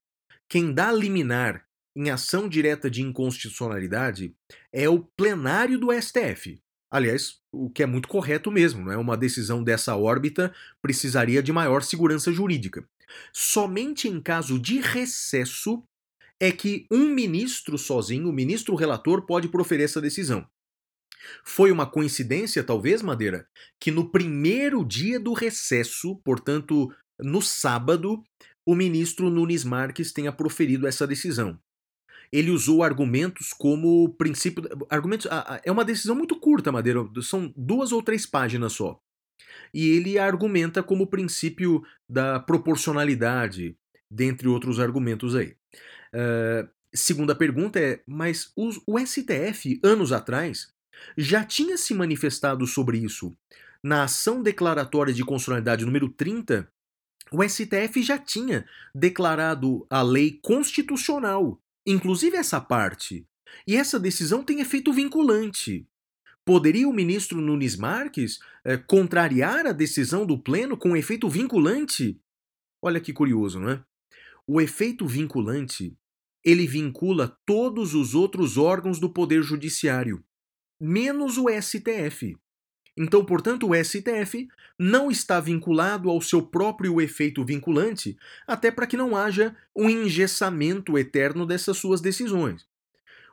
quem 0.50 0.74
dá 0.74 0.92
liminar 0.92 1.64
em 1.96 2.10
ação 2.10 2.50
direta 2.50 2.90
de 2.90 3.04
inconstitucionalidade 3.04 4.36
é 4.74 4.90
o 4.90 5.04
plenário 5.16 5.78
do 5.78 5.90
STF. 5.94 6.60
Aliás, 6.90 7.36
o 7.52 7.70
que 7.70 7.84
é 7.84 7.86
muito 7.86 8.08
correto 8.08 8.50
mesmo, 8.50 8.84
não 8.84 8.92
é? 8.92 8.98
Uma 8.98 9.16
decisão 9.16 9.64
dessa 9.64 9.96
órbita 9.96 10.52
precisaria 10.82 11.44
de 11.44 11.54
maior 11.54 11.84
segurança 11.84 12.32
jurídica. 12.32 12.84
Somente 13.32 14.08
em 14.08 14.20
caso 14.20 14.58
de 14.58 14.80
recesso 14.80 15.84
é 16.40 16.52
que 16.52 16.88
um 16.92 17.08
ministro 17.10 17.78
sozinho, 17.78 18.28
o 18.28 18.34
ministro 18.34 18.74
relator, 18.74 19.24
pode 19.28 19.50
proferir 19.50 19.86
essa 19.86 20.02
decisão. 20.02 20.50
Foi 21.44 21.72
uma 21.72 21.86
coincidência, 21.86 22.64
talvez, 22.64 23.04
Madeira, 23.04 23.48
que 23.80 23.92
no 23.92 24.10
primeiro 24.10 24.84
dia 24.84 25.20
do 25.20 25.34
recesso, 25.34 26.16
portanto, 26.24 26.92
no 27.20 27.42
sábado, 27.42 28.24
o 28.66 28.76
ministro 28.76 29.30
Nunes 29.30 29.64
Marques 29.64 30.12
tenha 30.12 30.32
proferido 30.32 30.88
essa 30.88 31.08
decisão. 31.08 31.60
Ele 32.32 32.52
usou 32.52 32.84
argumentos 32.84 33.54
como 33.54 34.10
princípio. 34.16 34.64
Argumentos, 34.90 35.28
é 35.64 35.72
uma 35.72 35.86
decisão 35.86 36.16
muito 36.16 36.38
curta, 36.40 36.72
Madeira, 36.72 37.00
são 37.22 37.54
duas 37.56 37.92
ou 37.92 38.04
três 38.04 38.26
páginas 38.26 38.74
só. 38.74 39.00
E 39.74 39.90
ele 39.90 40.20
argumenta 40.20 40.84
como 40.84 41.08
princípio 41.08 41.82
da 42.10 42.40
proporcionalidade, 42.40 43.78
dentre 44.12 44.48
outros 44.48 44.80
argumentos 44.80 45.36
aí. 45.36 45.56
Uh, 46.14 46.70
segunda 46.94 47.34
pergunta 47.34 47.80
é: 47.80 48.02
mas 48.06 48.52
os, 48.56 48.82
o 48.86 49.00
STF, 49.00 49.80
anos 49.84 50.12
atrás, 50.12 50.74
já 51.18 51.44
tinha 51.44 51.78
se 51.78 51.94
manifestado 51.94 52.66
sobre 52.68 52.98
isso. 52.98 53.36
Na 53.84 54.04
ação 54.04 54.42
declaratória 54.42 55.14
de 55.14 55.24
constitucionalidade 55.24 55.86
número 55.86 56.10
30, 56.10 56.70
o 57.32 57.44
STF 57.48 58.02
já 58.02 58.18
tinha 58.18 58.66
declarado 58.94 59.86
a 59.90 60.02
lei 60.02 60.40
constitucional, 60.42 61.62
inclusive 61.86 62.38
essa 62.38 62.60
parte. 62.60 63.26
E 63.66 63.76
essa 63.76 64.00
decisão 64.00 64.44
tem 64.44 64.60
efeito 64.60 64.92
vinculante. 64.94 65.88
Poderia 66.46 66.88
o 66.88 66.94
ministro 66.94 67.42
Nunes 67.42 67.76
Marques 67.76 68.40
eh, 68.64 68.78
contrariar 68.78 69.66
a 69.68 69.72
decisão 69.72 70.26
do 70.26 70.38
Pleno 70.38 70.78
com 70.78 70.96
efeito 70.96 71.28
vinculante? 71.28 72.20
Olha 72.82 73.02
que 73.02 73.12
curioso, 73.12 73.60
não 73.60 73.70
é? 73.70 73.84
O 74.46 74.62
efeito 74.62 75.06
vinculante 75.06 75.98
ele 76.48 76.66
vincula 76.66 77.38
todos 77.46 77.94
os 77.94 78.16
outros 78.16 78.58
órgãos 78.58 79.00
do 79.00 79.10
Poder 79.10 79.44
Judiciário, 79.44 80.24
menos 80.80 81.38
o 81.38 81.48
STF. 81.50 82.38
Então, 82.98 83.24
portanto, 83.24 83.70
o 83.70 83.76
STF 83.76 84.48
não 84.78 85.12
está 85.12 85.40
vinculado 85.40 86.10
ao 86.10 86.20
seu 86.20 86.42
próprio 86.42 87.00
efeito 87.00 87.46
vinculante, 87.46 88.18
até 88.48 88.72
para 88.72 88.88
que 88.88 88.98
não 88.98 89.16
haja 89.16 89.56
um 89.76 89.90
engessamento 89.90 90.98
eterno 90.98 91.46
dessas 91.46 91.78
suas 91.78 92.02
decisões. 92.02 92.66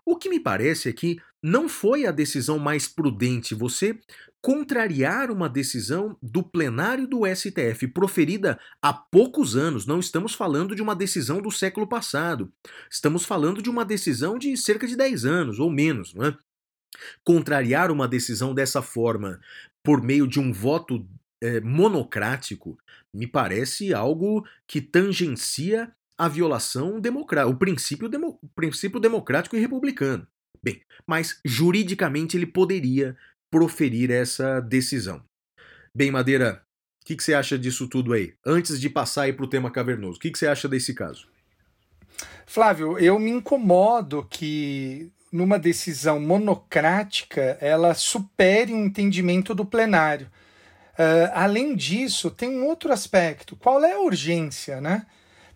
O 0.05 0.16
que 0.16 0.28
me 0.28 0.39
parece 0.39 0.91
é 0.91 0.93
que 0.93 1.19
não 1.43 1.66
foi 1.69 2.07
a 2.07 2.11
decisão 2.11 2.59
mais 2.59 2.86
prudente 2.86 3.55
você 3.55 3.99
contrariar 4.41 5.31
uma 5.31 5.49
decisão 5.49 6.19
do 6.23 6.43
plenário 6.43 7.07
do 7.07 7.23
STF 7.27 7.89
proferida 7.89 8.61
há 8.82 8.93
poucos 8.93 9.57
anos. 9.57 9.86
Não 9.86 9.99
estamos 9.99 10.35
falando 10.35 10.77
de 10.77 10.82
uma 10.82 10.95
decisão 10.95 11.41
do 11.41 11.51
século 11.51 11.86
passado. 11.86 12.53
Estamos 12.91 13.24
falando 13.24 13.62
de 13.62 13.70
uma 13.70 13.86
decisão 13.86 14.39
de 14.39 14.55
cerca 14.59 14.86
de 14.86 14.95
10 14.95 15.24
anos 15.24 15.59
ou 15.59 15.70
menos, 15.70 16.12
não 16.12 16.27
é? 16.27 16.36
Contrariar 17.22 17.90
uma 17.90 18.08
decisão 18.08 18.54
dessa 18.54 18.82
forma 18.82 19.40
por 19.82 20.02
meio 20.02 20.26
de 20.26 20.40
um 20.40 20.52
voto 20.52 21.06
é, 21.42 21.60
monocrático 21.60 22.78
me 23.12 23.26
parece 23.26 23.92
algo 23.92 24.46
que 24.66 24.80
tangencia 24.80 25.92
a 26.16 26.28
violação 26.28 27.00
democrática, 27.00 27.54
o 27.54 27.58
princípio, 27.58 28.08
demo, 28.08 28.38
princípio 28.54 29.00
democrático 29.00 29.56
e 29.56 29.60
republicano. 29.60 30.26
Bem, 30.62 30.82
mas 31.06 31.38
juridicamente 31.44 32.36
ele 32.36 32.46
poderia 32.46 33.16
proferir 33.50 34.10
essa 34.10 34.60
decisão. 34.60 35.22
Bem, 35.94 36.10
Madeira, 36.10 36.64
o 37.02 37.06
que, 37.06 37.14
que, 37.14 37.22
você 37.22 37.34
acha 37.34 37.58
disso 37.58 37.86
tudo 37.86 38.12
aí? 38.12 38.34
Antes 38.44 38.80
de 38.80 38.88
passar 38.88 39.32
para 39.34 39.44
o 39.44 39.48
tema 39.48 39.70
cavernoso, 39.70 40.16
o 40.16 40.20
que, 40.20 40.30
que 40.30 40.38
você 40.38 40.46
acha 40.46 40.66
desse 40.66 40.94
caso? 40.94 41.28
Flávio, 42.46 42.98
eu 42.98 43.18
me 43.18 43.30
incomodo 43.30 44.26
que 44.28 45.12
numa 45.35 45.59
decisão 45.59 46.20
monocrática, 46.20 47.59
ela 47.61 47.93
supere 47.93 48.73
o 48.73 48.77
um 48.77 48.85
entendimento 48.85 49.52
do 49.52 49.65
plenário. 49.65 50.28
Uh, 50.93 51.27
além 51.35 51.74
disso, 51.74 52.31
tem 52.31 52.48
um 52.51 52.65
outro 52.65 52.93
aspecto. 52.93 53.56
Qual 53.56 53.85
é 53.85 53.94
a 53.94 53.98
urgência, 53.98 54.81
né? 54.81 55.05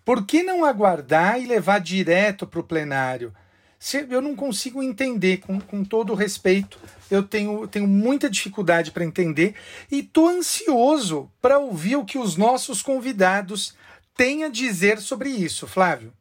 Por 0.05 0.27
que 0.27 0.43
não 0.43 0.65
aguardar 0.65 1.41
e 1.41 1.47
levar 1.47 1.79
direto 1.79 2.45
para 2.45 2.59
o 2.59 2.65
plenário? 2.65 3.33
Se, 3.79 4.05
eu 4.11 4.21
não 4.21 4.35
consigo 4.35 4.83
entender, 4.83 5.37
com, 5.37 5.61
com 5.61 5.85
todo 5.85 6.13
respeito, 6.13 6.77
eu 7.09 7.23
tenho, 7.23 7.69
tenho 7.69 7.87
muita 7.87 8.29
dificuldade 8.29 8.91
para 8.91 9.05
entender 9.05 9.55
e 9.93 10.01
estou 10.01 10.29
ansioso 10.29 11.31
para 11.41 11.61
ouvir 11.61 11.95
o 11.95 12.05
que 12.05 12.19
os 12.19 12.37
nossos 12.37 12.83
convidados 12.83 13.77
têm 14.17 14.43
a 14.43 14.49
dizer 14.49 14.99
sobre 14.99 15.31
isso, 15.31 15.69
Flávio. 15.69 16.13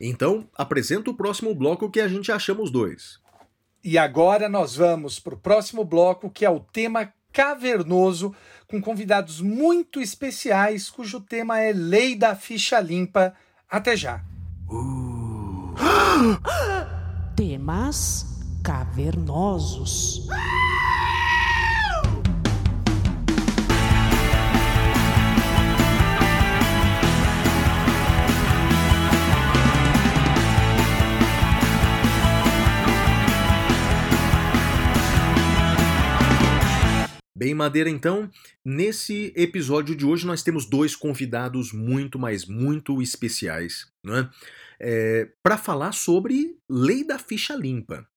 Então, 0.00 0.48
apresenta 0.56 1.10
o 1.10 1.16
próximo 1.16 1.54
bloco 1.54 1.90
que 1.90 2.00
a 2.00 2.08
gente 2.08 2.30
achamos 2.30 2.70
dois. 2.70 3.18
E 3.82 3.96
agora 3.96 4.48
nós 4.48 4.76
vamos 4.76 5.18
para 5.18 5.34
o 5.34 5.38
próximo 5.38 5.84
bloco, 5.84 6.30
que 6.30 6.44
é 6.44 6.50
o 6.50 6.60
tema 6.60 7.12
cavernoso, 7.32 8.34
com 8.66 8.80
convidados 8.80 9.40
muito 9.40 10.00
especiais, 10.00 10.90
cujo 10.90 11.20
tema 11.20 11.60
é 11.60 11.72
Lei 11.72 12.16
da 12.16 12.34
Ficha 12.34 12.80
Limpa. 12.80 13.34
Até 13.70 13.96
já. 13.96 14.24
Uh. 14.68 15.74
Temas 17.36 18.24
cavernosos. 18.64 20.26
Bem, 37.36 37.52
Madeira, 37.52 37.90
então, 37.90 38.30
nesse 38.64 39.30
episódio 39.36 39.94
de 39.94 40.06
hoje 40.06 40.26
nós 40.26 40.42
temos 40.42 40.64
dois 40.64 40.96
convidados 40.96 41.70
muito, 41.70 42.18
mas 42.18 42.46
muito 42.46 43.02
especiais, 43.02 43.92
né? 44.02 44.30
É, 44.80 45.30
para 45.42 45.58
falar 45.58 45.92
sobre 45.92 46.56
lei 46.66 47.06
da 47.06 47.18
ficha 47.18 47.54
limpa. 47.54 48.08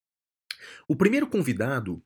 O 0.88 0.96
primeiro 0.96 1.28
convidado, 1.28 2.02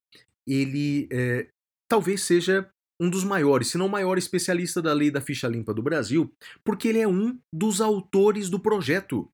ele 0.48 1.08
é, 1.12 1.50
talvez 1.88 2.24
seja 2.24 2.68
um 3.00 3.12
dos 3.12 3.24
maiores, 3.24 3.68
se 3.68 3.78
não 3.78 3.86
o 3.86 3.92
maior 3.92 4.18
especialista 4.18 4.82
da 4.82 4.92
lei 4.92 5.12
da 5.12 5.22
ficha 5.22 5.48
limpa 5.48 5.72
do 5.72 5.84
Brasil, 5.84 6.34
porque 6.64 6.88
ele 6.88 7.00
é 7.00 7.08
um 7.08 7.40
dos 7.54 7.80
autores 7.80 8.50
do 8.50 8.60
projeto 8.60 9.32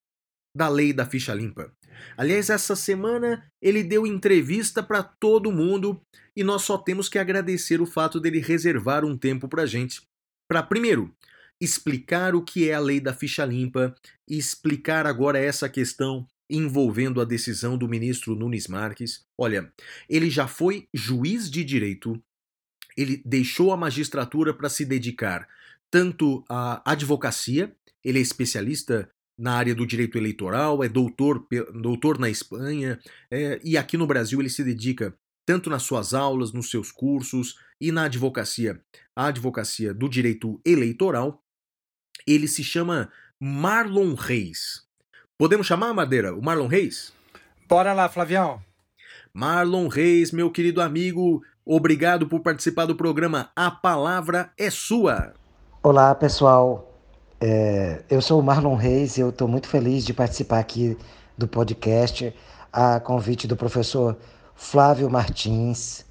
da 0.54 0.68
lei 0.68 0.92
da 0.92 1.06
ficha 1.06 1.34
limpa. 1.34 1.74
Aliás, 2.18 2.50
essa 2.50 2.76
semana 2.76 3.44
ele 3.62 3.84
deu 3.84 4.06
entrevista 4.06 4.82
para 4.82 5.04
todo 5.04 5.52
mundo 5.52 6.02
e 6.36 6.44
nós 6.44 6.64
só 6.64 6.78
temos 6.78 7.10
que 7.10 7.20
agradecer 7.20 7.82
o 7.82 7.86
fato 7.86 8.20
dele 8.20 8.40
reservar 8.40 9.04
um 9.04 9.18
tempo 9.18 9.48
para 9.48 9.66
gente. 9.66 10.02
Para, 10.48 10.64
primeiro, 10.64 11.14
explicar 11.60 12.36
o 12.36 12.44
que 12.44 12.70
é 12.70 12.74
a 12.74 12.80
lei 12.80 13.00
da 13.00 13.14
ficha 13.14 13.46
limpa 13.46 13.94
e 14.28 14.38
explicar 14.38 15.06
agora 15.06 15.40
essa 15.40 15.68
questão 15.68 16.26
envolvendo 16.50 17.22
a 17.22 17.26
decisão 17.26 17.78
do 17.78 17.88
ministro 17.88 18.36
Nunes 18.36 18.68
Marques. 18.68 19.26
Olha, 19.38 19.72
ele 20.10 20.30
já 20.30 20.48
foi 20.48 20.88
juiz 20.94 21.50
de 21.50 21.64
direito, 21.64 22.20
ele 22.98 23.22
deixou 23.24 23.72
a 23.72 23.78
magistratura 23.78 24.54
para 24.54 24.70
se 24.70 24.84
dedicar 24.84 25.48
tanto 25.92 26.44
à 26.48 26.82
advocacia, 26.90 27.76
ele 28.04 28.20
é 28.20 28.22
especialista 28.22 29.10
na 29.40 29.54
área 29.54 29.74
do 29.74 29.88
direito 29.88 30.18
eleitoral, 30.18 30.84
é 30.84 30.90
doutor, 30.90 31.48
doutor 31.74 32.20
na 32.20 32.30
Espanha, 32.30 33.00
é, 33.32 33.60
e 33.64 33.78
aqui 33.78 33.96
no 33.98 34.06
Brasil 34.06 34.40
ele 34.40 34.50
se 34.50 34.64
dedica 34.64 35.16
tanto 35.46 35.70
nas 35.70 35.84
suas 35.84 36.14
aulas, 36.14 36.52
nos 36.52 36.70
seus 36.70 36.92
cursos 36.92 37.56
e 37.80 37.92
na 37.92 38.04
advocacia, 38.04 38.80
a 39.16 39.28
advocacia 39.28 39.94
do 39.94 40.10
direito 40.10 40.60
eleitoral. 40.66 41.42
Ele 42.28 42.48
se 42.48 42.64
chama 42.64 43.10
Marlon 43.40 44.14
Reis. 44.14 44.84
Podemos 45.38 45.66
chamar, 45.66 45.94
Madeira, 45.94 46.36
o 46.36 46.44
Marlon 46.44 46.68
Reis? 46.68 47.14
Bora 47.68 47.94
lá, 47.94 48.10
Flavião. 48.10 48.62
Marlon 49.34 49.88
Reis, 49.88 50.32
meu 50.32 50.52
querido 50.52 50.82
amigo, 50.82 51.42
obrigado 51.66 52.28
por 52.28 52.42
participar 52.42 52.86
do 52.86 52.96
programa 52.96 53.50
A 53.56 53.72
Palavra 53.72 54.52
é 54.58 54.70
Sua. 54.70 55.34
Olá, 55.82 56.14
pessoal. 56.14 56.89
É, 57.42 58.02
eu 58.10 58.22
sou 58.22 58.38
o 58.38 58.44
Marlon 58.44 58.76
Reis 58.76 59.18
e 59.18 59.22
eu 59.22 59.30
estou 59.30 59.48
muito 59.48 59.70
feliz 59.70 60.04
de 60.04 60.14
participar 60.14 60.60
aqui 60.60 60.98
do 61.38 61.48
podcast 61.48 62.36
a 62.72 63.00
convite 63.00 63.48
do 63.48 63.56
professor 63.56 64.18
Flávio 64.54 65.10
Martins, 65.10 66.06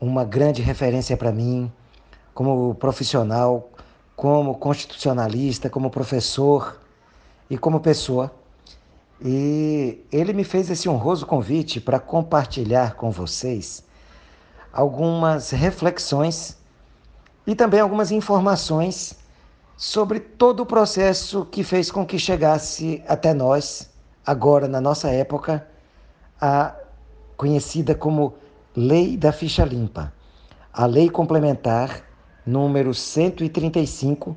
uma 0.00 0.24
grande 0.24 0.62
referência 0.62 1.18
para 1.18 1.30
mim 1.30 1.70
como 2.32 2.74
profissional, 2.76 3.68
como 4.16 4.54
constitucionalista, 4.54 5.68
como 5.68 5.90
professor 5.90 6.80
e 7.50 7.58
como 7.58 7.78
pessoa. 7.78 8.32
E 9.22 10.02
ele 10.10 10.32
me 10.32 10.44
fez 10.44 10.70
esse 10.70 10.88
honroso 10.88 11.26
convite 11.26 11.78
para 11.78 12.00
compartilhar 12.00 12.94
com 12.94 13.10
vocês 13.10 13.84
algumas 14.72 15.50
reflexões 15.50 16.56
e 17.46 17.54
também 17.54 17.80
algumas 17.80 18.10
informações 18.10 19.22
sobre 19.76 20.20
todo 20.20 20.60
o 20.60 20.66
processo 20.66 21.44
que 21.44 21.64
fez 21.64 21.90
com 21.90 22.06
que 22.06 22.18
chegasse 22.18 23.02
até 23.08 23.34
nós 23.34 23.90
agora 24.24 24.68
na 24.68 24.80
nossa 24.80 25.10
época, 25.10 25.66
a 26.40 26.74
conhecida 27.36 27.94
como 27.94 28.34
Lei 28.74 29.16
da 29.16 29.32
Ficha 29.32 29.64
Limpa, 29.64 30.12
a 30.72 30.86
Lei 30.86 31.10
Complementar 31.10 32.02
número 32.46 32.94
135 32.94 34.36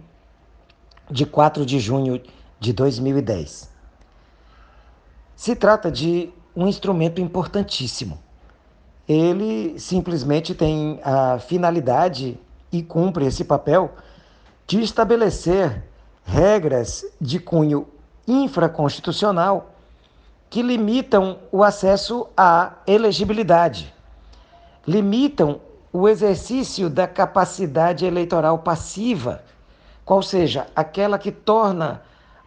de 1.10 1.26
4 1.26 1.66
de 1.66 1.80
junho 1.80 2.22
de 2.60 2.74
2010. 2.74 3.70
Se 5.36 5.56
trata 5.56 5.92
de 5.92 6.32
um 6.56 6.68
instrumento 6.68 7.22
importantíssimo. 7.22 8.20
Ele 9.08 9.80
simplesmente 9.80 10.56
tem 10.56 11.00
a 11.04 11.40
finalidade 11.40 12.40
e 12.72 12.82
cumpre 12.82 13.26
esse 13.26 13.46
papel 13.46 13.94
de 14.68 14.82
estabelecer 14.82 15.84
regras 16.26 17.06
de 17.20 17.40
cunho 17.40 17.88
infraconstitucional 18.28 19.72
que 20.50 20.62
limitam 20.62 21.40
o 21.52 21.64
acesso 21.64 22.28
à 22.36 22.74
elegibilidade, 22.86 23.94
limitam 24.86 25.62
o 25.92 26.08
exercício 26.08 26.90
da 26.90 27.08
capacidade 27.08 28.06
eleitoral 28.06 28.60
passiva, 28.60 29.42
qual 30.04 30.22
seja, 30.22 30.68
aquela 30.76 31.18
que 31.18 31.32
torna 31.32 32.02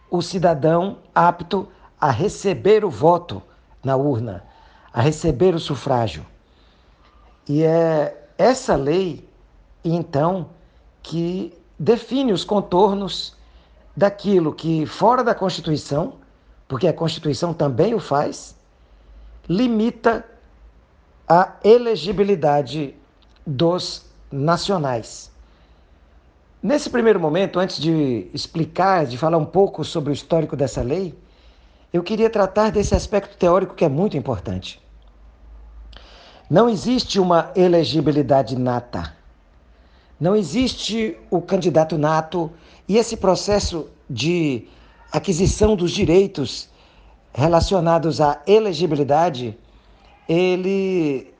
o 0.09 0.21
cidadão 0.21 0.97
apto 1.13 1.67
a 1.99 2.11
receber 2.11 2.85
o 2.85 2.89
voto 2.89 3.41
na 3.83 3.95
urna, 3.95 4.43
a 4.93 5.01
receber 5.01 5.55
o 5.55 5.59
sufrágio. 5.59 6.25
E 7.47 7.63
é 7.63 8.27
essa 8.37 8.75
lei, 8.75 9.27
então, 9.83 10.49
que 11.01 11.60
define 11.81 12.31
os 12.31 12.43
contornos 12.43 13.35
daquilo 13.97 14.53
que, 14.53 14.85
fora 14.85 15.23
da 15.23 15.33
Constituição, 15.33 16.13
porque 16.67 16.87
a 16.87 16.93
Constituição 16.93 17.55
também 17.55 17.95
o 17.95 17.99
faz, 17.99 18.55
limita 19.49 20.23
a 21.27 21.55
elegibilidade 21.63 22.93
dos 23.45 24.05
nacionais. 24.31 25.31
Nesse 26.61 26.87
primeiro 26.87 27.19
momento, 27.19 27.59
antes 27.59 27.79
de 27.79 28.29
explicar, 28.31 29.07
de 29.07 29.17
falar 29.17 29.39
um 29.39 29.45
pouco 29.45 29.83
sobre 29.83 30.11
o 30.11 30.13
histórico 30.13 30.55
dessa 30.55 30.83
lei, 30.83 31.15
eu 31.91 32.03
queria 32.03 32.29
tratar 32.29 32.69
desse 32.69 32.93
aspecto 32.93 33.35
teórico 33.35 33.73
que 33.73 33.83
é 33.83 33.89
muito 33.89 34.15
importante. 34.15 34.79
Não 36.47 36.69
existe 36.69 37.19
uma 37.19 37.51
elegibilidade 37.55 38.55
nata. 38.55 39.19
Não 40.21 40.35
existe 40.35 41.17
o 41.31 41.41
candidato 41.41 41.97
nato 41.97 42.51
e 42.87 42.95
esse 42.95 43.17
processo 43.17 43.89
de 44.07 44.67
aquisição 45.11 45.75
dos 45.75 45.89
direitos 45.91 46.69
relacionados 47.33 48.21
à 48.21 48.39
elegibilidade, 48.45 49.57
ele 50.29 51.33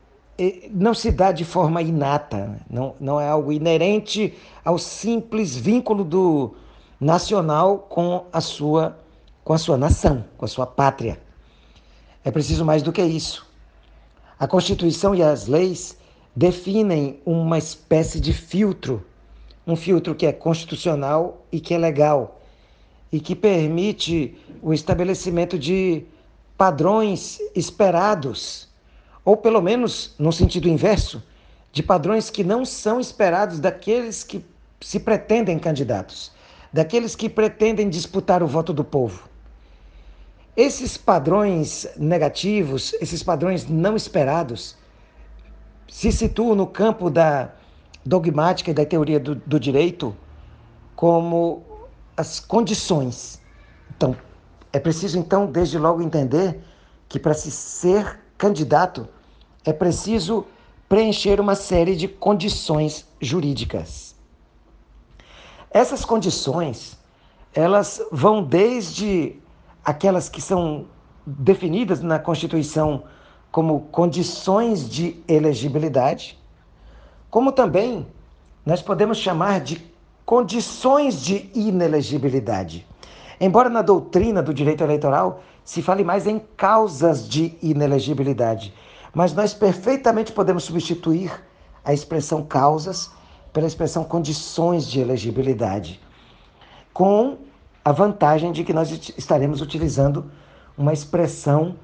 não 0.71 0.95
se 0.95 1.11
dá 1.11 1.31
de 1.31 1.45
forma 1.45 1.83
inata, 1.83 2.59
não, 2.67 2.95
não 2.99 3.21
é 3.21 3.29
algo 3.29 3.51
inerente 3.51 4.33
ao 4.65 4.79
simples 4.79 5.55
vínculo 5.55 6.03
do 6.03 6.55
nacional 6.99 7.77
com 7.77 8.25
a 8.33 8.41
sua 8.41 8.97
com 9.43 9.53
a 9.53 9.59
sua 9.59 9.77
nação, 9.77 10.25
com 10.37 10.45
a 10.45 10.47
sua 10.47 10.65
pátria. 10.65 11.21
É 12.23 12.31
preciso 12.31 12.65
mais 12.65 12.81
do 12.81 12.91
que 12.91 13.03
isso. 13.03 13.45
A 14.39 14.47
Constituição 14.47 15.13
e 15.13 15.21
as 15.21 15.45
leis 15.45 15.97
definem 16.35 17.19
uma 17.25 17.57
espécie 17.57 18.19
de 18.19 18.33
filtro, 18.33 19.05
um 19.65 19.75
filtro 19.75 20.15
que 20.15 20.25
é 20.25 20.31
constitucional 20.31 21.45
e 21.51 21.59
que 21.59 21.73
é 21.73 21.77
legal, 21.77 22.41
e 23.11 23.19
que 23.19 23.35
permite 23.35 24.37
o 24.61 24.73
estabelecimento 24.73 25.57
de 25.59 26.03
padrões 26.57 27.39
esperados 27.55 28.71
ou 29.23 29.37
pelo 29.37 29.61
menos 29.61 30.15
no 30.17 30.31
sentido 30.31 30.67
inverso, 30.67 31.23
de 31.71 31.81
padrões 31.81 32.29
que 32.29 32.43
não 32.43 32.65
são 32.65 32.99
esperados 32.99 33.59
daqueles 33.59 34.23
que 34.23 34.43
se 34.81 34.99
pretendem 34.99 35.59
candidatos, 35.59 36.31
daqueles 36.73 37.15
que 37.15 37.29
pretendem 37.29 37.89
disputar 37.89 38.41
o 38.41 38.47
voto 38.47 38.73
do 38.73 38.83
povo. 38.83 39.29
Esses 40.57 40.97
padrões 40.97 41.87
negativos, 41.95 42.93
esses 42.99 43.23
padrões 43.23 43.67
não 43.67 43.95
esperados, 43.95 44.75
se 45.91 46.09
situam 46.09 46.55
no 46.55 46.65
campo 46.65 47.09
da 47.09 47.51
dogmática 48.05 48.71
e 48.71 48.73
da 48.73 48.85
teoria 48.85 49.19
do, 49.19 49.35
do 49.35 49.59
direito 49.59 50.15
como 50.95 51.63
as 52.15 52.39
condições. 52.39 53.41
Então, 53.95 54.15
é 54.71 54.79
preciso 54.79 55.19
então 55.19 55.45
desde 55.45 55.77
logo 55.77 56.01
entender 56.01 56.63
que 57.09 57.19
para 57.19 57.33
se 57.33 57.51
ser 57.51 58.21
candidato, 58.37 59.05
é 59.65 59.73
preciso 59.73 60.45
preencher 60.87 61.41
uma 61.41 61.55
série 61.55 61.95
de 61.97 62.07
condições 62.07 63.05
jurídicas. 63.19 64.15
Essas 65.69 66.05
condições, 66.05 66.97
elas 67.53 68.01
vão 68.11 68.41
desde 68.41 69.35
aquelas 69.83 70.29
que 70.29 70.41
são 70.41 70.87
definidas 71.27 72.01
na 72.01 72.17
Constituição 72.17 73.03
como 73.51 73.81
condições 73.91 74.89
de 74.89 75.21
elegibilidade, 75.27 76.39
como 77.29 77.51
também 77.51 78.07
nós 78.65 78.81
podemos 78.81 79.17
chamar 79.17 79.59
de 79.59 79.91
condições 80.25 81.21
de 81.21 81.49
inelegibilidade. 81.53 82.87
Embora 83.39 83.69
na 83.69 83.81
doutrina 83.81 84.41
do 84.41 84.53
direito 84.53 84.83
eleitoral 84.83 85.41
se 85.63 85.81
fale 85.81 86.03
mais 86.03 86.25
em 86.27 86.39
causas 86.55 87.27
de 87.27 87.57
inelegibilidade, 87.61 88.73
mas 89.13 89.33
nós 89.33 89.53
perfeitamente 89.53 90.31
podemos 90.31 90.63
substituir 90.63 91.31
a 91.83 91.93
expressão 91.93 92.43
causas 92.43 93.11
pela 93.51 93.67
expressão 93.67 94.03
condições 94.03 94.87
de 94.87 94.99
elegibilidade, 94.99 95.99
com 96.93 97.37
a 97.83 97.91
vantagem 97.91 98.51
de 98.51 98.63
que 98.63 98.73
nós 98.73 98.91
estaremos 99.17 99.61
utilizando 99.61 100.31
uma 100.77 100.93
expressão 100.93 101.75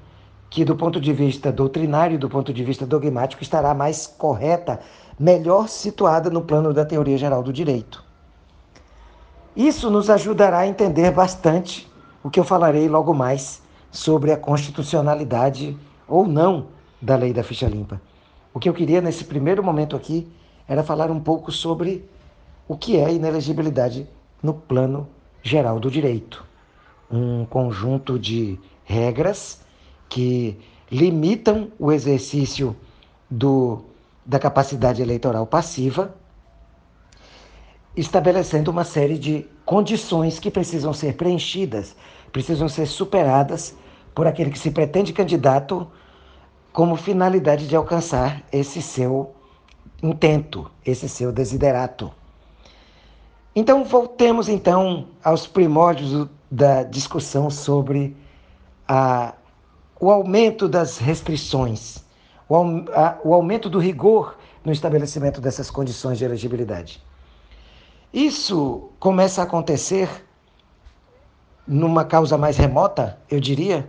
que, 0.50 0.64
do 0.64 0.74
ponto 0.74 1.00
de 1.00 1.12
vista 1.12 1.52
doutrinário 1.52 2.18
do 2.18 2.28
ponto 2.28 2.52
de 2.52 2.64
vista 2.64 2.86
dogmático, 2.86 3.42
estará 3.42 3.74
mais 3.74 4.06
correta, 4.06 4.80
melhor 5.18 5.68
situada 5.68 6.30
no 6.30 6.42
plano 6.42 6.72
da 6.72 6.84
teoria 6.84 7.18
geral 7.18 7.42
do 7.42 7.52
direito. 7.52 8.04
Isso 9.54 9.90
nos 9.90 10.08
ajudará 10.08 10.60
a 10.60 10.66
entender 10.66 11.10
bastante 11.10 11.90
o 12.22 12.30
que 12.30 12.38
eu 12.38 12.44
falarei 12.44 12.88
logo 12.88 13.12
mais 13.12 13.62
sobre 13.90 14.32
a 14.32 14.36
constitucionalidade 14.36 15.76
ou 16.06 16.26
não 16.26 16.68
da 17.00 17.16
lei 17.16 17.32
da 17.32 17.42
ficha 17.42 17.66
limpa. 17.66 18.00
O 18.54 18.60
que 18.60 18.68
eu 18.68 18.74
queria 18.74 19.00
nesse 19.00 19.24
primeiro 19.24 19.62
momento 19.62 19.96
aqui 19.96 20.30
era 20.66 20.82
falar 20.82 21.10
um 21.10 21.20
pouco 21.20 21.50
sobre 21.50 22.08
o 22.66 22.76
que 22.76 22.96
é 22.98 23.12
inelegibilidade 23.12 24.08
no 24.42 24.54
plano 24.54 25.08
geral 25.42 25.80
do 25.80 25.90
direito. 25.90 26.44
Um 27.10 27.44
conjunto 27.46 28.18
de 28.18 28.58
regras 28.84 29.60
que 30.08 30.58
limitam 30.90 31.70
o 31.78 31.92
exercício 31.92 32.74
do, 33.30 33.84
da 34.24 34.38
capacidade 34.38 35.02
eleitoral 35.02 35.46
passiva, 35.46 36.14
estabelecendo 37.96 38.70
uma 38.70 38.84
série 38.84 39.18
de 39.18 39.46
condições 39.64 40.38
que 40.38 40.50
precisam 40.50 40.92
ser 40.92 41.14
preenchidas 41.14 41.94
precisam 42.32 42.68
ser 42.68 42.86
superadas 42.86 43.74
por 44.14 44.26
aquele 44.26 44.50
que 44.50 44.58
se 44.58 44.70
pretende 44.70 45.12
candidato 45.12 45.86
como 46.72 46.96
finalidade 46.96 47.66
de 47.66 47.74
alcançar 47.74 48.42
esse 48.52 48.80
seu 48.82 49.34
intento, 50.02 50.70
esse 50.84 51.08
seu 51.08 51.32
desiderato. 51.32 52.12
Então 53.54 53.84
voltemos 53.84 54.48
então 54.48 55.08
aos 55.24 55.46
primórdios 55.46 56.28
da 56.50 56.82
discussão 56.82 57.50
sobre 57.50 58.16
a, 58.86 59.34
o 60.00 60.10
aumento 60.10 60.68
das 60.68 60.98
restrições, 60.98 62.04
o, 62.48 62.56
a, 62.92 63.18
o 63.24 63.34
aumento 63.34 63.68
do 63.68 63.78
rigor 63.78 64.36
no 64.64 64.72
estabelecimento 64.72 65.40
dessas 65.40 65.70
condições 65.70 66.18
de 66.18 66.24
elegibilidade. 66.24 67.02
Isso 68.12 68.90
começa 68.98 69.40
a 69.40 69.44
acontecer 69.44 70.08
numa 71.66 72.04
causa 72.04 72.38
mais 72.38 72.56
remota, 72.56 73.18
eu 73.30 73.38
diria, 73.38 73.88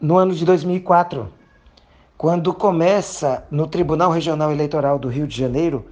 no 0.00 0.16
ano 0.16 0.34
de 0.34 0.44
2004, 0.44 1.30
quando 2.16 2.54
começa 2.54 3.46
no 3.50 3.66
Tribunal 3.66 4.10
Regional 4.10 4.50
Eleitoral 4.50 4.98
do 4.98 5.08
Rio 5.08 5.26
de 5.26 5.36
Janeiro 5.36 5.86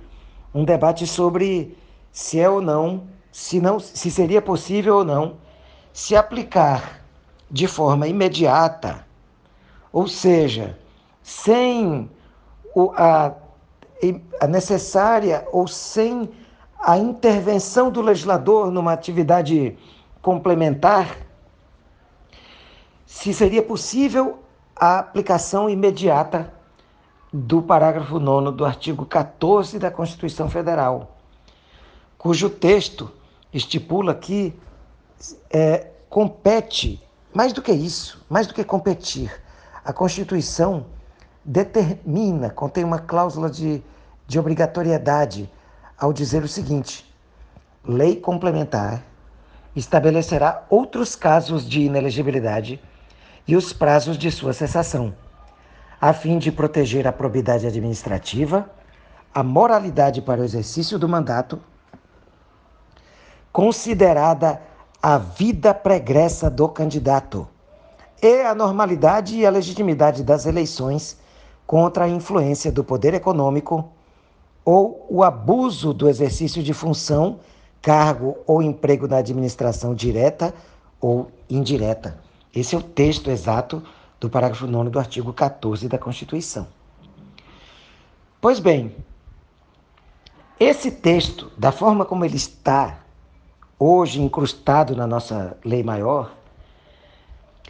um 0.54 0.64
debate 0.64 1.06
sobre 1.06 1.76
se 2.10 2.40
é 2.40 2.48
ou 2.48 2.62
não, 2.62 3.04
se 3.30 3.60
não, 3.60 3.78
se 3.78 4.10
seria 4.10 4.40
possível 4.40 4.96
ou 4.96 5.04
não 5.04 5.36
se 5.92 6.16
aplicar 6.16 7.03
de 7.50 7.66
forma 7.66 8.06
imediata, 8.06 9.06
ou 9.92 10.08
seja, 10.08 10.78
sem 11.22 12.10
o, 12.74 12.90
a, 12.96 13.34
a 14.40 14.46
necessária 14.46 15.46
ou 15.52 15.66
sem 15.68 16.30
a 16.80 16.98
intervenção 16.98 17.90
do 17.90 18.02
legislador 18.02 18.70
numa 18.70 18.92
atividade 18.92 19.76
complementar, 20.20 21.16
se 23.06 23.32
seria 23.32 23.62
possível 23.62 24.40
a 24.74 24.98
aplicação 24.98 25.70
imediata 25.70 26.52
do 27.32 27.62
parágrafo 27.62 28.18
9 28.18 28.56
do 28.56 28.64
artigo 28.64 29.06
14 29.06 29.78
da 29.78 29.90
Constituição 29.90 30.48
Federal, 30.48 31.16
cujo 32.18 32.48
texto 32.48 33.10
estipula 33.52 34.14
que 34.14 34.54
é, 35.50 35.90
compete, 36.08 37.02
mais 37.34 37.52
do 37.52 37.60
que 37.60 37.72
isso, 37.72 38.24
mais 38.30 38.46
do 38.46 38.54
que 38.54 38.64
competir, 38.64 39.30
a 39.84 39.92
Constituição 39.92 40.86
determina, 41.44 42.48
contém 42.48 42.84
uma 42.84 42.98
cláusula 42.98 43.50
de, 43.50 43.82
de 44.26 44.38
obrigatoriedade 44.38 45.50
ao 45.98 46.12
dizer 46.12 46.42
o 46.42 46.48
seguinte: 46.48 47.12
lei 47.84 48.16
complementar 48.16 49.02
estabelecerá 49.76 50.64
outros 50.70 51.16
casos 51.16 51.68
de 51.68 51.82
inelegibilidade 51.82 52.80
e 53.46 53.56
os 53.56 53.72
prazos 53.72 54.16
de 54.16 54.30
sua 54.30 54.52
cessação 54.52 55.12
a 56.04 56.12
fim 56.12 56.36
de 56.36 56.52
proteger 56.52 57.06
a 57.06 57.12
probidade 57.12 57.66
administrativa, 57.66 58.70
a 59.34 59.42
moralidade 59.42 60.20
para 60.20 60.42
o 60.42 60.44
exercício 60.44 60.98
do 60.98 61.08
mandato, 61.08 61.58
considerada 63.50 64.60
a 65.06 65.18
vida 65.18 65.74
pregressa 65.74 66.48
do 66.48 66.66
candidato 66.66 67.46
e 68.22 68.40
a 68.40 68.54
normalidade 68.54 69.36
e 69.36 69.44
a 69.44 69.50
legitimidade 69.50 70.24
das 70.24 70.46
eleições 70.46 71.18
contra 71.66 72.06
a 72.06 72.08
influência 72.08 72.72
do 72.72 72.82
poder 72.82 73.12
econômico 73.12 73.92
ou 74.64 75.06
o 75.10 75.22
abuso 75.22 75.92
do 75.92 76.08
exercício 76.08 76.62
de 76.62 76.72
função, 76.72 77.38
cargo 77.82 78.38
ou 78.46 78.62
emprego 78.62 79.06
na 79.06 79.18
administração 79.18 79.94
direta 79.94 80.54
ou 80.98 81.30
indireta. 81.50 82.18
Esse 82.54 82.74
é 82.74 82.78
o 82.78 82.82
texto 82.82 83.30
exato 83.30 83.82
do 84.18 84.30
parágrafo 84.30 84.66
9 84.66 84.88
do 84.88 84.98
artigo 84.98 85.34
14 85.34 85.86
da 85.86 85.98
Constituição. 85.98 86.66
Pois 88.40 88.58
bem, 88.58 88.96
esse 90.58 90.90
texto, 90.90 91.52
da 91.58 91.70
forma 91.70 92.06
como 92.06 92.24
ele 92.24 92.36
está 92.36 93.03
hoje 93.78 94.20
incrustado 94.20 94.94
na 94.94 95.06
nossa 95.06 95.56
lei 95.64 95.82
maior, 95.82 96.32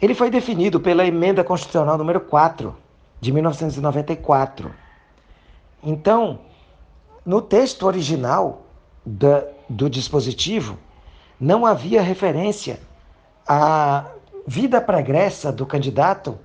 ele 0.01 0.13
foi 0.13 0.29
definido 0.29 0.79
pela 0.79 1.05
emenda 1.05 1.43
constitucional 1.43 1.97
número 1.97 2.19
4 2.19 2.75
de 3.21 3.31
1994. 3.31 4.73
Então, 5.83 6.39
no 7.25 7.41
texto 7.41 7.83
original 7.83 8.63
da, 9.05 9.43
do 9.69 9.89
dispositivo, 9.89 10.77
não 11.39 11.65
havia 11.65 12.01
referência 12.01 12.79
a 13.47 14.05
vida 14.47 14.81
pregressa 14.81 15.51
do 15.51 15.65
candidato 15.65 16.37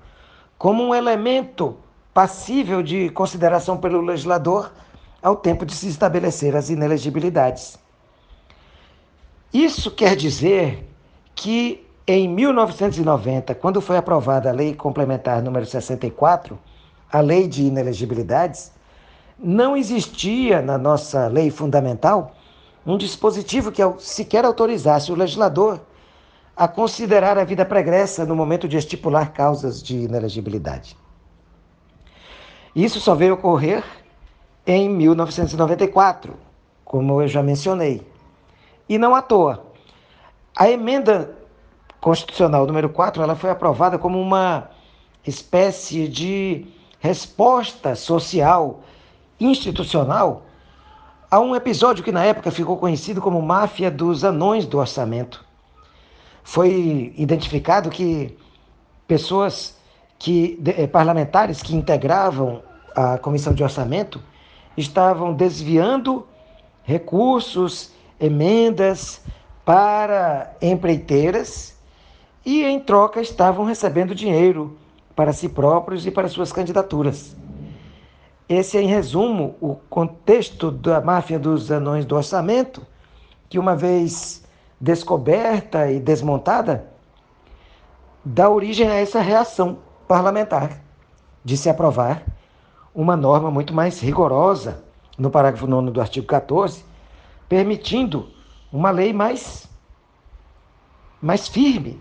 como 0.59 0.83
um 0.83 0.95
elemento 0.95 1.77
passível 2.13 2.83
de 2.83 3.09
consideração 3.11 3.79
pelo 3.79 4.01
legislador 4.01 4.71
ao 5.23 5.37
tempo 5.37 5.65
de 5.65 5.75
se 5.75 5.89
estabelecer 5.89 6.55
as 6.55 6.69
inelegibilidades. 6.71 7.79
Isso 9.53 9.91
quer 9.91 10.15
dizer 10.15 10.87
que 11.35 11.87
em 12.07 12.29
1990, 12.29 13.55
quando 13.55 13.81
foi 13.81 13.97
aprovada 13.97 14.49
a 14.49 14.53
Lei 14.53 14.75
Complementar 14.75 15.43
número 15.43 15.67
64, 15.67 16.59
a 17.13 17.21
Lei 17.21 17.49
de 17.49 17.65
Inelegibilidades, 17.65 18.73
não 19.39 19.77
existia 19.77 20.61
na 20.61 20.77
nossa 20.77 21.27
lei 21.29 21.51
fundamental 21.51 22.37
um 22.87 22.97
dispositivo 22.97 23.73
que 23.73 23.83
sequer 23.99 24.45
autorizasse 24.45 25.11
o 25.11 25.15
legislador 25.15 25.81
a 26.57 26.69
considerar 26.69 27.39
a 27.39 27.45
vida 27.45 27.65
pregressa 27.65 28.27
no 28.27 28.37
momento 28.37 28.69
de 28.69 28.77
estipular 28.77 29.33
causas 29.33 29.83
de 29.83 29.97
inelegibilidade. 29.97 30.97
Isso 32.75 33.01
só 33.01 33.15
veio 33.15 33.35
ocorrer 33.35 33.83
em 34.67 34.89
1994, 34.89 36.35
como 36.85 37.23
eu 37.23 37.29
já 37.29 37.43
mencionei. 37.43 38.10
E 38.91 38.99
não 38.99 39.15
à 39.15 39.23
toa. 39.23 39.65
A 40.55 40.69
emenda 40.69 41.35
constitucional 41.99 42.67
número 42.67 42.91
4, 42.91 43.23
ela 43.23 43.35
foi 43.35 43.49
aprovada 43.49 43.99
como 43.99 44.21
uma 44.21 44.69
espécie 45.27 46.07
de 46.07 46.67
resposta 46.99 47.95
social 47.95 48.83
institucional 49.41 50.43
a 51.31 51.41
um 51.41 51.57
episódio 51.57 52.05
que 52.05 52.13
na 52.13 52.25
época 52.25 52.51
ficou 52.51 52.77
conhecido 52.77 53.23
como 53.23 53.41
máfia 53.41 53.91
dos 53.91 54.25
anões 54.25 54.67
do 54.67 54.79
orçamento 54.79 55.49
foi 56.43 57.15
identificado 57.17 57.91
que 57.91 58.37
pessoas 59.07 59.79
que 60.19 60.61
eh, 60.67 60.87
parlamentares 60.87 61.63
que 61.63 61.75
integravam 61.75 62.63
a 62.95 63.19
comissão 63.19 63.55
de 63.55 63.63
orçamento 63.63 64.21
estavam 64.77 65.33
desviando 65.33 66.27
recursos, 66.83 67.93
emendas 68.21 69.21
para 69.65 70.55
empreiteiras 70.61 71.75
e 72.45 72.65
em 72.65 72.79
troca 72.79 73.21
estavam 73.21 73.65
recebendo 73.65 74.15
dinheiro 74.15 74.77
para 75.17 75.33
si 75.33 75.49
próprios 75.49 76.07
e 76.07 76.11
para 76.11 76.29
suas 76.29 76.53
candidaturas. 76.53 77.37
Esse 78.49 78.77
é, 78.77 78.83
em 78.83 78.87
resumo, 78.87 79.55
o 79.61 79.77
contexto 79.89 80.71
da 80.71 81.01
máfia 81.01 81.39
dos 81.39 81.71
anões 81.71 82.05
do 82.05 82.17
orçamento, 82.17 82.85
que 83.49 83.59
uma 83.59 83.77
vez 83.77 84.45
descoberta 84.81 85.91
e 85.91 86.01
desmontada, 86.01 86.87
dá 88.25 88.49
origem 88.49 88.89
a 88.89 88.95
essa 88.95 89.21
reação 89.21 89.79
parlamentar 90.09 90.81
de 91.45 91.57
se 91.57 91.69
aprovar 91.69 92.25
uma 92.95 93.17
norma 93.17 93.51
muito 93.51 93.73
mais 93.73 94.01
rigorosa 94.01 94.83
no 95.17 95.31
parágrafo 95.31 95.67
9 95.67 95.91
do 95.91 96.01
artigo 96.01 96.27
14, 96.27 96.85
permitindo 97.51 98.31
uma 98.73 98.93
lei 98.93 99.13
mais, 99.13 99.69
mais 101.21 101.49
firme, 101.49 102.01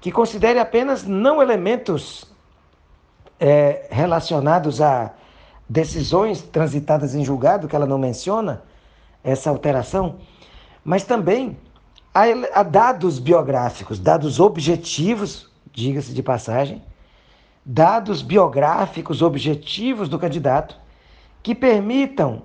que 0.00 0.12
considere 0.12 0.60
apenas 0.60 1.02
não 1.02 1.42
elementos 1.42 2.32
é, 3.40 3.88
relacionados 3.90 4.80
a 4.80 5.12
decisões 5.68 6.40
transitadas 6.40 7.16
em 7.16 7.24
julgado, 7.24 7.66
que 7.66 7.74
ela 7.74 7.84
não 7.84 7.98
menciona 7.98 8.62
essa 9.24 9.50
alteração, 9.50 10.20
mas 10.84 11.02
também 11.02 11.58
a, 12.14 12.22
a 12.60 12.62
dados 12.62 13.18
biográficos, 13.18 13.98
dados 13.98 14.38
objetivos, 14.38 15.50
diga-se 15.72 16.14
de 16.14 16.22
passagem, 16.22 16.80
dados 17.64 18.22
biográficos 18.22 19.20
objetivos 19.20 20.08
do 20.08 20.16
candidato 20.16 20.76
que 21.42 21.56
permitam 21.56 22.42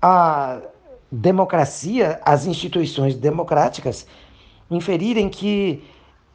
a 0.00 0.71
democracia, 1.12 2.18
as 2.24 2.46
instituições 2.46 3.14
democráticas, 3.14 4.06
inferirem 4.70 5.28
que 5.28 5.84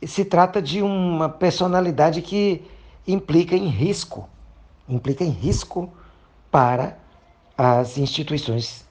se 0.06 0.24
trata 0.24 0.62
de 0.62 0.84
uma 0.84 1.28
personalidade 1.28 2.22
que 2.22 2.64
implica 3.08 3.56
em 3.56 3.68
risco, 3.68 4.30
implica 4.88 5.24
em 5.24 5.32
risco 5.32 5.92
para 6.52 6.96
as 7.58 7.98
instituições 7.98 8.86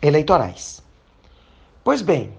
eleitorais. 0.00 0.82
Pois 1.84 2.00
bem, 2.00 2.32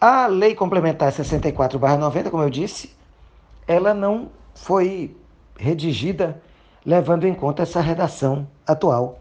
a 0.00 0.28
Lei 0.28 0.54
Complementar 0.54 1.10
64/90, 1.10 2.30
como 2.30 2.44
eu 2.44 2.50
disse, 2.50 2.94
ela 3.66 3.92
não 3.92 4.30
foi 4.54 5.16
redigida 5.58 6.40
levando 6.86 7.26
em 7.26 7.34
conta 7.34 7.64
essa 7.64 7.80
redação 7.80 8.46
atual 8.64 9.19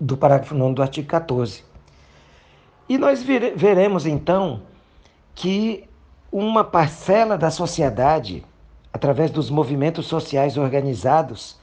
do 0.00 0.16
parágrafo 0.16 0.54
9 0.54 0.74
do 0.74 0.82
artigo 0.82 1.08
14. 1.08 1.64
E 2.88 2.96
nós 2.96 3.22
veremos 3.22 4.06
então 4.06 4.62
que 5.34 5.88
uma 6.32 6.64
parcela 6.64 7.36
da 7.36 7.50
sociedade, 7.50 8.44
através 8.92 9.30
dos 9.30 9.50
movimentos 9.50 10.06
sociais 10.06 10.56
organizados, 10.56 11.58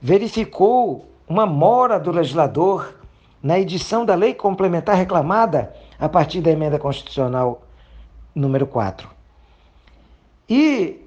verificou 0.00 1.08
uma 1.28 1.46
mora 1.46 1.98
do 1.98 2.10
legislador 2.10 2.94
na 3.42 3.58
edição 3.58 4.04
da 4.04 4.14
lei 4.14 4.34
complementar 4.34 4.96
reclamada 4.96 5.74
a 5.98 6.08
partir 6.08 6.40
da 6.40 6.50
emenda 6.50 6.78
constitucional 6.78 7.62
número 8.34 8.66
4. 8.66 9.08
E, 10.48 11.00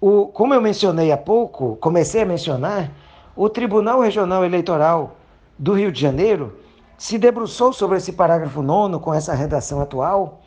o, 0.00 0.26
como 0.26 0.54
eu 0.54 0.60
mencionei 0.60 1.10
há 1.10 1.16
pouco, 1.16 1.76
comecei 1.76 2.22
a 2.22 2.26
mencionar, 2.26 2.90
o 3.34 3.48
Tribunal 3.48 4.00
Regional 4.00 4.44
Eleitoral 4.44 5.16
do 5.58 5.72
Rio 5.74 5.90
de 5.90 6.00
Janeiro 6.00 6.56
se 6.96 7.18
debruçou 7.18 7.72
sobre 7.72 7.98
esse 7.98 8.12
parágrafo 8.12 8.62
9 8.62 8.98
com 8.98 9.12
essa 9.12 9.34
redação 9.34 9.80
atual 9.80 10.42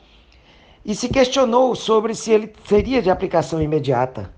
e 0.86 0.96
se 0.96 1.10
questionou 1.10 1.76
sobre 1.76 2.16
se 2.16 2.32
ele 2.32 2.54
seria 2.66 3.02
de 3.02 3.10
aplicação 3.10 3.62
imediata. 3.62 4.32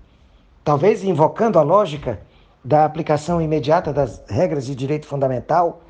Talvez 0.62 1.04
invocando 1.04 1.58
a 1.58 1.62
lógica 1.62 2.20
da 2.64 2.84
aplicação 2.84 3.40
imediata 3.40 3.92
das 3.92 4.22
regras 4.28 4.66
de 4.66 4.74
direito 4.74 5.06
fundamental 5.06 5.82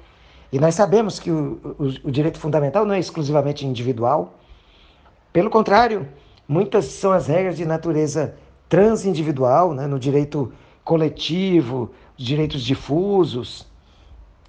e 0.53 0.59
nós 0.59 0.75
sabemos 0.75 1.19
que 1.19 1.31
o, 1.31 1.61
o, 1.79 2.09
o 2.09 2.11
direito 2.11 2.39
fundamental 2.39 2.85
não 2.85 2.95
é 2.95 2.99
exclusivamente 2.99 3.67
individual. 3.67 4.35
Pelo 5.33 5.51
contrário, 5.51 6.09
Muitas 6.47 6.85
são 6.87 7.11
as 7.11 7.27
regras 7.27 7.57
de 7.57 7.65
natureza 7.65 8.35
transindividual, 8.69 9.73
né, 9.73 9.87
no 9.87 9.99
direito 9.99 10.53
coletivo, 10.85 11.91
direitos 12.17 12.63
difusos, 12.63 13.67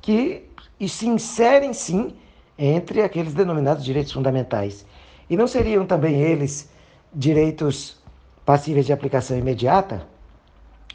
que 0.06 0.48
se 0.88 1.07
inserem 1.07 1.73
sim 1.73 2.15
entre 2.60 3.02
aqueles 3.02 3.34
denominados 3.34 3.84
direitos 3.84 4.14
fundamentais. 4.14 4.86
E 5.27 5.36
não 5.36 5.48
seriam 5.48 5.84
também 5.84 6.22
eles 6.22 6.69
direitos 7.11 7.98
passíveis 8.45 8.86
de 8.86 8.94
aplicação 8.94 9.36
imediata? 9.36 10.07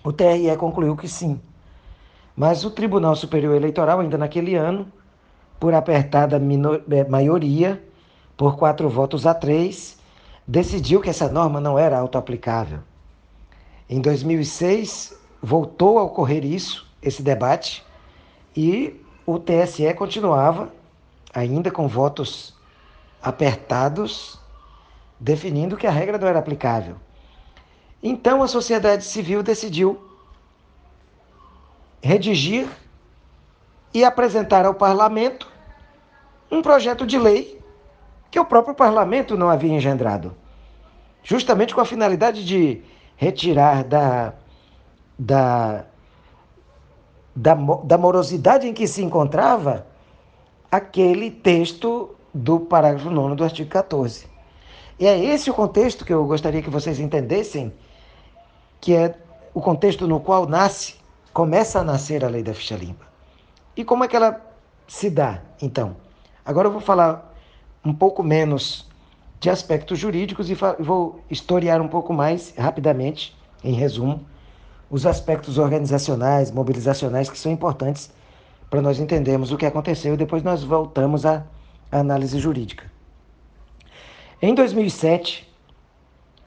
O 0.04 0.12
TRE 0.12 0.56
concluiu 0.56 0.96
que 0.96 1.08
sim. 1.08 1.40
Mas 2.36 2.64
o 2.64 2.70
Tribunal 2.70 3.16
Superior 3.16 3.56
Eleitoral, 3.56 3.98
ainda 3.98 4.16
naquele 4.16 4.54
ano, 4.54 4.86
por 5.58 5.74
apertada 5.74 6.40
eh, 6.90 7.04
maioria, 7.08 7.82
por 8.36 8.56
quatro 8.56 8.88
votos 8.88 9.26
a 9.26 9.34
três, 9.34 9.98
decidiu 10.46 11.00
que 11.00 11.10
essa 11.10 11.28
norma 11.28 11.60
não 11.60 11.76
era 11.76 11.98
autoaplicável. 11.98 12.78
Em 13.88 14.00
2006, 14.00 15.18
voltou 15.42 15.98
a 15.98 16.04
ocorrer 16.04 16.44
isso, 16.44 16.88
esse 17.02 17.24
debate, 17.24 17.84
e 18.56 19.00
o 19.26 19.38
TSE 19.38 19.92
continuava, 19.94 20.72
ainda 21.32 21.70
com 21.70 21.86
votos 21.86 22.54
apertados, 23.22 24.38
definindo 25.18 25.76
que 25.76 25.86
a 25.86 25.90
regra 25.90 26.18
não 26.18 26.26
era 26.26 26.38
aplicável. 26.38 26.96
Então 28.02 28.42
a 28.42 28.48
sociedade 28.48 29.04
civil 29.04 29.42
decidiu 29.42 30.00
redigir 32.02 32.66
e 33.92 34.04
apresentar 34.04 34.64
ao 34.64 34.74
parlamento 34.74 35.48
um 36.50 36.62
projeto 36.62 37.06
de 37.06 37.18
lei 37.18 37.60
que 38.30 38.40
o 38.40 38.44
próprio 38.44 38.74
parlamento 38.74 39.36
não 39.36 39.50
havia 39.50 39.72
engendrado, 39.72 40.34
justamente 41.22 41.74
com 41.74 41.80
a 41.80 41.84
finalidade 41.84 42.44
de 42.44 42.82
retirar 43.16 43.84
da, 43.84 44.32
da, 45.18 45.84
da, 47.40 47.54
da 47.54 47.96
morosidade 47.96 48.68
em 48.68 48.74
que 48.74 48.86
se 48.86 49.02
encontrava 49.02 49.86
aquele 50.70 51.30
texto 51.30 52.14
do 52.34 52.60
parágrafo 52.60 53.08
9 53.08 53.34
do 53.34 53.44
artigo 53.44 53.70
14. 53.70 54.26
E 54.98 55.06
é 55.06 55.18
esse 55.18 55.50
o 55.50 55.54
contexto 55.54 56.04
que 56.04 56.12
eu 56.12 56.26
gostaria 56.26 56.60
que 56.60 56.68
vocês 56.68 57.00
entendessem, 57.00 57.72
que 58.78 58.94
é 58.94 59.14
o 59.54 59.60
contexto 59.60 60.06
no 60.06 60.20
qual 60.20 60.46
nasce, 60.46 60.96
começa 61.32 61.80
a 61.80 61.84
nascer 61.84 62.22
a 62.24 62.28
lei 62.28 62.42
da 62.42 62.52
ficha 62.52 62.76
limpa. 62.76 63.06
E 63.74 63.84
como 63.84 64.04
é 64.04 64.08
que 64.08 64.16
ela 64.16 64.38
se 64.86 65.08
dá, 65.08 65.40
então? 65.62 65.96
Agora 66.44 66.68
eu 66.68 66.72
vou 66.72 66.80
falar 66.80 67.34
um 67.82 67.94
pouco 67.94 68.22
menos 68.22 68.86
de 69.40 69.48
aspectos 69.48 69.98
jurídicos 69.98 70.50
e 70.50 70.54
vou 70.78 71.24
historiar 71.30 71.80
um 71.80 71.88
pouco 71.88 72.12
mais 72.12 72.54
rapidamente, 72.58 73.34
em 73.64 73.72
resumo, 73.72 74.26
os 74.90 75.06
aspectos 75.06 75.56
organizacionais, 75.56 76.50
mobilizacionais 76.50 77.30
que 77.30 77.38
são 77.38 77.52
importantes 77.52 78.10
para 78.68 78.82
nós 78.82 78.98
entendermos 78.98 79.52
o 79.52 79.56
que 79.56 79.64
aconteceu 79.64 80.14
e 80.14 80.16
depois 80.16 80.42
nós 80.42 80.64
voltamos 80.64 81.24
à 81.24 81.44
análise 81.90 82.38
jurídica. 82.38 82.90
Em 84.42 84.54
2007, 84.54 85.48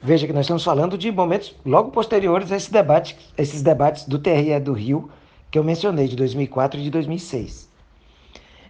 veja 0.00 0.26
que 0.26 0.32
nós 0.32 0.44
estamos 0.44 0.62
falando 0.62 0.98
de 0.98 1.10
momentos 1.10 1.54
logo 1.64 1.90
posteriores 1.90 2.52
a 2.52 2.56
esse 2.56 2.70
debate, 2.70 3.16
esses 3.36 3.62
debates 3.62 4.06
do 4.06 4.18
TRE 4.18 4.60
do 4.60 4.72
Rio, 4.72 5.10
que 5.50 5.58
eu 5.58 5.64
mencionei, 5.64 6.08
de 6.08 6.16
2004 6.16 6.80
e 6.80 6.82
de 6.82 6.90
2006. 6.90 7.70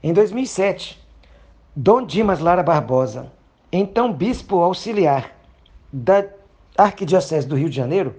Em 0.02 0.12
2007, 0.12 1.02
Dom 1.74 2.04
Dimas 2.04 2.38
Lara 2.38 2.62
Barbosa, 2.62 3.32
então 3.72 4.12
bispo 4.12 4.60
auxiliar 4.60 5.32
da 5.92 6.26
Arquidiocese 6.76 7.48
do 7.48 7.56
Rio 7.56 7.70
de 7.70 7.76
Janeiro, 7.76 8.14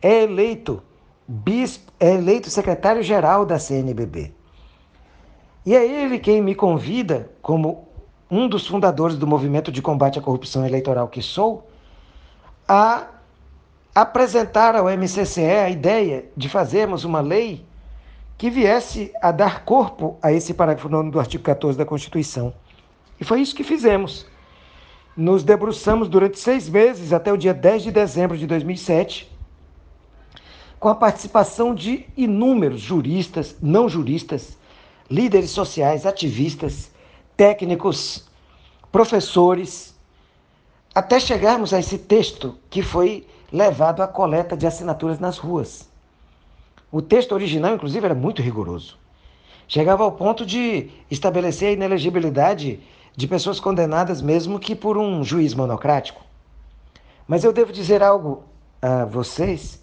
é 0.00 0.22
eleito 0.22 0.82
bispo, 1.26 1.92
é 1.98 2.14
eleito 2.14 2.50
secretário-geral 2.50 3.44
da 3.44 3.58
CNBB. 3.58 4.32
E 5.64 5.74
é 5.74 5.84
ele 5.84 6.18
quem 6.18 6.40
me 6.40 6.54
convida, 6.54 7.30
como 7.42 7.88
um 8.30 8.48
dos 8.48 8.66
fundadores 8.66 9.16
do 9.16 9.26
movimento 9.26 9.72
de 9.72 9.82
combate 9.82 10.18
à 10.18 10.22
corrupção 10.22 10.64
eleitoral 10.64 11.08
que 11.08 11.22
sou, 11.22 11.68
a 12.68 13.08
apresentar 13.94 14.76
ao 14.76 14.86
MCCE 14.86 15.44
a 15.44 15.70
ideia 15.70 16.26
de 16.36 16.48
fazermos 16.48 17.04
uma 17.04 17.20
lei 17.20 17.64
que 18.36 18.50
viesse 18.50 19.12
a 19.22 19.32
dar 19.32 19.64
corpo 19.64 20.18
a 20.22 20.30
esse 20.30 20.52
parágrafo 20.52 20.88
9 20.88 21.10
do 21.10 21.18
artigo 21.18 21.42
14 21.42 21.78
da 21.78 21.86
Constituição. 21.86 22.52
E 23.18 23.24
foi 23.24 23.40
isso 23.40 23.54
que 23.54 23.64
fizemos. 23.64 24.26
Nos 25.16 25.42
debruçamos 25.42 26.08
durante 26.08 26.38
seis 26.38 26.68
meses, 26.68 27.12
até 27.12 27.32
o 27.32 27.36
dia 27.38 27.54
10 27.54 27.84
de 27.84 27.90
dezembro 27.90 28.36
de 28.36 28.46
2007, 28.46 29.34
com 30.78 30.88
a 30.88 30.94
participação 30.94 31.74
de 31.74 32.06
inúmeros 32.16 32.80
juristas, 32.80 33.56
não 33.60 33.88
juristas, 33.88 34.56
líderes 35.10 35.50
sociais, 35.50 36.04
ativistas, 36.04 36.90
técnicos, 37.36 38.24
professores, 38.92 39.94
até 40.94 41.20
chegarmos 41.20 41.72
a 41.72 41.78
esse 41.78 41.98
texto 41.98 42.56
que 42.70 42.82
foi 42.82 43.26
levado 43.52 44.02
à 44.02 44.08
coleta 44.08 44.56
de 44.56 44.66
assinaturas 44.66 45.18
nas 45.18 45.38
ruas. 45.38 45.88
O 46.90 47.02
texto 47.02 47.32
original, 47.32 47.74
inclusive, 47.74 48.04
era 48.04 48.14
muito 48.14 48.42
rigoroso. 48.42 48.98
Chegava 49.68 50.04
ao 50.04 50.12
ponto 50.12 50.46
de 50.46 50.90
estabelecer 51.10 51.68
a 51.68 51.72
inelegibilidade 51.72 52.80
de 53.16 53.26
pessoas 53.26 53.58
condenadas, 53.58 54.22
mesmo 54.22 54.58
que 54.58 54.74
por 54.74 54.96
um 54.96 55.24
juiz 55.24 55.54
monocrático. 55.54 56.24
Mas 57.26 57.44
eu 57.44 57.52
devo 57.52 57.72
dizer 57.72 58.02
algo 58.02 58.44
a 58.80 59.04
vocês 59.04 59.82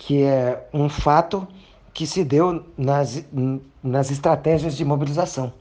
que 0.00 0.22
é 0.22 0.66
um 0.72 0.88
fato 0.88 1.46
que 1.92 2.06
se 2.06 2.24
deu 2.24 2.64
nas, 2.76 3.22
nas 3.82 4.10
estratégias 4.10 4.74
de 4.74 4.82
mobilização. 4.82 5.52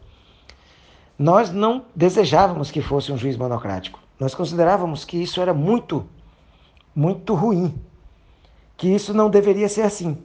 Nós 1.18 1.52
não 1.52 1.84
desejávamos 1.94 2.72
que 2.72 2.82
fosse 2.82 3.12
um 3.12 3.18
juiz 3.18 3.36
monocrático. 3.36 4.00
Nós 4.18 4.34
considerávamos 4.34 5.04
que 5.04 5.22
isso 5.22 5.42
era 5.42 5.54
muito, 5.54 6.08
muito 6.96 7.34
ruim, 7.34 7.76
que 8.78 8.88
isso 8.88 9.14
não 9.14 9.30
deveria 9.30 9.68
ser 9.68 9.82
assim. 9.82 10.18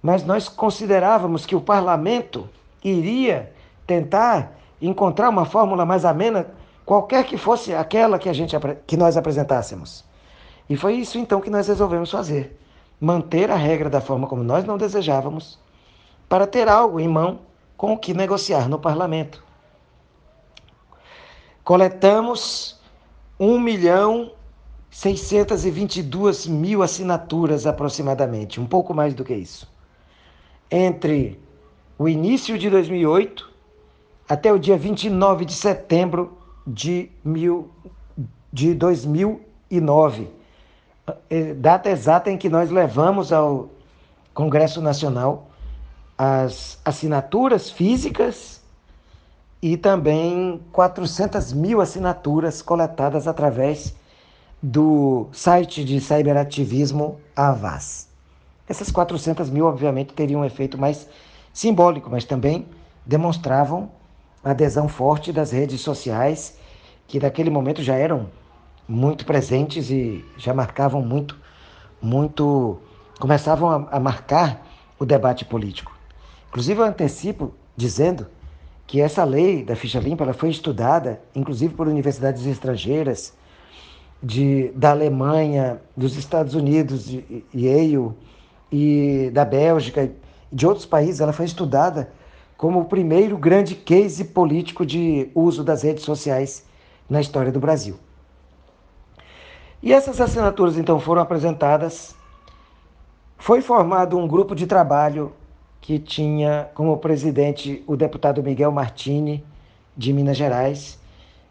Mas 0.00 0.24
nós 0.24 0.48
considerávamos 0.48 1.44
que 1.44 1.56
o 1.56 1.60
parlamento 1.60 2.48
iria 2.84 3.52
tentar 3.88 4.56
encontrar 4.80 5.28
uma 5.28 5.44
fórmula 5.44 5.84
mais 5.84 6.04
amena, 6.04 6.46
qualquer 6.86 7.24
que 7.24 7.36
fosse 7.36 7.74
aquela 7.74 8.20
que 8.20 8.28
a 8.28 8.32
gente 8.32 8.54
que 8.86 8.96
nós 8.96 9.16
apresentássemos. 9.16 10.04
E 10.70 10.76
foi 10.76 10.94
isso 10.94 11.18
então 11.18 11.40
que 11.40 11.50
nós 11.50 11.66
resolvemos 11.66 12.08
fazer 12.08 12.56
manter 13.00 13.50
a 13.50 13.56
regra 13.56 13.88
da 13.88 14.00
forma 14.00 14.26
como 14.26 14.42
nós 14.42 14.64
não 14.64 14.76
desejávamos, 14.76 15.58
para 16.28 16.46
ter 16.46 16.68
algo 16.68 16.98
em 17.00 17.08
mão 17.08 17.40
com 17.76 17.92
o 17.92 17.98
que 17.98 18.12
negociar 18.12 18.68
no 18.68 18.78
parlamento. 18.78 19.42
Coletamos 21.62 22.80
1 23.38 23.60
milhão 23.60 24.32
622 24.90 26.46
mil 26.46 26.82
assinaturas 26.82 27.66
aproximadamente, 27.66 28.60
um 28.60 28.66
pouco 28.66 28.92
mais 28.92 29.14
do 29.14 29.24
que 29.24 29.34
isso. 29.34 29.70
Entre 30.70 31.40
o 31.98 32.08
início 32.08 32.58
de 32.58 32.68
2008 32.68 33.48
até 34.28 34.52
o 34.52 34.58
dia 34.58 34.76
29 34.76 35.44
de 35.44 35.54
setembro 35.54 36.36
de, 36.66 37.10
mil, 37.24 37.70
de 38.52 38.74
2009 38.74 40.24
é, 40.24 40.37
data 41.56 41.90
exata 41.90 42.30
em 42.30 42.36
que 42.36 42.48
nós 42.48 42.70
levamos 42.70 43.32
ao 43.32 43.68
Congresso 44.34 44.80
Nacional 44.80 45.48
as 46.16 46.78
assinaturas 46.84 47.70
físicas 47.70 48.60
e 49.62 49.76
também 49.76 50.60
400 50.72 51.52
mil 51.52 51.80
assinaturas 51.80 52.62
coletadas 52.62 53.26
através 53.26 53.94
do 54.62 55.28
site 55.32 55.84
de 55.84 56.00
cyberativismo 56.00 57.20
Avaz. 57.34 58.08
Essas 58.68 58.90
400 58.90 59.48
mil, 59.50 59.66
obviamente, 59.66 60.12
teriam 60.12 60.40
um 60.40 60.44
efeito 60.44 60.76
mais 60.76 61.08
simbólico, 61.52 62.10
mas 62.10 62.24
também 62.24 62.66
demonstravam 63.06 63.90
a 64.44 64.50
adesão 64.50 64.88
forte 64.88 65.32
das 65.32 65.50
redes 65.50 65.80
sociais, 65.80 66.56
que 67.06 67.18
naquele 67.18 67.50
momento 67.50 67.82
já 67.82 67.94
eram 67.94 68.28
muito 68.88 69.26
presentes 69.26 69.90
e 69.90 70.24
já 70.38 70.54
marcavam 70.54 71.02
muito, 71.02 71.36
muito, 72.00 72.78
começavam 73.20 73.68
a, 73.68 73.96
a 73.96 74.00
marcar 74.00 74.66
o 74.98 75.04
debate 75.04 75.44
político. 75.44 75.96
Inclusive, 76.48 76.80
eu 76.80 76.84
antecipo 76.84 77.52
dizendo 77.76 78.26
que 78.86 79.00
essa 79.00 79.22
lei 79.22 79.62
da 79.62 79.76
ficha 79.76 80.00
limpa 80.00 80.24
ela 80.24 80.32
foi 80.32 80.48
estudada, 80.48 81.20
inclusive 81.34 81.74
por 81.74 81.86
universidades 81.86 82.46
estrangeiras, 82.46 83.34
de, 84.22 84.72
da 84.74 84.90
Alemanha, 84.90 85.80
dos 85.96 86.16
Estados 86.16 86.54
Unidos, 86.54 87.04
de 87.04 87.44
Yale 87.54 88.12
e 88.72 89.30
da 89.32 89.44
Bélgica 89.44 90.10
de 90.50 90.66
outros 90.66 90.86
países. 90.86 91.20
Ela 91.20 91.32
foi 91.32 91.44
estudada 91.44 92.10
como 92.56 92.80
o 92.80 92.84
primeiro 92.86 93.36
grande 93.36 93.74
case 93.74 94.24
político 94.24 94.84
de 94.84 95.30
uso 95.34 95.62
das 95.62 95.82
redes 95.82 96.02
sociais 96.02 96.64
na 97.08 97.20
história 97.20 97.52
do 97.52 97.60
Brasil. 97.60 97.96
E 99.82 99.92
essas 99.92 100.20
assinaturas 100.20 100.76
então 100.76 100.98
foram 100.98 101.22
apresentadas. 101.22 102.14
Foi 103.36 103.60
formado 103.60 104.18
um 104.18 104.26
grupo 104.26 104.54
de 104.54 104.66
trabalho 104.66 105.32
que 105.80 105.98
tinha 105.98 106.68
como 106.74 106.96
presidente 106.98 107.82
o 107.86 107.96
deputado 107.96 108.42
Miguel 108.42 108.72
Martini, 108.72 109.44
de 109.96 110.12
Minas 110.12 110.36
Gerais, 110.36 110.98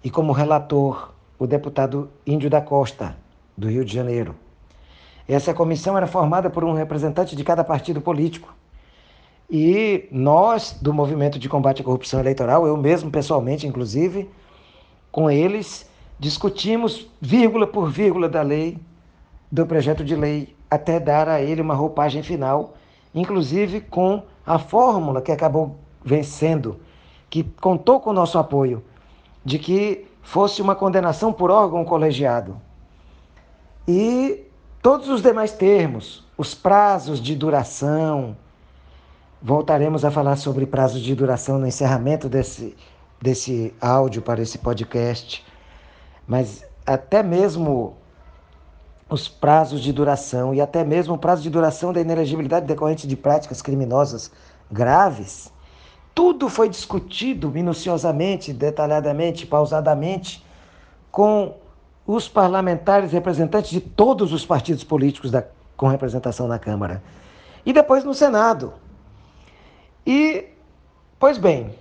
e 0.04 0.10
como 0.10 0.34
relator 0.34 1.14
o 1.40 1.48
deputado 1.48 2.10
Índio 2.26 2.50
da 2.50 2.62
Costa, 2.62 3.16
do 3.56 3.70
Rio 3.70 3.86
de 3.86 3.94
Janeiro. 3.94 4.36
Essa 5.28 5.54
comissão 5.54 5.98
era 5.98 6.08
formada 6.08 6.50
por 6.50 6.64
um 6.64 6.74
representante 6.74 7.36
de 7.36 7.44
cada 7.44 7.64
partido 7.64 8.02
político. 8.02 8.54
E 9.50 10.08
nós, 10.12 10.78
do 10.82 10.94
Movimento 10.94 11.40
de 11.40 11.48
Combate 11.48 11.82
à 11.82 11.86
Corrupção 11.86 12.20
Eleitoral, 12.20 12.68
eu 12.68 12.76
mesmo 12.76 13.10
pessoalmente, 13.10 13.66
inclusive, 13.66 14.30
com 15.12 15.32
eles, 15.32 15.90
discutimos 16.20 17.08
vírgula 17.22 17.68
por 17.68 17.90
vírgula 17.90 18.28
da 18.28 18.42
lei, 18.42 18.80
do 19.52 19.66
projeto 19.66 20.04
de 20.04 20.16
lei, 20.16 20.56
até 20.70 21.00
dar 21.00 21.30
a 21.30 21.42
ele 21.42 21.62
uma 21.62 21.74
roupagem 21.74 22.22
final, 22.22 22.76
inclusive 23.14 23.82
com 23.82 24.24
a 24.46 24.60
fórmula 24.60 25.22
que 25.22 25.32
acabou 25.32 25.78
vencendo, 26.04 26.80
que 27.30 27.44
contou 27.44 28.00
com 28.00 28.10
o 28.10 28.14
nosso 28.14 28.38
apoio, 28.38 28.84
de 29.44 29.58
que 29.60 30.06
fosse 30.22 30.62
uma 30.62 30.76
condenação 30.76 31.32
por 31.32 31.50
órgão 31.50 31.86
colegiado. 31.86 32.60
E 33.88 34.46
todos 34.82 35.08
os 35.08 35.22
demais 35.22 35.54
termos, 35.54 36.26
os 36.38 36.54
prazos 36.54 37.22
de 37.22 37.36
duração, 37.36 38.36
voltaremos 39.42 40.04
a 40.04 40.12
falar 40.12 40.36
sobre 40.36 40.66
prazos 40.66 41.02
de 41.02 41.16
duração 41.16 41.58
no 41.58 41.68
encerramento 41.68 42.28
desse, 42.28 42.76
desse 43.22 43.74
áudio 43.80 44.22
para 44.22 44.42
esse 44.42 44.58
podcast, 44.58 45.46
mas 46.28 46.66
até 46.86 47.24
mesmo 47.24 47.96
os 49.10 49.28
prazos 49.28 49.82
de 49.82 49.94
duração 49.94 50.54
e 50.54 50.60
até 50.60 50.84
mesmo 50.84 51.16
o 51.16 51.18
prazo 51.18 51.42
de 51.42 51.50
duração 51.50 51.94
da 51.94 52.02
inelegibilidade 52.02 52.66
decorrente 52.66 53.08
de 53.08 53.16
práticas 53.16 53.62
criminosas 53.62 54.30
graves, 54.70 55.52
tudo 56.14 56.50
foi 56.50 56.68
discutido 56.68 57.50
minuciosamente, 57.50 58.52
detalhadamente, 58.52 59.46
pausadamente 59.46 60.46
com 61.10 61.56
os 62.06 62.28
parlamentares 62.28 63.12
representantes 63.12 63.70
de 63.70 63.80
todos 63.80 64.34
os 64.34 64.46
partidos 64.46 64.84
políticos 64.84 65.32
da, 65.32 65.46
com 65.76 65.88
representação 65.88 66.48
na 66.48 66.60
Câmara. 66.60 67.02
E 67.66 67.72
depois 67.72 68.04
no 68.04 68.14
Senado. 68.14 68.74
E, 70.06 70.48
pois 71.20 71.38
bem, 71.38 71.76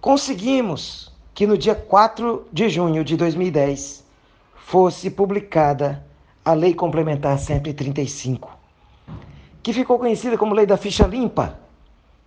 conseguimos 0.00 1.12
que 1.38 1.46
no 1.46 1.56
dia 1.56 1.76
4 1.76 2.48
de 2.52 2.68
junho 2.68 3.04
de 3.04 3.16
2010 3.16 4.04
fosse 4.56 5.08
publicada 5.08 6.04
a 6.44 6.52
Lei 6.52 6.74
Complementar 6.74 7.38
135, 7.38 8.50
que 9.62 9.72
ficou 9.72 10.00
conhecida 10.00 10.36
como 10.36 10.52
Lei 10.52 10.66
da 10.66 10.76
Ficha 10.76 11.06
Limpa, 11.06 11.56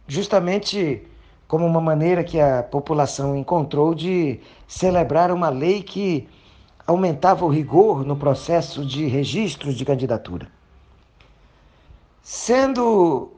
justamente 0.07 1.05
como 1.45 1.65
uma 1.65 1.81
maneira 1.81 2.23
que 2.23 2.39
a 2.39 2.63
população 2.63 3.35
encontrou 3.35 3.93
de 3.93 4.39
celebrar 4.65 5.29
uma 5.29 5.49
lei 5.49 5.83
que 5.83 6.25
aumentava 6.87 7.43
o 7.43 7.49
rigor 7.49 8.05
no 8.05 8.15
processo 8.15 8.85
de 8.85 9.07
registro 9.07 9.73
de 9.73 9.83
candidatura. 9.83 10.47
Sendo 12.23 13.29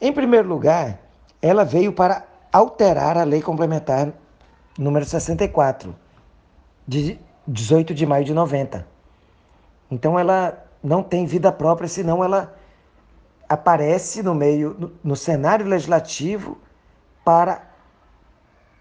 Em 0.00 0.12
primeiro 0.12 0.48
lugar, 0.48 1.00
ela 1.40 1.64
veio 1.64 1.92
para 1.92 2.26
alterar 2.52 3.16
a 3.16 3.24
lei 3.24 3.40
complementar 3.40 4.12
número 4.76 5.04
64, 5.04 5.94
de 6.86 7.18
18 7.46 7.94
de 7.94 8.06
maio 8.06 8.24
de 8.24 8.34
90. 8.34 8.86
Então 9.90 10.18
ela 10.18 10.64
não 10.82 11.02
tem 11.02 11.26
vida 11.26 11.52
própria, 11.52 11.88
senão 11.88 12.22
ela 12.22 12.54
aparece 13.48 14.22
no 14.22 14.34
meio, 14.34 14.74
no, 14.78 14.92
no 15.02 15.16
cenário 15.16 15.66
legislativo 15.66 16.58
para 17.24 17.62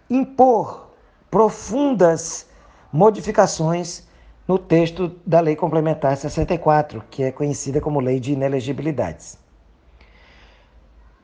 impor 0.09 0.89
profundas 1.29 2.47
modificações 2.91 4.07
no 4.47 4.59
texto 4.59 5.19
da 5.25 5.39
Lei 5.39 5.55
Complementar 5.55 6.15
64, 6.17 7.03
que 7.09 7.23
é 7.23 7.31
conhecida 7.31 7.79
como 7.79 7.99
Lei 7.99 8.19
de 8.19 8.33
Inelegibilidades. 8.33 9.37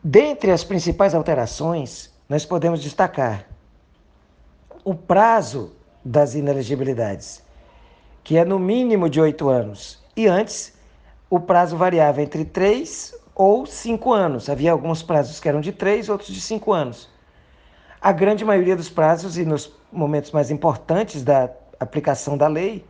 Dentre 0.03 0.51
as 0.51 0.63
principais 0.63 1.13
alterações, 1.13 2.13
nós 2.27 2.45
podemos 2.45 2.81
destacar 2.81 3.45
o 4.83 4.95
prazo 4.95 5.75
das 6.03 6.35
inelegibilidades, 6.35 7.43
que 8.23 8.37
é 8.37 8.45
no 8.45 8.57
mínimo 8.59 9.09
de 9.09 9.19
oito 9.19 9.49
anos, 9.49 10.03
e 10.15 10.27
antes 10.27 10.73
o 11.29 11.39
prazo 11.39 11.77
variava 11.77 12.21
entre 12.21 12.43
três 12.43 13.13
ou 13.35 13.65
cinco 13.65 14.11
anos. 14.11 14.49
Havia 14.49 14.71
alguns 14.71 15.01
prazos 15.01 15.39
que 15.39 15.47
eram 15.47 15.61
de 15.61 15.71
três, 15.71 16.09
outros 16.09 16.29
de 16.29 16.41
cinco 16.41 16.73
anos. 16.73 17.09
A 18.01 18.11
grande 18.11 18.43
maioria 18.43 18.75
dos 18.75 18.89
prazos 18.89 19.37
e 19.37 19.45
nos 19.45 19.71
momentos 19.91 20.31
mais 20.31 20.49
importantes 20.49 21.23
da 21.23 21.49
aplicação 21.79 22.37
da 22.37 22.47
lei 22.47 22.85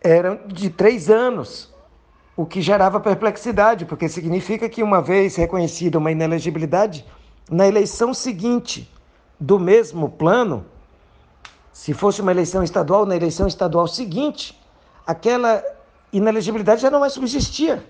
eram 0.00 0.40
de 0.46 0.68
três 0.70 1.08
anos, 1.08 1.72
o 2.36 2.44
que 2.44 2.60
gerava 2.60 3.00
perplexidade, 3.00 3.84
porque 3.84 4.08
significa 4.08 4.68
que, 4.68 4.82
uma 4.82 5.00
vez 5.00 5.36
reconhecida 5.36 5.98
uma 5.98 6.10
inelegibilidade, 6.10 7.04
na 7.50 7.66
eleição 7.66 8.12
seguinte 8.12 8.90
do 9.38 9.58
mesmo 9.58 10.08
plano, 10.08 10.66
se 11.74 11.92
fosse 11.92 12.20
uma 12.22 12.30
eleição 12.30 12.62
estadual, 12.62 13.04
na 13.04 13.16
eleição 13.16 13.48
estadual 13.48 13.88
seguinte, 13.88 14.56
aquela 15.04 15.60
inelegibilidade 16.12 16.80
já 16.80 16.88
não 16.88 17.00
mais 17.00 17.12
subsistia. 17.12 17.84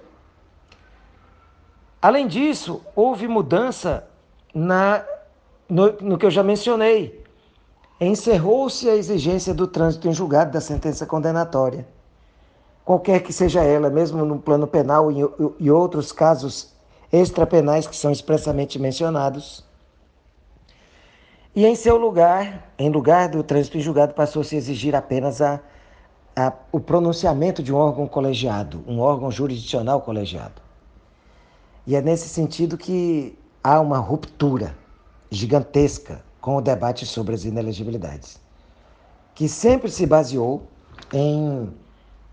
Além 2.01 2.27
disso, 2.27 2.81
houve 2.97 3.29
mudança 3.29 4.09
na, 4.55 5.05
no, 5.69 5.93
no 6.01 6.19
que 6.19 6.25
eu 6.25 6.31
já 6.31 6.43
mencionei, 6.43 7.23
encerrou-se 8.01 8.89
a 8.89 8.97
exigência 8.97 9.53
do 9.53 9.67
trânsito 9.67 10.09
em 10.09 10.15
julgado 10.15 10.51
da 10.51 10.63
sentença 10.63 11.05
condenatória. 11.05 11.87
Qualquer 12.87 13.21
que 13.21 13.35
seja 13.35 13.63
ela, 13.63 13.91
mesmo 13.91 14.25
no 14.25 14.39
plano 14.39 14.67
penal 14.67 15.13
e, 15.13 15.19
e 15.61 15.71
outros 15.71 16.11
casos 16.11 16.73
extrapenais 17.13 17.87
que 17.87 17.97
são 17.97 18.11
expressamente 18.11 18.79
mencionados. 18.79 19.64
E 21.57 21.65
em 21.65 21.77
seu 21.77 21.97
lugar, 21.97 22.73
em 22.77 22.91
lugar 22.91 23.29
do 23.29 23.43
trânsito 23.45 23.79
em 23.79 23.81
julgado, 23.81 24.13
passou-se 24.13 24.57
a 24.57 24.59
exigir 24.59 24.97
apenas 24.97 25.41
a, 25.41 25.61
a, 26.35 26.53
o 26.73 26.81
pronunciamento 26.81 27.63
de 27.63 27.73
um 27.73 27.77
órgão 27.77 28.09
colegiado, 28.09 28.83
um 28.89 28.99
órgão 28.99 29.31
jurisdicional 29.31 30.01
colegiado. 30.01 30.61
E 31.87 31.95
é 31.95 32.03
nesse 32.03 32.29
sentido 32.29 32.77
que 32.77 33.39
há 33.63 33.81
uma 33.81 33.99
ruptura 33.99 34.77
gigantesca 35.31 36.25
com 36.41 36.57
o 36.57 36.61
debate 36.61 37.07
sobre 37.07 37.37
as 37.37 37.45
inelegibilidades, 37.45 38.41
que 39.33 39.49
sempre 39.49 39.91
se 39.93 40.07
baseou 40.07 40.67
em 41.13 41.73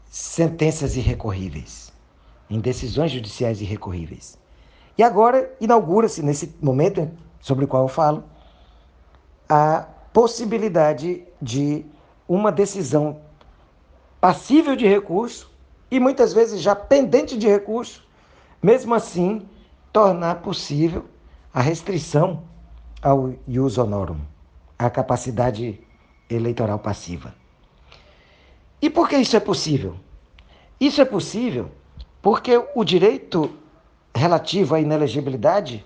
sentenças 0.09 0.97
irrecorríveis, 0.97 1.93
em 2.49 2.59
decisões 2.59 3.11
judiciais 3.11 3.61
irrecorríveis. 3.61 4.35
E 4.97 5.03
agora 5.03 5.55
inaugura-se, 5.61 6.23
nesse 6.23 6.55
momento 6.59 7.09
sobre 7.39 7.65
o 7.65 7.67
qual 7.67 7.83
eu 7.83 7.87
falo, 7.87 8.23
a 9.53 9.85
possibilidade 10.13 11.25
de 11.41 11.85
uma 12.25 12.53
decisão 12.53 13.19
passível 14.21 14.77
de 14.77 14.87
recurso 14.87 15.51
e 15.91 15.99
muitas 15.99 16.31
vezes 16.31 16.61
já 16.61 16.73
pendente 16.73 17.37
de 17.37 17.49
recurso, 17.49 18.01
mesmo 18.63 18.93
assim 18.93 19.45
tornar 19.91 20.35
possível 20.35 21.03
a 21.53 21.59
restrição 21.59 22.43
ao 23.01 23.33
ius 23.45 23.77
honorum, 23.77 24.21
à 24.79 24.89
capacidade 24.89 25.81
eleitoral 26.29 26.79
passiva. 26.79 27.35
E 28.81 28.89
por 28.89 29.09
que 29.09 29.17
isso 29.17 29.35
é 29.35 29.39
possível? 29.41 29.97
Isso 30.79 31.01
é 31.01 31.05
possível 31.05 31.69
porque 32.21 32.55
o 32.73 32.85
direito 32.85 33.53
relativo 34.15 34.75
à 34.75 34.79
inelegibilidade, 34.79 35.85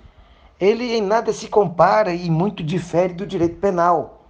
ele 0.59 0.95
em 0.95 1.01
nada 1.01 1.33
se 1.33 1.47
compara 1.47 2.13
e 2.13 2.29
muito 2.29 2.63
difere 2.63 3.13
do 3.13 3.25
direito 3.25 3.57
penal. 3.57 4.25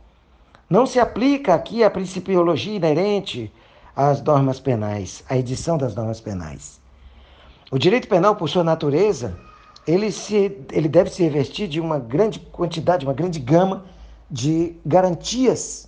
Não 0.69 0.85
se 0.85 0.99
aplica 0.99 1.53
aqui 1.53 1.83
a 1.83 1.91
principiologia 1.91 2.75
inerente 2.75 3.51
às 3.95 4.21
normas 4.21 4.59
penais, 4.59 5.23
à 5.29 5.37
edição 5.37 5.77
das 5.77 5.95
normas 5.95 6.19
penais. 6.19 6.81
O 7.71 7.77
direito 7.77 8.07
penal, 8.07 8.35
por 8.35 8.49
sua 8.49 8.63
natureza, 8.63 9.37
ele, 9.87 10.11
se, 10.11 10.57
ele 10.71 10.87
deve 10.87 11.09
se 11.09 11.23
revestir 11.23 11.67
de 11.67 11.79
uma 11.79 11.99
grande 11.99 12.39
quantidade, 12.39 13.05
uma 13.05 13.13
grande 13.13 13.39
gama 13.39 13.85
de 14.29 14.75
garantias 14.85 15.87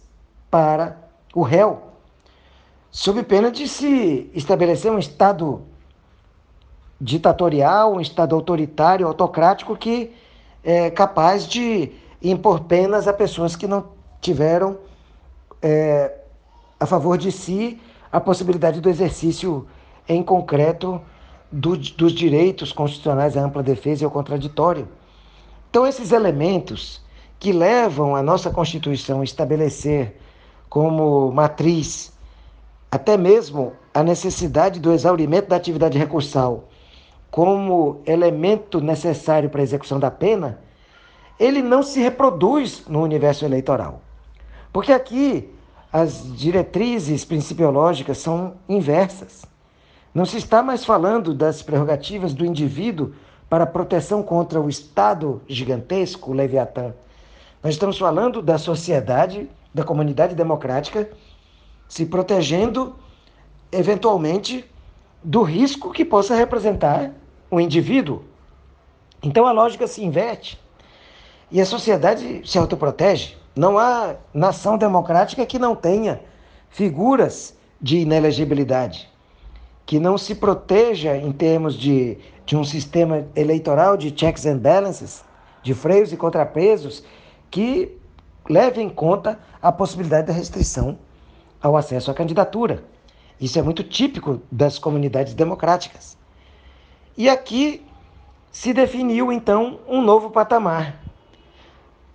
para 0.49 0.97
o 1.33 1.41
réu, 1.41 1.81
sob 2.91 3.23
pena 3.23 3.51
de 3.51 3.67
se 3.67 4.29
estabelecer 4.33 4.91
um 4.91 4.99
Estado 4.99 5.63
ditatorial, 7.01 7.95
um 7.95 8.01
Estado 8.01 8.35
autoritário, 8.35 9.07
autocrático, 9.07 9.75
que 9.75 10.13
é 10.67 10.91
capaz 10.91 11.47
de 11.47 11.93
impor 12.21 12.65
penas 12.65 13.07
a 13.07 13.13
pessoas 13.13 13.55
que 13.55 13.65
não 13.65 13.85
tiveram 14.19 14.77
é, 15.61 16.13
a 16.77 16.85
favor 16.85 17.17
de 17.17 17.31
si 17.31 17.79
a 18.11 18.19
possibilidade 18.19 18.81
do 18.81 18.89
exercício 18.89 19.65
em 20.09 20.21
concreto 20.21 21.01
do, 21.49 21.77
dos 21.77 22.11
direitos 22.11 22.73
constitucionais 22.73 23.37
à 23.37 23.45
ampla 23.45 23.63
defesa 23.63 24.03
e 24.03 24.05
ao 24.05 24.11
contraditório. 24.11 24.89
Então, 25.69 25.87
esses 25.87 26.11
elementos 26.11 27.01
que 27.39 27.53
levam 27.53 28.13
a 28.13 28.21
nossa 28.21 28.49
Constituição 28.49 29.21
a 29.21 29.23
estabelecer 29.23 30.17
como 30.67 31.31
matriz 31.31 32.11
até 32.91 33.15
mesmo 33.15 33.71
a 33.93 34.03
necessidade 34.03 34.81
do 34.81 34.91
exaurimento 34.91 35.47
da 35.47 35.55
atividade 35.55 35.97
recursal 35.97 36.67
como 37.29 38.01
elemento 38.05 38.79
necessário 38.79 39.49
para 39.49 39.61
a 39.61 39.63
execução 39.63 39.99
da 39.99 40.09
pena, 40.09 40.59
ele 41.39 41.61
não 41.61 41.83
se 41.83 41.99
reproduz 41.99 42.83
no 42.87 43.01
universo 43.01 43.45
eleitoral. 43.45 44.01
Porque 44.71 44.91
aqui 44.91 45.49
as 45.91 46.35
diretrizes 46.35 47.23
principiológicas 47.23 48.17
são 48.17 48.55
inversas. 48.67 49.45
Não 50.13 50.25
se 50.25 50.37
está 50.37 50.63
mais 50.63 50.83
falando 50.83 51.33
das 51.33 51.61
prerrogativas 51.61 52.33
do 52.33 52.45
indivíduo 52.45 53.13
para 53.49 53.65
proteção 53.65 54.21
contra 54.23 54.59
o 54.59 54.69
Estado 54.69 55.41
gigantesco, 55.47 56.31
o 56.31 56.33
Leviatã. 56.33 56.93
Nós 57.63 57.73
estamos 57.73 57.97
falando 57.97 58.41
da 58.41 58.57
sociedade, 58.57 59.49
da 59.73 59.83
comunidade 59.83 60.35
democrática, 60.35 61.09
se 61.87 62.05
protegendo, 62.05 62.95
eventualmente, 63.71 64.65
do 65.27 65.43
risco 65.43 65.91
que 65.91 66.05
possa 66.05 66.33
representar 66.37 67.11
o 67.51 67.59
indivíduo. 67.59 68.23
Então 69.21 69.45
a 69.45 69.51
lógica 69.51 69.85
se 69.85 70.01
inverte 70.01 70.57
e 71.51 71.59
a 71.59 71.65
sociedade 71.65 72.43
se 72.45 72.57
autoprotege. 72.57 73.35
Não 73.53 73.77
há 73.77 74.15
nação 74.33 74.77
democrática 74.77 75.45
que 75.45 75.59
não 75.59 75.75
tenha 75.75 76.21
figuras 76.69 77.53
de 77.81 77.97
inelegibilidade, 77.97 79.09
que 79.85 79.99
não 79.99 80.17
se 80.17 80.33
proteja 80.33 81.17
em 81.17 81.33
termos 81.33 81.75
de, 81.75 82.17
de 82.45 82.55
um 82.55 82.63
sistema 82.63 83.27
eleitoral 83.35 83.97
de 83.97 84.17
checks 84.17 84.45
and 84.45 84.59
balances, 84.59 85.25
de 85.61 85.73
freios 85.73 86.13
e 86.13 86.15
contrapesos, 86.15 87.03
que 87.51 87.97
leve 88.49 88.81
em 88.81 88.89
conta 88.89 89.37
a 89.61 89.73
possibilidade 89.73 90.27
da 90.27 90.33
restrição 90.33 90.97
ao 91.61 91.75
acesso 91.75 92.09
à 92.09 92.13
candidatura. 92.13 92.85
Isso 93.39 93.59
é 93.59 93.61
muito 93.61 93.83
típico 93.83 94.41
das 94.51 94.79
comunidades 94.79 95.33
democráticas. 95.33 96.17
E 97.15 97.29
aqui 97.29 97.85
se 98.51 98.73
definiu 98.73 99.31
então 99.31 99.79
um 99.87 100.01
novo 100.01 100.29
patamar. 100.31 101.03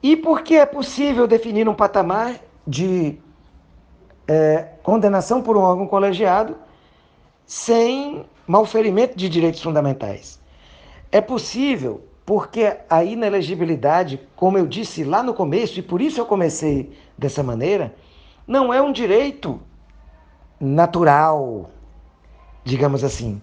E 0.03 0.17
por 0.17 0.43
que 0.43 0.57
é 0.57 0.67
possível 0.67 1.29
definir 1.29 1.69
um 1.69 1.75
patamar 1.75 2.41
de 2.67 3.19
é, 4.27 4.69
condenação 4.83 5.41
por 5.41 5.57
um 5.57 5.61
órgão 5.61 5.87
colegiado 5.87 6.57
sem 7.47 8.25
malferimento 8.47 9.17
de 9.17 9.29
direitos 9.29 9.63
fundamentais? 9.63 10.41
É 11.13 11.21
possível 11.21 12.03
porque 12.27 12.77
a 12.89 13.05
inelegibilidade, 13.05 14.21
como 14.35 14.59
eu 14.59 14.67
disse 14.67 15.05
lá 15.05 15.23
no 15.23 15.35
começo, 15.35 15.79
e 15.79 15.83
por 15.83 16.01
isso 16.01 16.21
eu 16.21 16.27
comecei 16.27 16.93
dessa 17.17 17.43
maneira, 17.43 17.95
não 18.47 18.73
é 18.73 18.81
um 18.81 18.93
direito 18.93 19.61
natural, 20.63 21.69
digamos 22.63 23.03
assim. 23.03 23.43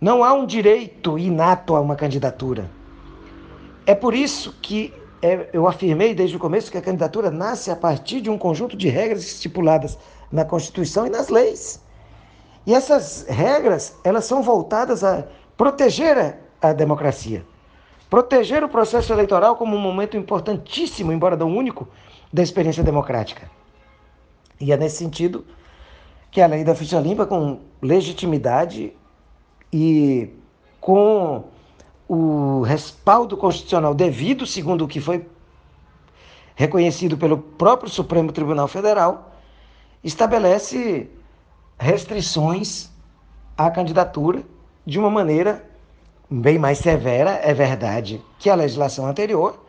Não 0.00 0.22
há 0.22 0.32
um 0.32 0.46
direito 0.46 1.18
inato 1.18 1.74
a 1.74 1.80
uma 1.80 1.96
candidatura. 1.96 2.70
É 3.84 3.96
por 3.96 4.14
isso 4.14 4.54
que 4.62 4.94
é, 5.20 5.50
eu 5.52 5.66
afirmei 5.66 6.14
desde 6.14 6.36
o 6.36 6.38
começo 6.38 6.70
que 6.70 6.78
a 6.78 6.82
candidatura 6.82 7.32
nasce 7.32 7.68
a 7.68 7.74
partir 7.74 8.20
de 8.20 8.30
um 8.30 8.38
conjunto 8.38 8.76
de 8.76 8.88
regras 8.88 9.24
estipuladas 9.24 9.98
na 10.30 10.44
Constituição 10.44 11.04
e 11.04 11.10
nas 11.10 11.28
leis. 11.28 11.82
E 12.64 12.74
essas 12.74 13.26
regras, 13.28 13.96
elas 14.04 14.24
são 14.24 14.40
voltadas 14.40 15.02
a 15.02 15.24
proteger 15.56 16.38
a, 16.62 16.72
democracia. 16.72 17.44
Proteger 18.08 18.62
o 18.62 18.68
processo 18.68 19.12
eleitoral 19.12 19.56
como 19.56 19.76
um 19.76 19.80
momento 19.80 20.16
importantíssimo, 20.16 21.12
embora 21.12 21.36
não 21.36 21.54
único, 21.54 21.88
da 22.32 22.42
experiência 22.42 22.84
democrática. 22.84 23.50
E 24.60 24.72
é 24.72 24.76
nesse 24.76 24.98
sentido 24.98 25.44
que 26.30 26.40
a 26.40 26.46
lei 26.46 26.64
da 26.64 26.74
ficha 26.74 27.00
limpa, 27.00 27.26
com 27.26 27.60
legitimidade 27.82 28.92
e 29.72 30.30
com 30.80 31.44
o 32.08 32.62
respaldo 32.62 33.36
constitucional 33.36 33.94
devido, 33.94 34.46
segundo 34.46 34.84
o 34.84 34.88
que 34.88 35.00
foi 35.00 35.26
reconhecido 36.54 37.16
pelo 37.16 37.38
próprio 37.38 37.90
Supremo 37.90 38.32
Tribunal 38.32 38.68
Federal, 38.68 39.34
estabelece 40.02 41.08
restrições 41.78 42.90
à 43.56 43.70
candidatura 43.70 44.42
de 44.84 44.98
uma 44.98 45.10
maneira 45.10 45.64
bem 46.30 46.58
mais 46.58 46.78
severa, 46.78 47.40
é 47.42 47.52
verdade, 47.52 48.22
que 48.38 48.48
a 48.48 48.54
legislação 48.54 49.06
anterior, 49.06 49.64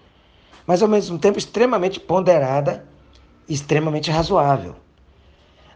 mas 0.65 0.81
ao 0.81 0.87
mesmo 0.87 1.17
tempo 1.17 1.39
extremamente 1.39 1.99
ponderada, 1.99 2.85
extremamente 3.49 4.11
razoável. 4.11 4.75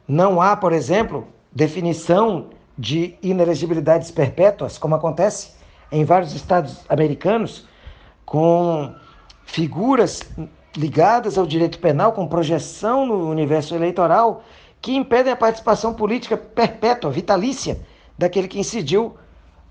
Não 0.08 0.42
há, 0.42 0.56
por 0.56 0.72
exemplo, 0.72 1.28
definição 1.52 2.50
de 2.78 3.16
inelegibilidades 3.22 4.12
perpétuas, 4.12 4.78
como 4.78 4.96
acontece 4.96 5.52
em 5.92 6.04
vários 6.04 6.34
estados 6.34 6.84
americanos, 6.90 7.66
com 8.26 8.94
figuras 9.46 10.22
ligadas 10.76 11.38
ao 11.38 11.46
direito 11.46 11.80
penal, 11.80 12.12
com 12.12 12.28
projeção 12.28 13.06
no 13.06 13.30
universo 13.30 13.74
eleitoral, 13.74 14.44
que 14.82 14.96
impedem 14.96 15.32
a 15.32 15.36
participação 15.36 15.94
política 15.94 16.36
perpétua, 16.38 17.10
vitalícia, 17.10 17.80
daquele 18.18 18.48
que 18.48 18.60
incidiu 18.60 19.16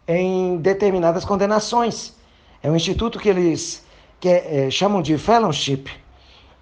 em 0.09 0.56
determinadas 0.56 1.24
condenações. 1.24 2.15
É 2.62 2.70
um 2.70 2.77
instituto 2.77 3.19
que 3.19 3.28
eles 3.28 3.85
que 4.19 4.28
é, 4.28 4.70
chamam 4.70 5.02
de 5.02 5.19
fellowship. 5.19 5.85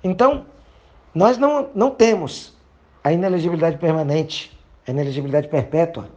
Então, 0.03 0.45
nós 1.15 1.39
não, 1.39 1.69
não 1.75 1.91
temos 1.91 2.52
a 3.03 3.13
inelegibilidade 3.13 3.79
permanente, 3.79 4.57
a 4.87 4.91
inelegibilidade 4.91 5.49
perpétua. 5.49 6.09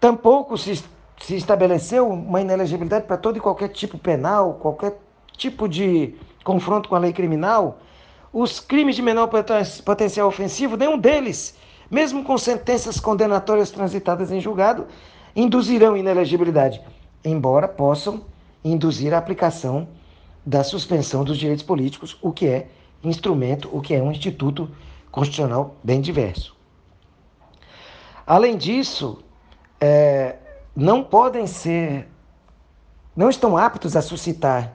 Tampouco 0.00 0.56
se, 0.56 0.82
se 1.20 1.36
estabeleceu 1.36 2.08
uma 2.08 2.40
inelegibilidade 2.40 3.06
para 3.06 3.16
todo 3.16 3.38
e 3.38 3.40
qualquer 3.40 3.68
tipo 3.68 3.98
penal, 3.98 4.54
qualquer 4.54 4.98
tipo 5.36 5.68
de 5.68 6.14
confronto 6.44 6.88
com 6.88 6.94
a 6.94 6.98
lei 6.98 7.12
criminal. 7.12 7.78
Os 8.32 8.60
crimes 8.60 8.96
de 8.96 9.02
menor 9.02 9.28
potencial 9.84 10.28
ofensivo, 10.28 10.76
nenhum 10.76 10.98
deles 10.98 11.56
mesmo 11.90 12.24
com 12.24 12.36
sentenças 12.36 12.98
condenatórias 12.98 13.70
transitadas 13.70 14.30
em 14.30 14.40
julgado, 14.40 14.86
induzirão 15.34 15.96
inelegibilidade, 15.96 16.80
embora 17.24 17.68
possam 17.68 18.22
induzir 18.64 19.12
a 19.12 19.18
aplicação 19.18 19.86
da 20.44 20.62
suspensão 20.62 21.24
dos 21.24 21.38
direitos 21.38 21.64
políticos, 21.64 22.16
o 22.22 22.32
que 22.32 22.46
é 22.46 22.68
instrumento, 23.02 23.68
o 23.72 23.80
que 23.80 23.94
é 23.94 24.02
um 24.02 24.10
instituto 24.10 24.68
constitucional 25.14 25.76
bem 25.84 26.00
diverso. 26.00 26.56
Além 28.26 28.56
disso, 28.56 29.22
é, 29.80 30.38
não 30.74 31.04
podem 31.04 31.46
ser, 31.46 32.08
não 33.14 33.30
estão 33.30 33.56
aptos 33.56 33.94
a 33.94 34.02
suscitar 34.02 34.72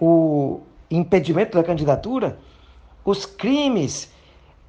o 0.00 0.62
impedimento 0.90 1.58
da 1.58 1.62
candidatura 1.62 2.38
os 3.04 3.26
crimes 3.26 4.10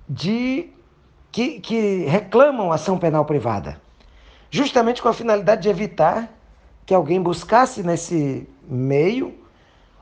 de 0.09 0.69
que, 1.31 1.61
que 1.61 2.03
reclamam 2.05 2.73
ação 2.73 2.99
penal 2.99 3.23
privada, 3.23 3.81
justamente 4.51 5.01
com 5.01 5.07
a 5.07 5.13
finalidade 5.13 5.61
de 5.61 5.69
evitar 5.69 6.29
que 6.85 6.93
alguém 6.93 7.21
buscasse 7.21 7.81
nesse 7.81 8.45
meio 8.67 9.33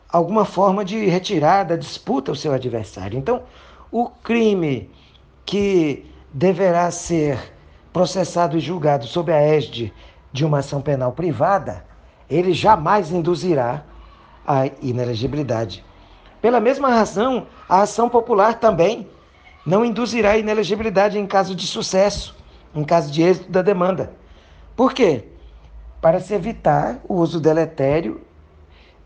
alguma 0.10 0.46
forma 0.46 0.84
de 0.84 1.06
retirada, 1.06 1.78
disputa 1.78 2.32
o 2.32 2.36
seu 2.36 2.54
adversário. 2.54 3.20
Então, 3.20 3.44
o 3.92 4.10
crime 4.10 4.90
que 5.46 6.06
deverá 6.34 6.90
ser 6.92 7.54
processado 7.94 8.58
e 8.58 8.60
julgado 8.60 9.06
sob 9.06 9.32
a 9.32 9.40
égide 9.42 9.94
de 10.32 10.44
uma 10.44 10.60
ação 10.60 10.82
penal 10.82 11.14
privada, 11.14 11.86
ele 12.30 12.54
jamais 12.54 13.12
induzirá 13.12 13.84
a 14.46 14.68
inelegibilidade. 14.82 15.84
Pela 16.42 16.60
mesma 16.60 16.90
razão, 16.90 17.48
a 17.70 17.82
ação 17.82 18.10
popular 18.10 18.60
também 18.60 19.08
não 19.66 19.84
induzirá 19.84 20.32
a 20.32 20.38
inelegibilidade 20.38 21.18
em 21.18 21.26
caso 21.26 21.56
de 21.56 21.66
sucesso, 21.66 22.36
em 22.76 22.84
caso 22.84 23.12
de 23.12 23.24
êxito 23.24 23.50
da 23.50 23.62
demanda. 23.62 24.12
Por 24.76 24.94
quê? 24.94 25.26
Para 26.02 26.20
se 26.20 26.34
evitar 26.34 27.00
o 27.08 27.16
uso 27.16 27.40
deletério 27.40 28.22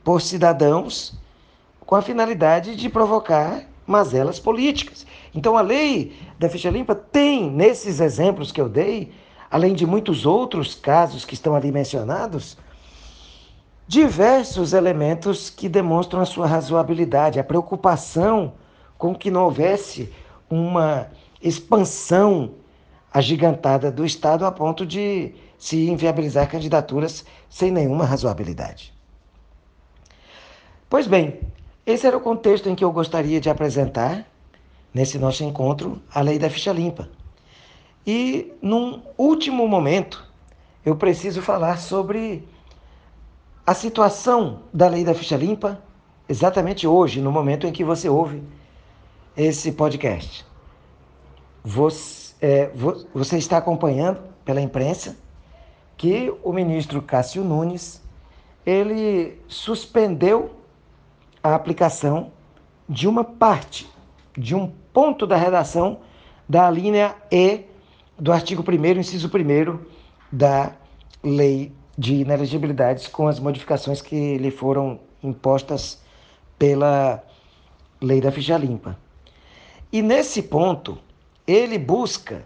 por 0.04 0.22
cidadãos 0.22 1.18
com 1.86 1.96
a 1.96 2.02
finalidade 2.02 2.76
de 2.76 2.90
provocar 2.90 3.64
mazelas 3.86 4.40
políticas. 4.40 5.06
Então 5.34 5.58
a 5.58 5.62
lei 5.62 6.14
da 6.38 6.50
ficha 6.50 6.70
limpa 6.70 6.96
tem, 6.96 7.50
nesses 7.50 8.00
exemplos 8.00 8.52
que 8.52 8.60
eu 8.60 8.70
dei, 8.70 9.12
além 9.50 9.74
de 9.74 9.86
muitos 9.86 10.26
outros 10.26 10.76
casos 10.76 11.26
que 11.26 11.34
estão 11.34 11.56
ali 11.56 11.72
mencionados, 11.72 12.58
diversos 13.88 14.74
elementos 14.74 15.50
que 15.50 15.68
demonstram 15.68 16.22
a 16.22 16.26
sua 16.26 16.46
razoabilidade, 16.46 17.40
a 17.40 17.44
preocupação 17.44 18.54
com 18.98 19.16
que 19.16 19.32
não 19.32 19.46
houvesse 19.46 20.14
uma 20.50 21.08
expansão 21.42 22.52
agigantada 23.12 23.92
do 23.92 24.06
Estado 24.06 24.46
a 24.46 24.52
ponto 24.52 24.86
de 24.86 25.34
se 25.58 25.90
inviabilizar 25.90 26.50
candidaturas 26.50 27.26
sem 27.50 27.72
nenhuma 27.72 28.06
razoabilidade. 28.06 28.94
Pois 30.90 31.08
bem, 31.08 31.40
esse 31.86 32.06
era 32.06 32.18
o 32.18 32.22
contexto 32.22 32.70
em 32.70 32.76
que 32.76 32.84
eu 32.84 32.92
gostaria 32.92 33.42
de 33.42 33.50
apresentar, 33.50 34.26
nesse 34.94 35.18
nosso 35.18 35.44
encontro, 35.44 36.02
a 36.14 36.22
lei 36.22 36.40
da 36.40 36.50
ficha 36.50 36.72
limpa. 36.72 37.10
E, 38.06 38.54
num 38.62 39.02
último 39.18 39.68
momento, 39.68 40.26
eu 40.86 40.96
preciso 40.96 41.42
falar 41.42 41.78
sobre 41.78 42.48
a 43.66 43.74
situação 43.74 44.64
da 44.74 44.88
lei 44.88 45.04
da 45.04 45.14
ficha 45.14 45.38
limpa 45.38 45.82
exatamente 46.28 46.88
hoje, 46.88 47.22
no 47.22 47.32
momento 47.32 47.68
em 47.68 47.72
que 47.72 47.84
você 47.84 48.10
ouve 48.10 48.44
esse 49.36 49.72
podcast. 49.72 50.46
Você, 51.64 52.34
é, 52.42 52.72
você 53.14 53.38
está 53.38 53.58
acompanhando 53.58 54.22
pela 54.44 54.62
imprensa 54.62 55.18
que 55.98 56.34
o 56.44 56.54
ministro 56.54 57.02
Cássio 57.02 57.44
Nunes 57.44 58.02
ele 58.66 59.42
suspendeu 59.48 60.52
a 61.44 61.56
aplicação 61.56 62.32
de 62.88 63.08
uma 63.08 63.24
parte, 63.24 63.90
de 64.38 64.56
um 64.56 64.72
ponto 64.94 65.26
da 65.28 65.36
redação 65.36 66.00
da 66.48 66.70
linha 66.70 67.16
E 67.32 67.66
do 68.18 68.32
artigo 68.32 68.64
1 68.68 69.00
inciso 69.00 69.30
1 69.30 69.80
da 70.32 70.74
Lei 71.24 71.74
de 71.98 72.22
inelegibilidades 72.22 73.08
com 73.08 73.28
as 73.28 73.40
modificações 73.40 74.02
que 74.02 74.38
lhe 74.38 74.52
foram 74.52 75.02
impostas 75.22 76.02
pela 76.58 77.22
lei 78.02 78.22
da 78.22 78.32
ficha 78.32 78.58
limpa. 78.58 78.98
E 79.92 80.02
nesse 80.02 80.42
ponto, 80.42 80.98
ele 81.46 81.78
busca 81.78 82.46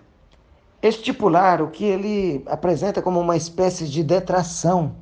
estipular 0.82 1.62
o 1.62 1.70
que 1.70 1.86
ele 1.86 2.44
apresenta 2.48 3.02
como 3.02 3.20
uma 3.20 3.38
espécie 3.38 3.88
de 3.88 4.04
detração, 4.04 4.96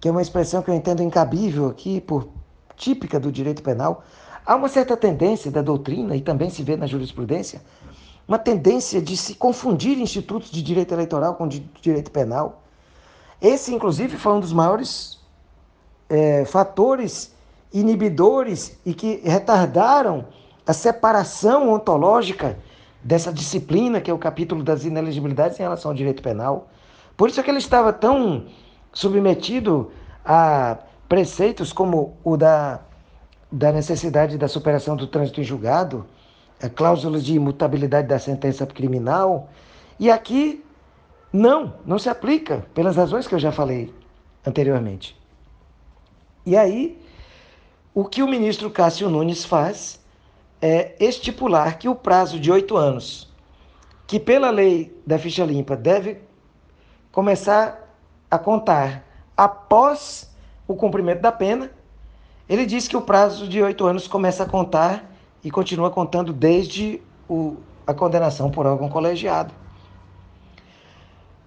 que 0.00 0.08
é 0.08 0.10
uma 0.10 0.22
expressão 0.22 0.60
que 0.60 0.70
eu 0.70 0.74
entendo 0.74 1.02
incabível 1.02 1.68
aqui, 1.68 2.00
por 2.00 2.28
típica 2.76 3.20
do 3.20 3.30
direito 3.30 3.62
penal. 3.62 4.02
Há 4.44 4.56
uma 4.56 4.68
certa 4.68 4.96
tendência 4.96 5.50
da 5.50 5.62
doutrina, 5.62 6.16
e 6.16 6.20
também 6.20 6.50
se 6.50 6.62
vê 6.62 6.76
na 6.76 6.86
jurisprudência, 6.86 7.62
uma 8.26 8.38
tendência 8.38 9.00
de 9.00 9.16
se 9.16 9.34
confundir 9.34 9.98
institutos 9.98 10.50
de 10.50 10.62
direito 10.62 10.92
eleitoral 10.92 11.34
com 11.34 11.46
de 11.46 11.60
direito 11.80 12.10
penal. 12.10 12.62
Esse, 13.40 13.74
inclusive, 13.74 14.16
foi 14.16 14.32
um 14.32 14.40
dos 14.40 14.52
maiores 14.52 15.20
é, 16.08 16.44
fatores 16.44 17.34
inibidores 17.72 18.78
e 18.84 18.92
que 18.94 19.20
retardaram 19.24 20.26
a 20.66 20.72
separação 20.72 21.72
ontológica 21.72 22.58
dessa 23.02 23.32
disciplina, 23.32 24.00
que 24.00 24.10
é 24.10 24.14
o 24.14 24.18
capítulo 24.18 24.62
das 24.62 24.84
inelegibilidades 24.84 25.58
em 25.58 25.62
relação 25.62 25.90
ao 25.90 25.96
direito 25.96 26.22
penal. 26.22 26.68
Por 27.16 27.28
isso 27.28 27.40
é 27.40 27.42
que 27.42 27.50
ele 27.50 27.58
estava 27.58 27.92
tão 27.92 28.46
submetido 28.92 29.90
a 30.24 30.78
preceitos 31.08 31.72
como 31.72 32.16
o 32.22 32.36
da, 32.36 32.80
da 33.52 33.70
necessidade 33.70 34.38
da 34.38 34.48
superação 34.48 34.96
do 34.96 35.06
trânsito 35.06 35.42
em 35.42 35.44
julgado, 35.44 36.06
a 36.60 36.70
cláusula 36.70 37.20
de 37.20 37.34
imutabilidade 37.34 38.08
da 38.08 38.18
sentença 38.18 38.66
criminal. 38.66 39.50
E 40.00 40.10
aqui 40.10 40.64
não, 41.30 41.74
não 41.84 41.98
se 41.98 42.08
aplica, 42.08 42.64
pelas 42.72 42.96
razões 42.96 43.26
que 43.26 43.34
eu 43.34 43.38
já 43.38 43.52
falei 43.52 43.92
anteriormente. 44.46 45.20
E 46.46 46.56
aí, 46.56 46.98
o 47.94 48.06
que 48.06 48.22
o 48.22 48.28
ministro 48.28 48.70
Cássio 48.70 49.10
Nunes 49.10 49.44
faz 49.44 50.00
é 50.60 50.94
estipular 50.98 51.78
que 51.78 51.88
o 51.88 51.94
prazo 51.94 52.40
de 52.40 52.50
oito 52.50 52.76
anos, 52.76 53.30
que 54.06 54.18
pela 54.18 54.50
lei 54.50 54.96
da 55.06 55.18
ficha 55.18 55.44
limpa 55.44 55.76
deve 55.76 56.22
começar 57.10 57.94
a 58.30 58.38
contar 58.38 59.04
após 59.36 60.32
o 60.66 60.74
cumprimento 60.74 61.20
da 61.20 61.30
pena, 61.30 61.70
ele 62.48 62.66
diz 62.66 62.88
que 62.88 62.96
o 62.96 63.02
prazo 63.02 63.48
de 63.48 63.62
oito 63.62 63.86
anos 63.86 64.06
começa 64.06 64.42
a 64.42 64.46
contar 64.46 65.10
e 65.42 65.50
continua 65.50 65.90
contando 65.90 66.32
desde 66.32 67.00
o, 67.28 67.56
a 67.86 67.94
condenação 67.94 68.50
por 68.50 68.66
órgão 68.66 68.88
colegiado. 68.88 69.52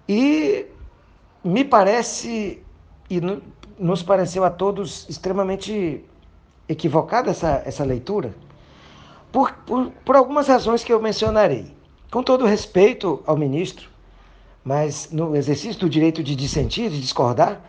E 0.08 0.66
me 1.44 1.64
parece, 1.64 2.62
e 3.10 3.20
nos 3.78 4.02
pareceu 4.02 4.44
a 4.44 4.50
todos 4.50 5.08
extremamente 5.08 6.04
equivocada 6.68 7.30
essa, 7.30 7.62
essa 7.64 7.84
leitura, 7.84 8.34
por, 9.30 9.52
por, 9.66 9.90
por 10.04 10.16
algumas 10.16 10.48
razões 10.48 10.82
que 10.82 10.92
eu 10.92 11.00
mencionarei. 11.00 11.74
Com 12.10 12.22
todo 12.22 12.46
respeito 12.46 13.22
ao 13.26 13.36
ministro, 13.36 13.90
mas 14.64 15.10
no 15.10 15.36
exercício 15.36 15.80
do 15.80 15.90
direito 15.90 16.22
de 16.22 16.34
dissentir, 16.34 16.90
de 16.90 17.00
discordar, 17.00 17.60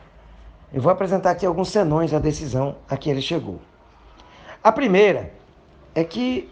eu 0.74 0.82
vou 0.82 0.92
apresentar 0.92 1.32
aqui 1.32 1.46
alguns 1.46 1.70
senões 1.70 2.12
da 2.12 2.20
decisão 2.20 2.76
a 2.90 2.98
que 2.98 3.10
ele 3.10 3.22
chegou. 3.22 3.62
A 4.62 4.72
primeira 4.72 5.32
é 5.96 6.04
que 6.04 6.50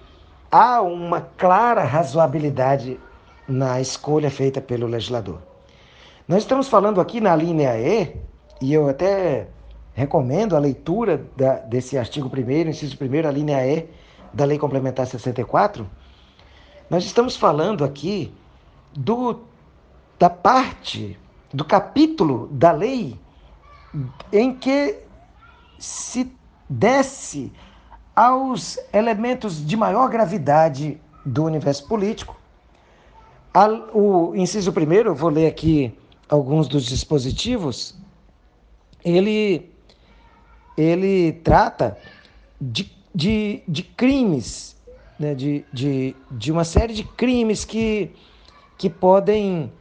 há 0.50 0.82
uma 0.82 1.22
clara 1.38 1.84
razoabilidade 1.84 3.00
na 3.48 3.82
escolha 3.82 4.32
feita 4.32 4.62
pelo 4.62 4.88
legislador. 4.88 5.40
Nós 6.28 6.44
estamos 6.44 6.68
falando 6.68 7.02
aqui 7.02 7.20
na 7.20 7.36
linha 7.36 7.78
E, 7.78 8.16
e 8.62 8.74
eu 8.74 8.88
até 8.88 9.48
recomendo 9.94 10.56
a 10.56 10.60
leitura 10.60 11.26
da, 11.36 11.56
desse 11.56 11.98
artigo 11.98 12.32
1, 12.34 12.70
inciso 12.70 12.98
1, 13.00 13.28
a 13.28 13.32
linha 13.32 13.68
E 13.68 13.90
da 14.34 14.46
Lei 14.46 14.58
Complementar 14.58 15.06
64. 15.06 15.88
Nós 16.90 17.04
estamos 17.04 17.36
falando 17.36 17.84
aqui 17.84 18.34
do, 18.94 19.42
da 20.18 20.30
parte, 20.30 21.20
do 21.54 21.66
capítulo 21.66 22.48
da 22.52 22.72
lei 22.72 23.20
em 24.32 24.54
que 24.54 25.00
se 25.78 26.32
desce 26.70 27.52
aos 28.16 28.80
elementos 28.94 29.66
de 29.66 29.76
maior 29.76 30.10
gravidade 30.10 31.00
do 31.26 31.44
universo 31.44 31.88
político. 31.88 32.36
O 33.94 34.36
inciso 34.36 34.72
primeiro, 34.72 35.10
eu 35.10 35.16
vou 35.16 35.30
ler 35.30 35.48
aqui 35.48 35.98
alguns 36.30 36.68
dos 36.68 36.86
dispositivos, 36.86 37.96
ele, 39.04 39.72
ele 40.78 41.34
trata 41.44 41.98
de, 42.60 42.92
de, 43.14 43.62
de 43.68 43.84
crimes, 43.84 44.76
né, 45.20 45.36
de, 45.36 45.64
de, 45.72 46.16
de 46.32 46.52
uma 46.52 46.64
série 46.64 46.94
de 46.94 47.04
crimes 47.04 47.64
que, 47.64 48.12
que 48.78 48.90
podem, 48.90 49.72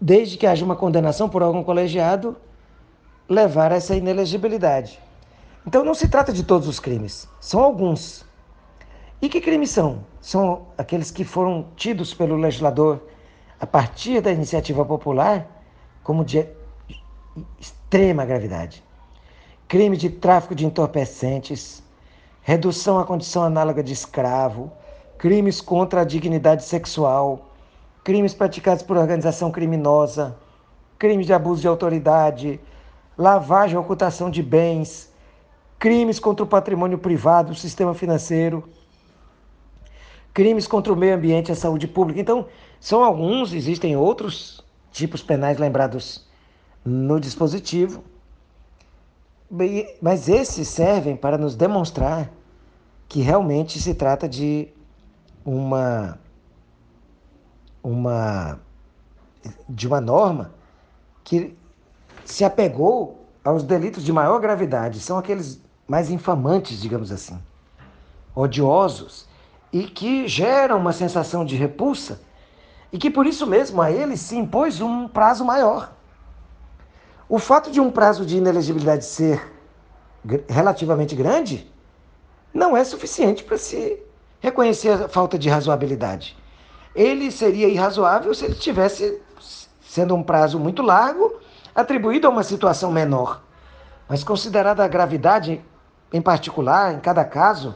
desde 0.00 0.36
que 0.36 0.46
haja 0.46 0.64
uma 0.64 0.76
condenação 0.76 1.28
por 1.28 1.42
órgão 1.42 1.62
colegiado, 1.62 2.36
levar 3.28 3.72
a 3.72 3.76
essa 3.76 3.94
inelegibilidade. 3.94 5.00
Então 5.66 5.84
não 5.84 5.94
se 5.94 6.08
trata 6.08 6.32
de 6.32 6.44
todos 6.44 6.68
os 6.68 6.78
crimes, 6.78 7.28
são 7.40 7.62
alguns. 7.62 8.24
E 9.20 9.28
que 9.28 9.40
crimes 9.40 9.70
são? 9.70 10.04
São 10.20 10.66
aqueles 10.76 11.10
que 11.10 11.24
foram 11.24 11.66
tidos 11.74 12.12
pelo 12.14 12.36
legislador 12.36 13.02
a 13.58 13.66
partir 13.66 14.20
da 14.20 14.30
iniciativa 14.30 14.84
popular 14.84 15.46
como 16.02 16.24
de 16.24 16.46
extrema 17.58 18.24
gravidade. 18.24 18.82
Crime 19.66 19.96
de 19.96 20.10
tráfico 20.10 20.54
de 20.54 20.64
entorpecentes, 20.64 21.82
redução 22.42 22.98
à 22.98 23.04
condição 23.04 23.42
análoga 23.42 23.82
de 23.82 23.92
escravo, 23.92 24.70
crimes 25.18 25.60
contra 25.60 26.02
a 26.02 26.04
dignidade 26.04 26.62
sexual, 26.62 27.50
crimes 28.04 28.32
praticados 28.34 28.84
por 28.84 28.96
organização 28.96 29.50
criminosa, 29.50 30.36
crimes 30.96 31.26
de 31.26 31.32
abuso 31.32 31.62
de 31.62 31.66
autoridade, 31.66 32.60
lavagem 33.16 33.78
ocultação 33.78 34.30
de 34.30 34.42
bens, 34.42 35.12
crimes 35.78 36.18
contra 36.18 36.44
o 36.44 36.48
patrimônio 36.48 36.98
privado, 36.98 37.52
o 37.52 37.54
sistema 37.54 37.94
financeiro, 37.94 38.68
crimes 40.34 40.66
contra 40.66 40.92
o 40.92 40.96
meio 40.96 41.14
ambiente 41.14 41.48
e 41.48 41.52
a 41.52 41.56
saúde 41.56 41.88
pública. 41.88 42.20
Então, 42.20 42.46
são 42.78 43.02
alguns, 43.02 43.52
existem 43.52 43.96
outros 43.96 44.64
tipos 44.92 45.22
penais 45.22 45.58
lembrados 45.58 46.26
no 46.84 47.18
dispositivo, 47.18 48.04
mas 50.00 50.28
esses 50.28 50.68
servem 50.68 51.16
para 51.16 51.38
nos 51.38 51.54
demonstrar 51.54 52.30
que 53.08 53.20
realmente 53.20 53.80
se 53.80 53.94
trata 53.94 54.28
de 54.28 54.68
uma 55.44 56.18
uma 57.82 58.58
de 59.68 59.86
uma 59.86 60.00
norma 60.00 60.52
que 61.22 61.56
se 62.26 62.44
apegou 62.44 63.24
aos 63.44 63.62
delitos 63.62 64.04
de 64.04 64.12
maior 64.12 64.40
gravidade, 64.40 65.00
são 65.00 65.16
aqueles 65.16 65.60
mais 65.86 66.10
infamantes, 66.10 66.80
digamos 66.80 67.12
assim, 67.12 67.40
odiosos 68.34 69.26
e 69.72 69.84
que 69.84 70.26
geram 70.26 70.78
uma 70.78 70.92
sensação 70.92 71.44
de 71.44 71.54
repulsa 71.54 72.20
e 72.92 72.98
que 72.98 73.10
por 73.10 73.26
isso 73.26 73.46
mesmo 73.46 73.80
a 73.80 73.90
eles 73.90 74.20
se 74.20 74.36
impôs 74.36 74.80
um 74.80 75.06
prazo 75.06 75.44
maior. 75.44 75.92
O 77.28 77.38
fato 77.38 77.70
de 77.70 77.80
um 77.80 77.90
prazo 77.90 78.26
de 78.26 78.36
inelegibilidade 78.36 79.04
ser 79.04 79.52
relativamente 80.48 81.14
grande 81.14 81.70
não 82.52 82.76
é 82.76 82.82
suficiente 82.82 83.44
para 83.44 83.58
se 83.58 84.02
reconhecer 84.40 84.90
a 84.90 85.08
falta 85.08 85.38
de 85.38 85.48
razoabilidade. 85.48 86.36
Ele 86.94 87.30
seria 87.30 87.68
irrazoável 87.68 88.34
se 88.34 88.44
ele 88.44 88.54
tivesse, 88.54 89.20
sendo 89.80 90.14
um 90.14 90.22
prazo 90.22 90.58
muito 90.58 90.82
largo, 90.82 91.40
atribuído 91.76 92.26
a 92.26 92.30
uma 92.30 92.42
situação 92.42 92.90
menor. 92.90 93.42
Mas 94.08 94.24
considerada 94.24 94.82
a 94.82 94.88
gravidade 94.88 95.62
em 96.12 96.22
particular, 96.22 96.94
em 96.94 97.00
cada 97.00 97.24
caso, 97.24 97.74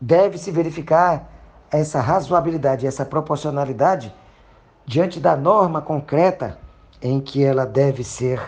deve-se 0.00 0.50
verificar 0.50 1.28
essa 1.70 2.00
razoabilidade, 2.00 2.86
essa 2.86 3.04
proporcionalidade 3.04 4.14
diante 4.86 5.20
da 5.20 5.36
norma 5.36 5.82
concreta 5.82 6.58
em 7.02 7.20
que 7.20 7.44
ela 7.44 7.66
deve 7.66 8.02
ser 8.02 8.40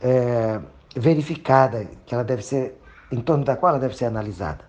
é, 0.00 0.60
verificada, 0.96 1.86
que 2.04 2.14
ela 2.14 2.24
deve 2.24 2.42
ser, 2.42 2.80
em 3.12 3.20
torno 3.20 3.44
da 3.44 3.54
qual 3.54 3.70
ela 3.70 3.78
deve 3.78 3.96
ser 3.96 4.06
analisada. 4.06 4.64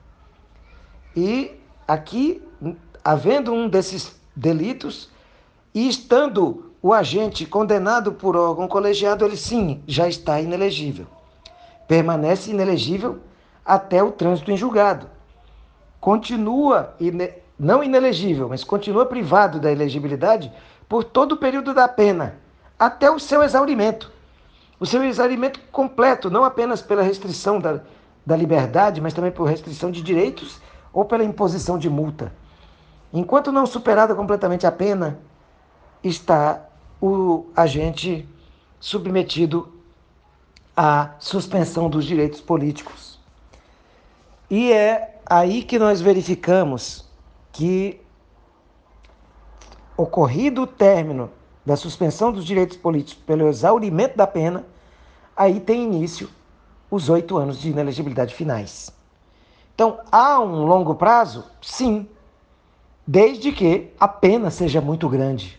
E 1.15 1.59
aqui, 1.87 2.45
havendo 3.03 3.51
um 3.51 3.67
desses 3.67 4.15
delitos 4.35 5.09
e 5.73 5.87
estando 5.89 6.66
o 6.81 6.93
agente 6.93 7.45
condenado 7.45 8.11
por 8.11 8.35
órgão 8.35 8.67
colegiado, 8.67 9.25
ele 9.25 9.37
sim 9.37 9.81
já 9.87 10.07
está 10.07 10.39
inelegível. 10.39 11.07
Permanece 11.87 12.51
inelegível 12.51 13.19
até 13.65 14.01
o 14.03 14.11
trânsito 14.11 14.51
em 14.51 14.57
julgado. 14.57 15.09
Continua, 15.99 16.93
ine... 16.99 17.33
não 17.59 17.83
inelegível, 17.83 18.47
mas 18.49 18.63
continua 18.63 19.05
privado 19.05 19.59
da 19.59 19.71
elegibilidade 19.71 20.51
por 20.87 21.03
todo 21.03 21.33
o 21.33 21.37
período 21.37 21.73
da 21.73 21.87
pena, 21.87 22.35
até 22.77 23.09
o 23.09 23.19
seu 23.19 23.43
exaurimento. 23.43 24.11
O 24.79 24.85
seu 24.85 25.03
exaurimento 25.03 25.59
completo, 25.71 26.29
não 26.29 26.43
apenas 26.43 26.81
pela 26.81 27.01
restrição 27.01 27.59
da, 27.59 27.81
da 28.25 28.35
liberdade, 28.35 29.01
mas 29.01 29.13
também 29.13 29.31
por 29.31 29.45
restrição 29.45 29.89
de 29.89 30.03
direitos 30.03 30.61
ou 30.93 31.03
pela 31.03 31.23
imposição 31.23 31.79
de 31.79 31.89
multa. 31.89 32.31
Enquanto 33.11 33.51
não 33.51 33.65
superada 33.65 34.13
completamente 34.13 34.67
a 34.67 34.71
pena, 34.71 35.17
está 36.03 36.66
o 37.01 37.45
agente 37.55 38.27
submetido 38.79 39.71
à 40.75 41.15
suspensão 41.19 41.89
dos 41.89 42.05
direitos 42.05 42.41
políticos. 42.41 43.19
E 44.49 44.71
é 44.71 45.19
aí 45.25 45.63
que 45.63 45.77
nós 45.77 45.99
verificamos 46.01 47.05
que, 47.51 47.99
ocorrido 49.95 50.61
o 50.63 50.67
término 50.67 51.29
da 51.65 51.75
suspensão 51.75 52.31
dos 52.31 52.45
direitos 52.45 52.77
políticos 52.77 53.23
pelo 53.25 53.47
exaurimento 53.47 54.15
da 54.15 54.25
pena, 54.25 54.65
aí 55.35 55.59
tem 55.59 55.83
início 55.83 56.29
os 56.89 57.09
oito 57.09 57.37
anos 57.37 57.59
de 57.59 57.69
inelegibilidade 57.69 58.33
finais. 58.33 58.95
Então, 59.75 59.99
há 60.11 60.39
um 60.39 60.65
longo 60.65 60.95
prazo? 60.95 61.43
Sim, 61.61 62.07
desde 63.05 63.51
que 63.51 63.91
a 63.99 64.07
pena 64.07 64.49
seja 64.49 64.79
muito 64.79 65.07
grande, 65.09 65.56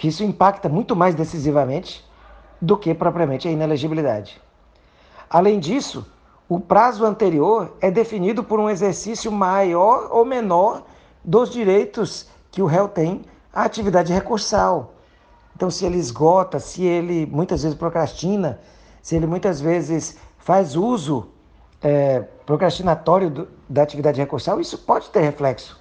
que 0.00 0.08
isso 0.08 0.24
impacta 0.24 0.66
muito 0.66 0.96
mais 0.96 1.14
decisivamente 1.14 2.02
do 2.58 2.74
que 2.74 2.94
propriamente 2.94 3.46
a 3.46 3.50
inelegibilidade. 3.50 4.40
Além 5.28 5.60
disso, 5.60 6.06
o 6.48 6.58
prazo 6.58 7.04
anterior 7.04 7.76
é 7.82 7.90
definido 7.90 8.42
por 8.42 8.58
um 8.58 8.70
exercício 8.70 9.30
maior 9.30 10.08
ou 10.10 10.24
menor 10.24 10.84
dos 11.22 11.50
direitos 11.50 12.30
que 12.50 12.62
o 12.62 12.66
réu 12.66 12.88
tem 12.88 13.26
à 13.52 13.64
atividade 13.64 14.10
recursal. 14.10 14.94
Então, 15.54 15.70
se 15.70 15.84
ele 15.84 15.98
esgota, 15.98 16.58
se 16.58 16.82
ele 16.82 17.26
muitas 17.26 17.62
vezes 17.62 17.76
procrastina, 17.76 18.58
se 19.02 19.16
ele 19.16 19.26
muitas 19.26 19.60
vezes 19.60 20.16
faz 20.38 20.76
uso 20.76 21.28
é, 21.82 22.20
procrastinatório 22.46 23.28
do, 23.28 23.48
da 23.68 23.82
atividade 23.82 24.18
recursal, 24.18 24.62
isso 24.62 24.78
pode 24.78 25.10
ter 25.10 25.20
reflexo 25.20 25.78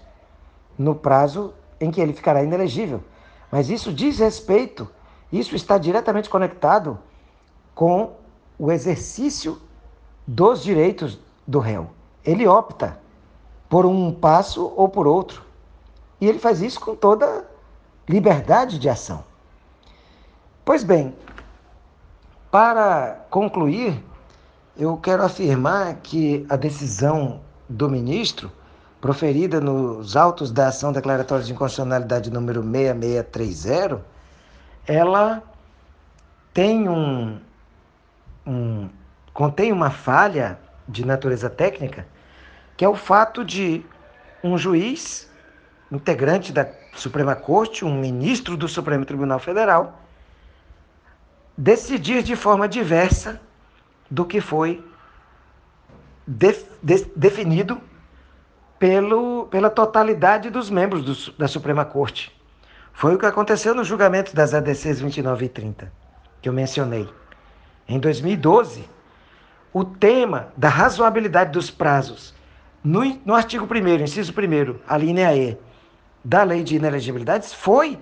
no 0.77 0.93
prazo 0.93 1.53
em 1.79 1.89
que 1.89 2.01
ele 2.01 2.11
ficará 2.11 2.43
inelegível. 2.43 3.01
Mas 3.51 3.69
isso 3.69 3.91
diz 3.91 4.19
respeito, 4.19 4.87
isso 5.31 5.55
está 5.55 5.77
diretamente 5.77 6.29
conectado 6.29 6.99
com 7.73 8.13
o 8.57 8.71
exercício 8.71 9.59
dos 10.27 10.61
direitos 10.61 11.19
do 11.47 11.59
réu. 11.59 11.89
Ele 12.23 12.47
opta 12.47 12.99
por 13.67 13.85
um 13.85 14.11
passo 14.11 14.73
ou 14.75 14.89
por 14.89 15.07
outro. 15.07 15.43
E 16.19 16.27
ele 16.27 16.39
faz 16.39 16.61
isso 16.61 16.79
com 16.79 16.95
toda 16.95 17.45
liberdade 18.07 18.77
de 18.77 18.89
ação. 18.89 19.23
Pois 20.65 20.83
bem, 20.83 21.15
para 22.51 23.25
concluir, 23.29 24.03
eu 24.75 24.97
quero 24.97 25.23
afirmar 25.23 25.95
que 25.97 26.45
a 26.49 26.55
decisão 26.55 27.41
do 27.67 27.89
ministro, 27.89 28.51
proferida 29.01 29.61
nos 29.61 30.15
autos 30.15 30.51
da 30.51 30.67
ação 30.67 30.91
declaratória 30.91 31.43
de 31.43 31.51
inconstitucionalidade 31.53 32.29
número 32.29 32.61
6630, 32.61 34.05
ela 34.85 35.41
tem 36.53 36.89
um, 36.89 37.39
um 38.45 38.89
contém 39.33 39.71
uma 39.71 39.89
falha 39.89 40.59
de 40.87 41.05
natureza 41.05 41.49
técnica, 41.49 42.05
que 42.75 42.83
é 42.83 42.89
o 42.89 42.95
fato 42.95 43.45
de 43.45 43.85
um 44.43 44.57
juiz, 44.57 45.29
integrante 45.91 46.51
da 46.51 46.67
Suprema 46.95 47.35
Corte, 47.35 47.85
um 47.85 47.99
ministro 47.99 48.57
do 48.57 48.67
Supremo 48.67 49.05
Tribunal 49.05 49.39
Federal, 49.39 50.01
decidir 51.57 52.23
de 52.23 52.35
forma 52.35 52.67
diversa 52.67 53.39
do 54.09 54.25
que 54.25 54.41
foi 54.41 54.83
de, 56.25 56.55
de, 56.81 57.05
definido 57.15 57.81
pelo, 58.79 59.47
pela 59.47 59.69
totalidade 59.69 60.49
dos 60.49 60.69
membros 60.69 61.03
do, 61.03 61.33
da 61.33 61.47
Suprema 61.47 61.85
Corte. 61.85 62.35
Foi 62.93 63.13
o 63.13 63.19
que 63.19 63.25
aconteceu 63.25 63.75
no 63.75 63.83
julgamento 63.83 64.35
das 64.35 64.53
ADCs 64.53 64.99
29 65.01 65.45
e 65.45 65.49
30, 65.49 65.91
que 66.41 66.49
eu 66.49 66.53
mencionei. 66.53 67.07
Em 67.87 67.99
2012, 67.99 68.89
o 69.73 69.83
tema 69.85 70.53
da 70.57 70.69
razoabilidade 70.69 71.51
dos 71.51 71.69
prazos, 71.69 72.33
no, 72.83 73.03
no 73.25 73.35
artigo 73.35 73.67
1, 73.71 74.03
inciso 74.03 74.31
1, 74.31 74.79
a 74.87 74.97
linha 74.97 75.35
E, 75.35 75.57
da 76.23 76.43
lei 76.43 76.63
de 76.63 76.75
inelegibilidades, 76.75 77.53
foi 77.53 77.99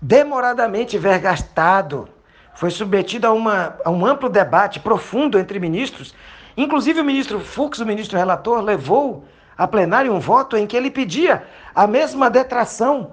demoradamente 0.00 0.96
vergastado 0.96 2.08
foi 2.54 2.70
submetido 2.70 3.26
a, 3.26 3.32
uma, 3.32 3.76
a 3.84 3.90
um 3.90 4.04
amplo 4.04 4.28
debate 4.28 4.80
profundo 4.80 5.38
entre 5.38 5.58
ministros. 5.58 6.14
Inclusive 6.56 7.00
o 7.00 7.04
ministro 7.04 7.40
Fux, 7.40 7.78
o 7.80 7.86
ministro 7.86 8.18
relator, 8.18 8.60
levou 8.60 9.24
a 9.56 9.66
plenário 9.66 10.12
um 10.12 10.20
voto 10.20 10.56
em 10.56 10.66
que 10.66 10.76
ele 10.76 10.90
pedia 10.90 11.44
a 11.74 11.86
mesma 11.86 12.30
detração 12.30 13.12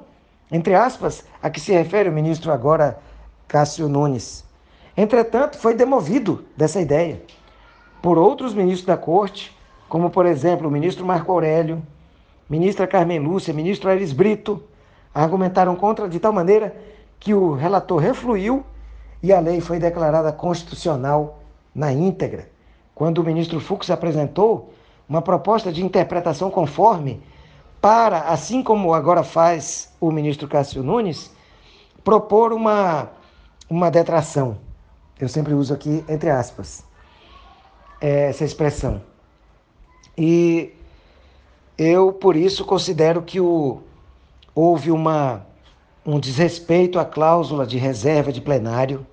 entre 0.51 0.73
aspas, 0.73 1.23
a 1.41 1.49
que 1.49 1.59
se 1.59 1.71
refere 1.71 2.09
o 2.09 2.11
ministro 2.11 2.51
agora 2.51 2.99
Cássio 3.47 3.87
Nunes. 3.87 4.43
Entretanto, 4.97 5.57
foi 5.57 5.75
demovido 5.75 6.43
dessa 6.57 6.81
ideia 6.81 7.21
por 8.01 8.17
outros 8.17 8.53
ministros 8.53 8.85
da 8.85 8.97
corte, 8.97 9.55
como 9.87 10.09
por 10.09 10.25
exemplo 10.25 10.67
o 10.67 10.71
ministro 10.71 11.05
Marco 11.05 11.31
Aurélio, 11.31 11.81
ministra 12.49 12.87
Carmen 12.87 13.19
Lúcia, 13.19 13.53
ministro 13.53 13.89
Aires 13.89 14.11
Brito, 14.11 14.63
argumentaram 15.13 15.75
contra 15.75 16.09
de 16.09 16.19
tal 16.19 16.33
maneira 16.33 16.75
que 17.19 17.33
o 17.33 17.53
relator 17.53 17.99
refluiu 17.99 18.63
e 19.21 19.31
a 19.31 19.39
lei 19.39 19.61
foi 19.61 19.77
declarada 19.77 20.31
constitucional 20.31 21.39
na 21.75 21.91
íntegra. 21.91 22.49
Quando 22.95 23.19
o 23.19 23.23
ministro 23.23 23.59
Fux 23.59 23.89
apresentou 23.91 24.73
uma 25.09 25.23
proposta 25.23 25.71
de 25.71 25.83
interpretação 25.83 26.51
conforme 26.51 27.19
para, 27.81 28.21
assim 28.21 28.61
como 28.61 28.93
agora 28.93 29.23
faz 29.23 29.91
o 29.99 30.11
ministro 30.11 30.47
Cássio 30.47 30.83
Nunes, 30.83 31.31
propor 32.03 32.53
uma, 32.53 33.09
uma 33.67 33.89
detração. 33.89 34.59
Eu 35.19 35.27
sempre 35.27 35.53
uso 35.55 35.73
aqui 35.73 36.05
entre 36.07 36.29
aspas 36.29 36.87
essa 37.99 38.45
expressão. 38.45 39.01
E 40.17 40.71
eu, 41.77 42.13
por 42.13 42.35
isso, 42.35 42.63
considero 42.63 43.21
que 43.21 43.41
o, 43.41 43.81
houve 44.53 44.91
uma, 44.91 45.45
um 46.05 46.19
desrespeito 46.19 46.99
à 46.99 47.03
cláusula 47.03 47.65
de 47.65 47.77
reserva 47.77 48.31
de 48.31 48.39
plenário, 48.39 49.05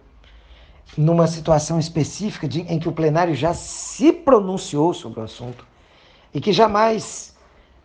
numa 0.97 1.27
situação 1.27 1.81
específica 1.81 2.47
de, 2.47 2.61
em 2.63 2.79
que 2.79 2.89
o 2.89 2.93
plenário 2.93 3.35
já 3.35 3.55
se 3.55 4.13
pronunciou 4.13 4.95
sobre 4.95 5.21
o 5.21 5.25
assunto 5.25 5.67
e 6.37 6.41
que 6.41 6.53
jamais 6.53 7.35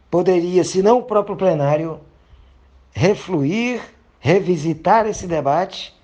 poderia, 0.10 0.66
se 0.66 0.84
não 0.84 1.00
o 1.00 1.04
próprio 1.04 1.38
plenário, 1.38 2.02
refluir, 2.92 3.82
revisitar 4.20 5.08
esse 5.08 5.26
debate 5.26 5.96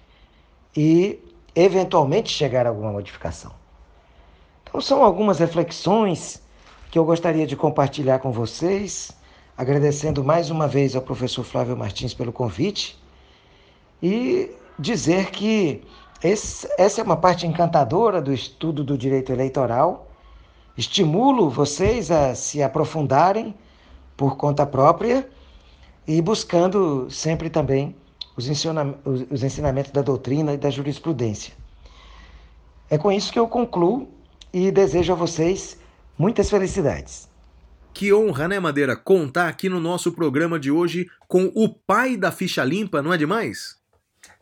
e 0.73 1.19
eventualmente 1.53 2.29
chegar 2.29 2.65
a 2.65 2.69
alguma 2.69 2.93
modificação. 2.93 3.51
Então, 4.63 4.79
são 4.79 5.03
algumas 5.03 5.39
reflexões 5.39 6.41
que 6.89 6.97
eu 6.97 7.03
gostaria 7.03 7.45
de 7.45 7.57
compartilhar 7.57 8.19
com 8.19 8.31
vocês, 8.31 9.11
agradecendo 9.57 10.23
mais 10.23 10.49
uma 10.49 10.69
vez 10.69 10.95
ao 10.95 11.01
professor 11.01 11.43
Flávio 11.43 11.75
Martins 11.75 12.13
pelo 12.13 12.31
convite 12.31 12.97
e 14.01 14.55
dizer 14.79 15.31
que 15.31 15.83
esse, 16.23 16.65
essa 16.77 17.01
é 17.01 17.03
uma 17.03 17.17
parte 17.17 17.45
encantadora 17.45 18.21
do 18.21 18.33
estudo 18.33 18.85
do 18.85 18.97
direito 18.97 19.33
eleitoral. 19.33 20.06
Estimulo 20.77 21.49
vocês 21.49 22.11
a 22.11 22.35
se 22.35 22.61
aprofundarem 22.61 23.55
por 24.15 24.37
conta 24.37 24.65
própria 24.65 25.27
e 26.07 26.21
buscando 26.21 27.09
sempre 27.09 27.49
também 27.49 27.95
os, 28.35 28.47
os 29.31 29.43
ensinamentos 29.43 29.91
da 29.91 30.01
doutrina 30.03 30.53
e 30.53 30.57
da 30.57 30.69
jurisprudência. 30.69 31.53
É 32.89 32.97
com 32.97 33.11
isso 33.11 33.33
que 33.33 33.39
eu 33.39 33.47
concluo 33.47 34.07
e 34.53 34.71
desejo 34.71 35.13
a 35.13 35.15
vocês 35.15 35.77
muitas 36.17 36.49
felicidades. 36.49 37.27
Que 37.93 38.13
honra, 38.13 38.47
né, 38.47 38.59
Madeira, 38.59 38.95
contar 38.95 39.47
aqui 39.47 39.67
no 39.67 39.79
nosso 39.79 40.11
programa 40.11 40.59
de 40.59 40.69
hoje 40.69 41.07
com 41.27 41.51
o 41.55 41.67
pai 41.67 42.15
da 42.15 42.31
ficha 42.31 42.63
limpa, 42.63 43.01
não 43.01 43.11
é 43.11 43.17
demais? 43.17 43.76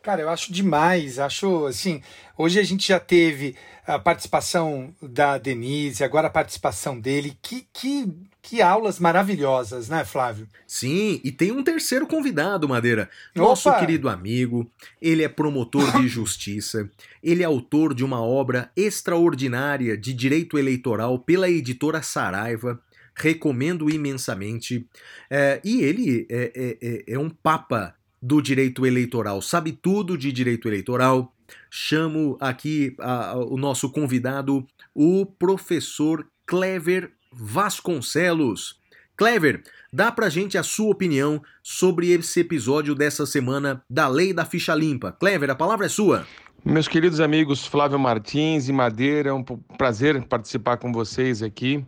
Cara, 0.06 0.22
eu 0.22 0.28
acho 0.30 0.52
demais. 0.52 1.18
Acho 1.18 1.66
assim. 1.66 2.00
Hoje 2.38 2.60
a 2.60 2.62
gente 2.62 2.86
já 2.86 3.00
teve 3.00 3.56
a 3.84 3.98
participação 3.98 4.94
da 5.02 5.36
Denise, 5.36 6.04
agora 6.04 6.28
a 6.28 6.30
participação 6.30 7.00
dele. 7.00 7.36
Que, 7.42 7.66
que, 7.72 8.08
que 8.40 8.62
aulas 8.62 9.00
maravilhosas, 9.00 9.88
né, 9.88 10.04
Flávio? 10.04 10.46
Sim, 10.64 11.20
e 11.24 11.32
tem 11.32 11.50
um 11.50 11.60
terceiro 11.60 12.06
convidado, 12.06 12.68
Madeira. 12.68 13.10
Nosso 13.34 13.68
Opa! 13.68 13.80
querido 13.80 14.08
amigo. 14.08 14.70
Ele 15.02 15.24
é 15.24 15.28
promotor 15.28 16.00
de 16.00 16.06
justiça. 16.06 16.88
ele 17.20 17.42
é 17.42 17.46
autor 17.46 17.92
de 17.92 18.04
uma 18.04 18.22
obra 18.22 18.70
extraordinária 18.76 19.96
de 19.96 20.14
direito 20.14 20.56
eleitoral 20.56 21.18
pela 21.18 21.50
editora 21.50 22.00
Saraiva 22.00 22.80
recomendo 23.16 23.90
imensamente. 23.90 24.86
É, 25.28 25.60
e 25.64 25.80
ele 25.80 26.28
é, 26.30 26.52
é, 26.54 26.78
é, 26.80 27.14
é 27.14 27.18
um 27.18 27.28
papa 27.30 27.95
do 28.20 28.40
direito 28.40 28.86
eleitoral, 28.86 29.40
sabe 29.42 29.72
tudo 29.72 30.16
de 30.16 30.32
direito 30.32 30.68
eleitoral. 30.68 31.32
Chamo 31.70 32.36
aqui 32.40 32.96
a, 32.98 33.36
o 33.36 33.56
nosso 33.56 33.90
convidado, 33.90 34.66
o 34.94 35.24
professor 35.24 36.26
Clever 36.44 37.12
Vasconcelos. 37.32 38.80
Clever, 39.16 39.62
dá 39.92 40.12
pra 40.12 40.28
gente 40.28 40.58
a 40.58 40.62
sua 40.62 40.90
opinião 40.90 41.42
sobre 41.62 42.10
esse 42.10 42.40
episódio 42.40 42.94
dessa 42.94 43.24
semana 43.24 43.82
da 43.88 44.08
Lei 44.08 44.32
da 44.32 44.44
Ficha 44.44 44.74
Limpa. 44.74 45.12
Clever, 45.12 45.50
a 45.50 45.54
palavra 45.54 45.86
é 45.86 45.88
sua. 45.88 46.26
Meus 46.64 46.88
queridos 46.88 47.20
amigos 47.20 47.64
Flávio 47.64 47.98
Martins 47.98 48.68
e 48.68 48.72
Madeira, 48.72 49.30
é 49.30 49.32
um 49.32 49.42
prazer 49.42 50.20
participar 50.24 50.76
com 50.78 50.92
vocês 50.92 51.42
aqui 51.42 51.84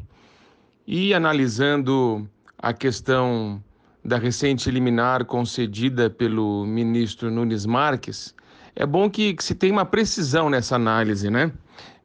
e 0.87 1.13
analisando 1.13 2.29
a 2.57 2.73
questão 2.73 3.63
da 4.05 4.19
recente 4.19 4.71
liminar 4.71 5.25
concedida 5.25 6.09
pelo 6.09 6.65
ministro 6.65 7.29
Nunes 7.31 7.67
Marques, 7.67 8.35
é 8.75 8.87
bom 8.87 9.11
que, 9.11 9.35
que 9.35 9.43
se 9.43 9.55
tenha 9.55 9.73
uma 9.73 9.85
precisão 9.85 10.49
nessa 10.49 10.77
análise, 10.77 11.29
né? 11.31 11.53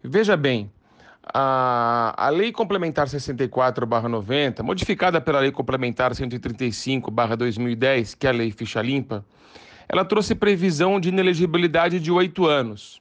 Veja 0.04 0.36
bem, 0.36 0.72
a, 1.34 2.14
a 2.18 2.30
Lei 2.30 2.52
Complementar 2.52 3.08
64-90, 3.08 4.64
modificada 4.64 5.22
pela 5.22 5.40
Lei 5.40 5.52
Complementar 5.52 6.12
135-2010, 6.12 8.18
que 8.18 8.28
é 8.28 8.32
a 8.32 8.34
Lei 8.34 8.52
Ficha 8.52 8.82
Limpa, 8.82 9.24
ela 9.88 10.04
trouxe 10.04 10.34
previsão 10.34 11.00
de 11.00 11.10
inelegibilidade 11.10 12.00
de 12.00 12.12
oito 12.12 12.48
anos. 12.48 13.00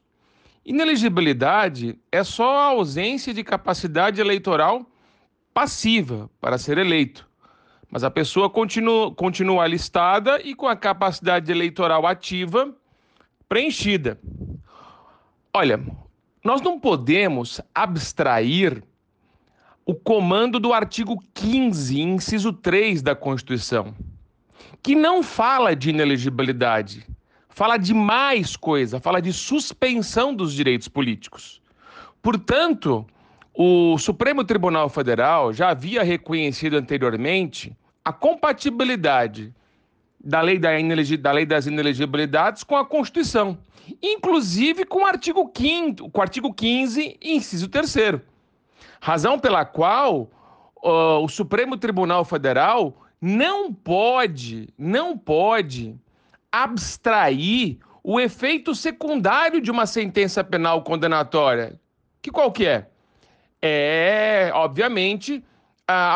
Inelegibilidade 0.64 1.98
é 2.10 2.22
só 2.22 2.58
a 2.58 2.66
ausência 2.66 3.34
de 3.34 3.42
capacidade 3.42 4.20
eleitoral 4.20 4.86
passiva 5.52 6.30
para 6.40 6.56
ser 6.58 6.78
eleito 6.78 7.31
mas 7.92 8.02
a 8.02 8.10
pessoa 8.10 8.48
continua, 8.48 9.14
continua 9.14 9.66
listada 9.66 10.40
e 10.42 10.54
com 10.54 10.66
a 10.66 10.74
capacidade 10.74 11.52
eleitoral 11.52 12.06
ativa 12.06 12.74
preenchida. 13.46 14.18
Olha, 15.52 15.78
nós 16.42 16.62
não 16.62 16.80
podemos 16.80 17.60
abstrair 17.74 18.82
o 19.84 19.94
comando 19.94 20.58
do 20.58 20.72
artigo 20.72 21.22
15, 21.34 22.00
inciso 22.00 22.50
3 22.50 23.02
da 23.02 23.14
Constituição, 23.14 23.94
que 24.82 24.94
não 24.94 25.22
fala 25.22 25.76
de 25.76 25.90
inelegibilidade, 25.90 27.06
fala 27.50 27.76
de 27.76 27.92
mais 27.92 28.56
coisa, 28.56 29.00
fala 29.00 29.20
de 29.20 29.34
suspensão 29.34 30.34
dos 30.34 30.54
direitos 30.54 30.88
políticos. 30.88 31.60
Portanto, 32.22 33.04
o 33.52 33.98
Supremo 33.98 34.44
Tribunal 34.44 34.88
Federal 34.88 35.52
já 35.52 35.68
havia 35.68 36.02
reconhecido 36.02 36.78
anteriormente 36.78 37.76
a 38.04 38.12
compatibilidade 38.12 39.54
da 40.22 40.40
lei, 40.40 40.58
da, 40.58 40.70
da 41.20 41.32
lei 41.32 41.46
das 41.46 41.66
inelegibilidades 41.66 42.62
com 42.62 42.76
a 42.76 42.84
Constituição, 42.84 43.58
inclusive 44.00 44.84
com 44.84 45.02
o 45.02 45.06
artigo 45.06 45.50
5 45.54 46.10
com 46.10 46.18
o 46.18 46.22
artigo 46.22 46.52
15, 46.52 47.18
inciso 47.20 47.68
3 47.68 48.20
Razão 49.00 49.38
pela 49.38 49.64
qual 49.64 50.30
uh, 50.76 51.18
o 51.22 51.28
Supremo 51.28 51.76
Tribunal 51.76 52.24
Federal 52.24 52.96
não 53.20 53.72
pode, 53.72 54.68
não 54.78 55.16
pode 55.18 55.96
abstrair 56.50 57.78
o 58.02 58.20
efeito 58.20 58.74
secundário 58.74 59.60
de 59.60 59.70
uma 59.70 59.86
sentença 59.86 60.42
penal 60.42 60.82
condenatória. 60.82 61.80
Que 62.20 62.30
qual 62.30 62.50
que 62.52 62.66
é? 62.66 62.86
É, 63.60 64.50
obviamente, 64.54 65.42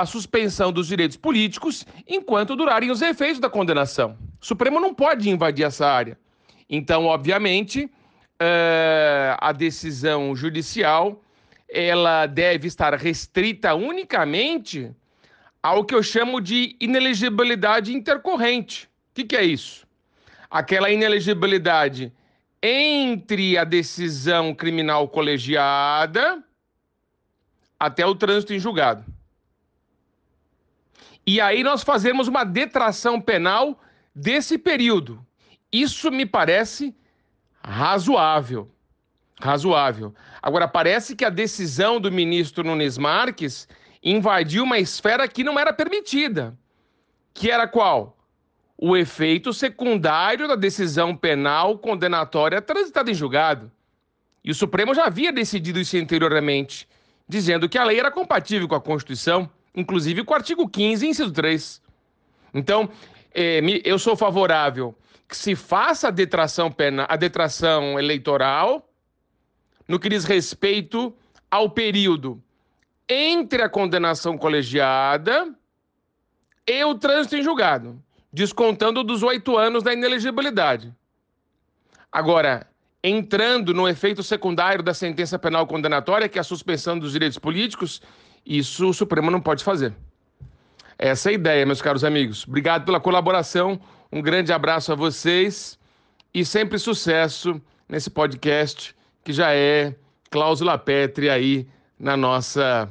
a, 0.01 0.07
suspensão 0.07 0.73
dos 0.73 0.89
direitos 0.89 1.17
políticos 1.17 1.87
enquanto 2.07 2.57
durarem 2.57 2.91
os 2.91 3.03
efeitos 3.03 3.39
da 3.41 3.51
condenação. 3.51 4.17
O 4.41 4.47
Supremo 4.47 4.81
não 4.81 4.95
pode 4.95 5.29
invadir 5.29 5.65
essa 5.65 5.87
área. 5.87 6.19
Então, 6.69 7.07
obviamente, 7.07 7.91
é, 8.41 9.37
a 9.41 9.53
decisão 9.53 10.35
judicial 10.35 11.23
ela 11.69 12.27
deve 12.27 12.69
estar 12.69 12.95
restrita 12.95 13.75
unicamente 13.75 14.91
ao 15.63 15.85
que 15.85 15.95
eu 15.95 16.03
chamo 16.03 16.41
de 16.41 16.77
inelegibilidade 16.81 17.93
intercorrente. 17.93 18.87
O 18.87 19.15
que, 19.15 19.25
que 19.25 19.37
é 19.37 19.45
isso? 19.45 19.87
Aquela 20.49 20.91
inelegibilidade 20.91 22.13
entre 22.63 23.59
a 23.59 23.65
decisão 23.65 24.55
criminal 24.55 25.09
colegiada 25.09 26.43
até 27.79 28.07
o 28.07 28.15
trânsito 28.15 28.55
em 28.55 28.59
julgado. 28.59 29.05
E 31.27 31.41
aí 31.41 31.63
nós 31.63 31.83
fazemos 31.83 32.29
uma 32.29 32.45
detração 32.45 33.21
penal 33.21 33.81
desse 34.15 34.57
período. 34.57 35.25
Isso 35.73 36.11
me 36.11 36.25
parece 36.25 36.95
razoável. 37.63 38.71
Razoável. 39.41 40.15
Agora, 40.41 40.69
parece 40.69 41.15
que 41.17 41.25
a 41.25 41.31
decisão 41.31 42.01
do 42.01 42.11
ministro 42.11 42.65
Nunes 42.65 42.97
Marques 42.97 43.69
invadiu 44.03 44.65
uma 44.65 44.79
esfera 44.79 45.27
que 45.27 45.43
não 45.43 45.59
era 45.59 45.73
permitida. 45.73 46.57
Que 47.35 47.51
era 47.51 47.67
qual? 47.67 48.17
o 48.79 48.97
efeito 48.97 49.53
secundário 49.53 50.47
da 50.47 50.55
decisão 50.55 51.17
penal 51.17 51.79
condenatória 51.79 52.61
transitada 52.61 53.11
em 53.11 53.15
julgado. 53.15 53.73
E 54.45 54.51
o 54.51 54.55
Supremo 54.55 54.95
já 54.95 55.07
havia 55.07 55.33
decidido 55.33 55.81
isso 55.81 55.97
anteriormente, 55.97 56.87
dizendo 57.27 57.69
que 57.69 57.79
a 57.79 57.85
lei 57.85 57.99
era 57.99 58.11
compatível 58.11 58.69
com 58.69 58.75
a 58.75 58.81
Constituição, 58.81 59.51
inclusive 59.77 60.25
com 60.25 60.33
o 60.33 60.37
artigo 60.37 60.69
15, 60.69 61.07
inciso 61.07 61.31
3. 61.31 61.83
Então, 62.55 62.89
eh, 63.35 63.61
eu 63.85 63.99
sou 63.99 64.17
favorável 64.17 64.97
que 65.29 65.37
se 65.37 65.55
faça 65.55 66.09
a 66.09 66.11
detração, 66.11 66.73
penal, 66.73 67.07
a 67.09 67.17
detração 67.17 67.99
eleitoral 67.99 68.89
no 69.87 70.01
que 70.01 70.09
diz 70.09 70.25
respeito 70.25 71.15
ao 71.51 71.71
período 71.71 72.43
entre 73.09 73.63
a 73.63 73.69
condenação 73.69 74.37
colegiada 74.37 75.55
e 76.67 76.85
o 76.85 76.95
trânsito 76.97 77.37
em 77.37 77.43
julgado, 77.43 78.03
descontando 78.33 79.05
dos 79.05 79.23
oito 79.23 79.57
anos 79.57 79.83
da 79.83 79.93
inelegibilidade. 79.93 80.93
Agora, 82.11 82.67
entrando 83.03 83.73
no 83.73 83.89
efeito 83.89 84.23
secundário 84.23 84.83
da 84.83 84.93
sentença 84.93 85.39
penal 85.39 85.67
condenatória, 85.67 86.29
que 86.29 86.39
é 86.39 86.41
a 86.41 86.45
suspensão 86.45 86.99
dos 86.99 87.13
direitos 87.13 87.39
políticos, 87.39 88.03
isso 88.47 88.89
o 88.89 88.95
Supremo 88.95 89.31
não 89.31 89.41
pode 89.41 89.65
fazer. 89.65 89.93
Essa 90.99 91.29
é 91.29 91.33
a 91.33 91.35
ideia, 91.35 91.67
meus 91.67 91.83
caros 91.83 92.05
amigos. 92.05 92.47
Obrigado 92.47 92.85
pela 92.85 93.01
colaboração, 93.01 93.81
um 94.11 94.23
grande 94.23 94.53
abraço 94.53 94.93
a 94.93 94.95
vocês 94.95 95.79
e 96.33 96.45
sempre 96.45 96.79
sucesso 96.79 97.61
nesse 97.89 98.09
podcast 98.09 98.95
que 99.25 99.33
já 99.33 99.53
é 99.53 99.95
cláusula 100.31 100.79
pétrea 100.79 101.33
aí 101.33 101.67
na 101.99 102.17
nossa, 102.17 102.89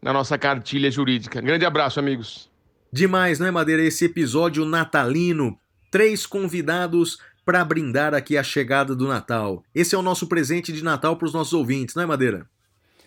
na 0.00 0.12
nossa 0.12 0.38
cartilha 0.38 0.90
jurídica. 0.90 1.40
Grande 1.40 1.66
abraço, 1.66 1.98
amigos. 1.98 2.50
Demais, 2.92 3.38
não 3.38 3.46
é, 3.46 3.50
Madeira? 3.50 3.82
Esse 3.82 4.04
episódio 4.04 4.64
natalino. 4.64 5.58
Três 5.90 6.26
convidados 6.26 7.18
para 7.44 7.64
brindar 7.64 8.14
aqui 8.14 8.36
a 8.36 8.42
chegada 8.42 8.94
do 8.94 9.08
Natal. 9.08 9.64
Esse 9.74 9.94
é 9.94 9.98
o 9.98 10.02
nosso 10.02 10.26
presente 10.28 10.72
de 10.72 10.84
Natal 10.84 11.16
para 11.16 11.26
os 11.26 11.32
nossos 11.32 11.52
ouvintes, 11.52 11.94
não 11.94 12.02
é, 12.02 12.06
Madeira? 12.06 12.46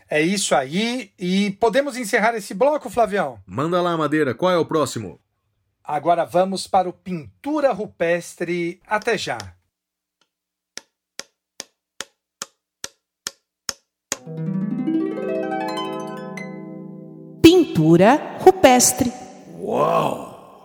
É 0.09 0.21
isso 0.21 0.55
aí. 0.55 1.11
E 1.17 1.51
podemos 1.59 1.97
encerrar 1.97 2.35
esse 2.35 2.53
bloco, 2.53 2.89
Flavião? 2.89 3.39
Manda 3.45 3.81
lá, 3.81 3.97
Madeira. 3.97 4.33
Qual 4.33 4.51
é 4.51 4.57
o 4.57 4.65
próximo? 4.65 5.19
Agora 5.83 6.25
vamos 6.25 6.67
para 6.67 6.89
o 6.89 6.93
Pintura 6.93 7.71
Rupestre. 7.71 8.81
Até 8.87 9.17
já. 9.17 9.37
Pintura 17.41 18.37
rupestre. 18.39 19.11
Uau! 19.59 20.63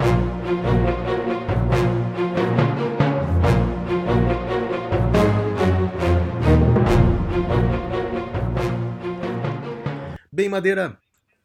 Bem, 10.41 10.49
Madeira, 10.49 10.99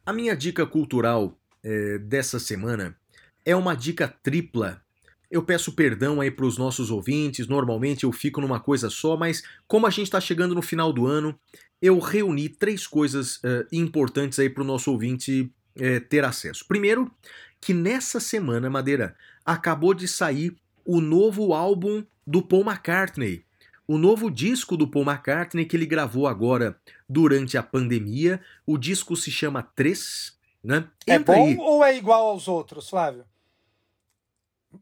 a 0.06 0.14
minha 0.14 0.34
dica 0.38 0.66
cultural 0.66 1.38
é, 1.62 1.98
dessa 1.98 2.40
semana 2.40 2.96
é 3.44 3.54
uma 3.54 3.76
dica 3.76 4.08
tripla. 4.08 4.82
Eu 5.30 5.44
peço 5.44 5.74
perdão 5.74 6.22
aí 6.22 6.32
para 6.32 6.46
os 6.46 6.58
nossos 6.58 6.90
ouvintes, 6.90 7.46
normalmente 7.46 8.06
eu 8.06 8.12
fico 8.14 8.40
numa 8.40 8.58
coisa 8.58 8.90
só, 8.90 9.18
mas 9.18 9.44
como 9.68 9.86
a 9.86 9.90
gente 9.90 10.04
está 10.04 10.22
chegando 10.22 10.56
no 10.56 10.62
final 10.62 10.94
do 10.94 11.06
ano, 11.06 11.38
eu 11.82 12.00
reuni 12.00 12.48
três 12.48 12.88
coisas 12.88 13.36
uh, 13.40 13.68
importantes 13.70 14.40
aí 14.40 14.50
para 14.50 14.64
o 14.64 14.66
nosso 14.66 14.90
ouvinte 14.90 15.52
uh, 15.76 16.00
ter 16.08 16.24
acesso. 16.24 16.66
Primeiro, 16.66 17.12
que 17.60 17.74
nessa 17.74 18.22
semana, 18.22 18.70
Madeira, 18.70 19.14
acabou 19.46 19.94
de 19.94 20.08
sair 20.08 20.56
o 20.86 21.02
novo 21.02 21.54
álbum 21.54 22.02
do 22.26 22.42
Paul 22.42 22.64
McCartney. 22.64 23.45
O 23.88 23.98
novo 23.98 24.32
disco 24.32 24.76
do 24.76 24.88
Paul 24.88 25.06
McCartney 25.06 25.66
que 25.66 25.76
ele 25.76 25.86
gravou 25.86 26.28
agora 26.28 26.78
durante 27.08 27.58
a 27.58 27.64
pandemia. 27.64 28.42
O 28.66 28.78
disco 28.78 29.16
se 29.16 29.30
chama 29.30 29.62
3. 29.76 30.36
Né? 30.64 30.86
é 31.06 31.20
bom 31.20 31.46
aí. 31.46 31.58
ou 31.60 31.84
é 31.86 31.96
igual 31.96 32.26
aos 32.26 32.48
outros, 32.48 32.90
Flávio? 32.90 33.24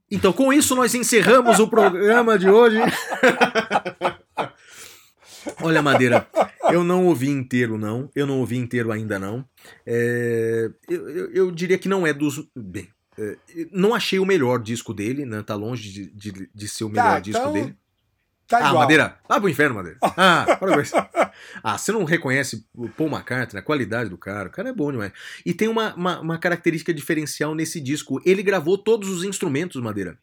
Então, 0.09 0.31
com 0.31 0.53
isso, 0.53 0.75
nós 0.75 0.95
encerramos 0.95 1.59
o 1.59 1.67
programa 1.67 2.39
de 2.39 2.49
hoje. 2.49 2.79
Olha, 5.61 5.81
Madeira, 5.81 6.25
eu 6.71 6.83
não 6.83 7.05
ouvi 7.07 7.29
inteiro, 7.29 7.77
não. 7.77 8.09
Eu 8.15 8.25
não 8.25 8.39
ouvi 8.39 8.57
inteiro 8.57 8.91
ainda, 8.91 9.19
não. 9.19 9.45
É, 9.85 10.71
eu, 10.89 11.09
eu, 11.09 11.31
eu, 11.33 11.51
diria 11.51 11.77
que 11.77 11.89
não 11.89 12.07
é 12.07 12.13
dos. 12.13 12.47
Bem, 12.55 12.87
é, 13.17 13.37
não 13.71 13.93
achei 13.93 14.19
o 14.19 14.25
melhor 14.25 14.61
disco 14.61 14.93
dele, 14.93 15.25
né? 15.25 15.43
Tá 15.43 15.55
longe 15.55 15.91
de, 15.91 16.09
de, 16.11 16.49
de 16.53 16.67
ser 16.67 16.85
o 16.85 16.89
melhor 16.89 17.15
tá, 17.15 17.19
disco 17.19 17.41
então... 17.41 17.53
dele. 17.53 17.75
Tá 18.47 18.57
ah, 18.57 18.69
igual. 18.69 18.81
Madeira, 18.81 19.17
vai 19.27 19.39
pro 19.39 19.49
inferno, 19.49 19.75
Madeira. 19.75 19.97
Ah, 20.15 20.57
parabéns. 20.59 20.91
ah, 21.63 21.77
você 21.77 21.91
não 21.91 22.03
reconhece 22.03 22.65
o 22.75 22.87
Paul 22.89 23.09
McCartney, 23.09 23.59
a 23.59 23.63
qualidade 23.63 24.09
do 24.09 24.17
cara. 24.17 24.49
O 24.49 24.51
cara 24.51 24.69
é 24.69 24.73
bom 24.73 24.91
demais. 24.91 25.11
E 25.45 25.53
tem 25.53 25.67
uma, 25.67 25.93
uma, 25.95 26.19
uma 26.19 26.37
característica 26.37 26.93
diferencial 26.93 27.55
nesse 27.55 27.79
disco. 27.79 28.21
Ele 28.25 28.43
gravou 28.43 28.77
todos 28.77 29.09
os 29.09 29.23
instrumentos, 29.23 29.81
Madeira. 29.81 30.17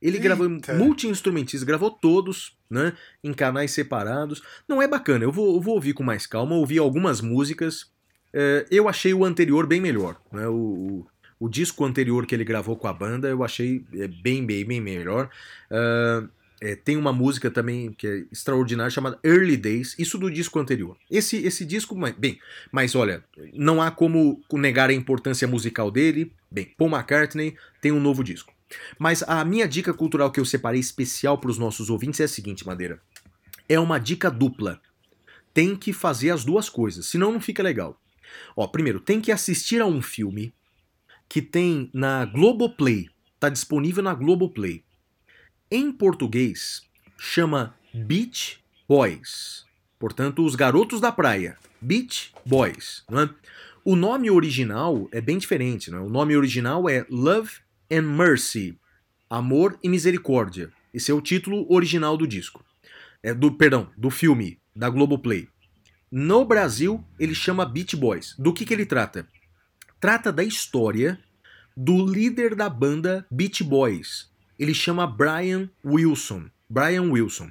Ele 0.00 0.18
Eita. 0.18 0.24
gravou 0.24 0.48
multi-instrumentistas, 0.76 1.62
gravou 1.62 1.90
todos, 1.90 2.56
né? 2.68 2.92
Em 3.22 3.32
canais 3.32 3.70
separados. 3.70 4.42
Não 4.68 4.82
é 4.82 4.86
bacana, 4.86 5.24
eu 5.24 5.32
vou, 5.32 5.54
eu 5.54 5.60
vou 5.60 5.74
ouvir 5.74 5.94
com 5.94 6.02
mais 6.02 6.26
calma, 6.26 6.54
ouvir 6.54 6.78
algumas 6.78 7.22
músicas. 7.22 7.90
É, 8.32 8.66
eu 8.70 8.88
achei 8.88 9.14
o 9.14 9.24
anterior 9.24 9.66
bem 9.66 9.80
melhor. 9.80 10.20
Né? 10.30 10.46
O, 10.46 10.54
o, 10.54 11.06
o, 11.40 11.48
disco 11.48 11.84
anterior 11.84 12.26
que 12.26 12.34
ele 12.34 12.44
gravou 12.44 12.76
com 12.76 12.86
a 12.88 12.92
banda 12.92 13.28
eu 13.28 13.42
achei 13.42 13.84
é, 13.94 14.06
bem, 14.08 14.44
bem, 14.44 14.64
bem 14.64 14.80
melhor. 14.80 15.30
Uh, 15.70 16.28
é, 16.28 16.28
tem 16.84 16.96
uma 16.96 17.12
música 17.12 17.50
também 17.50 17.92
que 17.92 18.06
é 18.06 18.24
extraordinária 18.32 18.90
chamada 18.90 19.18
Early 19.22 19.56
Days, 19.56 19.94
isso 19.98 20.16
do 20.18 20.30
disco 20.30 20.58
anterior. 20.58 20.96
Esse, 21.10 21.36
esse 21.44 21.64
disco, 21.64 21.94
bem, 22.16 22.38
mas 22.72 22.94
olha, 22.94 23.24
não 23.52 23.82
há 23.82 23.90
como 23.90 24.42
negar 24.52 24.90
a 24.90 24.94
importância 24.94 25.46
musical 25.46 25.90
dele. 25.90 26.32
Bem, 26.50 26.72
Paul 26.76 26.90
McCartney 26.90 27.56
tem 27.80 27.92
um 27.92 28.00
novo 28.00 28.24
disco. 28.24 28.52
Mas 28.98 29.22
a 29.22 29.44
minha 29.44 29.68
dica 29.68 29.92
cultural 29.92 30.30
que 30.30 30.40
eu 30.40 30.44
separei 30.44 30.80
especial 30.80 31.38
para 31.38 31.50
os 31.50 31.58
nossos 31.58 31.90
ouvintes 31.90 32.20
é 32.20 32.24
a 32.24 32.28
seguinte, 32.28 32.66
Madeira. 32.66 33.00
É 33.68 33.78
uma 33.78 33.98
dica 33.98 34.30
dupla. 34.30 34.80
Tem 35.52 35.76
que 35.76 35.92
fazer 35.92 36.30
as 36.30 36.44
duas 36.44 36.68
coisas, 36.68 37.06
senão 37.06 37.32
não 37.32 37.40
fica 37.40 37.62
legal. 37.62 38.00
Ó, 38.56 38.66
primeiro, 38.66 39.00
tem 39.00 39.20
que 39.20 39.30
assistir 39.30 39.80
a 39.80 39.86
um 39.86 40.02
filme 40.02 40.52
que 41.28 41.40
tem 41.40 41.90
na 41.92 42.24
Globoplay. 42.24 43.08
Tá 43.38 43.48
disponível 43.48 44.02
na 44.02 44.14
Globoplay. 44.14 44.82
Em 45.76 45.90
português, 45.90 46.82
chama 47.18 47.74
Beach 47.92 48.60
Boys. 48.88 49.66
Portanto, 49.98 50.46
os 50.46 50.54
garotos 50.54 51.00
da 51.00 51.10
praia. 51.10 51.58
Beach 51.80 52.32
Boys. 52.46 53.02
Não 53.10 53.22
é? 53.22 53.30
O 53.84 53.96
nome 53.96 54.30
original 54.30 55.08
é 55.10 55.20
bem 55.20 55.36
diferente. 55.36 55.90
Não 55.90 55.98
é? 55.98 56.00
O 56.02 56.08
nome 56.08 56.36
original 56.36 56.88
é 56.88 57.04
Love 57.10 57.54
and 57.90 58.02
Mercy, 58.02 58.78
Amor 59.28 59.76
e 59.82 59.88
Misericórdia. 59.88 60.72
Esse 60.94 61.10
é 61.10 61.14
o 61.14 61.20
título 61.20 61.66
original 61.68 62.16
do 62.16 62.24
disco. 62.24 62.64
É 63.20 63.34
do, 63.34 63.50
perdão, 63.50 63.90
do 63.96 64.10
filme 64.10 64.60
da 64.76 64.88
Globoplay. 64.88 65.48
No 66.08 66.44
Brasil, 66.44 67.04
ele 67.18 67.34
chama 67.34 67.66
Beach 67.66 67.96
Boys. 67.96 68.36
Do 68.38 68.54
que, 68.54 68.64
que 68.64 68.72
ele 68.72 68.86
trata? 68.86 69.26
Trata 69.98 70.30
da 70.32 70.44
história 70.44 71.18
do 71.76 72.06
líder 72.06 72.54
da 72.54 72.70
banda 72.70 73.26
Beach 73.28 73.64
Boys. 73.64 74.32
Ele 74.58 74.74
chama 74.74 75.06
Brian 75.06 75.68
Wilson. 75.84 76.44
Brian 76.68 77.10
Wilson. 77.10 77.50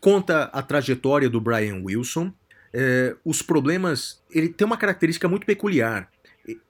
Conta 0.00 0.44
a 0.44 0.62
trajetória 0.62 1.28
do 1.28 1.40
Brian 1.40 1.82
Wilson. 1.84 2.32
É, 2.72 3.14
os 3.24 3.42
problemas. 3.42 4.22
Ele 4.30 4.48
tem 4.48 4.66
uma 4.66 4.76
característica 4.76 5.28
muito 5.28 5.46
peculiar. 5.46 6.10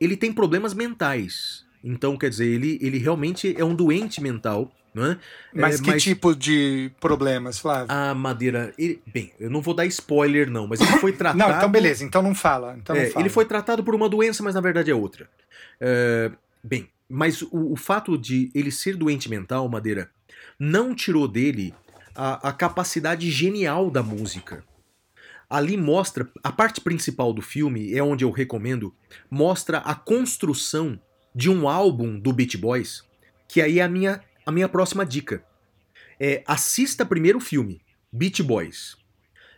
Ele 0.01 0.17
tem 0.17 0.33
problemas 0.33 0.75
mentais. 0.75 1.65
Então, 1.83 2.17
quer 2.17 2.31
dizer, 2.31 2.47
ele, 2.47 2.79
ele 2.81 2.99
realmente 2.99 3.55
é 3.59 3.65
um 3.65 3.75
doente 3.75 4.21
mental. 4.21 4.71
Né? 4.95 5.19
Mas 5.55 5.81
é, 5.81 5.83
que 5.83 5.91
mas... 5.91 6.03
tipo 6.03 6.37
de 6.37 6.93
problemas, 7.01 7.59
Flávio? 7.59 7.87
A 7.89 8.15
Madeira. 8.15 8.75
Ele... 8.77 9.01
Bem, 9.07 9.33
eu 9.41 9.49
não 9.49 9.63
vou 9.63 9.73
dar 9.73 9.87
spoiler, 9.87 10.51
não, 10.51 10.67
mas 10.67 10.81
ele 10.83 10.99
foi 10.99 11.13
tratado. 11.13 11.39
não, 11.41 11.57
então 11.57 11.71
beleza, 11.71 12.05
então 12.05 12.21
não 12.21 12.35
fala. 12.35 12.77
Então 12.77 12.95
é, 12.95 13.05
não 13.05 13.11
fala. 13.11 13.23
Ele 13.23 13.31
foi 13.31 13.47
tratado 13.47 13.83
por 13.83 13.95
uma 13.95 14.09
doença, 14.09 14.43
mas 14.43 14.55
na 14.55 14.61
verdade 14.61 14.91
é 14.91 14.95
outra. 14.95 15.27
É... 15.81 16.31
Bem, 16.63 16.89
mas 17.13 17.43
o, 17.43 17.73
o, 17.73 17.77
fato 17.77 18.17
de 18.17 18.51
ele 18.55 18.71
ser 18.71 18.97
doente 18.97 19.29
mental, 19.29 19.69
Madeira, 19.69 20.11
não 20.59 20.95
tirou 20.95 21.29
dele 21.29 21.75
a, 22.15 22.49
a 22.49 22.53
capacidade 22.55 23.31
genial 23.31 23.91
da 23.91 24.03
música. 24.03 24.65
Ali 25.49 25.77
mostra, 25.77 26.27
a 26.43 26.51
parte 26.51 26.81
principal 26.81 27.35
do 27.35 27.43
filme, 27.43 27.95
é 27.95 28.03
onde 28.03 28.25
eu 28.25 28.31
recomendo, 28.31 28.95
mostra 29.31 29.79
a 29.79 29.95
construção 29.95 30.99
de 31.35 31.51
um 31.51 31.69
álbum 31.69 32.19
do 32.19 32.33
Beach 32.33 32.57
Boys, 32.57 33.05
que 33.47 33.61
aí 33.61 33.79
é 33.79 33.83
a 33.83 33.89
minha, 33.89 34.23
a 34.47 34.51
minha 34.51 34.69
próxima 34.69 35.05
dica. 35.05 35.45
É, 36.19 36.43
assista 36.47 37.05
primeiro 37.05 37.37
o 37.37 37.43
filme, 37.43 37.83
Beach 38.11 38.43
Boys, 38.43 38.97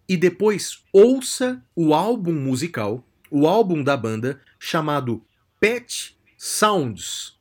e 0.08 0.16
depois 0.16 0.82
ouça 0.92 1.64
o 1.76 1.94
álbum 1.94 2.32
musical, 2.32 3.06
o 3.30 3.46
álbum 3.46 3.80
da 3.80 3.96
banda, 3.96 4.40
chamado 4.58 5.24
Pet 5.60 6.18
Sounds. 6.36 7.34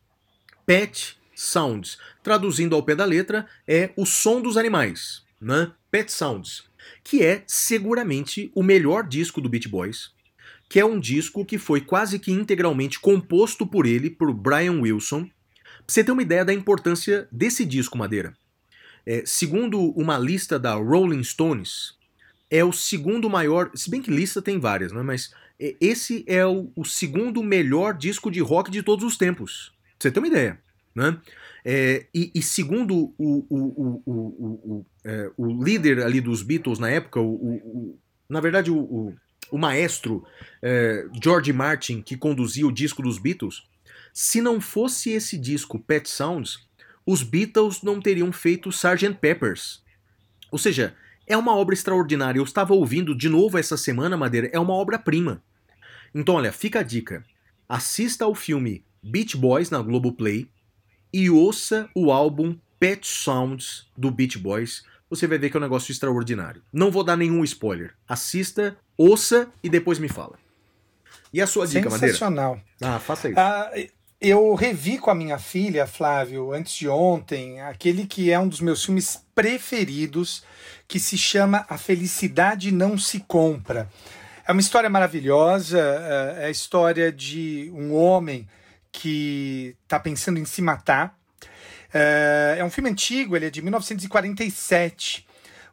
Pet 0.65 1.17
Sounds. 1.35 1.97
Traduzindo 2.21 2.75
ao 2.75 2.83
pé 2.83 2.95
da 2.95 3.05
letra, 3.05 3.47
é 3.67 3.91
o 3.97 4.05
som 4.05 4.41
dos 4.41 4.55
animais, 4.55 5.23
né? 5.39 5.71
Pet 5.91 6.11
Sounds. 6.11 6.63
Que 7.03 7.23
é 7.23 7.43
seguramente 7.45 8.51
o 8.55 8.63
melhor 8.63 9.05
disco 9.05 9.41
do 9.41 9.49
Beach 9.49 9.67
Boys, 9.67 10.11
que 10.69 10.79
é 10.79 10.85
um 10.85 10.99
disco 10.99 11.45
que 11.45 11.57
foi 11.57 11.81
quase 11.81 12.17
que 12.17 12.31
integralmente 12.31 12.99
composto 12.99 13.65
por 13.67 13.85
ele, 13.85 14.09
por 14.09 14.33
Brian 14.33 14.79
Wilson. 14.79 15.25
Pra 15.25 15.31
você 15.87 16.03
ter 16.03 16.11
uma 16.11 16.21
ideia 16.21 16.45
da 16.45 16.53
importância 16.53 17.27
desse 17.31 17.65
disco, 17.65 17.97
Madeira. 17.97 18.33
É, 19.05 19.23
segundo 19.25 19.91
uma 19.91 20.17
lista 20.17 20.57
da 20.57 20.75
Rolling 20.75 21.23
Stones, 21.23 21.95
é 22.49 22.63
o 22.63 22.71
segundo 22.71 23.29
maior. 23.29 23.69
Se 23.75 23.89
bem 23.89 24.01
que 24.01 24.09
lista 24.09 24.41
tem 24.41 24.59
várias, 24.59 24.93
né? 24.93 25.01
Mas 25.01 25.33
é, 25.59 25.75
esse 25.81 26.23
é 26.25 26.45
o, 26.45 26.71
o 26.75 26.85
segundo 26.85 27.43
melhor 27.43 27.93
disco 27.97 28.31
de 28.31 28.39
rock 28.39 28.71
de 28.71 28.81
todos 28.81 29.03
os 29.03 29.17
tempos. 29.17 29.73
Você 29.99 30.11
ter 30.11 30.19
uma 30.19 30.27
ideia. 30.27 30.59
Né? 30.95 31.17
É, 31.65 32.05
e, 32.13 32.31
e, 32.35 32.41
segundo 32.41 33.13
o, 33.17 33.45
o, 33.49 34.03
o, 34.05 34.85
é, 35.03 35.31
o, 35.35 35.63
líder 35.63 36.01
ali 36.03 36.21
dos 36.21 36.43
Beatles 36.43 36.77
na 36.77 36.89
época, 36.89 37.19
o, 37.19 37.97
na 38.29 38.39
verdade 38.39 38.69
o, 38.69 39.15
maestro 39.51 40.23
é, 40.61 41.05
George 41.21 41.51
Martin, 41.51 42.01
que 42.01 42.17
conduzia 42.17 42.67
o 42.67 42.71
disco 42.71 43.01
dos 43.01 43.17
Beatles, 43.17 43.63
se 44.13 44.41
não 44.41 44.61
fosse 44.61 45.11
esse 45.11 45.37
disco 45.37 45.79
Pet 45.79 46.07
Sounds, 46.07 46.67
os 47.05 47.23
Beatles 47.23 47.81
não 47.81 47.99
teriam 47.99 48.31
feito 48.31 48.69
Sgt. 48.69 49.15
Peppers. 49.19 49.81
Ou 50.51 50.59
seja, 50.59 50.95
é 51.25 51.35
uma 51.35 51.55
obra 51.55 51.73
extraordinária. 51.73 52.39
Eu 52.39 52.43
estava 52.43 52.73
ouvindo 52.73 53.15
de 53.15 53.27
novo 53.27 53.57
essa 53.57 53.75
semana, 53.75 54.15
Madeira, 54.15 54.49
é 54.53 54.59
uma 54.59 54.73
obra-prima. 54.73 55.43
Então, 56.13 56.35
olha, 56.35 56.51
fica 56.51 56.79
a 56.79 56.83
dica. 56.83 57.25
Assista 57.67 58.25
ao 58.25 58.35
filme 58.35 58.85
Beach 59.03 59.35
Boys 59.35 59.69
na 59.69 59.81
Globoplay 59.81 60.47
e 61.11 61.29
ouça 61.29 61.89
o 61.93 62.11
álbum 62.11 62.57
Pet 62.79 63.05
Sounds 63.05 63.85
do 63.97 64.09
Beach 64.09 64.39
Boys. 64.39 64.83
Você 65.09 65.27
vai 65.27 65.37
ver 65.37 65.49
que 65.49 65.57
é 65.57 65.59
um 65.59 65.63
negócio 65.63 65.91
extraordinário. 65.91 66.63
Não 66.71 66.89
vou 66.89 67.03
dar 67.03 67.17
nenhum 67.17 67.43
spoiler. 67.43 67.93
Assista, 68.07 68.77
ouça 68.97 69.49
e 69.61 69.69
depois 69.69 69.99
me 69.99 70.07
fala. 70.07 70.39
E 71.33 71.41
a 71.41 71.47
sua 71.47 71.67
dica, 71.67 71.89
Madeira? 71.89 72.13
Sensacional. 72.13 72.59
Ah, 72.81 72.97
faça 72.99 73.29
isso. 73.29 73.39
Ah, 73.39 73.69
eu 74.21 74.55
revi 74.55 74.97
com 74.97 75.11
a 75.11 75.15
minha 75.15 75.37
filha, 75.37 75.85
Flávio, 75.85 76.53
antes 76.53 76.73
de 76.73 76.87
ontem, 76.87 77.59
aquele 77.59 78.07
que 78.07 78.31
é 78.31 78.39
um 78.39 78.47
dos 78.47 78.61
meus 78.61 78.85
filmes 78.85 79.21
preferidos, 79.35 80.43
que 80.87 80.97
se 80.97 81.17
chama 81.17 81.65
A 81.67 81.77
Felicidade 81.77 82.71
Não 82.71 82.97
Se 82.97 83.19
Compra. 83.19 83.89
É 84.47 84.51
uma 84.51 84.61
história 84.61 84.89
maravilhosa, 84.89 85.77
é, 85.77 86.43
é 86.43 86.45
a 86.45 86.49
história 86.49 87.11
de 87.11 87.69
um 87.75 87.93
homem 87.93 88.47
que 88.93 89.75
está 89.83 89.99
pensando 89.99 90.39
em 90.39 90.45
se 90.45 90.61
matar. 90.61 91.19
É, 91.93 92.55
é 92.59 92.63
um 92.63 92.69
filme 92.69 92.89
antigo, 92.89 93.35
ele 93.35 93.47
é 93.47 93.49
de 93.49 93.61
1947. 93.61 95.27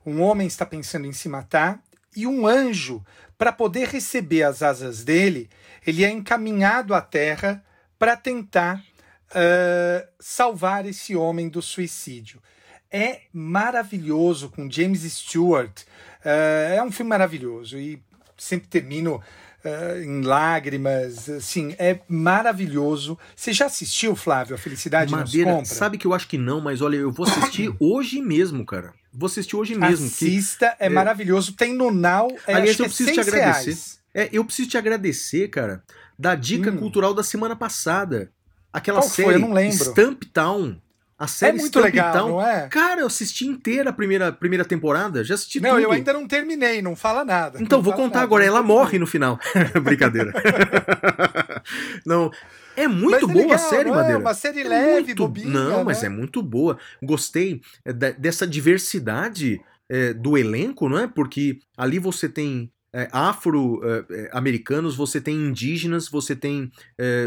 Um 0.05 0.23
homem 0.23 0.49
está 0.49 0.67
pensando 0.67 1.07
em 1.07 1.13
se 1.13 1.29
matar 1.29 1.81
e 2.17 2.27
um 2.27 2.47
anjo, 2.47 3.05
para 3.39 3.53
poder 3.53 3.89
receber 3.89 4.43
as 4.43 4.63
asas 4.63 5.05
dele, 5.05 5.49
ele 5.87 6.05
é 6.05 6.11
encaminhado 6.11 6.95
à 6.95 7.01
Terra 7.01 7.65
para 7.99 8.17
tentar 8.17 8.83
uh, 9.31 10.09
salvar 10.19 10.85
esse 10.87 11.15
homem 11.15 11.49
do 11.49 11.63
suicídio. 11.63 12.43
É 12.91 13.23
maravilhoso 13.33 14.51
com 14.51 14.71
James 14.71 15.03
Stewart. 15.03 15.83
Uh, 16.25 16.75
é 16.75 16.83
um 16.83 16.91
filme 16.91 17.11
maravilhoso 17.11 17.79
e 17.79 18.03
sempre 18.37 18.69
termino 18.69 19.23
uh, 19.65 20.03
em 20.03 20.23
lágrimas. 20.23 21.29
Assim, 21.29 21.75
é 21.79 22.01
maravilhoso. 22.09 23.19
Você 23.35 23.53
já 23.53 23.67
assistiu, 23.67 24.17
Flávio, 24.17 24.55
A 24.55 24.59
Felicidade 24.59 25.11
Madeira, 25.13 25.51
Compra? 25.53 25.65
Sabe 25.67 25.99
que 25.99 26.07
eu 26.07 26.15
acho 26.15 26.29
que 26.29 26.39
não, 26.39 26.61
mas 26.61 26.81
olha, 26.81 26.97
eu 26.97 27.13
vou 27.13 27.27
assistir 27.27 27.75
hoje 27.81 28.21
mesmo, 28.21 28.65
cara. 28.65 28.93
Vou 29.13 29.27
assistir 29.27 29.57
hoje 29.57 29.75
mesmo. 29.75 30.07
Assista, 30.07 30.75
que, 30.77 30.85
é, 30.85 30.87
é, 30.87 30.89
maravilhoso. 30.89 31.53
Tem 31.53 31.75
no 31.75 31.91
Now. 31.91 32.29
É, 32.47 32.55
Aliás, 32.55 32.79
eu 32.79 32.85
é 32.85 32.89
preciso 32.89 33.13
te 33.13 33.21
agradecer. 33.21 34.01
É, 34.13 34.29
eu 34.33 34.45
preciso 34.45 34.69
te 34.69 34.79
agradecer, 34.79 35.49
cara, 35.49 35.83
da 36.19 36.35
dica 36.35 36.71
hum. 36.71 36.77
cultural 36.77 37.15
da 37.15 37.23
semana 37.23 37.55
passada. 37.57 38.31
Aquela 38.73 39.01
Qual 39.01 39.09
série 39.09 39.27
foi? 39.27 39.35
Eu 39.35 39.41
não 39.41 39.53
lembro. 39.53 39.77
Stamp 39.77 40.23
Town. 40.33 40.77
A 41.21 41.27
série 41.27 41.59
é 41.59 41.61
muito 41.61 41.79
legal, 41.79 42.15
Town. 42.15 42.29
não 42.31 42.47
é? 42.47 42.67
Cara, 42.69 43.03
eu 43.03 43.07
assisti 43.07 43.47
inteira 43.47 43.91
a 43.91 43.93
primeira, 43.93 44.33
primeira 44.33 44.65
temporada, 44.65 45.23
já 45.23 45.35
assisti 45.35 45.61
não, 45.61 45.73
tudo. 45.73 45.83
eu 45.83 45.93
ainda 45.93 46.15
não 46.15 46.27
terminei, 46.27 46.81
não 46.81 46.97
fala 46.97 47.27
nada. 47.27 47.59
Então, 47.61 47.77
não 47.77 47.85
vou 47.85 47.93
contar 47.93 48.21
nada, 48.21 48.25
agora, 48.25 48.43
ela 48.43 48.63
morre 48.63 48.99
no 48.99 49.07
final. 49.07 49.39
Brincadeira. 49.85 50.33
não, 52.07 52.31
é 52.75 52.89
muito 52.89 53.11
mas 53.11 53.21
boa 53.21 53.33
é 53.33 53.43
legal, 53.43 53.55
a 53.55 53.59
série, 53.59 53.91
não 53.91 53.97
Madeira. 53.97 54.17
É 54.17 54.19
uma 54.19 54.33
série 54.33 54.61
é 54.61 54.69
leve, 54.69 55.07
muito... 55.09 55.17
bobinha, 55.17 55.51
Não, 55.51 55.79
né? 55.79 55.85
mas 55.85 56.03
é 56.03 56.09
muito 56.09 56.43
boa. 56.43 56.79
Gostei 57.03 57.61
é, 57.85 57.93
dessa 57.93 58.47
diversidade 58.47 59.61
é, 59.91 60.15
do 60.15 60.39
elenco, 60.39 60.89
não 60.89 61.01
é? 61.01 61.07
Porque 61.07 61.59
ali 61.77 61.99
você 61.99 62.31
tem 62.31 62.73
é, 62.95 63.11
afro-americanos, 63.13 64.97
você 64.97 65.21
tem 65.21 65.37
indígenas, 65.37 66.09
você 66.09 66.35
tem 66.35 66.73
é, 66.99 67.27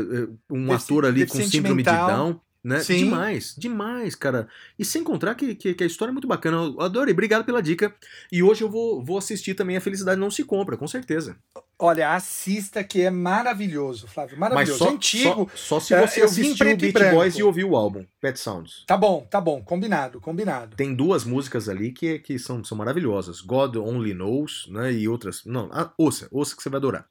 um 0.50 0.74
ator 0.74 1.06
ali 1.06 1.28
com 1.28 1.40
síndrome 1.44 1.84
de 1.84 1.92
Down. 1.92 2.42
Né? 2.64 2.80
Sim. 2.80 3.00
Demais, 3.00 3.54
demais, 3.58 4.16
cara. 4.16 4.48
E 4.80 4.86
sem 4.86 5.02
encontrar 5.02 5.36
que, 5.36 5.54
que, 5.54 5.74
que, 5.74 5.84
a 5.84 5.88
história 5.88 6.12
é 6.12 6.14
muito 6.14 6.28
bacana. 6.28 6.58
Eu 6.58 6.80
adorei, 6.80 7.12
obrigado 7.12 7.44
pela 7.44 7.62
dica. 7.62 7.94
E 8.32 8.42
hoje 8.42 8.64
eu 8.64 8.70
vou, 8.70 9.04
vou 9.04 9.18
assistir 9.18 9.54
também 9.54 9.76
A 9.76 9.82
Felicidade 9.82 10.20
Não 10.20 10.32
Se 10.32 10.46
Compra, 10.46 10.78
com 10.78 10.88
certeza. 10.88 11.36
Olha, 11.78 12.14
assista 12.14 12.82
que 12.82 13.02
é 13.02 13.10
maravilhoso, 13.10 14.08
Flávio. 14.08 14.40
Maravilhoso. 14.40 14.80
Mas 14.80 14.90
só, 14.90 14.96
antigo. 14.96 15.52
Só, 15.54 15.80
só 15.80 15.80
se 15.82 16.08
você 16.08 16.22
eu 16.22 16.26
assistiu 16.26 16.72
o 16.72 16.78
Beach 16.78 17.12
Boys 17.12 17.36
e 17.36 17.44
ouviu 17.44 17.72
o 17.72 17.76
álbum, 17.76 18.06
Pet 18.22 18.40
Sounds. 18.40 18.86
Tá 18.88 18.96
bom, 18.96 19.28
tá 19.30 19.42
bom. 19.42 19.62
Combinado, 19.62 20.22
combinado. 20.22 20.78
Tem 20.78 20.96
duas 20.96 21.26
músicas 21.26 21.68
ali 21.68 21.92
que, 21.92 22.20
que 22.20 22.40
são, 22.40 22.64
são 22.64 22.78
maravilhosas. 22.78 23.42
God 23.42 23.76
Only 23.76 24.14
Knows, 24.14 24.68
né? 24.70 24.94
E 24.94 25.10
outras. 25.10 25.44
Não, 25.46 25.70
ah, 25.74 25.92
ouça, 25.98 26.30
ouça 26.32 26.56
que 26.56 26.64
você 26.64 26.70
vai 26.70 26.78
adorar. 26.78 27.06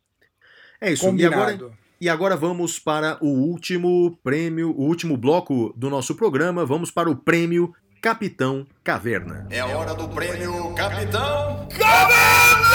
É 0.80 0.90
isso. 0.90 1.04
Combinado. 1.04 1.34
E 1.34 1.64
agora, 1.64 1.81
e 2.02 2.08
agora 2.08 2.36
vamos 2.36 2.80
para 2.80 3.16
o 3.20 3.28
último 3.28 4.18
prêmio, 4.24 4.72
o 4.72 4.82
último 4.82 5.16
bloco 5.16 5.72
do 5.76 5.88
nosso 5.88 6.16
programa. 6.16 6.66
Vamos 6.66 6.90
para 6.90 7.08
o 7.08 7.14
prêmio 7.14 7.72
Capitão 8.00 8.66
Caverna. 8.82 9.46
É 9.48 9.60
a 9.60 9.66
hora 9.68 9.94
do 9.94 10.08
prêmio 10.08 10.74
Capitão 10.74 11.68
Caverna! 11.78 12.72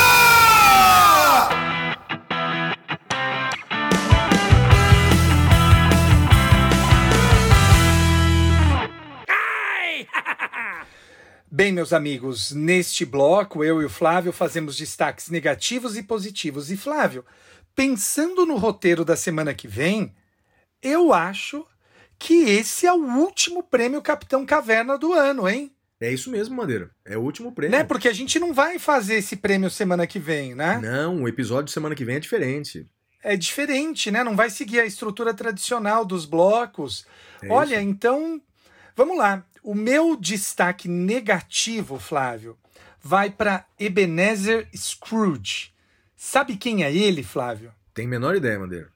Bem, 11.51 11.73
meus 11.73 11.91
amigos, 11.91 12.53
neste 12.53 13.03
bloco 13.03 13.61
eu 13.61 13.81
e 13.81 13.85
o 13.85 13.89
Flávio 13.89 14.31
fazemos 14.31 14.77
destaques 14.77 15.29
negativos 15.29 15.97
e 15.97 16.03
positivos. 16.03 16.71
E 16.71 16.77
Flávio, 16.77 17.25
pensando 17.77 18.43
no 18.43 18.57
roteiro 18.57 19.05
da 19.05 19.15
semana 19.15 19.53
que 19.53 19.67
vem, 19.67 20.11
eu 20.81 21.13
acho 21.13 21.63
que 22.17 22.33
esse 22.33 22.87
é 22.87 22.91
o 22.91 23.05
último 23.19 23.61
prêmio 23.61 24.01
Capitão 24.01 24.43
Caverna 24.47 24.97
do 24.97 25.13
ano, 25.13 25.47
hein? 25.47 25.71
É 26.01 26.11
isso 26.11 26.31
mesmo, 26.31 26.55
Madeira. 26.55 26.89
É 27.05 27.15
o 27.15 27.21
último 27.21 27.51
prêmio. 27.51 27.77
Né? 27.77 27.83
Porque 27.83 28.07
a 28.07 28.13
gente 28.13 28.39
não 28.39 28.51
vai 28.51 28.79
fazer 28.79 29.17
esse 29.17 29.35
prêmio 29.35 29.69
semana 29.69 30.07
que 30.07 30.17
vem, 30.17 30.55
né? 30.55 30.79
Não, 30.81 31.21
o 31.21 31.27
episódio 31.27 31.65
de 31.65 31.71
semana 31.71 31.93
que 31.93 32.03
vem 32.03 32.15
é 32.15 32.19
diferente. 32.19 32.87
É 33.23 33.37
diferente, 33.37 34.09
né? 34.09 34.23
Não 34.23 34.35
vai 34.35 34.49
seguir 34.49 34.79
a 34.79 34.85
estrutura 34.85 35.31
tradicional 35.31 36.03
dos 36.03 36.25
blocos. 36.25 37.05
É 37.43 37.47
Olha, 37.47 37.75
isso. 37.75 37.83
então, 37.89 38.41
vamos 38.95 39.19
lá. 39.19 39.45
O 39.61 39.75
meu 39.75 40.15
destaque 40.15 40.87
negativo, 40.87 41.99
Flávio, 41.99 42.57
vai 42.99 43.29
para 43.29 43.65
Ebenezer 43.79 44.67
Scrooge. 44.75 45.76
Sabe 46.19 46.57
quem 46.57 46.83
é 46.83 46.91
ele, 46.91 47.21
Flávio? 47.21 47.71
Tem 47.93 48.07
menor 48.07 48.35
ideia, 48.35 48.57
Madeira. 48.57 48.89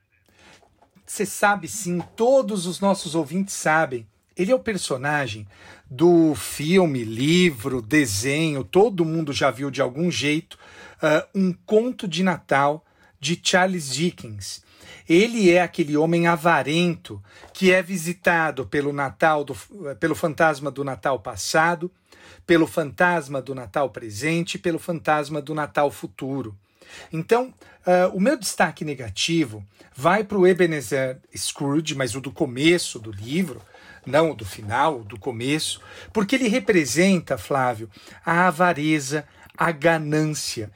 Você 1.06 1.24
sabe 1.24 1.68
sim, 1.68 2.02
todos 2.16 2.66
os 2.66 2.80
nossos 2.80 3.14
ouvintes 3.14 3.54
sabem. 3.54 4.08
Ele 4.36 4.52
é 4.52 4.56
o 4.56 4.60
personagem 4.60 5.48
do 5.88 6.34
filme, 6.34 7.04
livro, 7.04 7.80
desenho, 7.80 8.64
todo 8.64 9.06
mundo 9.06 9.32
já 9.32 9.52
viu 9.52 9.70
de 9.70 9.84
algum 9.84 10.10
jeito, 10.10 10.58
uh, 10.98 11.28
um 11.36 11.54
conto 11.54 12.08
de 12.08 12.24
Natal 12.24 12.84
de 13.20 13.40
Charles 13.44 13.94
Dickens. 13.94 14.64
Ele 15.08 15.52
é 15.52 15.62
aquele 15.62 15.96
homem 15.96 16.26
avarento 16.26 17.22
que 17.54 17.72
é 17.72 17.84
visitado 17.84 18.66
pelo 18.66 18.92
Natal 18.92 19.44
do, 19.44 19.56
pelo 20.00 20.16
fantasma 20.16 20.72
do 20.72 20.84
Natal 20.84 21.20
passado, 21.20 21.92
pelo 22.48 22.66
fantasma 22.66 23.40
do 23.44 23.54
Natal 23.54 23.92
presente, 23.92 24.58
pelo 24.58 24.80
fantasma 24.80 25.40
do 25.40 25.54
Natal 25.54 25.92
futuro. 25.92 26.58
Então, 27.12 27.54
uh, 27.86 28.16
o 28.16 28.20
meu 28.20 28.38
destaque 28.38 28.86
negativo 28.86 29.66
vai 29.96 30.24
para 30.24 30.38
o 30.38 30.48
Ebenezer 30.48 31.20
Scrooge, 31.36 31.96
mas 31.96 32.16
o 32.16 32.22
do 32.22 32.32
começo 32.32 33.00
do 33.00 33.12
livro, 33.12 33.62
não 34.06 34.32
o 34.32 34.36
do 34.36 34.46
final, 34.46 35.00
o 35.00 35.04
do 35.04 35.20
começo, 35.20 35.82
porque 36.12 36.36
ele 36.36 36.48
representa, 36.48 37.38
Flávio, 37.38 37.90
a 38.26 38.48
avareza, 38.48 39.28
a 39.58 39.72
ganância, 39.72 40.72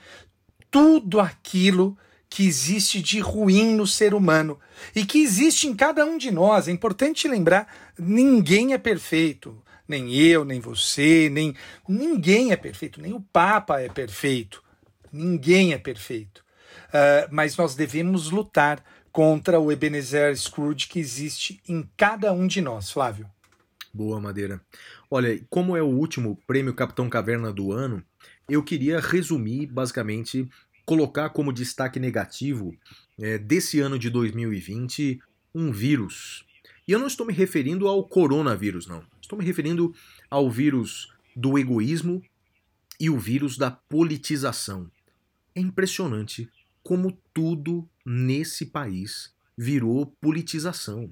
tudo 0.70 1.20
aquilo 1.20 1.98
que 2.30 2.46
existe 2.46 3.02
de 3.02 3.22
ruim 3.22 3.76
no 3.76 3.88
ser 3.88 4.14
humano 4.14 4.60
e 4.94 5.06
que 5.06 5.22
existe 5.22 5.68
em 5.68 5.74
cada 5.74 6.06
um 6.06 6.18
de 6.18 6.32
nós. 6.32 6.68
É 6.68 6.72
importante 6.72 7.28
lembrar: 7.28 7.94
ninguém 7.98 8.74
é 8.74 8.78
perfeito. 8.78 9.58
Nem 9.88 10.14
eu, 10.16 10.44
nem 10.44 10.60
você, 10.60 11.30
nem. 11.32 11.56
Ninguém 11.88 12.52
é 12.52 12.58
perfeito, 12.58 13.00
nem 13.00 13.14
o 13.14 13.22
Papa 13.22 13.80
é 13.80 13.88
perfeito. 13.88 14.65
Ninguém 15.16 15.72
é 15.72 15.78
perfeito. 15.78 16.44
Uh, 16.90 17.32
mas 17.32 17.56
nós 17.56 17.74
devemos 17.74 18.30
lutar 18.30 18.84
contra 19.14 19.58
o 19.58 19.72
Ebenezer 19.72 20.36
Scrooge 20.36 20.90
que 20.90 21.00
existe 21.00 21.62
em 21.70 21.90
cada 21.96 22.34
um 22.34 22.46
de 22.46 22.60
nós, 22.60 22.92
Flávio. 22.92 23.26
Boa, 23.94 24.20
Madeira. 24.20 24.60
Olha, 25.10 25.42
como 25.50 25.78
é 25.78 25.82
o 25.82 25.88
último 25.88 26.38
prêmio 26.46 26.74
Capitão 26.74 27.10
Caverna 27.10 27.54
do 27.54 27.72
ano, 27.72 28.04
eu 28.50 28.62
queria 28.62 29.00
resumir, 29.00 29.68
basicamente, 29.68 30.50
colocar 30.86 31.30
como 31.30 31.54
destaque 31.54 31.98
negativo 31.98 32.76
é, 33.18 33.38
desse 33.38 33.80
ano 33.80 33.98
de 33.98 34.10
2020 34.10 35.22
um 35.54 35.72
vírus. 35.72 36.46
E 36.86 36.92
eu 36.92 37.00
não 37.00 37.08
estou 37.08 37.26
me 37.26 37.32
referindo 37.32 37.88
ao 37.88 38.04
coronavírus, 38.04 38.86
não. 38.86 39.02
Estou 39.22 39.40
me 39.40 39.46
referindo 39.46 39.96
ao 40.30 40.52
vírus 40.52 41.14
do 41.34 41.58
egoísmo 41.58 42.22
e 43.00 43.10
o 43.10 43.18
vírus 43.18 43.58
da 43.58 43.72
politização. 43.72 44.92
É 45.56 45.62
impressionante 45.62 46.50
como 46.84 47.18
tudo 47.34 47.90
nesse 48.06 48.68
país 48.68 49.34
virou 49.58 50.06
politização. 50.22 51.12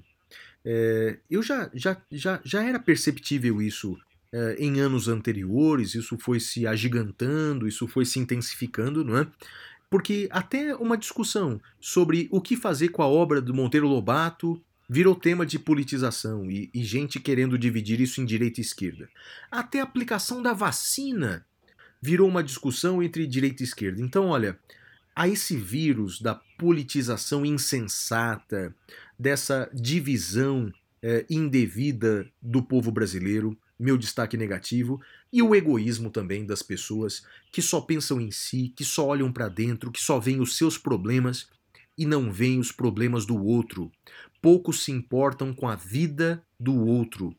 É, 0.64 1.18
eu 1.30 1.42
já, 1.42 1.70
já, 1.74 2.00
já, 2.10 2.40
já 2.44 2.62
era 2.62 2.78
perceptível 2.78 3.60
isso 3.60 3.98
é, 4.32 4.56
em 4.58 4.80
anos 4.80 5.08
anteriores, 5.08 5.94
isso 5.94 6.16
foi 6.18 6.40
se 6.40 6.66
agigantando, 6.66 7.66
isso 7.66 7.86
foi 7.88 8.04
se 8.04 8.18
intensificando, 8.18 9.04
não 9.04 9.18
é? 9.18 9.26
Porque 9.90 10.28
até 10.30 10.74
uma 10.74 10.96
discussão 10.96 11.60
sobre 11.80 12.28
o 12.30 12.40
que 12.40 12.56
fazer 12.56 12.88
com 12.88 13.02
a 13.02 13.06
obra 13.06 13.40
do 13.40 13.54
Monteiro 13.54 13.86
Lobato 13.86 14.60
virou 14.88 15.14
tema 15.14 15.46
de 15.46 15.58
politização 15.58 16.50
e, 16.50 16.70
e 16.74 16.82
gente 16.82 17.20
querendo 17.20 17.58
dividir 17.58 18.00
isso 18.00 18.20
em 18.20 18.24
direita 18.24 18.60
e 18.60 18.62
esquerda. 18.62 19.08
Até 19.50 19.80
a 19.80 19.84
aplicação 19.84 20.42
da 20.42 20.52
vacina 20.52 21.46
virou 22.04 22.28
uma 22.28 22.44
discussão 22.44 23.02
entre 23.02 23.26
direita 23.26 23.62
e 23.62 23.64
esquerda. 23.64 24.02
Então, 24.02 24.26
olha, 24.26 24.58
a 25.16 25.26
esse 25.26 25.56
vírus 25.56 26.20
da 26.20 26.34
politização 26.34 27.46
insensata, 27.46 28.74
dessa 29.18 29.70
divisão 29.72 30.70
é, 31.02 31.24
indevida 31.30 32.30
do 32.42 32.62
povo 32.62 32.92
brasileiro, 32.92 33.56
meu 33.78 33.96
destaque 33.96 34.36
negativo, 34.36 35.00
e 35.32 35.40
o 35.40 35.54
egoísmo 35.54 36.10
também 36.10 36.44
das 36.44 36.62
pessoas 36.62 37.24
que 37.50 37.62
só 37.62 37.80
pensam 37.80 38.20
em 38.20 38.30
si, 38.30 38.70
que 38.76 38.84
só 38.84 39.06
olham 39.06 39.32
para 39.32 39.48
dentro, 39.48 39.90
que 39.90 40.00
só 40.00 40.20
veem 40.20 40.42
os 40.42 40.58
seus 40.58 40.76
problemas 40.76 41.48
e 41.96 42.04
não 42.04 42.30
veem 42.30 42.60
os 42.60 42.70
problemas 42.70 43.24
do 43.24 43.42
outro. 43.42 43.90
Poucos 44.42 44.84
se 44.84 44.92
importam 44.92 45.54
com 45.54 45.66
a 45.66 45.74
vida 45.74 46.44
do 46.60 46.74
outro. 46.84 47.34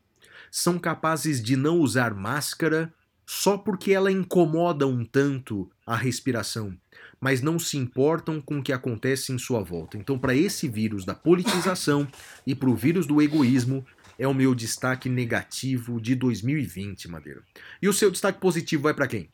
São 0.49 0.79
capazes 0.79 1.39
de 1.39 1.55
não 1.55 1.77
usar 1.77 2.15
máscara 2.15 2.91
só 3.26 3.57
porque 3.57 3.91
ela 3.91 4.11
incomoda 4.11 4.88
um 4.88 5.03
tanto 5.03 5.69
a 5.85 5.95
respiração 5.95 6.77
mas 7.19 7.41
não 7.41 7.57
se 7.57 7.76
importam 7.76 8.39
com 8.39 8.60
o 8.60 8.64
que 8.64 8.72
acontece 8.72 9.31
em 9.31 9.38
sua 9.39 9.64
volta. 9.64 9.97
Então, 9.97 10.15
para 10.15 10.35
esse 10.35 10.68
vírus 10.68 11.06
da 11.06 11.15
politização 11.15 12.07
e 12.45 12.53
para 12.53 12.69
o 12.69 12.76
vírus 12.76 13.07
do 13.07 13.19
egoísmo, 13.19 13.84
é 14.18 14.27
o 14.27 14.34
meu 14.34 14.56
destaque 14.56 15.10
negativo 15.10 15.99
de 15.99 16.15
2020, 16.15 17.07
Madeira. 17.10 17.41
E 17.81 17.88
o 17.88 17.93
seu 17.93 18.11
destaque 18.11 18.39
positivo 18.39 18.84
vai 18.84 18.93
para 18.93 19.07
quem? 19.07 19.30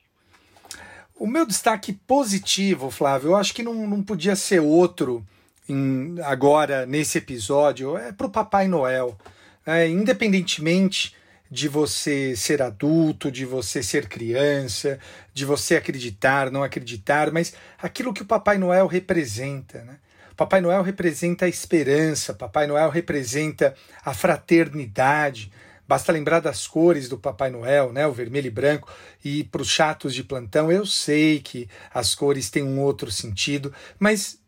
O 1.15 1.27
meu 1.27 1.45
destaque 1.45 1.93
positivo, 1.93 2.89
Flávio, 2.89 3.31
eu 3.31 3.35
acho 3.35 3.53
que 3.53 3.61
não, 3.61 3.88
não 3.88 4.01
podia 4.01 4.35
ser 4.35 4.59
outro 4.59 5.26
em, 5.69 6.15
agora 6.23 6.85
nesse 6.85 7.19
episódio, 7.19 7.95
é 7.95 8.11
para 8.11 8.27
o 8.27 8.31
Papai 8.31 8.68
Noel. 8.68 9.18
É, 9.63 9.88
independentemente 9.88 11.15
de 11.51 11.67
você 11.67 12.33
ser 12.33 12.61
adulto, 12.61 13.29
de 13.29 13.45
você 13.45 13.83
ser 13.83 14.07
criança, 14.07 14.97
de 15.33 15.43
você 15.43 15.75
acreditar, 15.75 16.49
não 16.49 16.63
acreditar, 16.63 17.29
mas 17.29 17.53
aquilo 17.77 18.13
que 18.13 18.21
o 18.21 18.25
Papai 18.25 18.57
Noel 18.57 18.87
representa, 18.87 19.83
né? 19.83 19.97
Papai 20.37 20.61
Noel 20.61 20.81
representa 20.81 21.45
a 21.45 21.49
esperança, 21.49 22.33
Papai 22.33 22.65
Noel 22.65 22.89
representa 22.89 23.75
a 24.03 24.13
fraternidade. 24.13 25.51
Basta 25.85 26.11
lembrar 26.13 26.39
das 26.39 26.65
cores 26.65 27.09
do 27.09 27.17
Papai 27.17 27.49
Noel, 27.49 27.91
né? 27.91 28.07
O 28.07 28.13
vermelho 28.13 28.47
e 28.47 28.49
branco. 28.49 28.89
E 29.23 29.43
para 29.43 29.61
os 29.61 29.69
chatos 29.69 30.15
de 30.15 30.23
plantão, 30.23 30.71
eu 30.71 30.85
sei 30.85 31.41
que 31.41 31.67
as 31.93 32.15
cores 32.15 32.49
têm 32.49 32.63
um 32.63 32.79
outro 32.79 33.11
sentido, 33.11 33.73
mas 33.99 34.39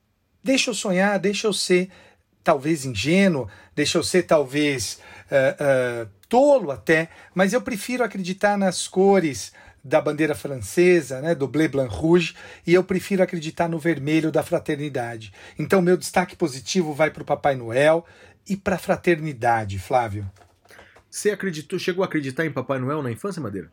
deixa 0.42 0.70
eu 0.70 0.74
sonhar, 0.74 1.20
deixa 1.20 1.48
eu 1.48 1.54
ser 1.54 1.90
talvez 2.44 2.86
ingênuo, 2.86 3.48
deixa 3.76 3.98
eu 3.98 4.04
ser 4.04 4.24
talvez 4.24 5.00
uh, 5.30 6.06
uh, 6.06 6.10
tolo 6.34 6.72
até, 6.72 7.10
mas 7.36 7.54
eu 7.54 7.62
prefiro 7.62 8.04
acreditar 8.04 8.58
nas 8.58 8.88
cores 8.88 9.54
da 9.84 10.02
bandeira 10.02 10.34
francesa, 10.34 11.22
né, 11.22 11.36
do 11.36 11.48
bleu 11.48 11.70
blanc 11.70 11.94
rouge, 11.94 12.34
e 12.66 12.74
eu 12.74 12.84
prefiro 12.84 13.22
acreditar 13.22 13.70
no 13.70 13.78
vermelho 13.78 14.32
da 14.32 14.42
fraternidade. 14.42 15.32
Então 15.60 15.80
meu 15.80 15.96
destaque 15.96 16.36
positivo 16.36 16.92
vai 16.92 17.12
para 17.12 17.22
o 17.22 17.26
Papai 17.26 17.56
Noel 17.56 18.04
e 18.50 18.58
para 18.58 18.78
a 18.78 18.80
fraternidade, 18.80 19.78
Flávio. 19.78 20.28
Você 21.08 21.30
acreditou, 21.30 21.78
chegou 21.78 22.02
a 22.02 22.08
acreditar 22.08 22.44
em 22.44 22.52
Papai 22.52 22.80
Noel 22.80 23.04
na 23.04 23.12
infância, 23.12 23.40
Madeira? 23.40 23.72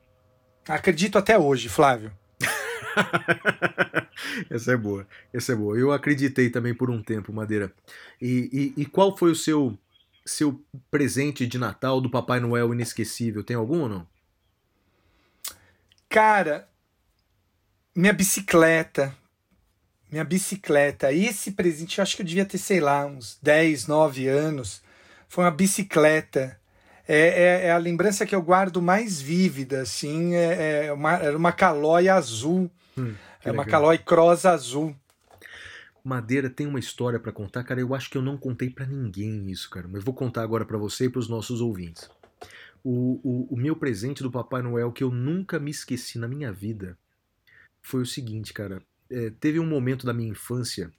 Acredito 0.69 1.16
até 1.16 1.39
hoje, 1.39 1.66
Flávio. 1.66 2.12
Essa 4.51 4.73
é 4.73 4.77
boa, 4.77 5.07
essa 5.32 5.53
é 5.53 5.57
boa. 5.57 5.78
Eu 5.78 5.93
acreditei 5.93 6.51
também 6.51 6.74
por 6.74 6.91
um 6.91 7.03
tempo, 7.03 7.32
Madeira. 7.32 7.73
E, 8.20 8.74
e, 8.77 8.82
e 8.82 8.87
qual 8.87 9.16
foi 9.16 9.31
o 9.31 9.35
seu 9.35 9.78
seu 10.25 10.65
presente 10.91 11.47
de 11.47 11.59
Natal 11.59 12.01
do 12.01 12.11
Papai 12.11 12.41
Noel 12.41 12.73
inesquecível? 12.73 13.43
Tem 13.43 13.57
algum 13.57 13.83
ou 13.83 13.89
não? 13.89 14.07
Cara, 16.09 16.69
minha 17.95 18.13
bicicleta. 18.13 19.15
Minha 20.11 20.25
bicicleta. 20.25 21.13
Esse 21.13 21.53
presente, 21.53 21.99
eu 21.99 22.03
acho 22.03 22.17
que 22.17 22.23
eu 22.23 22.27
devia 22.27 22.45
ter, 22.45 22.59
sei 22.59 22.81
lá, 22.81 23.07
uns 23.07 23.39
10, 23.43 23.87
9 23.87 24.27
anos. 24.27 24.83
Foi 25.29 25.45
uma 25.45 25.51
bicicleta. 25.51 26.59
É, 27.07 27.19
é, 27.19 27.67
é 27.67 27.71
a 27.71 27.79
lembrança 27.79 28.27
que 28.27 28.35
eu 28.35 28.43
guardo 28.43 28.83
mais 28.83 29.21
vívida, 29.21 29.83
assim. 29.83 30.35
É, 30.35 30.87
é 30.87 30.93
uma, 30.93 31.13
era 31.15 31.37
uma 31.37 31.53
calói 31.53 32.09
azul. 32.09 32.71
Hum, 32.99 33.15
é 33.45 33.53
uma 33.53 33.65
calói 33.65 33.99
cross 33.99 34.45
azul. 34.45 34.95
Madeira 36.05 36.49
tem 36.49 36.67
uma 36.67 36.79
história 36.79 37.19
para 37.19 37.33
contar, 37.33 37.65
cara. 37.65 37.81
Eu 37.81 37.95
acho 37.95 38.11
que 38.11 38.17
eu 38.17 38.23
não 38.23 38.37
contei 38.37 38.71
para 38.71 38.87
ninguém 38.87 39.51
isso, 39.51 39.69
cara. 39.69 39.89
Mas 39.89 40.05
vou 40.05 40.15
contar 40.15 40.43
agora 40.43 40.65
para 40.65 40.79
você 40.79 41.07
e 41.07 41.11
para 41.11 41.19
os 41.19 41.29
nossos 41.29 41.61
ouvintes. 41.61 42.11
O, 42.83 43.21
o, 43.23 43.55
o, 43.55 43.57
meu 43.57 43.77
presente 43.77 44.23
do 44.23 44.31
Papai 44.31 44.63
Noel 44.63 44.91
que 44.91 45.05
eu 45.05 45.11
nunca 45.11 45.59
me 45.59 45.71
esqueci 45.71 46.19
na 46.19 46.27
minha 46.27 46.51
vida 46.51 46.97
foi 47.83 48.01
o 48.03 48.07
seguinte, 48.07 48.53
cara. 48.53 48.83
É, 49.11 49.31
teve 49.39 49.59
um 49.61 49.67
momento 49.67 50.07
da 50.07 50.15
minha 50.15 50.31
infância 50.31 50.91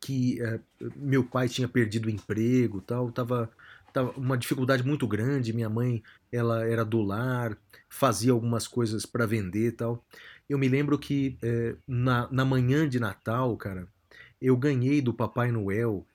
que 0.00 0.40
é, 0.42 0.60
meu 0.96 1.24
pai 1.24 1.48
tinha 1.48 1.68
perdido 1.68 2.06
o 2.06 2.10
emprego, 2.10 2.80
tal, 2.80 3.10
tava, 3.10 3.50
tava 3.92 4.10
uma 4.18 4.36
dificuldade 4.36 4.82
muito 4.82 5.06
grande. 5.06 5.52
Minha 5.52 5.68
mãe, 5.68 6.02
ela 6.32 6.66
era 6.66 6.84
do 6.84 7.00
lar, 7.02 7.56
fazia 7.88 8.32
algumas 8.32 8.66
coisas 8.66 9.04
para 9.04 9.26
vender, 9.26 9.72
tal. 9.72 10.04
Eu 10.48 10.58
me 10.58 10.68
lembro 10.68 10.98
que 10.98 11.38
é, 11.42 11.74
na, 11.86 12.28
na 12.30 12.44
manhã 12.44 12.88
de 12.88 13.00
Natal, 13.00 13.56
cara, 13.56 13.88
eu 14.40 14.56
ganhei 14.56 15.00
do 15.00 15.12
Papai 15.12 15.50
Noel 15.50 16.06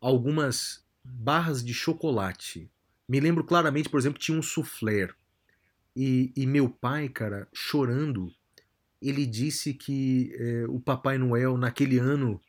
algumas 0.00 0.84
barras 1.04 1.64
de 1.64 1.72
chocolate. 1.72 2.70
Me 3.08 3.20
lembro 3.20 3.44
claramente, 3.44 3.88
por 3.88 3.98
exemplo, 3.98 4.18
tinha 4.18 4.38
um 4.38 4.42
soufflé. 4.42 5.08
E, 5.94 6.32
e 6.36 6.46
meu 6.46 6.68
pai, 6.68 7.08
cara, 7.08 7.48
chorando, 7.52 8.30
ele 9.00 9.24
disse 9.24 9.72
que 9.72 10.34
é, 10.34 10.64
o 10.68 10.80
Papai 10.80 11.16
Noel, 11.16 11.56
naquele 11.56 11.98
ano, 11.98 12.40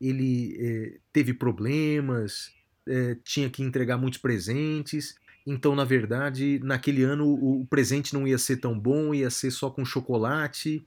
ele 0.00 0.56
é, 0.58 0.98
teve 1.12 1.32
problemas, 1.32 2.52
é, 2.86 3.16
tinha 3.22 3.48
que 3.48 3.62
entregar 3.62 3.96
muitos 3.96 4.18
presentes. 4.18 5.16
Então, 5.46 5.76
na 5.76 5.84
verdade, 5.84 6.58
naquele 6.64 7.02
ano 7.02 7.26
o, 7.26 7.60
o 7.60 7.66
presente 7.66 8.12
não 8.14 8.26
ia 8.26 8.38
ser 8.38 8.56
tão 8.56 8.76
bom, 8.78 9.14
ia 9.14 9.30
ser 9.30 9.50
só 9.50 9.70
com 9.70 9.84
chocolate. 9.84 10.84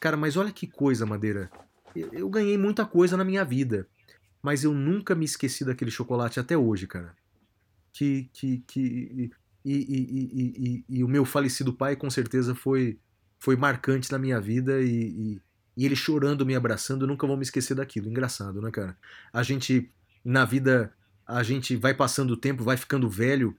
Cara, 0.00 0.16
mas 0.16 0.36
olha 0.36 0.50
que 0.50 0.66
coisa, 0.66 1.06
Madeira 1.06 1.50
eu 1.94 2.28
ganhei 2.28 2.56
muita 2.56 2.84
coisa 2.84 3.16
na 3.16 3.24
minha 3.24 3.44
vida, 3.44 3.86
mas 4.42 4.64
eu 4.64 4.72
nunca 4.72 5.14
me 5.14 5.24
esqueci 5.24 5.64
daquele 5.64 5.90
chocolate 5.90 6.40
até 6.40 6.56
hoje, 6.56 6.86
cara. 6.86 7.14
Que, 7.92 8.28
que, 8.32 8.58
que 8.66 9.30
e, 9.64 9.72
e, 9.74 10.84
e, 10.88 10.98
e, 10.98 11.04
o 11.04 11.08
meu 11.08 11.24
falecido 11.24 11.72
pai 11.72 11.94
com 11.94 12.10
certeza 12.10 12.54
foi 12.54 12.98
foi 13.38 13.56
marcante 13.56 14.10
na 14.10 14.18
minha 14.18 14.40
vida 14.40 14.80
e, 14.80 15.40
ele 15.76 15.96
chorando, 15.96 16.46
me 16.46 16.54
abraçando, 16.54 17.02
eu 17.02 17.08
nunca 17.08 17.26
vou 17.26 17.36
me 17.36 17.42
esquecer 17.42 17.74
daquilo. 17.74 18.08
Engraçado, 18.08 18.60
né, 18.62 18.70
cara? 18.70 18.96
A 19.32 19.42
gente 19.42 19.90
na 20.24 20.44
vida 20.44 20.92
a 21.26 21.42
gente 21.42 21.76
vai 21.76 21.94
passando 21.94 22.32
o 22.32 22.36
tempo, 22.36 22.64
vai 22.64 22.76
ficando 22.76 23.08
velho, 23.08 23.56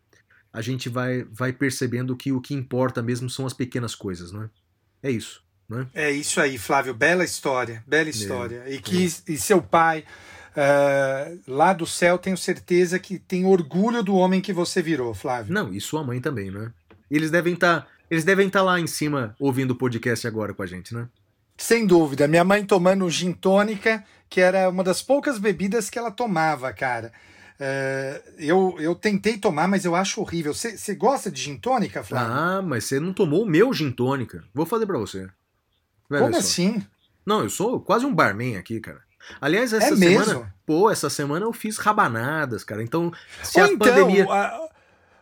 a 0.52 0.62
gente 0.62 0.90
vai 0.90 1.24
vai 1.26 1.54
percebendo 1.54 2.16
que 2.16 2.32
o 2.32 2.42
que 2.42 2.54
importa 2.54 3.02
mesmo 3.02 3.30
são 3.30 3.46
as 3.46 3.54
pequenas 3.54 3.96
coisas, 3.96 4.32
não 4.32 4.44
é? 4.44 4.50
É 5.04 5.12
isso. 5.12 5.44
Né? 5.74 5.88
É 5.94 6.12
isso 6.12 6.40
aí, 6.40 6.58
Flávio. 6.58 6.94
Bela 6.94 7.24
história, 7.24 7.84
bela 7.86 8.10
história. 8.10 8.64
E 8.68 8.80
que 8.80 9.12
e 9.28 9.38
seu 9.38 9.62
pai, 9.62 10.04
uh, 10.56 11.40
lá 11.48 11.74
do 11.74 11.86
céu, 11.86 12.18
tenho 12.18 12.38
certeza 12.38 13.00
que 13.00 13.20
tem 13.20 13.46
orgulho 13.46 14.04
do 14.04 14.16
homem 14.16 14.42
que 14.42 14.54
você 14.54 14.82
virou, 14.82 15.14
Flávio. 15.14 15.54
Não, 15.54 15.74
e 15.74 15.82
sua 15.82 16.04
mãe 16.04 16.22
também, 16.22 16.52
né? 16.52 16.72
Eles 17.10 17.30
devem 17.30 17.54
estar. 17.54 17.88
eles 18.10 18.24
devem 18.24 18.48
estar 18.48 18.62
lá 18.62 18.80
em 18.80 18.88
cima 18.88 19.36
ouvindo 19.40 19.72
o 19.72 19.76
podcast 19.76 20.28
agora 20.28 20.54
com 20.54 20.64
a 20.64 20.68
gente, 20.68 20.94
né? 20.94 21.08
Sem 21.58 21.86
dúvida. 21.86 22.28
Minha 22.28 22.44
mãe 22.44 22.66
tomando 22.66 23.10
gin 23.10 23.32
tônica, 23.32 24.04
que 24.30 24.42
era 24.42 24.70
uma 24.70 24.84
das 24.84 25.02
poucas 25.02 25.38
bebidas 25.38 25.90
que 25.90 26.00
ela 26.00 26.12
tomava, 26.12 26.72
cara. 26.74 27.12
Uh, 27.54 28.34
eu, 28.40 28.76
eu 28.80 28.96
tentei 28.96 29.38
tomar, 29.38 29.68
mas 29.68 29.86
eu 29.86 29.96
acho 29.96 30.20
horrível. 30.20 30.54
Você 30.54 30.96
gosta 30.96 31.32
de 31.32 31.42
gin 31.42 31.56
tônica, 31.58 32.04
Flávio? 32.04 32.34
Ah, 32.34 32.62
mas 32.62 32.86
você 32.86 33.00
não 33.00 33.14
tomou 33.14 33.44
o 33.44 33.48
meu 33.48 33.72
gin 33.74 33.92
tônica. 33.92 34.44
Vou 34.54 34.66
fazer 34.66 34.86
para 34.86 34.98
você. 34.98 35.28
Como 36.20 36.36
assim? 36.36 36.86
Não, 37.26 37.42
eu 37.42 37.50
sou 37.50 37.80
quase 37.80 38.06
um 38.06 38.14
barman 38.14 38.58
aqui, 38.58 38.80
cara. 38.80 39.02
Aliás, 39.40 39.72
essa 39.72 39.94
é 39.94 39.96
semana. 39.96 40.26
Mesmo? 40.26 40.54
Pô, 40.66 40.92
essa 40.92 41.10
semana 41.10 41.46
eu 41.46 41.54
fiz 41.54 41.78
rabanadas, 41.78 42.64
cara. 42.64 42.84
Então, 42.84 43.12
se 43.42 43.60
Ou 43.60 43.66
a 43.66 43.70
então, 43.70 43.88
pandemia. 43.88 44.26
A, 44.30 44.70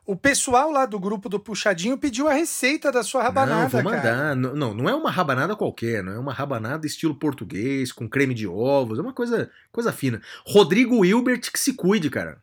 o 0.05 0.15
pessoal 0.15 0.71
lá 0.71 0.85
do 0.85 0.99
grupo 0.99 1.29
do 1.29 1.39
Puxadinho 1.39 1.97
pediu 1.97 2.27
a 2.27 2.33
receita 2.33 2.91
da 2.91 3.03
sua 3.03 3.23
rabanada, 3.23 3.61
não, 3.61 3.69
vou 3.69 3.83
mandar. 3.83 4.01
cara. 4.01 4.35
Não, 4.35 4.73
não 4.73 4.89
é 4.89 4.95
uma 4.95 5.11
rabanada 5.11 5.55
qualquer, 5.55 6.03
não 6.03 6.13
é 6.13 6.19
uma 6.19 6.33
rabanada 6.33 6.87
estilo 6.87 7.15
português, 7.15 7.91
com 7.91 8.09
creme 8.09 8.33
de 8.33 8.47
ovos, 8.47 8.97
é 8.97 9.01
uma 9.01 9.13
coisa, 9.13 9.49
coisa 9.71 9.93
fina. 9.93 10.21
Rodrigo 10.45 11.05
Hilbert 11.05 11.51
que 11.51 11.59
se 11.59 11.73
cuide, 11.73 12.09
cara. 12.09 12.41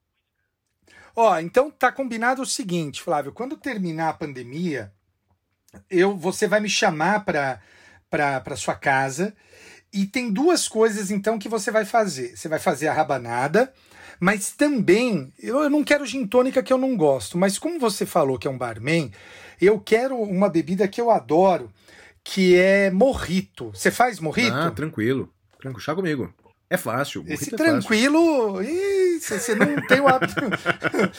Ó, 1.14 1.36
então 1.40 1.68
tá 1.70 1.90
combinado 1.90 2.42
o 2.42 2.46
seguinte, 2.46 3.02
Flávio, 3.02 3.32
quando 3.32 3.56
terminar 3.56 4.10
a 4.10 4.14
pandemia, 4.14 4.92
eu 5.90 6.16
você 6.16 6.46
vai 6.46 6.60
me 6.60 6.68
chamar 6.68 7.24
para 7.24 7.60
para 8.10 8.56
sua 8.56 8.74
casa 8.74 9.34
e 9.92 10.06
tem 10.06 10.30
duas 10.30 10.68
coisas 10.68 11.10
então 11.10 11.38
que 11.38 11.48
você 11.48 11.70
vai 11.70 11.84
fazer. 11.84 12.36
Você 12.36 12.48
vai 12.48 12.58
fazer 12.58 12.88
a 12.88 12.92
rabanada, 12.92 13.72
mas 14.20 14.50
também 14.52 15.32
eu, 15.38 15.62
eu 15.62 15.70
não 15.70 15.84
quero 15.84 16.06
gin 16.06 16.26
tônica 16.26 16.62
que 16.62 16.72
eu 16.72 16.78
não 16.78 16.96
gosto, 16.96 17.38
mas 17.38 17.58
como 17.58 17.78
você 17.78 18.04
falou 18.04 18.38
que 18.38 18.46
é 18.46 18.50
um 18.50 18.58
barman, 18.58 19.10
eu 19.60 19.80
quero 19.80 20.16
uma 20.16 20.48
bebida 20.48 20.88
que 20.88 21.00
eu 21.00 21.10
adoro, 21.10 21.72
que 22.22 22.56
é 22.56 22.90
morrito. 22.90 23.70
Você 23.74 23.90
faz 23.90 24.20
morrito? 24.20 24.54
Ah, 24.54 24.70
tranquilo. 24.70 25.32
Tranquilo, 25.58 25.80
chá 25.80 25.94
comigo. 25.94 26.32
É 26.70 26.76
fácil. 26.76 27.24
Esse 27.26 27.54
é 27.54 27.56
tranquilo, 27.56 28.60
você 29.18 29.54
não 29.54 29.76
tem 29.86 30.00
o 30.00 30.08
hábito. 30.08 30.34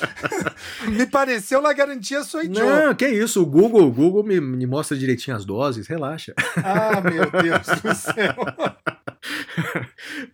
me 0.87 1.05
pareceu 1.07 1.61
na 1.61 1.73
garantia 1.73 2.23
sou 2.23 2.43
idiota. 2.43 2.87
Não, 2.87 2.95
que 2.95 3.07
isso, 3.07 3.41
o 3.41 3.45
Google, 3.45 3.87
o 3.87 3.91
Google 3.91 4.23
me, 4.23 4.39
me 4.39 4.67
mostra 4.67 4.95
direitinho 4.95 5.35
as 5.35 5.45
doses, 5.45 5.87
relaxa. 5.87 6.33
Ah, 6.57 7.01
meu 7.01 7.29
Deus 7.41 7.81
do 7.81 7.95
céu. 7.95 8.35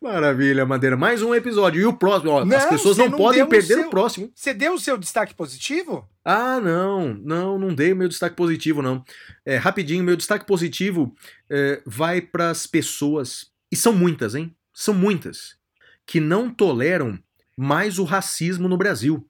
Maravilha, 0.02 0.66
Madeira. 0.66 0.96
Mais 0.96 1.22
um 1.22 1.34
episódio. 1.34 1.82
E 1.82 1.86
o 1.86 1.94
próximo, 1.94 2.32
ó, 2.32 2.46
não, 2.46 2.58
as 2.58 2.66
pessoas 2.66 2.98
não, 2.98 3.10
não 3.10 3.18
podem 3.18 3.46
perder 3.48 3.76
o, 3.76 3.78
seu, 3.78 3.88
o 3.88 3.90
próximo. 3.90 4.32
Você 4.34 4.54
deu 4.54 4.74
o 4.74 4.80
seu 4.80 4.98
destaque 4.98 5.34
positivo? 5.34 6.08
Ah, 6.24 6.60
não, 6.60 7.14
não, 7.14 7.58
não 7.58 7.74
dei 7.74 7.94
o 7.94 7.96
meu 7.96 8.08
destaque 8.08 8.36
positivo, 8.36 8.82
não. 8.82 9.04
É, 9.46 9.58
rapidinho, 9.58 10.04
meu 10.04 10.16
destaque 10.16 10.46
positivo 10.46 11.16
é, 11.50 11.82
vai 11.86 12.22
para 12.22 12.50
as 12.50 12.68
pessoas, 12.68 13.48
e 13.72 13.76
são 13.76 13.94
muitas, 13.94 14.36
hein? 14.36 14.55
São 14.78 14.94
muitas, 14.94 15.56
que 16.06 16.20
não 16.20 16.54
toleram 16.54 17.18
mais 17.56 17.98
o 17.98 18.04
racismo 18.04 18.68
no 18.68 18.78
Brasil. 18.78 19.26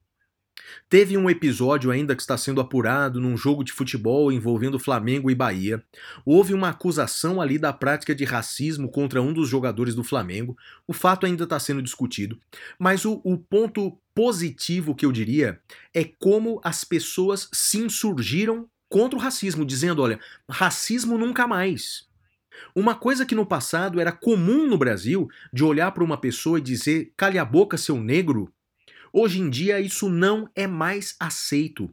Teve 0.90 1.16
um 1.16 1.30
episódio 1.30 1.92
ainda 1.92 2.16
que 2.16 2.22
está 2.24 2.36
sendo 2.36 2.60
apurado 2.60 3.22
num 3.22 3.38
jogo 3.38 3.64
de 3.64 3.72
futebol 3.72 4.32
envolvendo 4.32 4.80
Flamengo 4.80 5.30
e 5.30 5.36
Bahia. 5.36 5.84
Houve 6.26 6.52
uma 6.56 6.70
acusação 6.70 7.40
ali 7.40 7.60
da 7.60 7.72
prática 7.72 8.16
de 8.16 8.26
racismo 8.26 8.90
contra 8.90 9.22
um 9.22 9.32
dos 9.32 9.48
jogadores 9.48 9.94
do 9.94 10.04
Flamengo. 10.04 10.58
O 10.88 10.94
fato 10.94 11.28
ainda 11.28 11.44
está 11.44 11.60
sendo 11.60 11.84
discutido. 11.84 12.40
Mas 12.80 13.06
o, 13.06 13.22
o 13.24 13.38
ponto 13.38 13.96
positivo 14.16 14.96
que 14.96 15.06
eu 15.06 15.12
diria 15.12 15.62
é 15.94 16.04
como 16.04 16.60
as 16.64 16.84
pessoas 16.84 17.48
se 17.54 17.78
insurgiram 17.78 18.68
contra 18.90 19.16
o 19.16 19.22
racismo, 19.22 19.64
dizendo: 19.64 20.02
olha, 20.02 20.20
racismo 20.50 21.20
nunca 21.20 21.46
mais. 21.46 22.08
Uma 22.76 22.95
coisa 22.95 23.26
que 23.26 23.36
no 23.36 23.45
passado 23.45 23.99
era 23.99 24.11
comum 24.11 24.68
no 24.68 24.77
Brasil, 24.77 25.27
de 25.52 25.64
olhar 25.64 25.91
para 25.91 26.03
uma 26.03 26.18
pessoa 26.18 26.57
e 26.60 26.61
dizer 26.61 27.14
calha 27.15 27.41
a 27.41 27.45
boca, 27.45 27.77
seu 27.77 27.99
negro, 27.99 28.52
Hoje 29.18 29.40
em 29.40 29.49
dia 29.49 29.80
isso 29.80 30.10
não 30.10 30.49
é 30.53 30.68
mais 30.68 31.15
aceito. 31.18 31.90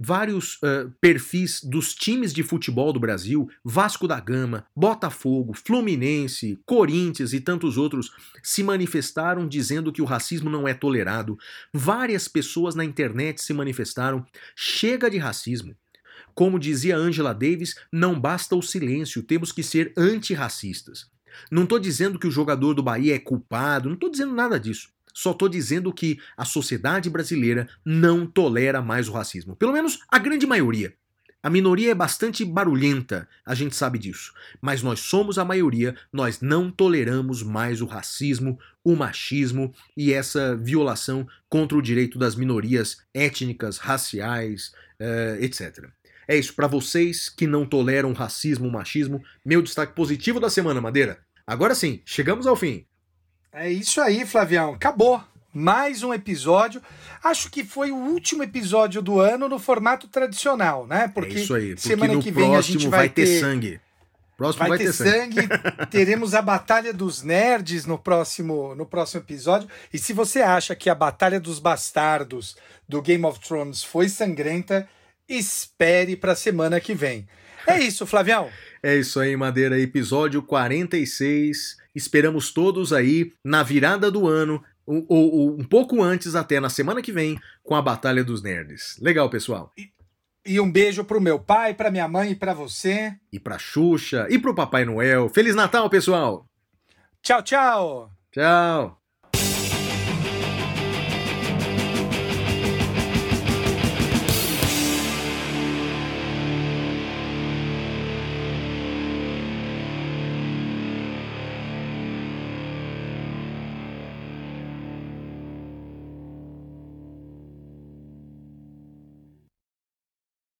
Vários 0.00 0.54
uh, 0.54 0.90
perfis 1.02 1.62
dos 1.62 1.94
times 1.94 2.32
de 2.32 2.42
futebol 2.42 2.94
do 2.94 2.98
Brasil, 2.98 3.46
Vasco 3.62 4.08
da 4.08 4.18
Gama, 4.18 4.64
Botafogo, 4.74 5.52
Fluminense, 5.52 6.58
Corinthians 6.64 7.34
e 7.34 7.40
tantos 7.40 7.76
outros, 7.76 8.10
se 8.42 8.62
manifestaram 8.62 9.46
dizendo 9.46 9.92
que 9.92 10.00
o 10.00 10.06
racismo 10.06 10.48
não 10.48 10.66
é 10.66 10.72
tolerado. 10.72 11.38
Várias 11.74 12.26
pessoas 12.26 12.74
na 12.74 12.86
internet 12.86 13.42
se 13.42 13.52
manifestaram. 13.52 14.24
Chega 14.56 15.10
de 15.10 15.18
racismo. 15.18 15.76
Como 16.34 16.58
dizia 16.58 16.96
Angela 16.96 17.32
Davis, 17.32 17.76
não 17.92 18.18
basta 18.18 18.56
o 18.56 18.62
silêncio, 18.62 19.22
temos 19.22 19.52
que 19.52 19.62
ser 19.62 19.92
antirracistas. 19.96 21.10
Não 21.50 21.64
estou 21.64 21.78
dizendo 21.78 22.18
que 22.18 22.26
o 22.26 22.30
jogador 22.30 22.74
do 22.74 22.82
Bahia 22.82 23.14
é 23.14 23.18
culpado, 23.18 23.88
não 23.88 23.94
estou 23.94 24.10
dizendo 24.10 24.34
nada 24.34 24.58
disso. 24.58 24.88
Só 25.14 25.32
estou 25.32 25.48
dizendo 25.48 25.92
que 25.92 26.18
a 26.36 26.44
sociedade 26.44 27.10
brasileira 27.10 27.68
não 27.84 28.26
tolera 28.26 28.80
mais 28.80 29.08
o 29.08 29.12
racismo. 29.12 29.54
Pelo 29.56 29.72
menos 29.72 30.00
a 30.08 30.18
grande 30.18 30.46
maioria. 30.46 30.94
A 31.42 31.50
minoria 31.50 31.90
é 31.90 31.94
bastante 31.94 32.44
barulhenta, 32.44 33.28
a 33.44 33.52
gente 33.52 33.74
sabe 33.74 33.98
disso. 33.98 34.32
Mas 34.60 34.80
nós 34.80 35.00
somos 35.00 35.38
a 35.38 35.44
maioria, 35.44 35.96
nós 36.12 36.40
não 36.40 36.70
toleramos 36.70 37.42
mais 37.42 37.82
o 37.82 37.86
racismo, 37.86 38.60
o 38.84 38.94
machismo 38.94 39.74
e 39.96 40.12
essa 40.12 40.56
violação 40.56 41.26
contra 41.48 41.76
o 41.76 41.82
direito 41.82 42.16
das 42.16 42.36
minorias 42.36 42.98
étnicas, 43.12 43.78
raciais, 43.78 44.72
eh, 45.00 45.38
etc. 45.40 45.88
É 46.26 46.36
isso, 46.36 46.54
para 46.54 46.66
vocês 46.66 47.28
que 47.28 47.46
não 47.46 47.66
toleram 47.66 48.12
racismo, 48.12 48.70
machismo, 48.70 49.22
meu 49.44 49.60
destaque 49.60 49.94
positivo 49.94 50.38
da 50.38 50.48
semana, 50.48 50.80
Madeira. 50.80 51.18
Agora 51.46 51.74
sim, 51.74 52.00
chegamos 52.04 52.46
ao 52.46 52.56
fim. 52.56 52.86
É 53.52 53.70
isso 53.70 54.00
aí, 54.00 54.24
Flavião. 54.24 54.74
Acabou. 54.74 55.22
Mais 55.52 56.02
um 56.02 56.14
episódio. 56.14 56.80
Acho 57.22 57.50
que 57.50 57.62
foi 57.62 57.90
o 57.90 57.96
último 57.96 58.42
episódio 58.42 59.02
do 59.02 59.20
ano 59.20 59.48
no 59.48 59.58
formato 59.58 60.08
tradicional, 60.08 60.86
né? 60.86 61.08
Porque, 61.08 61.36
é 61.36 61.40
isso 61.40 61.54
aí, 61.54 61.74
porque 61.74 61.88
semana 61.88 62.22
que 62.22 62.30
vem 62.30 62.56
a 62.56 62.60
gente 62.62 62.88
vai, 62.88 63.00
vai 63.00 63.08
ter, 63.10 63.26
ter 63.26 63.40
sangue. 63.40 63.80
Próximo 64.38 64.60
vai, 64.60 64.68
vai 64.70 64.78
ter, 64.78 64.84
ter 64.86 64.92
sangue. 64.92 65.34
sangue. 65.34 65.48
Teremos 65.90 66.34
a 66.34 66.40
Batalha 66.40 66.92
dos 66.92 67.22
Nerds 67.22 67.84
no 67.84 67.98
próximo, 67.98 68.74
no 68.74 68.86
próximo 68.86 69.20
episódio. 69.20 69.68
E 69.92 69.98
se 69.98 70.14
você 70.14 70.40
acha 70.40 70.74
que 70.74 70.88
a 70.88 70.94
Batalha 70.94 71.38
dos 71.38 71.58
Bastardos 71.58 72.56
do 72.88 73.02
Game 73.02 73.24
of 73.26 73.38
Thrones 73.38 73.84
foi 73.84 74.08
sangrenta, 74.08 74.88
espere 75.28 76.16
para 76.16 76.32
a 76.32 76.36
semana 76.36 76.80
que 76.80 76.94
vem. 76.94 77.26
É 77.66 77.78
isso, 77.78 78.06
Flavião. 78.06 78.50
É 78.84 78.96
isso 78.96 79.20
aí, 79.20 79.36
Madeira. 79.36 79.78
Episódio 79.78 80.42
46. 80.42 81.76
Esperamos 81.94 82.52
todos 82.52 82.92
aí 82.92 83.32
na 83.44 83.62
virada 83.62 84.10
do 84.10 84.26
ano, 84.26 84.60
ou, 84.84 85.06
ou, 85.08 85.50
um 85.56 85.62
pouco 85.62 86.02
antes, 86.02 86.34
até 86.34 86.58
na 86.58 86.68
semana 86.68 87.00
que 87.00 87.12
vem, 87.12 87.38
com 87.62 87.76
a 87.76 87.80
Batalha 87.80 88.24
dos 88.24 88.42
Nerds. 88.42 88.98
Legal, 89.00 89.30
pessoal. 89.30 89.70
E, 89.78 89.88
e 90.44 90.58
um 90.58 90.68
beijo 90.68 91.04
pro 91.04 91.20
meu 91.20 91.38
pai, 91.38 91.74
pra 91.74 91.92
minha 91.92 92.08
mãe 92.08 92.32
e 92.32 92.34
pra 92.34 92.52
você. 92.54 93.14
E 93.32 93.38
pra 93.38 93.56
Xuxa, 93.56 94.26
e 94.28 94.36
pro 94.36 94.52
Papai 94.52 94.84
Noel. 94.84 95.28
Feliz 95.28 95.54
Natal, 95.54 95.88
pessoal! 95.88 96.44
Tchau, 97.22 97.40
tchau! 97.42 98.10
Tchau! 98.32 99.01